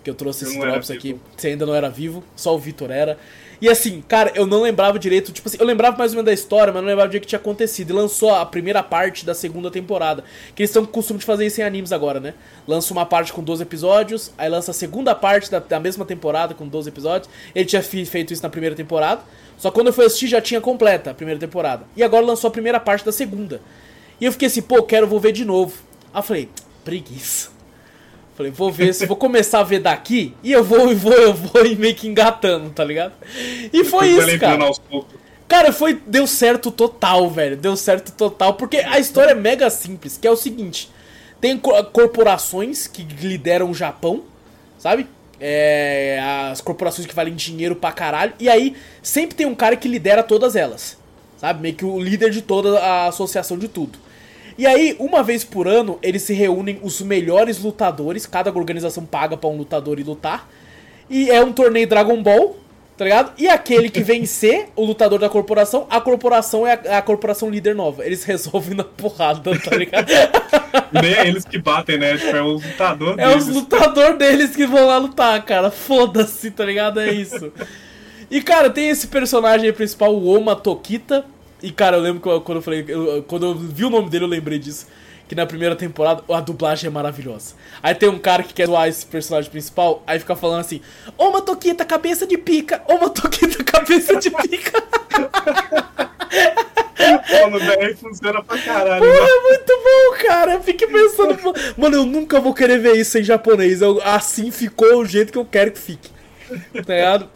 Que 0.04 0.10
eu 0.10 0.14
trouxe 0.14 0.44
eu 0.44 0.50
esse 0.50 0.60
Drops 0.60 0.90
aqui, 0.90 1.18
você 1.34 1.48
ainda 1.48 1.64
não 1.64 1.74
era 1.74 1.88
vivo, 1.88 2.22
só 2.36 2.54
o 2.54 2.58
Vitor 2.58 2.90
era. 2.90 3.18
E 3.60 3.68
assim, 3.70 4.02
cara, 4.06 4.30
eu 4.34 4.46
não 4.46 4.60
lembrava 4.60 4.98
direito, 4.98 5.32
tipo 5.32 5.48
assim, 5.48 5.56
eu 5.58 5.64
lembrava 5.64 5.96
mais 5.96 6.12
ou 6.12 6.16
menos 6.16 6.26
da 6.26 6.32
história, 6.34 6.70
mas 6.70 6.82
não 6.82 6.88
lembrava 6.88 7.10
do 7.10 7.18
que 7.18 7.26
tinha 7.26 7.38
acontecido. 7.38 7.90
E 7.90 7.92
lançou 7.94 8.34
a 8.34 8.44
primeira 8.44 8.82
parte 8.82 9.24
da 9.24 9.32
segunda 9.32 9.70
temporada. 9.70 10.22
Que 10.54 10.62
eles 10.62 10.70
estão 10.70 10.84
com 10.84 10.92
costume 10.92 11.18
de 11.18 11.24
fazer 11.24 11.46
isso 11.46 11.62
em 11.62 11.64
animes 11.64 11.90
agora, 11.90 12.20
né? 12.20 12.34
Lança 12.68 12.92
uma 12.92 13.06
parte 13.06 13.32
com 13.32 13.42
12 13.42 13.62
episódios, 13.62 14.30
aí 14.36 14.50
lança 14.50 14.72
a 14.72 14.74
segunda 14.74 15.14
parte 15.14 15.50
da, 15.50 15.60
da 15.60 15.80
mesma 15.80 16.04
temporada 16.04 16.52
com 16.52 16.68
12 16.68 16.90
episódios. 16.90 17.30
Ele 17.54 17.64
tinha 17.64 17.82
feito 17.82 18.34
isso 18.34 18.42
na 18.42 18.50
primeira 18.50 18.76
temporada. 18.76 19.22
Só 19.56 19.70
que 19.70 19.74
quando 19.74 19.86
eu 19.86 19.92
fui 19.94 20.04
assistir 20.04 20.26
já 20.26 20.42
tinha 20.42 20.60
completa 20.60 21.12
a 21.12 21.14
primeira 21.14 21.40
temporada. 21.40 21.86
E 21.96 22.02
agora 22.02 22.26
lançou 22.26 22.48
a 22.48 22.50
primeira 22.50 22.78
parte 22.78 23.02
da 23.02 23.12
segunda. 23.12 23.62
E 24.20 24.26
eu 24.26 24.32
fiquei 24.32 24.48
assim, 24.48 24.60
pô, 24.60 24.82
quero, 24.82 25.06
vou 25.06 25.20
ver 25.20 25.32
de 25.32 25.44
novo. 25.44 25.74
Aí 26.12 26.18
eu 26.18 26.22
falei, 26.22 26.48
preguiça. 26.84 27.53
Falei, 28.36 28.50
vou 28.50 28.70
ver, 28.70 28.92
se 28.92 29.06
vou 29.06 29.16
começar 29.16 29.60
a 29.60 29.62
ver 29.62 29.78
daqui 29.78 30.34
e 30.42 30.50
eu 30.50 30.64
vou, 30.64 30.90
e 30.90 30.94
vou, 30.94 31.12
eu 31.12 31.32
vou 31.32 31.64
e 31.64 31.76
meio 31.76 31.94
que 31.94 32.08
engatando, 32.08 32.68
tá 32.70 32.82
ligado? 32.82 33.12
E 33.72 33.84
foi 33.84 34.08
isso, 34.08 34.38
cara. 34.40 34.70
Cara, 35.46 35.72
foi, 35.72 36.00
deu 36.06 36.26
certo 36.26 36.70
total, 36.70 37.30
velho. 37.30 37.56
Deu 37.56 37.76
certo 37.76 38.10
total, 38.12 38.54
porque 38.54 38.78
a 38.78 38.98
história 38.98 39.32
é 39.32 39.34
mega 39.34 39.70
simples, 39.70 40.18
que 40.18 40.26
é 40.26 40.30
o 40.30 40.36
seguinte: 40.36 40.90
tem 41.40 41.56
corporações 41.58 42.88
que 42.88 43.04
lideram 43.04 43.70
o 43.70 43.74
Japão, 43.74 44.24
sabe? 44.78 45.06
É, 45.38 46.18
as 46.50 46.60
corporações 46.60 47.06
que 47.06 47.14
valem 47.14 47.34
dinheiro 47.34 47.76
pra 47.76 47.92
caralho. 47.92 48.32
E 48.40 48.48
aí, 48.48 48.74
sempre 49.02 49.36
tem 49.36 49.46
um 49.46 49.54
cara 49.54 49.76
que 49.76 49.86
lidera 49.86 50.22
todas 50.22 50.56
elas. 50.56 50.96
Sabe? 51.36 51.60
Meio 51.60 51.74
que 51.74 51.84
o 51.84 52.00
líder 52.00 52.30
de 52.30 52.40
toda 52.42 52.80
a 52.80 53.08
associação 53.08 53.58
de 53.58 53.68
tudo. 53.68 53.98
E 54.56 54.66
aí, 54.66 54.96
uma 54.98 55.22
vez 55.22 55.42
por 55.42 55.66
ano, 55.66 55.98
eles 56.00 56.22
se 56.22 56.32
reúnem 56.32 56.78
os 56.82 57.00
melhores 57.00 57.60
lutadores, 57.60 58.26
cada 58.26 58.52
organização 58.52 59.04
paga 59.04 59.36
para 59.36 59.50
um 59.50 59.56
lutador 59.56 59.98
ir 59.98 60.04
lutar. 60.04 60.48
E 61.10 61.30
é 61.30 61.42
um 61.42 61.52
torneio 61.52 61.86
Dragon 61.86 62.22
Ball, 62.22 62.56
tá 62.96 63.04
ligado? 63.04 63.32
E 63.36 63.48
aquele 63.48 63.90
que 63.90 64.00
vencer 64.02 64.68
o 64.76 64.84
lutador 64.84 65.18
da 65.18 65.28
corporação, 65.28 65.86
a 65.90 66.00
corporação 66.00 66.66
é 66.66 66.80
a, 66.88 66.98
a 66.98 67.02
corporação 67.02 67.50
líder 67.50 67.74
nova. 67.74 68.06
Eles 68.06 68.22
resolvem 68.24 68.76
na 68.76 68.84
porrada, 68.84 69.58
tá 69.58 69.76
ligado? 69.76 70.06
Nem 70.92 71.12
é 71.12 71.26
eles 71.26 71.44
que 71.44 71.58
batem, 71.58 71.98
né? 71.98 72.16
Tipo, 72.16 72.36
é 72.36 72.42
os 72.42 72.64
lutadores 72.64 73.18
É 73.18 73.36
os 73.36 73.48
lutadores 73.48 74.18
deles 74.18 74.54
que 74.54 74.66
vão 74.66 74.86
lá 74.86 74.98
lutar, 74.98 75.44
cara. 75.44 75.70
Foda-se, 75.70 76.50
tá 76.52 76.64
ligado? 76.64 77.00
É 77.00 77.12
isso. 77.12 77.52
E, 78.30 78.40
cara, 78.40 78.70
tem 78.70 78.88
esse 78.88 79.08
personagem 79.08 79.72
principal, 79.72 80.14
o 80.14 80.26
Oma 80.26 80.56
Tokita, 80.56 81.24
e, 81.64 81.72
cara, 81.72 81.96
eu 81.96 82.00
lembro 82.00 82.20
que 82.20 82.28
eu, 82.28 82.40
quando 82.42 82.58
eu 82.58 82.62
falei. 82.62 82.84
Eu, 82.86 83.22
quando 83.22 83.46
eu 83.46 83.54
vi 83.54 83.84
o 83.84 83.90
nome 83.90 84.10
dele, 84.10 84.24
eu 84.24 84.28
lembrei 84.28 84.58
disso. 84.58 84.86
Que 85.26 85.34
na 85.34 85.46
primeira 85.46 85.74
temporada 85.74 86.22
a 86.28 86.40
dublagem 86.40 86.86
é 86.88 86.90
maravilhosa. 86.90 87.54
Aí 87.82 87.94
tem 87.94 88.10
um 88.10 88.18
cara 88.18 88.42
que 88.42 88.52
quer 88.52 88.66
zoar 88.66 88.88
esse 88.88 89.06
personagem 89.06 89.50
principal, 89.50 90.02
aí 90.06 90.18
fica 90.18 90.36
falando 90.36 90.60
assim: 90.60 90.82
Ô 91.16 91.30
Matoquita, 91.30 91.82
cabeça 91.82 92.26
de 92.26 92.36
pica! 92.36 92.82
Ô 92.86 92.98
Matoquita, 92.98 93.64
cabeça 93.64 94.16
de 94.16 94.30
pica! 94.30 94.82
Pô, 97.26 97.50
no 97.50 97.58
BR 97.58 97.96
funciona 97.98 98.42
pra 98.42 98.58
caralho. 98.58 99.02
Pô, 99.02 99.10
é 99.10 99.40
muito 99.40 99.72
bom, 99.72 100.26
cara. 100.26 100.52
Eu 100.54 100.62
fiquei 100.62 100.86
pensando, 100.86 101.38
mano, 101.78 101.96
eu 101.96 102.04
nunca 102.04 102.38
vou 102.38 102.52
querer 102.52 102.78
ver 102.78 102.96
isso 102.96 103.18
em 103.18 103.24
japonês. 103.24 103.80
Eu, 103.80 104.02
assim 104.04 104.50
ficou 104.50 104.98
o 104.98 105.06
jeito 105.06 105.32
que 105.32 105.38
eu 105.38 105.46
quero 105.46 105.72
que 105.72 105.78
fique. 105.78 106.10
Tá 106.86 106.94
ligado? 106.94 107.30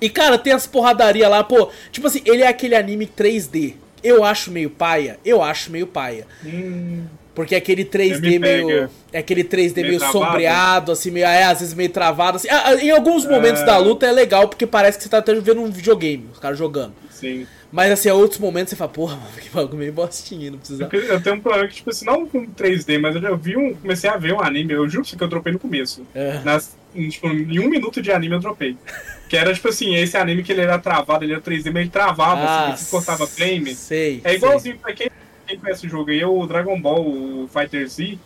E, 0.00 0.08
cara, 0.08 0.38
tem 0.38 0.52
as 0.52 0.66
porradaria 0.66 1.28
lá, 1.28 1.44
pô. 1.44 1.70
Tipo 1.92 2.06
assim, 2.06 2.22
ele 2.24 2.42
é 2.42 2.48
aquele 2.48 2.74
anime 2.74 3.06
3D. 3.06 3.74
Eu 4.02 4.24
acho 4.24 4.50
meio 4.50 4.70
paia. 4.70 5.18
Eu 5.24 5.42
acho 5.42 5.70
meio 5.70 5.86
paia. 5.86 6.26
Hum. 6.44 7.04
Porque 7.34 7.54
é 7.54 7.58
aquele 7.58 7.84
3D 7.84 8.38
meio. 8.38 8.90
É 9.12 9.18
aquele 9.18 9.44
3D 9.44 9.76
meio, 9.76 9.88
meio 9.88 10.00
sombreado, 10.00 10.92
assim, 10.92 11.10
meio. 11.10 11.26
É, 11.26 11.44
às 11.44 11.60
vezes 11.60 11.74
meio 11.74 11.90
travado. 11.90 12.36
Assim. 12.36 12.48
Ah, 12.50 12.74
em 12.74 12.90
alguns 12.90 13.24
momentos 13.24 13.62
é... 13.62 13.64
da 13.64 13.76
luta 13.76 14.06
é 14.06 14.12
legal, 14.12 14.48
porque 14.48 14.66
parece 14.66 14.98
que 14.98 15.04
você 15.04 15.10
tá 15.10 15.18
até 15.18 15.34
vendo 15.34 15.60
um 15.60 15.70
videogame, 15.70 16.28
os 16.32 16.38
caras 16.38 16.58
jogando. 16.58 16.92
Sim. 17.10 17.46
Mas 17.70 17.92
assim, 17.92 18.08
a 18.08 18.14
outros 18.14 18.40
momentos 18.40 18.70
você 18.70 18.76
fala, 18.76 18.90
porra, 18.90 19.16
mano, 19.16 19.30
que 19.40 19.48
bagulho 19.48 19.78
meio 19.78 19.92
bostinho, 19.92 20.50
não 20.50 20.58
precisa. 20.58 20.88
Eu 20.92 21.22
tenho 21.22 21.36
um 21.36 21.40
problema 21.40 21.68
que, 21.68 21.76
tipo 21.76 21.90
assim, 21.90 22.04
não 22.04 22.26
com 22.26 22.46
3D, 22.46 22.98
mas 22.98 23.14
eu 23.14 23.22
já 23.22 23.34
vi 23.36 23.56
um. 23.56 23.74
Comecei 23.74 24.10
a 24.10 24.16
ver 24.16 24.32
um 24.32 24.40
anime, 24.40 24.72
eu 24.72 24.88
juro 24.88 25.04
que 25.04 25.22
eu 25.22 25.28
tropei 25.28 25.52
no 25.52 25.58
começo. 25.58 26.04
É. 26.14 26.40
Nas 26.44 26.76
em, 26.94 27.08
tipo, 27.08 27.28
em 27.28 27.60
um 27.60 27.68
minuto 27.68 28.02
de 28.02 28.10
anime 28.10 28.34
eu 28.34 28.40
dropei. 28.40 28.76
Que 29.30 29.36
era 29.36 29.54
tipo 29.54 29.68
assim, 29.68 29.94
esse 29.94 30.16
anime 30.16 30.42
que 30.42 30.50
ele 30.50 30.62
era 30.62 30.76
travado, 30.76 31.24
ele 31.24 31.32
era 31.34 31.40
3D, 31.40 31.66
mas 31.66 31.82
ele 31.82 31.88
travava, 31.88 32.40
Ah, 32.40 32.72
assim, 32.72 32.84
que 32.84 32.90
cortava 32.90 33.28
frame. 33.28 33.76
Sei. 33.76 34.20
É 34.24 34.34
igualzinho 34.34 34.76
pra 34.76 34.92
quem, 34.92 35.08
quem 35.46 35.56
conhece 35.56 35.86
o 35.86 35.88
jogo 35.88 36.10
aí, 36.10 36.20
é 36.20 36.26
o 36.26 36.44
Dragon 36.46 36.78
Ball, 36.80 37.00
o 37.06 37.48
Fighter 37.52 37.88
Z. 37.88 38.18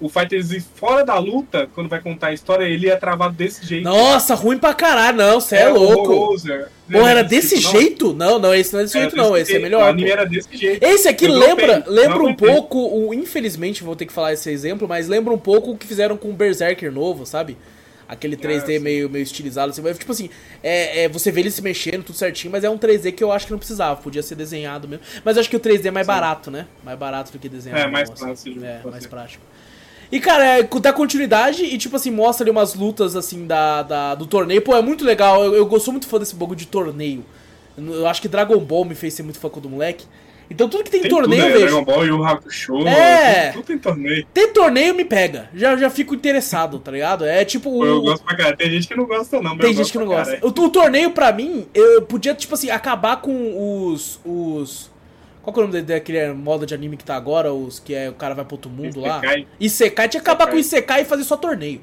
O 0.00 0.08
Fighter 0.08 0.40
Z 0.42 0.62
fora 0.76 1.04
da 1.04 1.18
luta, 1.18 1.68
quando 1.74 1.88
vai 1.88 2.00
contar 2.00 2.28
a 2.28 2.32
história, 2.32 2.64
ele 2.64 2.88
é 2.88 2.96
travado 2.96 3.34
desse 3.34 3.58
sei. 3.60 3.68
jeito. 3.68 3.84
Nossa, 3.84 4.34
ruim 4.36 4.56
pra 4.58 4.72
caralho, 4.72 5.16
não, 5.18 5.40
você 5.40 5.56
é, 5.56 5.68
louco. 5.68 6.12
horroroso. 6.12 6.48
Porra, 6.90 7.10
era 7.10 7.22
Não, 7.22 7.28
desse 7.28 7.54
não, 7.56 7.70
jeito? 7.72 8.14
Não, 8.14 8.38
não, 8.38 8.54
esse 8.54 8.72
não 8.72 8.80
é 8.80 8.82
desse 8.84 8.98
era 8.98 9.10
jeito, 9.10 9.16
não. 9.16 9.32
desse 9.32 9.42
Esse 9.42 9.50
é 9.50 9.54
jeito. 9.54 9.62
melhor. 9.64 9.82
O 9.82 9.88
anime 9.90 10.10
era 10.10 10.24
desse 10.26 10.56
jeito. 10.56 10.82
Esse 10.84 11.08
aqui 11.08 11.24
Eu 11.26 11.32
lembra, 11.32 11.84
lembra 11.88 12.18
não 12.18 12.26
um 12.26 12.34
pouco, 12.34 12.78
o, 12.78 13.12
infelizmente 13.14 13.82
vou 13.84 13.96
ter 13.96 14.06
que 14.06 14.12
falar 14.12 14.32
esse 14.32 14.50
exemplo, 14.50 14.86
mas 14.88 15.08
lembra 15.08 15.32
um 15.32 15.38
pouco 15.38 15.72
o 15.72 15.76
que 15.76 15.86
fizeram 15.86 16.16
com 16.16 16.30
o 16.30 16.32
Berserker 16.32 16.90
novo, 16.92 17.24
sabe? 17.26 17.56
Aquele 18.12 18.36
3D 18.36 18.66
sim. 18.66 18.78
meio, 18.78 19.08
meio 19.08 19.22
estilizado, 19.22 19.70
assim, 19.70 19.80
mas, 19.80 19.98
tipo 19.98 20.12
assim, 20.12 20.28
é, 20.62 21.04
é, 21.04 21.08
você 21.08 21.30
vê 21.32 21.40
ele 21.40 21.50
se 21.50 21.62
mexendo, 21.62 22.04
tudo 22.04 22.14
certinho, 22.18 22.52
mas 22.52 22.62
é 22.62 22.68
um 22.68 22.76
3D 22.76 23.10
que 23.12 23.24
eu 23.24 23.32
acho 23.32 23.46
que 23.46 23.52
não 23.52 23.58
precisava, 23.58 23.98
podia 24.02 24.22
ser 24.22 24.34
desenhado 24.34 24.86
mesmo. 24.86 25.02
Mas 25.24 25.36
eu 25.36 25.40
acho 25.40 25.48
que 25.48 25.56
o 25.56 25.60
3D 25.60 25.86
é 25.86 25.90
mais 25.90 26.06
Sim. 26.06 26.12
barato, 26.12 26.50
né? 26.50 26.66
Mais 26.84 26.98
barato 26.98 27.32
do 27.32 27.38
que 27.38 27.48
desenhar. 27.48 27.78
É, 27.80 27.86
mais 27.90 28.10
fácil 28.10 28.62
É, 28.62 28.80
mais 28.84 29.06
prático. 29.06 29.42
E, 30.10 30.20
cara, 30.20 30.58
é, 30.58 30.62
dá 30.62 30.92
continuidade 30.92 31.64
e, 31.64 31.78
tipo 31.78 31.96
assim, 31.96 32.10
mostra 32.10 32.44
ali 32.44 32.50
umas 32.50 32.74
lutas, 32.74 33.16
assim, 33.16 33.46
da, 33.46 33.82
da- 33.82 34.14
do 34.14 34.26
torneio. 34.26 34.60
Pô, 34.60 34.76
é 34.76 34.82
muito 34.82 35.06
legal. 35.06 35.42
Eu, 35.42 35.66
eu 35.72 35.80
sou 35.80 35.90
muito 35.90 36.06
fã 36.06 36.18
desse 36.18 36.34
bagulho 36.34 36.58
de 36.58 36.66
torneio. 36.66 37.24
Eu, 37.78 37.94
eu 37.94 38.06
acho 38.06 38.20
que 38.20 38.28
Dragon 38.28 38.58
Ball 38.58 38.84
me 38.84 38.94
fez 38.94 39.14
ser 39.14 39.22
muito 39.22 39.40
fã 39.40 39.48
do 39.48 39.70
moleque. 39.70 40.04
Então 40.50 40.68
tudo 40.68 40.84
que 40.84 40.90
tem, 40.90 41.00
Tem 41.02 41.10
torneio 41.10 41.42
tudo, 41.42 41.50
eu 41.54 41.60
né? 41.60 41.64
vejo. 41.66 41.76
Dragon 41.76 41.84
Ball 41.84 42.06
e 42.06 42.10
o 42.12 42.24
Hakusho. 42.24 42.86
É. 42.86 43.46
Tudo, 43.46 43.52
tudo 43.54 43.64
tem 43.66 43.78
torneio. 43.78 44.26
Tem 44.34 44.52
torneio 44.52 44.94
me 44.94 45.04
pega. 45.04 45.48
Já, 45.54 45.76
já 45.76 45.88
fico 45.88 46.14
interessado, 46.14 46.78
tá 46.78 46.90
ligado? 46.90 47.24
É 47.24 47.44
tipo. 47.44 47.70
o- 47.70 47.84
Eu 47.86 48.02
gosto 48.02 48.22
pra 48.24 48.36
caralho. 48.36 48.56
Tem 48.56 48.70
gente 48.70 48.86
que 48.88 48.94
não 48.94 49.06
gosta, 49.06 49.36
não. 49.40 49.50
mas 49.54 49.58
Tem 49.60 49.70
eu 49.70 49.76
gente 49.76 49.92
que 49.92 49.98
não 49.98 50.06
gosta. 50.06 50.38
O, 50.42 50.48
o 50.48 50.68
torneio, 50.70 51.10
pra 51.12 51.32
mim, 51.32 51.66
eu 51.72 52.02
podia, 52.02 52.34
tipo 52.34 52.52
assim, 52.54 52.68
acabar 52.70 53.16
com 53.22 53.88
os. 53.90 54.20
os. 54.24 54.90
Qual 55.42 55.52
que 55.52 55.58
é 55.60 55.62
o 55.64 55.66
nome 55.66 55.82
daquele 55.82 56.32
modo 56.34 56.64
de 56.66 56.72
anime 56.74 56.96
que 56.96 57.04
tá 57.04 57.16
agora? 57.16 57.52
Os 57.52 57.80
que 57.80 57.94
é 57.94 58.08
o 58.10 58.12
cara 58.12 58.34
vai 58.34 58.44
pro 58.44 58.54
outro 58.54 58.70
mundo 58.70 59.00
lá? 59.00 59.18
Isekai. 59.18 59.46
Isekai. 59.58 60.08
Tinha 60.08 60.22
que 60.22 60.28
acabar 60.30 60.44
Isekai. 60.44 60.50
com 60.52 60.56
o 60.56 60.60
Isekai 60.60 61.02
e 61.02 61.04
fazer 61.04 61.24
só 61.24 61.36
torneio. 61.36 61.80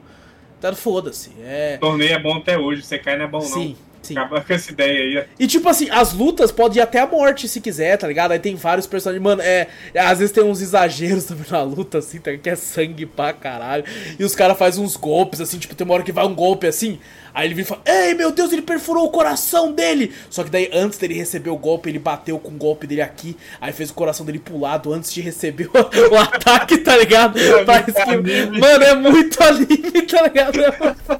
Então 0.57 0.75
foda-se. 0.75 1.31
É. 1.43 1.77
Torneio 1.77 2.13
é 2.13 2.19
bom 2.19 2.37
até 2.37 2.57
hoje. 2.57 2.83
Cai 2.99 3.17
não 3.17 3.25
é 3.25 3.27
bom, 3.27 3.41
Sim, 3.41 3.53
sim. 3.53 3.77
Acaba 4.11 4.41
com 4.41 4.53
essa 4.53 4.71
ideia 4.71 5.21
aí. 5.21 5.25
E 5.39 5.47
tipo 5.47 5.67
assim, 5.69 5.89
as 5.89 6.13
lutas 6.13 6.51
podem 6.51 6.79
ir 6.79 6.81
até 6.81 6.99
a 6.99 7.07
morte 7.07 7.47
se 7.47 7.61
quiser, 7.61 7.97
tá 7.97 8.07
ligado? 8.07 8.31
Aí 8.31 8.39
tem 8.39 8.55
vários 8.55 8.87
personagens. 8.87 9.23
Mano, 9.23 9.41
é. 9.41 9.67
Às 9.95 10.19
vezes 10.19 10.33
tem 10.33 10.43
uns 10.43 10.61
exageros 10.61 11.25
também 11.25 11.45
na 11.49 11.61
luta, 11.61 11.99
assim, 11.99 12.19
tá? 12.19 12.35
que 12.35 12.49
é 12.49 12.55
sangue 12.55 13.05
pra 13.05 13.33
caralho. 13.33 13.83
E 14.17 14.23
os 14.23 14.35
caras 14.35 14.57
fazem 14.57 14.83
uns 14.83 14.95
golpes, 14.95 15.41
assim, 15.41 15.57
tipo, 15.57 15.75
tem 15.75 15.85
uma 15.85 15.93
hora 15.93 16.03
que 16.03 16.11
vai 16.11 16.25
um 16.25 16.35
golpe 16.35 16.67
assim. 16.67 16.99
Aí 17.33 17.47
ele 17.47 17.53
vem 17.53 17.63
e 17.63 17.65
fala: 17.65 17.81
Ei, 17.85 18.13
meu 18.13 18.31
Deus, 18.31 18.51
ele 18.51 18.61
perfurou 18.61 19.05
o 19.05 19.11
coração 19.11 19.71
dele! 19.71 20.13
Só 20.29 20.43
que 20.43 20.49
daí, 20.49 20.69
antes 20.73 20.97
dele 20.97 21.13
receber 21.13 21.49
o 21.49 21.57
golpe, 21.57 21.89
ele 21.89 21.99
bateu 21.99 22.39
com 22.39 22.49
o 22.49 22.57
golpe 22.57 22.87
dele 22.87 23.01
aqui. 23.01 23.37
Aí 23.61 23.71
fez 23.71 23.89
o 23.89 23.93
coração 23.93 24.25
dele 24.25 24.39
pro 24.39 24.59
lado 24.59 24.91
antes 24.91 25.11
de 25.11 25.21
receber 25.21 25.67
o, 25.67 25.71
o 26.13 26.17
ataque, 26.17 26.77
tá 26.77 26.97
ligado? 26.97 27.39
É 27.39 27.65
muito 27.65 27.89
esquivar. 27.89 28.09
anime. 28.09 28.59
Mano, 28.59 28.83
é 28.83 28.95
muito 28.95 29.41
anime, 29.43 30.01
tá 30.03 30.23
ligado? 30.23 31.19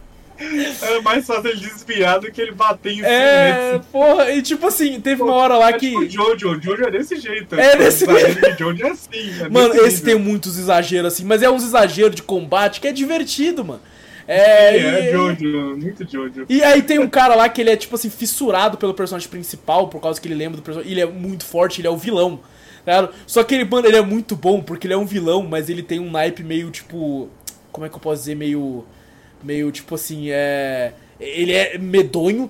Era 0.82 1.02
mais 1.02 1.26
fácil 1.26 1.50
ele 1.52 1.60
desviar 1.60 2.20
do 2.20 2.32
que 2.32 2.42
ele 2.42 2.52
bater 2.52 2.92
em 2.94 2.96
cima. 2.98 3.08
É, 3.08 3.80
porra, 3.92 4.32
e 4.32 4.42
tipo 4.42 4.68
assim, 4.68 5.00
teve 5.02 5.22
uma 5.22 5.34
hora 5.34 5.58
lá 5.58 5.70
É 5.70 5.74
que. 5.74 5.88
tipo 5.90 6.00
o 6.00 6.10
Jojo, 6.10 6.62
Jojo 6.62 6.84
é 6.86 6.92
desse 6.92 7.18
jeito. 7.18 7.56
É 7.56 7.76
desse 7.76 8.06
de 8.08 8.58
Jojo 8.58 8.86
é 8.88 8.90
assim. 8.90 9.42
é 9.42 9.50
Mano, 9.50 9.74
esse 9.86 10.02
tem 10.04 10.16
nível. 10.16 10.30
muitos 10.30 10.58
exageros 10.58 11.14
assim, 11.14 11.26
mas 11.26 11.42
é 11.44 11.50
uns 11.50 11.64
exageros 11.64 12.16
de 12.16 12.24
combate 12.24 12.80
que 12.80 12.88
é 12.88 12.92
divertido, 12.92 13.66
mano. 13.66 13.82
É, 14.28 14.78
É, 14.78 14.78
é 14.78 15.10
e, 15.10 15.12
Jojo, 15.12 15.76
muito 15.78 16.10
Jojo. 16.10 16.46
e 16.48 16.64
aí 16.64 16.82
tem 16.84 17.00
um 17.00 17.10
cara 17.10 17.34
lá 17.36 17.50
que 17.50 17.60
ele 17.62 17.72
é, 17.72 17.76
tipo 17.76 17.96
assim, 17.96 18.10
fissurado 18.10 18.78
pelo 18.78 18.94
personagem 18.94 19.28
principal, 19.28 19.88
por 19.88 20.00
causa 20.00 20.22
que 20.22 20.28
ele 20.28 20.36
lembra 20.36 20.58
do 20.58 20.64
personagem. 20.64 20.92
Ele 20.92 21.02
é 21.02 21.06
muito 21.06 21.44
forte, 21.44 21.82
ele 21.82 21.88
é 21.88 21.92
o 21.92 21.98
vilão. 21.98 22.40
tá? 22.86 23.10
Só 23.26 23.44
que 23.44 23.56
ele, 23.56 23.66
mano, 23.66 23.88
ele 23.88 23.98
é 23.98 24.02
muito 24.02 24.36
bom, 24.36 24.62
porque 24.62 24.86
ele 24.86 24.94
é 24.94 24.98
um 24.98 25.06
vilão, 25.06 25.44
mas 25.44 25.68
ele 25.70 25.82
tem 25.84 26.00
um 26.00 26.12
naipe 26.12 26.44
meio, 26.44 26.70
tipo. 26.70 27.28
Como 27.72 27.86
é 27.86 27.90
que 27.90 27.96
eu 27.96 28.00
posso 28.00 28.22
dizer? 28.22 28.36
Meio. 28.36 28.86
Meio, 29.44 29.72
tipo 29.72 29.96
assim, 29.96 30.30
é. 30.30 30.94
Ele 31.20 31.54
é 31.54 31.78
medonho, 31.78 32.50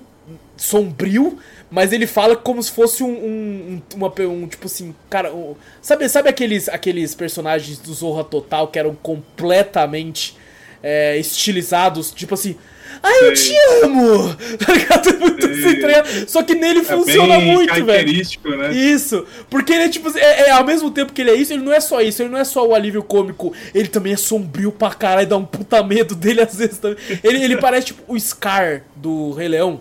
sombrio, 0.56 1.38
mas 1.70 1.92
ele 1.92 2.06
fala 2.06 2.36
como 2.36 2.62
se 2.62 2.70
fosse 2.70 3.02
um, 3.02 3.08
um, 3.08 3.82
um- 3.92 3.96
uma, 3.96 4.12
um 4.28 4.46
tipo 4.46 4.66
assim, 4.66 4.94
cara, 5.08 5.32
um- 5.34 5.56
sabe, 5.82 6.08
sabe 6.08 6.28
aqueles, 6.28 6.68
aqueles 6.68 7.14
personagens 7.14 7.78
do 7.78 7.92
Zorra 7.92 8.22
Total 8.24 8.68
que 8.68 8.78
eram 8.78 8.94
completamente 8.94 10.36
é, 10.82 11.16
estilizados, 11.18 12.10
tipo 12.12 12.34
assim, 12.34 12.56
ai 13.02 13.28
eu 13.28 13.34
te 13.34 13.54
amo, 13.82 14.34
tá 14.58 14.72
ligado? 14.72 15.18
Muito 15.18 15.46
Sei. 15.46 15.64
assim, 15.64 15.80
tá? 15.80 16.26
Só 16.26 16.42
que 16.42 16.54
nele 16.54 16.80
É 16.80 16.84
funciona 16.84 17.38
muito, 17.40 17.84
velho. 17.84 18.12
né? 18.58 18.72
Isso, 18.72 19.26
porque 19.48 19.72
ele 19.72 19.84
é 19.84 19.88
tipo, 19.88 20.16
é, 20.16 20.48
é, 20.48 20.50
ao 20.50 20.64
mesmo 20.64 20.90
tempo 20.90 21.12
que 21.12 21.20
ele 21.20 21.30
é 21.30 21.34
isso, 21.34 21.52
ele 21.52 21.62
não 21.62 21.72
é 21.72 21.80
só 21.80 22.00
isso, 22.00 22.22
ele 22.22 22.30
não 22.30 22.38
é 22.38 22.44
só 22.44 22.66
o 22.66 22.74
alívio 22.74 23.02
cômico, 23.02 23.52
ele 23.74 23.88
também 23.88 24.12
é 24.12 24.16
sombrio 24.16 24.70
pra 24.72 24.90
caralho, 24.90 25.26
dá 25.28 25.36
um 25.36 25.44
puta 25.44 25.82
medo 25.82 26.14
dele 26.14 26.40
às 26.42 26.54
vezes 26.56 26.78
também. 26.78 26.98
Ele, 27.22 27.42
ele 27.42 27.56
parece 27.56 27.88
tipo 27.88 28.02
o 28.12 28.18
Scar 28.18 28.82
do 28.96 29.32
Rei 29.32 29.48
Leão, 29.48 29.80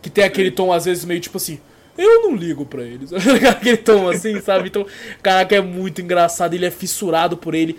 que 0.00 0.10
tem 0.10 0.24
aquele 0.24 0.50
tom 0.50 0.72
às 0.72 0.84
vezes 0.84 1.04
meio 1.04 1.20
tipo 1.20 1.36
assim, 1.36 1.60
eu 1.96 2.22
não 2.22 2.34
ligo 2.34 2.64
pra 2.64 2.82
eles, 2.82 3.10
aquele 3.48 3.76
tom 3.76 4.08
assim, 4.08 4.40
sabe? 4.40 4.68
Então, 4.68 4.86
caraca, 5.22 5.54
é 5.54 5.60
muito 5.60 6.00
engraçado, 6.00 6.54
ele 6.54 6.66
é 6.66 6.70
fissurado 6.70 7.36
por 7.36 7.54
ele. 7.54 7.78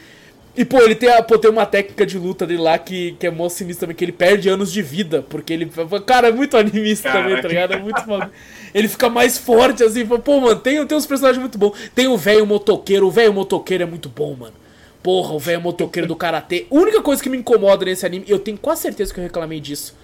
E, 0.55 0.63
pô, 0.63 0.79
ele 0.81 0.93
tem, 0.93 1.09
a, 1.09 1.21
pô, 1.23 1.37
tem 1.39 1.49
uma 1.49 1.65
técnica 1.65 2.05
de 2.05 2.17
luta 2.17 2.45
dele 2.45 2.61
lá 2.61 2.77
que, 2.77 3.13
que 3.19 3.25
é 3.25 3.31
mó 3.31 3.49
sinistra 3.49 3.87
também, 3.87 3.95
que 3.95 4.05
ele 4.05 4.11
perde 4.11 4.49
anos 4.49 4.71
de 4.71 4.83
vida, 4.83 5.25
porque 5.27 5.51
ele. 5.51 5.69
Cara, 6.05 6.27
é 6.27 6.31
muito 6.31 6.55
animista 6.55 7.11
também, 7.11 7.35
tá 7.37 7.41
Caraca. 7.41 7.47
ligado? 7.47 7.73
É 7.73 7.79
muito 7.79 8.07
maluco. 8.07 8.29
Ele 8.71 8.87
fica 8.87 9.09
mais 9.09 9.37
forte, 9.37 9.83
assim, 9.83 10.05
pô, 10.05 10.39
mano, 10.39 10.59
tem, 10.59 10.85
tem 10.85 10.97
uns 10.97 11.07
personagens 11.07 11.39
muito 11.39 11.57
bons. 11.57 11.73
Tem 11.95 12.07
o 12.07 12.15
velho 12.15 12.45
motoqueiro, 12.45 13.07
o 13.07 13.11
velho 13.11 13.33
motoqueiro 13.33 13.83
é 13.83 13.85
muito 13.87 14.09
bom, 14.09 14.35
mano. 14.35 14.53
Porra, 15.01 15.33
o 15.33 15.39
velho 15.39 15.59
motoqueiro 15.59 16.07
do 16.07 16.15
karatê. 16.15 16.67
A 16.71 16.75
única 16.75 17.01
coisa 17.01 17.21
que 17.21 17.29
me 17.29 17.37
incomoda 17.37 17.85
nesse 17.85 18.05
anime, 18.05 18.25
e 18.27 18.31
eu 18.31 18.39
tenho 18.39 18.57
quase 18.57 18.83
certeza 18.83 19.11
que 19.11 19.19
eu 19.19 19.23
reclamei 19.23 19.59
disso 19.59 19.95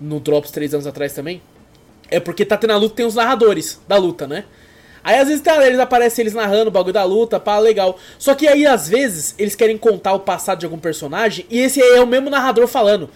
no 0.00 0.18
Drops 0.18 0.50
três 0.50 0.72
anos 0.72 0.86
atrás 0.86 1.12
também, 1.12 1.42
é 2.10 2.18
porque 2.18 2.44
tá 2.44 2.56
tendo 2.56 2.72
a 2.72 2.76
luta, 2.76 2.96
tem 2.96 3.06
os 3.06 3.14
narradores 3.14 3.78
da 3.86 3.96
luta, 3.96 4.26
né? 4.26 4.44
Aí 5.02 5.18
às 5.18 5.28
vezes 5.28 5.42
tá, 5.42 5.64
eles 5.66 5.78
aparecem 5.78 6.22
eles 6.22 6.34
narrando 6.34 6.68
o 6.68 6.72
bagulho 6.72 6.92
da 6.92 7.04
luta, 7.04 7.38
pá, 7.40 7.58
legal. 7.58 7.98
Só 8.18 8.34
que 8.34 8.46
aí 8.48 8.66
às 8.66 8.88
vezes 8.88 9.34
eles 9.38 9.54
querem 9.54 9.78
contar 9.78 10.12
o 10.12 10.20
passado 10.20 10.58
de 10.60 10.66
algum 10.66 10.78
personagem 10.78 11.46
e 11.50 11.58
esse 11.60 11.80
aí 11.82 11.96
é 11.96 12.00
o 12.00 12.06
mesmo 12.06 12.28
narrador 12.30 12.66
falando. 12.66 13.08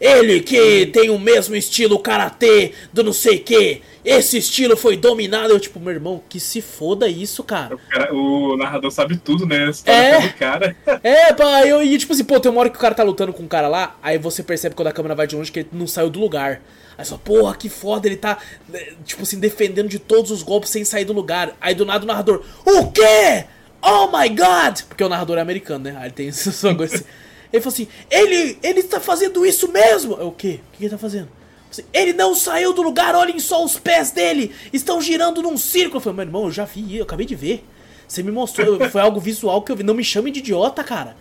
Ele 0.00 0.40
que 0.40 0.86
tem 0.86 1.10
o 1.10 1.18
mesmo 1.18 1.54
estilo 1.54 1.98
karatê 1.98 2.72
do 2.90 3.04
não 3.04 3.12
sei 3.12 3.38
que, 3.38 3.82
esse 4.02 4.38
estilo 4.38 4.74
foi 4.74 4.96
dominado. 4.96 5.52
Eu, 5.52 5.60
tipo, 5.60 5.78
meu 5.78 5.92
irmão, 5.92 6.22
que 6.26 6.40
se 6.40 6.62
foda 6.62 7.06
isso, 7.06 7.44
cara. 7.44 7.74
O, 7.74 7.78
cara- 7.90 8.14
o 8.14 8.56
narrador 8.56 8.90
sabe 8.90 9.18
tudo, 9.18 9.44
né? 9.44 9.66
A 9.66 9.70
história 9.70 9.98
É. 9.98 10.20
do 10.22 10.32
cara. 10.34 10.74
É, 11.04 11.32
pá, 11.34 11.66
eu 11.66 11.82
e 11.82 11.98
tipo 11.98 12.14
assim, 12.14 12.24
pô, 12.24 12.40
tem 12.40 12.50
uma 12.50 12.60
hora 12.62 12.70
que 12.70 12.78
o 12.78 12.80
cara 12.80 12.94
tá 12.94 13.02
lutando 13.02 13.30
com 13.34 13.42
um 13.42 13.48
cara 13.48 13.68
lá, 13.68 13.98
aí 14.02 14.16
você 14.16 14.42
percebe 14.42 14.74
quando 14.74 14.88
a 14.88 14.92
câmera 14.92 15.14
vai 15.14 15.26
de 15.26 15.36
longe 15.36 15.52
que 15.52 15.58
ele 15.60 15.68
não 15.72 15.86
saiu 15.86 16.08
do 16.08 16.18
lugar. 16.18 16.62
Aí 17.00 17.06
só, 17.06 17.16
porra, 17.16 17.56
que 17.56 17.70
foda, 17.70 18.06
ele 18.06 18.16
tá, 18.16 18.36
né, 18.68 18.92
tipo 19.06 19.22
assim, 19.22 19.40
defendendo 19.40 19.88
de 19.88 19.98
todos 19.98 20.30
os 20.30 20.42
golpes 20.42 20.68
sem 20.68 20.84
sair 20.84 21.06
do 21.06 21.14
lugar. 21.14 21.56
Aí 21.58 21.74
do 21.74 21.86
nada 21.86 22.04
o 22.04 22.06
narrador, 22.06 22.44
o 22.62 22.92
quê? 22.92 23.46
Oh 23.80 24.08
my 24.08 24.28
god! 24.28 24.82
Porque 24.86 25.02
o 25.02 25.08
narrador 25.08 25.38
é 25.38 25.40
americano, 25.40 25.84
né? 25.84 25.96
Aí 25.96 26.08
ele 26.08 26.12
tem 26.12 26.28
esse 26.28 26.50
bagulho 26.62 26.92
assim. 26.92 27.04
Ele 27.52 27.60
falou 27.60 27.74
assim, 27.74 27.88
ele, 28.08 28.58
ele 28.62 28.78
está 28.78 29.00
fazendo 29.00 29.44
isso 29.44 29.72
mesmo! 29.72 30.14
Eu, 30.14 30.28
o 30.28 30.32
quê? 30.32 30.60
O 30.72 30.76
que 30.76 30.84
ele 30.84 30.90
tá 30.90 30.96
fazendo? 30.96 31.28
Assim, 31.68 31.82
Ele 31.92 32.12
não 32.12 32.32
saiu 32.32 32.72
do 32.72 32.80
lugar, 32.80 33.16
olhem 33.16 33.40
só 33.40 33.64
os 33.64 33.76
pés 33.76 34.12
dele! 34.12 34.54
Estão 34.72 35.00
girando 35.00 35.42
num 35.42 35.56
círculo. 35.56 35.96
Eu 35.96 36.00
falei, 36.00 36.16
meu 36.18 36.26
irmão, 36.26 36.44
eu 36.44 36.52
já 36.52 36.64
vi, 36.64 36.98
eu 36.98 37.02
acabei 37.02 37.26
de 37.26 37.34
ver. 37.34 37.64
Você 38.06 38.22
me 38.22 38.30
mostrou, 38.30 38.88
foi 38.88 39.00
algo 39.00 39.18
visual 39.18 39.62
que 39.62 39.72
eu 39.72 39.74
vi. 39.74 39.82
Não 39.82 39.94
me 39.94 40.04
chame 40.04 40.30
de 40.30 40.38
idiota, 40.38 40.84
cara. 40.84 41.16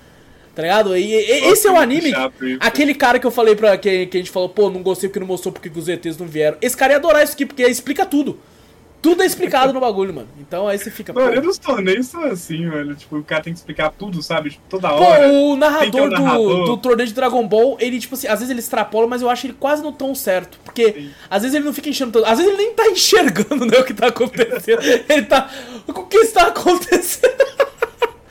Tá 0.56 0.62
ligado? 0.64 0.98
E, 0.98 1.04
e- 1.14 1.46
esse 1.52 1.68
é 1.68 1.72
o 1.72 1.78
anime. 1.78 2.12
Aquele 2.60 2.94
cara 2.94 3.18
que 3.20 3.26
eu 3.28 3.32
falei 3.32 3.56
pra 3.56 3.78
que, 3.78 4.08
que 4.08 4.18
a 4.18 4.20
gente 4.20 4.32
falou, 4.32 4.50
pô, 4.50 4.70
não 4.70 4.82
gostei 4.82 5.08
porque 5.10 5.20
não 5.20 5.28
mostrou 5.28 5.52
porque 5.54 5.70
que 5.70 5.80
os 5.80 5.88
ETs 5.88 6.18
não 6.18 6.28
vieram. 6.28 6.58
Esse 6.62 6.76
cara 6.76 6.94
ia 6.94 6.98
adorar 6.98 7.24
isso 7.24 7.34
aqui, 7.34 7.46
porque 7.46 7.64
explica 7.64 8.06
tudo. 8.06 8.40
Tudo 9.02 9.24
é 9.24 9.26
explicado 9.26 9.72
no 9.72 9.80
bagulho, 9.80 10.14
mano. 10.14 10.28
Então 10.42 10.68
aí 10.68 10.78
você 10.78 10.92
fica. 10.92 11.14
Pô, 11.14 11.22
maioria 11.22 11.40
dos 11.40 11.58
torneios 11.58 12.08
são 12.08 12.22
assim, 12.26 12.70
velho. 12.70 12.94
Tipo, 12.96 13.16
o 13.20 13.24
cara 13.24 13.42
tem 13.42 13.54
que 13.54 13.60
explicar 13.60 13.92
tudo, 13.92 14.22
sabe? 14.22 14.50
Tipo, 14.50 14.64
toda 14.68 14.90
Pô, 14.90 14.96
hora. 14.96 15.30
o 15.30 15.32
que 15.32 15.54
ter 15.54 15.56
narrador, 15.58 16.02
um 16.02 16.10
narrador. 16.10 16.56
Do, 16.58 16.66
do 16.66 16.78
torneio 16.78 17.08
de 17.08 17.14
Dragon 17.14 17.48
Ball, 17.48 17.78
ele, 17.80 17.98
tipo 17.98 18.16
assim, 18.16 18.28
às 18.28 18.40
vezes 18.40 18.50
ele 18.50 18.60
extrapola, 18.60 19.08
mas 19.08 19.22
eu 19.22 19.30
acho 19.30 19.46
ele 19.48 19.56
quase 19.58 19.82
no 19.82 19.94
tom 19.94 20.14
certo. 20.14 20.60
Porque 20.66 20.92
Sim. 20.92 21.12
às 21.30 21.44
vezes 21.44 21.56
ele 21.56 21.64
não 21.64 21.74
fica 21.74 21.88
enchendo 21.88 22.12
tanto. 22.12 22.26
Às 22.26 22.40
vezes 22.40 22.52
ele 22.52 22.62
nem 22.62 22.74
tá 22.74 22.88
enxergando 22.92 23.66
né, 23.66 23.80
o 23.80 23.86
que 23.86 23.94
tá 23.94 24.08
acontecendo. 24.08 24.82
ele 25.08 25.22
tá. 25.26 25.50
O 25.88 25.94
que 26.04 26.18
está 26.18 26.48
acontecendo? 26.48 27.32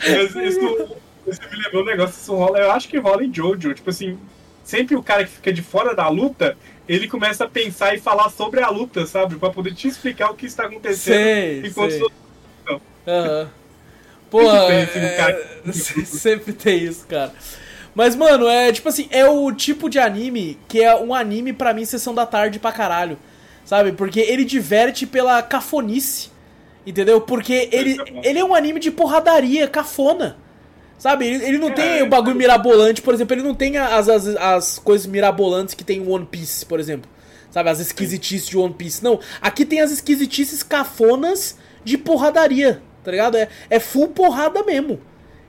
Isso, 0.05 0.99
isso 1.31 1.41
me 1.51 1.62
lembrou 1.62 1.83
um 1.83 1.87
negócio, 1.87 2.14
isso 2.20 2.35
rola, 2.35 2.59
eu 2.59 2.70
acho 2.70 2.89
que 2.89 2.99
rola 2.99 3.24
em 3.24 3.33
Jojo. 3.33 3.74
Tipo 3.74 3.91
assim, 3.91 4.18
sempre 4.64 4.95
o 4.97 5.03
cara 5.03 5.24
que 5.24 5.31
fica 5.31 5.53
de 5.53 5.62
fora 5.62 5.95
da 5.95 6.09
luta, 6.09 6.57
ele 6.89 7.07
começa 7.09 7.45
a 7.45 7.49
pensar 7.49 7.95
e 7.95 8.01
falar 8.01 8.31
sobre 8.31 8.62
a 8.62 8.68
luta, 8.70 9.07
sabe? 9.07 9.37
Pra 9.37 9.51
poder 9.51 9.74
te 9.74 9.89
explicar 9.89 10.31
o 10.31 10.35
que 10.35 10.47
está 10.47 10.64
acontecendo. 10.66 11.14
Sei, 11.14 11.62
enquanto 11.66 11.91
sei. 11.91 11.99
os 11.99 12.03
outros- 12.03 12.83
Aham. 13.07 13.51
Pô, 14.31 14.43
Sempre 14.43 14.66
tem, 14.66 14.83
assim, 14.83 14.99
um 14.99 15.03
é, 15.03 15.72
sempre 16.05 16.53
tem 16.53 16.85
isso, 16.85 17.07
cara. 17.07 17.33
Mas, 17.95 18.14
mano, 18.14 18.47
é 18.47 18.70
tipo 18.70 18.89
assim, 18.89 19.09
é 19.11 19.26
o 19.26 19.51
tipo 19.53 19.89
de 19.89 19.99
anime 19.99 20.59
que 20.68 20.83
é 20.83 20.95
um 20.95 21.14
anime 21.14 21.53
pra 21.55 21.72
mim 21.72 21.85
sessão 21.87 22.14
da 22.14 22.26
tarde 22.26 22.59
pra 22.59 22.70
caralho. 22.70 23.18
Sabe? 23.64 23.93
Porque 23.93 24.20
ele 24.20 24.45
diverte 24.45 25.07
pela 25.07 25.43
cafonice. 25.43 26.31
Entendeu? 26.87 27.20
Porque 27.20 27.68
ele, 27.72 27.97
ele 28.22 28.39
é 28.39 28.45
um 28.45 28.55
anime 28.55 28.79
de 28.81 28.91
porradaria, 28.91 29.66
cafona. 29.66 30.37
Sabe? 30.99 31.27
Ele, 31.27 31.45
ele 31.45 31.59
não 31.59 31.69
é, 31.69 31.73
tem 31.73 32.03
o 32.03 32.09
bagulho 32.09 32.35
mirabolante, 32.35 33.01
por 33.01 33.15
exemplo, 33.15 33.35
ele 33.35 33.43
não 33.43 33.55
tem 33.55 33.79
as, 33.79 34.09
as, 34.09 34.27
as 34.37 34.79
coisas 34.81 35.07
mirabolantes 35.07 35.75
que 35.75 35.85
tem 35.85 36.01
em 36.01 36.09
One 36.09 36.27
Piece, 36.27 36.67
por 36.67 36.81
exemplo. 36.81 37.09
Sabe? 37.51 37.71
As 37.71 37.79
esquisitices 37.79 38.49
de 38.49 38.59
One 38.59 38.75
Piece. 38.75 39.03
Não, 39.03 39.21
aqui 39.41 39.65
tem 39.65 39.81
as 39.81 39.93
esquisitices 39.93 40.63
cafonas 40.63 41.57
de 41.85 41.97
porradaria, 41.97 42.83
tá 43.05 43.13
ligado? 43.13 43.37
É, 43.37 43.49
é 43.71 43.79
full 43.79 44.09
porrada 44.09 44.65
mesmo. 44.65 45.01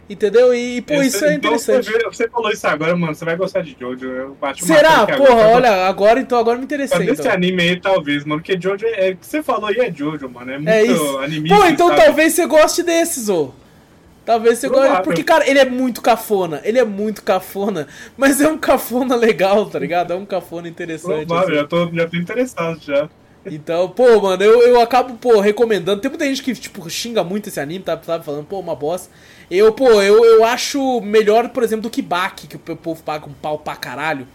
Entendeu? 0.10 0.56
E, 0.56 0.82
pô, 0.82 0.96
isso 1.04 1.24
é 1.24 1.36
então 1.36 1.52
interessante. 1.52 1.86
Você, 1.92 2.04
você, 2.04 2.30
falou 2.30 2.50
isso 2.50 2.66
agora, 2.66 2.96
mano. 2.96 3.14
Você 3.14 3.24
vai 3.24 3.36
gostar 3.36 3.62
de 3.62 3.78
Jojo. 3.80 4.08
Eu 4.08 4.36
bati 4.42 4.66
Será? 4.66 5.06
Porra, 5.06 5.30
agora, 5.30 5.50
olha, 5.50 5.72
agora 5.86 6.20
então 6.20 6.40
agora 6.40 6.58
me 6.58 6.64
interessei. 6.64 7.04
Então. 7.04 7.14
Esse 7.14 7.28
anime 7.28 7.62
aí, 7.62 7.80
talvez, 7.80 8.26
mano. 8.26 8.42
Porque 8.42 8.60
Jojo 8.60 8.88
é. 8.88 9.16
Você 9.22 9.44
falou 9.44 9.68
aí 9.68 9.78
é 9.78 9.94
Jojo, 9.94 10.28
mano. 10.28 10.50
É, 10.50 10.56
é 10.56 10.58
muito 10.58 10.70
é 10.70 10.84
isso. 10.84 11.18
anime. 11.20 11.50
Pô, 11.50 11.64
então 11.66 11.90
sabe? 11.90 12.02
talvez 12.02 12.34
você 12.34 12.48
goste 12.48 12.82
desses, 12.82 13.30
ô. 13.30 13.54
Talvez 14.30 14.60
você 14.60 14.70
goste. 14.70 15.02
Porque, 15.02 15.24
cara, 15.24 15.50
ele 15.50 15.58
é 15.58 15.66
muito 15.66 16.04
cafona. 16.04 16.62
Ele 16.64 16.78
é 16.78 16.86
muito 16.86 17.24
cafona. 17.24 17.88
Mas 18.16 18.40
é 18.40 18.48
um 18.48 18.60
cafona 18.60 19.16
legal, 19.16 19.66
tá 19.66 19.80
ligado? 19.80 20.14
É 20.14 20.16
um 20.16 20.24
cafona 20.24 20.70
interessante. 20.70 21.26
Provável, 21.26 21.48
assim. 21.48 21.56
já, 21.56 21.68
tô, 21.68 21.92
já 21.92 22.08
tô 22.08 22.16
interessado 22.16 22.80
já. 22.80 23.10
Então, 23.44 23.90
pô, 23.90 24.22
mano, 24.22 24.44
eu, 24.44 24.62
eu 24.62 24.80
acabo, 24.80 25.16
pô, 25.16 25.40
recomendando. 25.40 26.00
Tem 26.00 26.12
muita 26.12 26.26
gente 26.26 26.44
que, 26.44 26.54
tipo, 26.54 26.88
xinga 26.88 27.24
muito 27.24 27.50
esse 27.50 27.60
anime, 27.60 27.84
tá, 27.84 28.00
sabe? 28.04 28.24
Falando, 28.24 28.46
pô, 28.46 28.60
uma 28.60 28.76
bosta. 28.76 29.12
Eu, 29.50 29.74
pô, 29.74 30.00
eu, 30.00 30.24
eu 30.24 30.46
acho 30.46 31.02
melhor, 31.02 31.50
por 31.50 31.64
exemplo, 31.64 31.82
do 31.82 31.90
que 31.90 32.04
Baki, 32.04 32.46
que 32.46 32.72
o 32.72 32.76
povo 32.76 33.02
paga 33.02 33.26
um 33.26 33.34
pau 33.34 33.58
pra 33.58 33.76
caralho. 33.76 34.28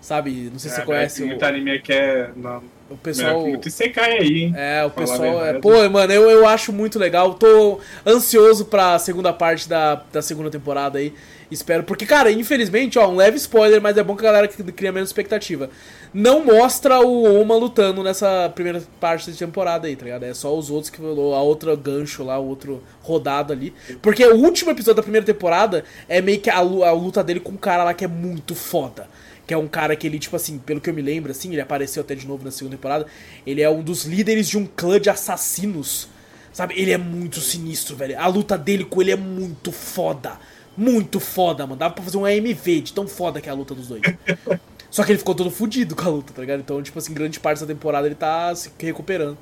Sabe? 0.00 0.50
Não 0.52 0.58
sei 0.60 0.70
se 0.70 0.76
é, 0.76 0.80
você 0.80 0.86
conhece. 0.86 1.18
Tem 1.22 1.26
muito 1.30 1.44
anime 1.44 1.80
que 1.80 1.92
é. 1.92 2.30
Não, 2.36 2.62
o 2.90 2.96
pessoal. 2.96 3.46
Muito 3.46 3.68
cai 3.94 4.18
aí, 4.18 4.42
hein? 4.42 4.54
É, 4.56 4.84
o 4.84 4.90
pessoal. 4.90 5.44
É, 5.44 5.54
pô, 5.54 5.88
mano, 5.88 6.12
eu, 6.12 6.28
eu 6.30 6.46
acho 6.46 6.72
muito 6.72 6.98
legal. 6.98 7.34
Tô 7.34 7.80
ansioso 8.06 8.64
pra 8.64 8.98
segunda 8.98 9.32
parte 9.32 9.68
da, 9.68 10.02
da 10.12 10.20
segunda 10.20 10.50
temporada 10.50 10.98
aí. 10.98 11.14
Espero. 11.50 11.82
Porque, 11.82 12.06
cara, 12.06 12.30
infelizmente, 12.30 12.98
ó, 12.98 13.08
um 13.08 13.16
leve 13.16 13.36
spoiler, 13.36 13.80
mas 13.80 13.96
é 13.96 14.02
bom 14.02 14.14
que 14.14 14.22
a 14.24 14.32
galera 14.32 14.48
cria 14.48 14.92
menos 14.92 15.08
expectativa 15.08 15.70
não 16.12 16.44
mostra 16.44 17.00
o 17.00 17.40
Oma 17.40 17.54
lutando 17.54 18.02
nessa 18.02 18.50
primeira 18.54 18.82
parte 18.98 19.30
da 19.30 19.36
temporada 19.36 19.86
aí, 19.86 19.94
tá 19.94 20.04
ligado? 20.04 20.24
É 20.24 20.34
só 20.34 20.56
os 20.56 20.70
outros 20.70 20.90
que 20.90 20.98
falou, 20.98 21.34
a 21.34 21.40
outra 21.40 21.74
gancho 21.76 22.24
lá, 22.24 22.38
o 22.38 22.48
outro 22.48 22.82
rodado 23.00 23.52
ali. 23.52 23.72
Porque 24.02 24.24
o 24.24 24.36
último 24.36 24.72
episódio 24.72 24.96
da 24.96 25.02
primeira 25.02 25.24
temporada 25.24 25.84
é 26.08 26.20
meio 26.20 26.40
que 26.40 26.50
a, 26.50 26.58
a 26.58 26.92
luta 26.92 27.22
dele 27.22 27.40
com 27.40 27.52
um 27.52 27.56
cara 27.56 27.84
lá 27.84 27.94
que 27.94 28.04
é 28.04 28.08
muito 28.08 28.54
foda. 28.54 29.08
Que 29.50 29.54
é 29.54 29.58
um 29.58 29.66
cara 29.66 29.96
que 29.96 30.06
ele, 30.06 30.16
tipo 30.16 30.36
assim, 30.36 30.60
pelo 30.60 30.80
que 30.80 30.88
eu 30.88 30.94
me 30.94 31.02
lembro, 31.02 31.32
assim, 31.32 31.50
ele 31.50 31.60
apareceu 31.60 32.02
até 32.02 32.14
de 32.14 32.24
novo 32.24 32.44
na 32.44 32.52
segunda 32.52 32.76
temporada. 32.76 33.04
Ele 33.44 33.60
é 33.60 33.68
um 33.68 33.82
dos 33.82 34.04
líderes 34.04 34.48
de 34.48 34.56
um 34.56 34.64
clã 34.64 35.00
de 35.00 35.10
assassinos. 35.10 36.06
Sabe? 36.52 36.74
Ele 36.76 36.92
é 36.92 36.96
muito 36.96 37.40
sinistro, 37.40 37.96
velho. 37.96 38.16
A 38.16 38.28
luta 38.28 38.56
dele 38.56 38.84
com 38.84 39.02
ele 39.02 39.10
é 39.10 39.16
muito 39.16 39.72
foda. 39.72 40.38
Muito 40.76 41.18
foda, 41.18 41.66
mano. 41.66 41.76
Dava 41.76 41.94
pra 41.94 42.04
fazer 42.04 42.16
um 42.16 42.24
AMV 42.24 42.80
de 42.80 42.92
tão 42.92 43.08
foda 43.08 43.40
que 43.40 43.48
é 43.48 43.50
a 43.50 43.54
luta 43.56 43.74
dos 43.74 43.88
dois. 43.88 44.02
Só 44.88 45.02
que 45.02 45.10
ele 45.10 45.18
ficou 45.18 45.34
todo 45.34 45.50
fudido 45.50 45.96
com 45.96 46.04
a 46.04 46.08
luta, 46.08 46.32
tá 46.32 46.42
ligado? 46.42 46.60
Então, 46.60 46.80
tipo 46.80 47.00
assim, 47.00 47.12
grande 47.12 47.40
parte 47.40 47.58
da 47.58 47.66
temporada 47.66 48.06
ele 48.06 48.14
tá 48.14 48.54
se 48.54 48.70
recuperando 48.78 49.36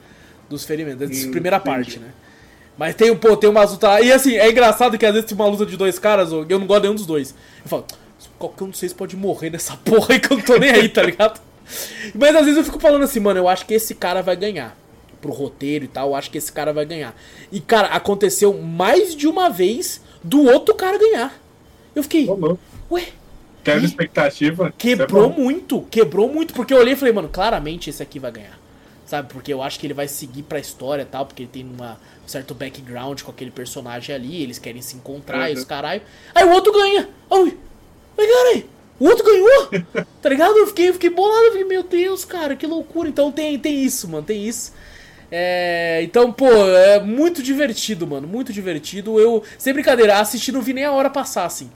dos 0.49 0.65
ferimentos. 0.65 1.07
Dessa 1.07 1.29
primeira 1.29 1.61
parte, 1.61 1.99
né? 1.99 2.09
Mas 2.79 2.95
tem, 2.95 3.15
pô, 3.15 3.37
tem 3.37 3.51
uma 3.51 3.63
luta 3.63 3.89
lá. 3.89 4.01
E 4.01 4.11
assim, 4.11 4.37
é 4.37 4.51
engraçado 4.51 4.97
que 4.97 5.05
às 5.05 5.13
vezes 5.13 5.29
tem 5.29 5.37
uma 5.37 5.49
luta 5.49 5.67
de 5.67 5.77
dois 5.77 5.99
caras, 5.99 6.33
eu 6.33 6.47
não 6.59 6.67
gosto 6.67 6.81
de 6.81 6.89
nenhum 6.89 6.95
dos 6.95 7.05
dois. 7.05 7.35
Eu 7.63 7.69
falo, 7.69 7.85
qualquer 8.39 8.65
um 8.65 8.71
de 8.71 8.79
vocês 8.79 8.93
pode 8.93 9.17
morrer 9.17 9.51
nessa 9.51 9.77
porra 9.85 10.15
aí 10.15 10.21
que 10.21 10.33
eu 10.33 10.37
não 10.37 10.45
tô 10.45 10.57
nem 10.57 10.71
aí, 10.71 10.89
tá 10.89 11.03
ligado? 11.03 11.41
Mas 12.15 12.35
às 12.35 12.45
vezes 12.45 12.57
eu 12.57 12.65
fico 12.65 12.81
falando 12.81 13.03
assim, 13.03 13.21
mano, 13.21 13.41
eu 13.41 13.49
acho 13.49 13.67
que 13.67 13.75
esse 13.75 13.95
cara 13.95 14.23
vai 14.23 14.37
ganhar. 14.37 14.77
Pro 15.21 15.33
roteiro 15.33 15.85
e 15.85 15.89
tal, 15.89 16.11
eu 16.11 16.15
acho 16.15 16.31
que 16.31 16.39
esse 16.39 16.53
cara 16.53 16.73
vai 16.73 16.87
ganhar. 16.87 17.15
E, 17.51 17.61
cara, 17.61 17.89
aconteceu 17.89 18.55
mais 18.55 19.17
de 19.17 19.27
uma 19.27 19.51
vez 19.51 20.01
do 20.23 20.45
outro 20.45 20.75
cara 20.75 20.97
ganhar. 20.97 21.37
Eu 21.95 22.05
fiquei, 22.05 22.29
ué, 22.91 23.09
Teve 23.75 23.87
expectativa. 23.87 24.73
Quebrou 24.77 25.31
é 25.31 25.37
muito, 25.37 25.83
quebrou 25.91 26.33
muito, 26.33 26.55
porque 26.55 26.73
eu 26.73 26.79
olhei 26.79 26.95
e 26.95 26.97
falei, 26.97 27.13
mano, 27.13 27.29
claramente 27.29 27.91
esse 27.91 28.03
aqui 28.03 28.19
vai 28.19 28.31
ganhar. 28.31 28.59
Sabe? 29.05 29.33
Porque 29.33 29.53
eu 29.53 29.63
acho 29.63 29.81
que 29.81 29.87
ele 29.87 29.95
vai 29.95 30.07
seguir 30.07 30.43
pra 30.43 30.59
história 30.59 31.03
e 31.03 31.07
tal, 31.07 31.27
porque 31.27 31.43
ele 31.43 31.51
tem 31.51 31.65
uma, 31.65 31.99
um 32.25 32.29
certo 32.29 32.55
background 32.55 33.23
com 33.23 33.31
aquele 33.31 33.51
personagem 33.51 34.15
ali, 34.15 34.43
eles 34.43 34.59
querem 34.59 34.83
se 34.83 34.97
encontrar 34.97 35.49
uhum. 35.49 35.55
e 35.55 35.59
os 35.59 35.65
caralho. 35.65 36.03
Aí 36.35 36.45
o 36.45 36.51
outro 36.51 36.73
ganha! 36.73 37.09
Ai, 38.19 38.27
caralho! 38.27 38.65
O 38.99 39.05
outro 39.05 39.25
ganhou! 39.25 39.71
tá 40.21 40.29
ligado? 40.29 40.57
Eu 40.57 40.67
fiquei, 40.67 40.93
fiquei 40.93 41.11
bolado, 41.11 41.47
eu 41.47 41.53
fiquei, 41.53 41.67
meu 41.67 41.83
Deus, 41.83 42.25
cara, 42.25 42.57
que 42.57 42.67
loucura. 42.67 43.09
Então 43.09 43.31
tem, 43.31 43.59
tem 43.59 43.83
isso, 43.85 44.09
mano, 44.09 44.25
tem 44.25 44.47
isso. 44.47 44.73
É, 45.31 46.01
então, 46.03 46.33
pô, 46.33 46.49
é 46.49 47.01
muito 47.01 47.43
divertido, 47.43 48.07
mano, 48.07 48.27
muito 48.27 48.53
divertido. 48.53 49.21
Eu, 49.21 49.43
sem 49.57 49.73
brincadeira, 49.73 50.19
assisti 50.19 50.51
não 50.51 50.63
vi 50.63 50.73
nem 50.73 50.85
a 50.85 50.93
hora 50.93 51.11
passar, 51.11 51.45
assim. 51.45 51.71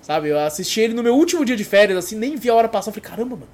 Sabe? 0.00 0.28
Eu 0.28 0.38
assisti 0.38 0.80
ele 0.80 0.94
no 0.94 1.02
meu 1.02 1.14
último 1.14 1.44
dia 1.44 1.56
de 1.56 1.64
férias, 1.64 1.98
assim, 1.98 2.16
nem 2.16 2.36
vi 2.36 2.48
a 2.48 2.54
hora 2.54 2.68
passar. 2.68 2.90
Eu 2.90 2.94
falei, 2.94 3.10
caramba, 3.10 3.36
mano. 3.36 3.48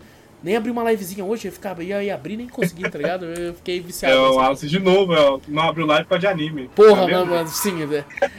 Nem 0.45 0.57
abri 0.57 0.71
uma 0.71 0.89
livezinha 0.91 1.25
hoje, 1.25 1.49
eu 1.49 1.53
ficava, 1.53 1.83
ia, 1.83 2.05
ia 2.05 2.15
abrir 2.15 2.37
nem 2.37 2.47
consegui, 2.47 2.83
tá 2.91 2.99
ligado? 2.99 3.25
Eu 3.25 3.55
fiquei 3.55 3.81
viciado. 3.81 4.15
É, 4.15 4.21
o 4.21 4.39
Alice 4.39 4.69
de 4.69 4.79
novo, 4.79 5.15
eu 5.15 5.41
não 5.49 5.63
abriu 5.63 5.87
live 5.87 6.05
por 6.05 6.11
causa 6.11 6.21
de 6.21 6.27
anime. 6.27 6.71
Porra, 6.75 7.09
tá 7.09 7.25
mano, 7.25 7.49
sim. 7.49 7.79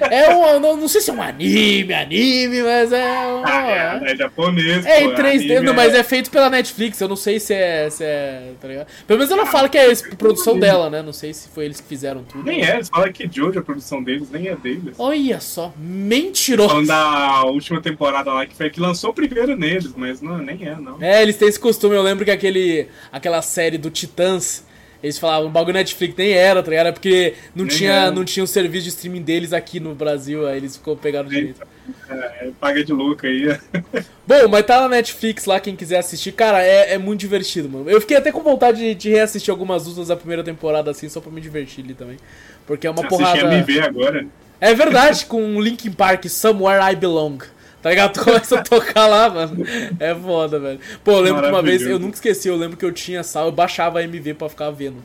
É, 0.01 0.25
é 0.25 0.35
um, 0.35 0.59
não, 0.59 0.77
não 0.77 0.87
sei 0.87 1.01
se 1.01 1.09
é 1.09 1.13
um 1.13 1.21
anime, 1.21 1.93
anime, 1.93 2.61
mas 2.61 2.91
é 2.93 3.27
um. 3.27 3.43
Ah, 3.43 4.01
é, 4.03 4.11
é, 4.11 4.15
japonês. 4.15 4.85
É 4.85 5.03
em 5.03 5.15
3D, 5.15 5.61
não, 5.61 5.73
mas 5.73 5.95
é... 5.95 5.99
é 5.99 6.03
feito 6.03 6.29
pela 6.29 6.49
Netflix, 6.49 7.01
eu 7.01 7.07
não 7.07 7.15
sei 7.15 7.39
se 7.39 7.53
é. 7.53 7.89
Se 7.89 8.03
é 8.03 8.51
tá 8.61 8.67
ligado? 8.67 8.87
Pelo 9.07 9.19
menos 9.19 9.31
ela 9.31 9.43
ah, 9.43 9.47
fala 9.47 9.69
que 9.69 9.77
é 9.77 9.93
produção 10.17 10.59
dela, 10.59 10.89
né? 10.89 11.01
Não 11.01 11.13
sei 11.13 11.33
se 11.33 11.49
foi 11.49 11.65
eles 11.65 11.79
que 11.79 11.87
fizeram 11.87 12.23
tudo. 12.23 12.43
Nem 12.43 12.63
é, 12.63 12.75
eles 12.75 12.89
falam 12.89 13.11
que 13.11 13.29
Jojo, 13.31 13.59
a 13.59 13.61
produção 13.61 14.03
deles, 14.03 14.29
nem 14.29 14.47
é 14.47 14.55
deles. 14.55 14.95
Olha 14.97 15.39
só, 15.39 15.73
mentiroso. 15.77 16.69
Falando 16.69 16.87
da 16.87 17.43
última 17.45 17.81
temporada 17.81 18.31
lá, 18.31 18.45
que 18.45 18.55
foi 18.55 18.69
que 18.69 18.79
lançou 18.79 19.13
primeiro 19.13 19.55
neles, 19.55 19.93
mas 19.95 20.21
não, 20.21 20.37
nem 20.37 20.67
é, 20.67 20.75
não. 20.75 21.01
É, 21.01 21.21
eles 21.21 21.37
têm 21.37 21.47
esse 21.47 21.59
costume, 21.59 21.94
eu 21.95 22.03
lembro 22.03 22.25
que 22.25 22.31
aquele 22.31 22.87
aquela 23.11 23.41
série 23.41 23.77
do 23.77 23.89
Titãs, 23.89 24.65
eles 25.01 25.17
falavam, 25.17 25.47
o 25.47 25.51
bagulho 25.51 25.73
Netflix 25.73 26.15
nem 26.17 26.31
era, 26.31 26.63
tá 26.63 26.69
ligado? 26.69 26.93
Porque 26.93 27.33
não 27.55 27.67
tinha, 27.67 28.09
não 28.11 28.25
tinha 28.25 28.43
o 28.43 28.47
serviço 28.47 28.83
de 28.83 28.89
streaming 28.89 29.21
deles 29.21 29.53
aqui 29.53 29.79
no 29.79 29.93
Brasil, 29.93 30.47
aí 30.47 30.57
eles 30.57 30.77
ficou 30.77 30.95
pegando 30.95 31.29
direito. 31.29 31.61
É, 32.09 32.49
paga 32.59 32.83
de 32.83 32.91
louco 32.91 33.25
aí. 33.25 33.47
Bom, 34.25 34.47
mas 34.49 34.65
tá 34.65 34.81
na 34.81 34.89
Netflix 34.89 35.45
lá, 35.45 35.59
quem 35.59 35.75
quiser 35.75 35.99
assistir. 35.99 36.31
Cara, 36.31 36.63
é, 36.63 36.93
é 36.93 36.97
muito 36.97 37.19
divertido, 37.19 37.69
mano. 37.69 37.89
Eu 37.89 38.01
fiquei 38.01 38.17
até 38.17 38.31
com 38.31 38.41
vontade 38.41 38.79
de, 38.79 38.95
de 38.95 39.09
reassistir 39.11 39.51
algumas 39.51 39.85
lutas 39.85 40.07
da 40.07 40.15
primeira 40.15 40.43
temporada, 40.43 40.89
assim, 40.89 41.07
só 41.07 41.21
pra 41.21 41.31
me 41.31 41.41
divertir 41.41 41.83
ali 41.83 41.93
também. 41.93 42.17
Porque 42.65 42.87
é 42.87 42.89
uma 42.89 43.03
Você 43.03 43.07
porrada... 43.09 43.41
MV 43.41 43.79
agora. 43.81 44.25
É 44.59 44.73
verdade, 44.73 45.25
com 45.25 45.61
Linkin 45.61 45.91
Park, 45.91 46.25
Somewhere 46.25 46.81
I 46.91 46.95
Belong. 46.95 47.37
Tá 47.85 47.91
ligado? 47.91 48.13
Tu 48.13 48.23
começa 48.23 48.59
a 48.59 48.63
tocar 48.63 49.05
lá, 49.05 49.29
mano. 49.29 49.63
É 49.99 50.15
foda, 50.15 50.59
velho. 50.59 50.79
Pô, 51.03 51.11
eu 51.11 51.19
lembro 51.19 51.43
que 51.43 51.49
uma 51.49 51.61
vez, 51.61 51.83
eu 51.83 51.99
nunca 51.99 52.15
esqueci, 52.15 52.47
eu 52.47 52.55
lembro 52.55 52.75
que 52.75 52.83
eu 52.83 52.91
tinha 52.91 53.21
sal, 53.21 53.45
eu 53.45 53.51
baixava 53.51 53.99
a 53.99 54.03
MV 54.03 54.33
pra 54.33 54.49
ficar 54.49 54.71
vendo. 54.71 54.97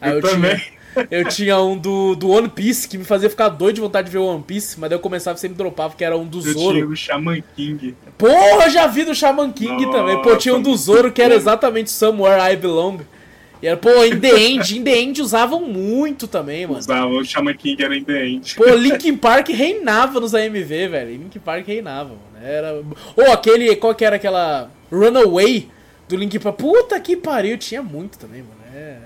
Aí 0.00 0.10
eu, 0.10 0.16
eu 0.16 0.22
também. 0.22 0.56
Tinha, 0.56 1.08
eu 1.08 1.28
tinha 1.28 1.60
um 1.60 1.78
do, 1.78 2.16
do 2.16 2.30
One 2.30 2.48
Piece 2.48 2.88
que 2.88 2.98
me 2.98 3.04
fazia 3.04 3.30
ficar 3.30 3.48
doido 3.50 3.76
de 3.76 3.80
vontade 3.80 4.06
de 4.06 4.12
ver 4.12 4.18
o 4.18 4.24
One 4.26 4.42
Piece, 4.42 4.74
mas 4.80 4.90
daí 4.90 4.96
eu 4.96 5.00
começava 5.00 5.38
e 5.38 5.40
sempre 5.40 5.56
dropava, 5.56 5.94
que 5.94 6.02
era 6.02 6.18
um 6.18 6.26
do 6.26 6.40
Zoro. 6.40 6.58
Eu 6.58 6.72
tinha 6.72 6.88
o 6.88 6.96
Shaman 6.96 7.44
King. 7.54 7.94
Porra, 8.18 8.70
já 8.70 8.88
vi 8.88 9.04
do 9.04 9.14
Shaman 9.14 9.52
King 9.52 9.86
Nossa, 9.86 9.96
também. 9.96 10.20
Pô, 10.20 10.34
tinha 10.34 10.56
um 10.56 10.60
do 10.60 10.76
Zoro 10.76 11.12
que 11.12 11.22
era 11.22 11.32
exatamente 11.32 11.92
Somewhere 11.92 12.52
I 12.52 12.56
Belong. 12.56 13.02
E 13.62 13.66
era, 13.66 13.76
pô, 13.76 14.04
In 14.04 14.20
The 14.20 14.38
End, 14.38 14.78
In 14.78 14.84
The 14.84 14.98
End 14.98 15.22
usavam 15.22 15.62
muito 15.62 16.28
também, 16.28 16.66
mano. 16.66 16.78
Usavam, 16.78 17.18
o 17.18 17.24
Shaman 17.24 17.54
King 17.54 17.82
era 17.82 17.96
In 17.96 18.04
The 18.04 18.26
End. 18.26 18.54
Pô, 18.54 18.64
Linkin 18.74 19.16
Park 19.16 19.48
reinava 19.48 20.20
nos 20.20 20.34
AMV, 20.34 20.88
velho. 20.88 21.10
Linkin 21.10 21.38
Park 21.38 21.66
reinava, 21.66 22.10
mano. 22.10 22.46
Era... 22.46 22.82
Ou 23.16 23.32
aquele, 23.32 23.74
qual 23.76 23.94
que 23.94 24.04
era 24.04 24.16
aquela 24.16 24.70
Runaway 24.92 25.68
do 26.08 26.16
Linkin 26.16 26.38
Park. 26.38 26.56
Puta 26.56 27.00
que 27.00 27.16
pariu, 27.16 27.56
tinha 27.56 27.82
muito 27.82 28.18
também, 28.18 28.42
mano. 28.42 28.60
É... 28.74 28.98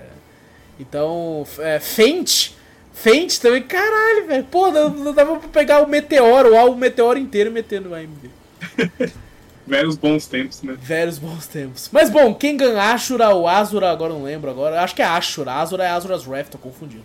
Então, 0.79 1.45
é, 1.59 1.79
Faint... 1.79 2.51
Faint 2.93 3.39
também, 3.39 3.63
caralho, 3.63 4.27
velho. 4.27 4.43
Pô, 4.43 4.69
não, 4.69 4.89
não 4.89 5.13
dava 5.13 5.37
pra 5.37 5.49
pegar 5.49 5.81
o 5.81 5.87
Meteoro, 5.87 6.51
o 6.51 6.57
álbum 6.57 6.77
Meteoro 6.77 7.17
inteiro 7.17 7.51
meter 7.51 7.79
no 7.79 7.95
AMV. 7.95 8.29
Velhos 9.65 9.95
bons 9.95 10.25
tempos, 10.25 10.61
né? 10.63 10.75
Velhos 10.79 11.17
bons 11.17 11.47
tempos. 11.47 11.89
Mas 11.91 12.09
bom, 12.09 12.33
quem 12.33 12.57
ganha 12.57 12.93
Ashura 12.93 13.29
ou 13.29 13.47
Azura, 13.47 13.91
agora 13.91 14.13
não 14.13 14.23
lembro 14.23 14.49
agora. 14.49 14.81
Acho 14.81 14.95
que 14.95 15.01
é 15.01 15.05
Ashura. 15.05 15.53
Azura 15.53 15.83
é 15.83 15.89
Azura's 15.89 16.27
Wrath, 16.27 16.49
tô 16.49 16.57
confundindo. 16.57 17.03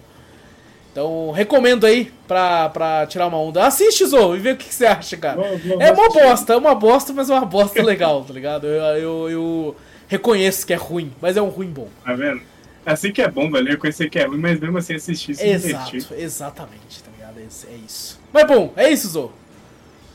Então, 0.97 1.31
recomendo 1.31 1.85
aí 1.85 2.11
pra, 2.27 2.71
pra 2.71 3.07
tirar 3.07 3.27
uma 3.27 3.39
onda. 3.39 3.67
Assiste, 3.67 4.07
Zo, 4.07 4.35
e 4.35 4.39
vê 4.39 4.53
o 4.53 4.57
que, 4.57 4.67
que 4.67 4.75
você 4.75 4.87
acha, 4.87 5.15
cara. 5.19 5.43
é 5.79 5.93
uma 5.93 6.09
bosta, 6.09 6.55
é 6.55 6.57
uma 6.57 6.75
bosta, 6.75 7.13
mas 7.13 7.29
é 7.29 7.35
uma 7.35 7.45
bosta 7.45 7.83
legal, 7.85 8.25
tá 8.25 8.33
ligado? 8.33 8.67
Eu, 8.67 8.83
eu, 8.97 9.31
eu, 9.31 9.77
reconheço 10.09 10.67
que 10.67 10.73
é 10.73 10.77
ruim, 10.77 11.13
mas 11.21 11.37
é 11.37 11.43
um 11.43 11.51
ruim 11.51 11.69
bom. 11.69 11.89
Tá 12.03 12.15
vendo? 12.15 12.41
Assim 12.87 13.13
que 13.13 13.21
é 13.21 13.29
bom, 13.29 13.51
velho. 13.51 13.69
Reconhecer 13.69 14.09
que 14.09 14.19
é 14.19 14.25
ruim, 14.25 14.39
mas 14.39 14.59
mesmo 14.59 14.79
assim 14.79 14.95
assistir 14.95 15.35
se 15.35 15.47
Exato, 15.47 15.91
divertir. 15.91 16.19
exatamente, 16.19 17.03
tá 17.05 17.11
ligado? 17.11 17.41
É, 17.41 17.43
é 17.43 17.77
isso. 17.87 18.19
Mas 18.33 18.47
bom, 18.47 18.73
é 18.75 18.91
isso, 18.91 19.09
Zo. 19.09 19.33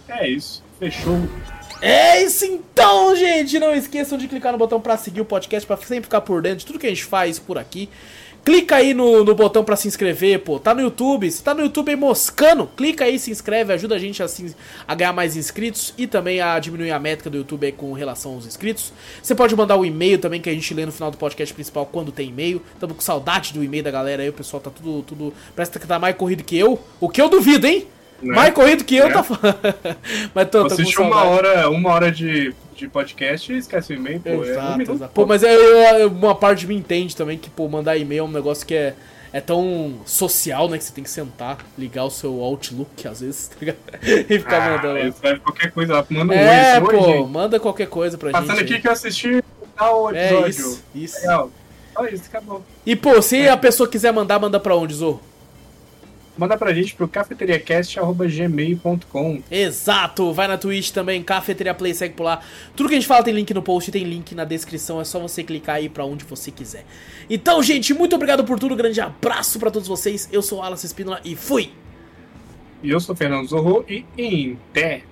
É 0.10 0.28
isso. 0.28 0.64
Fechou. 0.80 1.20
É 1.82 2.22
isso 2.22 2.46
então, 2.46 3.16
gente! 3.16 3.58
Não 3.58 3.74
esqueçam 3.74 4.16
de 4.16 4.28
clicar 4.28 4.52
no 4.52 4.58
botão 4.58 4.80
pra 4.80 4.98
seguir 4.98 5.22
o 5.22 5.26
podcast, 5.26 5.66
pra 5.66 5.78
sempre 5.78 6.04
ficar 6.04 6.22
por 6.22 6.42
dentro 6.42 6.60
de 6.60 6.66
tudo 6.68 6.78
que 6.78 6.86
a 6.86 6.90
gente 6.90 7.04
faz 7.04 7.40
por 7.40 7.58
aqui. 7.58 7.90
Clica 8.44 8.78
aí 8.78 8.94
no, 8.94 9.24
no 9.24 9.36
botão 9.36 9.64
pra 9.64 9.76
se 9.76 9.88
inscrever, 9.88 10.40
pô. 10.40 10.60
Tá 10.60 10.74
no 10.74 10.82
YouTube. 10.82 11.30
Se 11.30 11.44
tá 11.44 11.54
no 11.54 11.62
YouTube 11.62 11.90
aí 11.90 11.96
moscando, 11.96 12.68
clica 12.76 13.06
aí, 13.06 13.20
se 13.20 13.30
inscreve, 13.30 13.72
ajuda 13.74 13.96
a 13.96 14.00
gente 14.00 14.22
assim 14.22 14.54
a 14.88 14.96
ganhar 14.96 15.14
mais 15.14 15.36
inscritos 15.36 15.94
e 15.98 16.08
também 16.08 16.42
a 16.42 16.58
diminuir 16.60 16.92
a 16.92 17.00
métrica 17.00 17.30
do 17.30 17.38
YouTube 17.38 17.66
aí 17.66 17.72
com 17.72 17.94
relação 17.94 18.34
aos 18.34 18.46
inscritos. 18.46 18.94
Você 19.22 19.36
pode 19.36 19.56
mandar 19.56 19.76
o 19.76 19.82
um 19.82 19.86
e-mail 19.86 20.18
também 20.18 20.42
que 20.42 20.50
a 20.50 20.54
gente 20.54 20.74
lê 20.74 20.86
no 20.86 20.92
final 20.92 21.12
do 21.12 21.18
podcast 21.18 21.54
principal 21.54 21.86
quando 21.86 22.12
tem 22.12 22.30
e-mail. 22.30 22.62
Tamo 22.80 22.96
com 22.96 23.02
saudade 23.02 23.54
do 23.54 23.64
e-mail 23.64 23.84
da 23.84 23.92
galera 23.92 24.24
aí, 24.24 24.30
o 24.30 24.34
pessoal 24.34 24.62
tá 24.62 24.72
tudo, 24.72 25.04
tudo. 25.04 25.34
Parece 25.56 25.72
que 25.72 25.86
tá 25.86 26.00
mais 26.00 26.16
corrido 26.16 26.44
que 26.44 26.58
eu. 26.58 26.80
O 27.00 27.10
que 27.10 27.22
eu 27.22 27.30
duvido, 27.30 27.68
hein? 27.68 27.88
Né? 28.22 28.36
Mais 28.36 28.54
corrido 28.54 28.84
que 28.84 28.96
eu, 28.96 29.08
né? 29.08 29.14
tá 29.14 29.24
falando. 29.24 29.58
Mas 30.34 30.50
tô, 30.50 30.68
tô 30.68 30.74
Assiste 30.74 31.00
uma 31.02 31.24
hora, 31.24 31.70
uma 31.70 31.90
hora 31.90 32.12
de, 32.12 32.54
de 32.76 32.88
podcast 32.88 33.52
e 33.52 33.58
esquece 33.58 33.94
o 33.94 33.96
e-mail, 33.96 34.20
pô. 34.20 34.30
É 34.30 34.36
exato, 34.36 34.82
é 34.82 34.92
um 34.92 34.96
exato. 34.96 35.14
Pô, 35.14 35.26
mas 35.26 35.44
é, 35.44 36.04
eu, 36.04 36.10
uma 36.10 36.36
parte 36.36 36.60
de 36.62 36.68
mim 36.68 36.78
entende 36.78 37.16
também 37.16 37.38
que, 37.38 37.50
pô, 37.50 37.68
mandar 37.68 37.98
e-mail 37.98 38.22
é 38.22 38.24
um 38.24 38.32
negócio 38.32 38.66
que 38.66 38.76
é, 38.76 38.94
é 39.34 39.42
tão 39.42 40.00
social, 40.06 40.70
né? 40.70 40.78
Que 40.78 40.84
você 40.84 40.94
tem 40.94 41.04
que 41.04 41.10
sentar, 41.10 41.58
ligar 41.78 42.04
o 42.06 42.12
seu 42.12 42.42
Outlook, 42.42 43.08
às 43.08 43.22
vezes, 43.22 43.48
tá 43.54 43.56
ligado? 43.60 43.78
E 44.30 44.40
ficar 44.40 44.62
ah, 44.62 44.78
mandando. 44.78 45.00
Escreve 45.00 45.40
qualquer 45.40 45.72
coisa 45.72 45.94
lá, 45.94 46.06
manda 46.10 46.34
um 46.34 46.38
É, 46.38 46.80
oi, 46.80 46.98
pô, 46.98 47.08
oi, 47.08 47.28
manda 47.28 47.60
qualquer 47.60 47.88
coisa 47.88 48.18
pra 48.18 48.32
Passando 48.32 48.48
gente. 48.48 48.58
Passando 48.58 48.72
aqui 48.72 48.82
que 48.82 48.88
eu 48.88 48.92
assisti 48.92 49.44
tal 49.76 50.10
episódio. 50.16 50.46
É 50.46 50.50
isso, 50.50 50.84
isso. 50.94 51.22
Legal. 51.22 51.52
Só 51.94 52.08
isso, 52.08 52.24
acabou. 52.28 52.64
E, 52.86 52.96
pô, 52.96 53.22
se 53.22 53.42
é. 53.42 53.50
a 53.50 53.58
pessoa 53.58 53.90
quiser 53.90 54.14
mandar, 54.14 54.40
manda 54.40 54.60
pra 54.60 54.76
onde, 54.76 54.94
Zorro? 54.94 55.22
Manda 56.38 56.58
pra 56.58 56.74
gente 56.74 56.96
pro 56.96 57.08
cafeteriacast.gmail.com. 57.08 59.42
Exato! 59.50 60.34
Vai 60.34 60.48
na 60.48 60.58
Twitch 60.58 60.92
também, 60.92 61.24
Cafeteria 61.24 61.74
Play, 61.74 61.94
segue 61.94 62.16
por 62.16 62.24
lá. 62.24 62.42
Tudo 62.76 62.90
que 62.90 62.96
a 62.96 63.00
gente 63.00 63.08
fala 63.08 63.24
tem 63.24 63.34
link 63.34 63.54
no 63.54 63.62
post, 63.62 63.92
tem 63.92 64.04
link 64.04 64.34
na 64.34 64.46
descrição, 64.46 65.00
é 65.00 65.04
só 65.04 65.20
você 65.20 65.44
clicar 65.44 65.76
aí 65.76 65.90
pra 65.90 66.06
onde 66.06 66.26
você 66.26 66.50
quiser. 66.52 66.86
Então, 67.30 67.62
gente, 67.62 67.94
muito 67.94 68.16
obrigado 68.16 68.44
por 68.44 68.60
tudo, 68.60 68.76
grande 68.76 69.00
abraço 69.02 69.60
para 69.60 69.70
todos 69.70 69.88
vocês. 69.88 70.28
Eu 70.32 70.42
sou 70.42 70.60
o 70.60 70.62
Alas 70.62 70.84
Espínola 70.84 71.20
e 71.24 71.36
fui! 71.36 71.72
E 72.84 72.90
eu 72.90 73.00
sou 73.00 73.14
o 73.14 73.18
Fernando 73.18 73.48
Zorro 73.48 73.86
e 73.88 74.04
em 74.18 74.58
pé. 74.74 75.04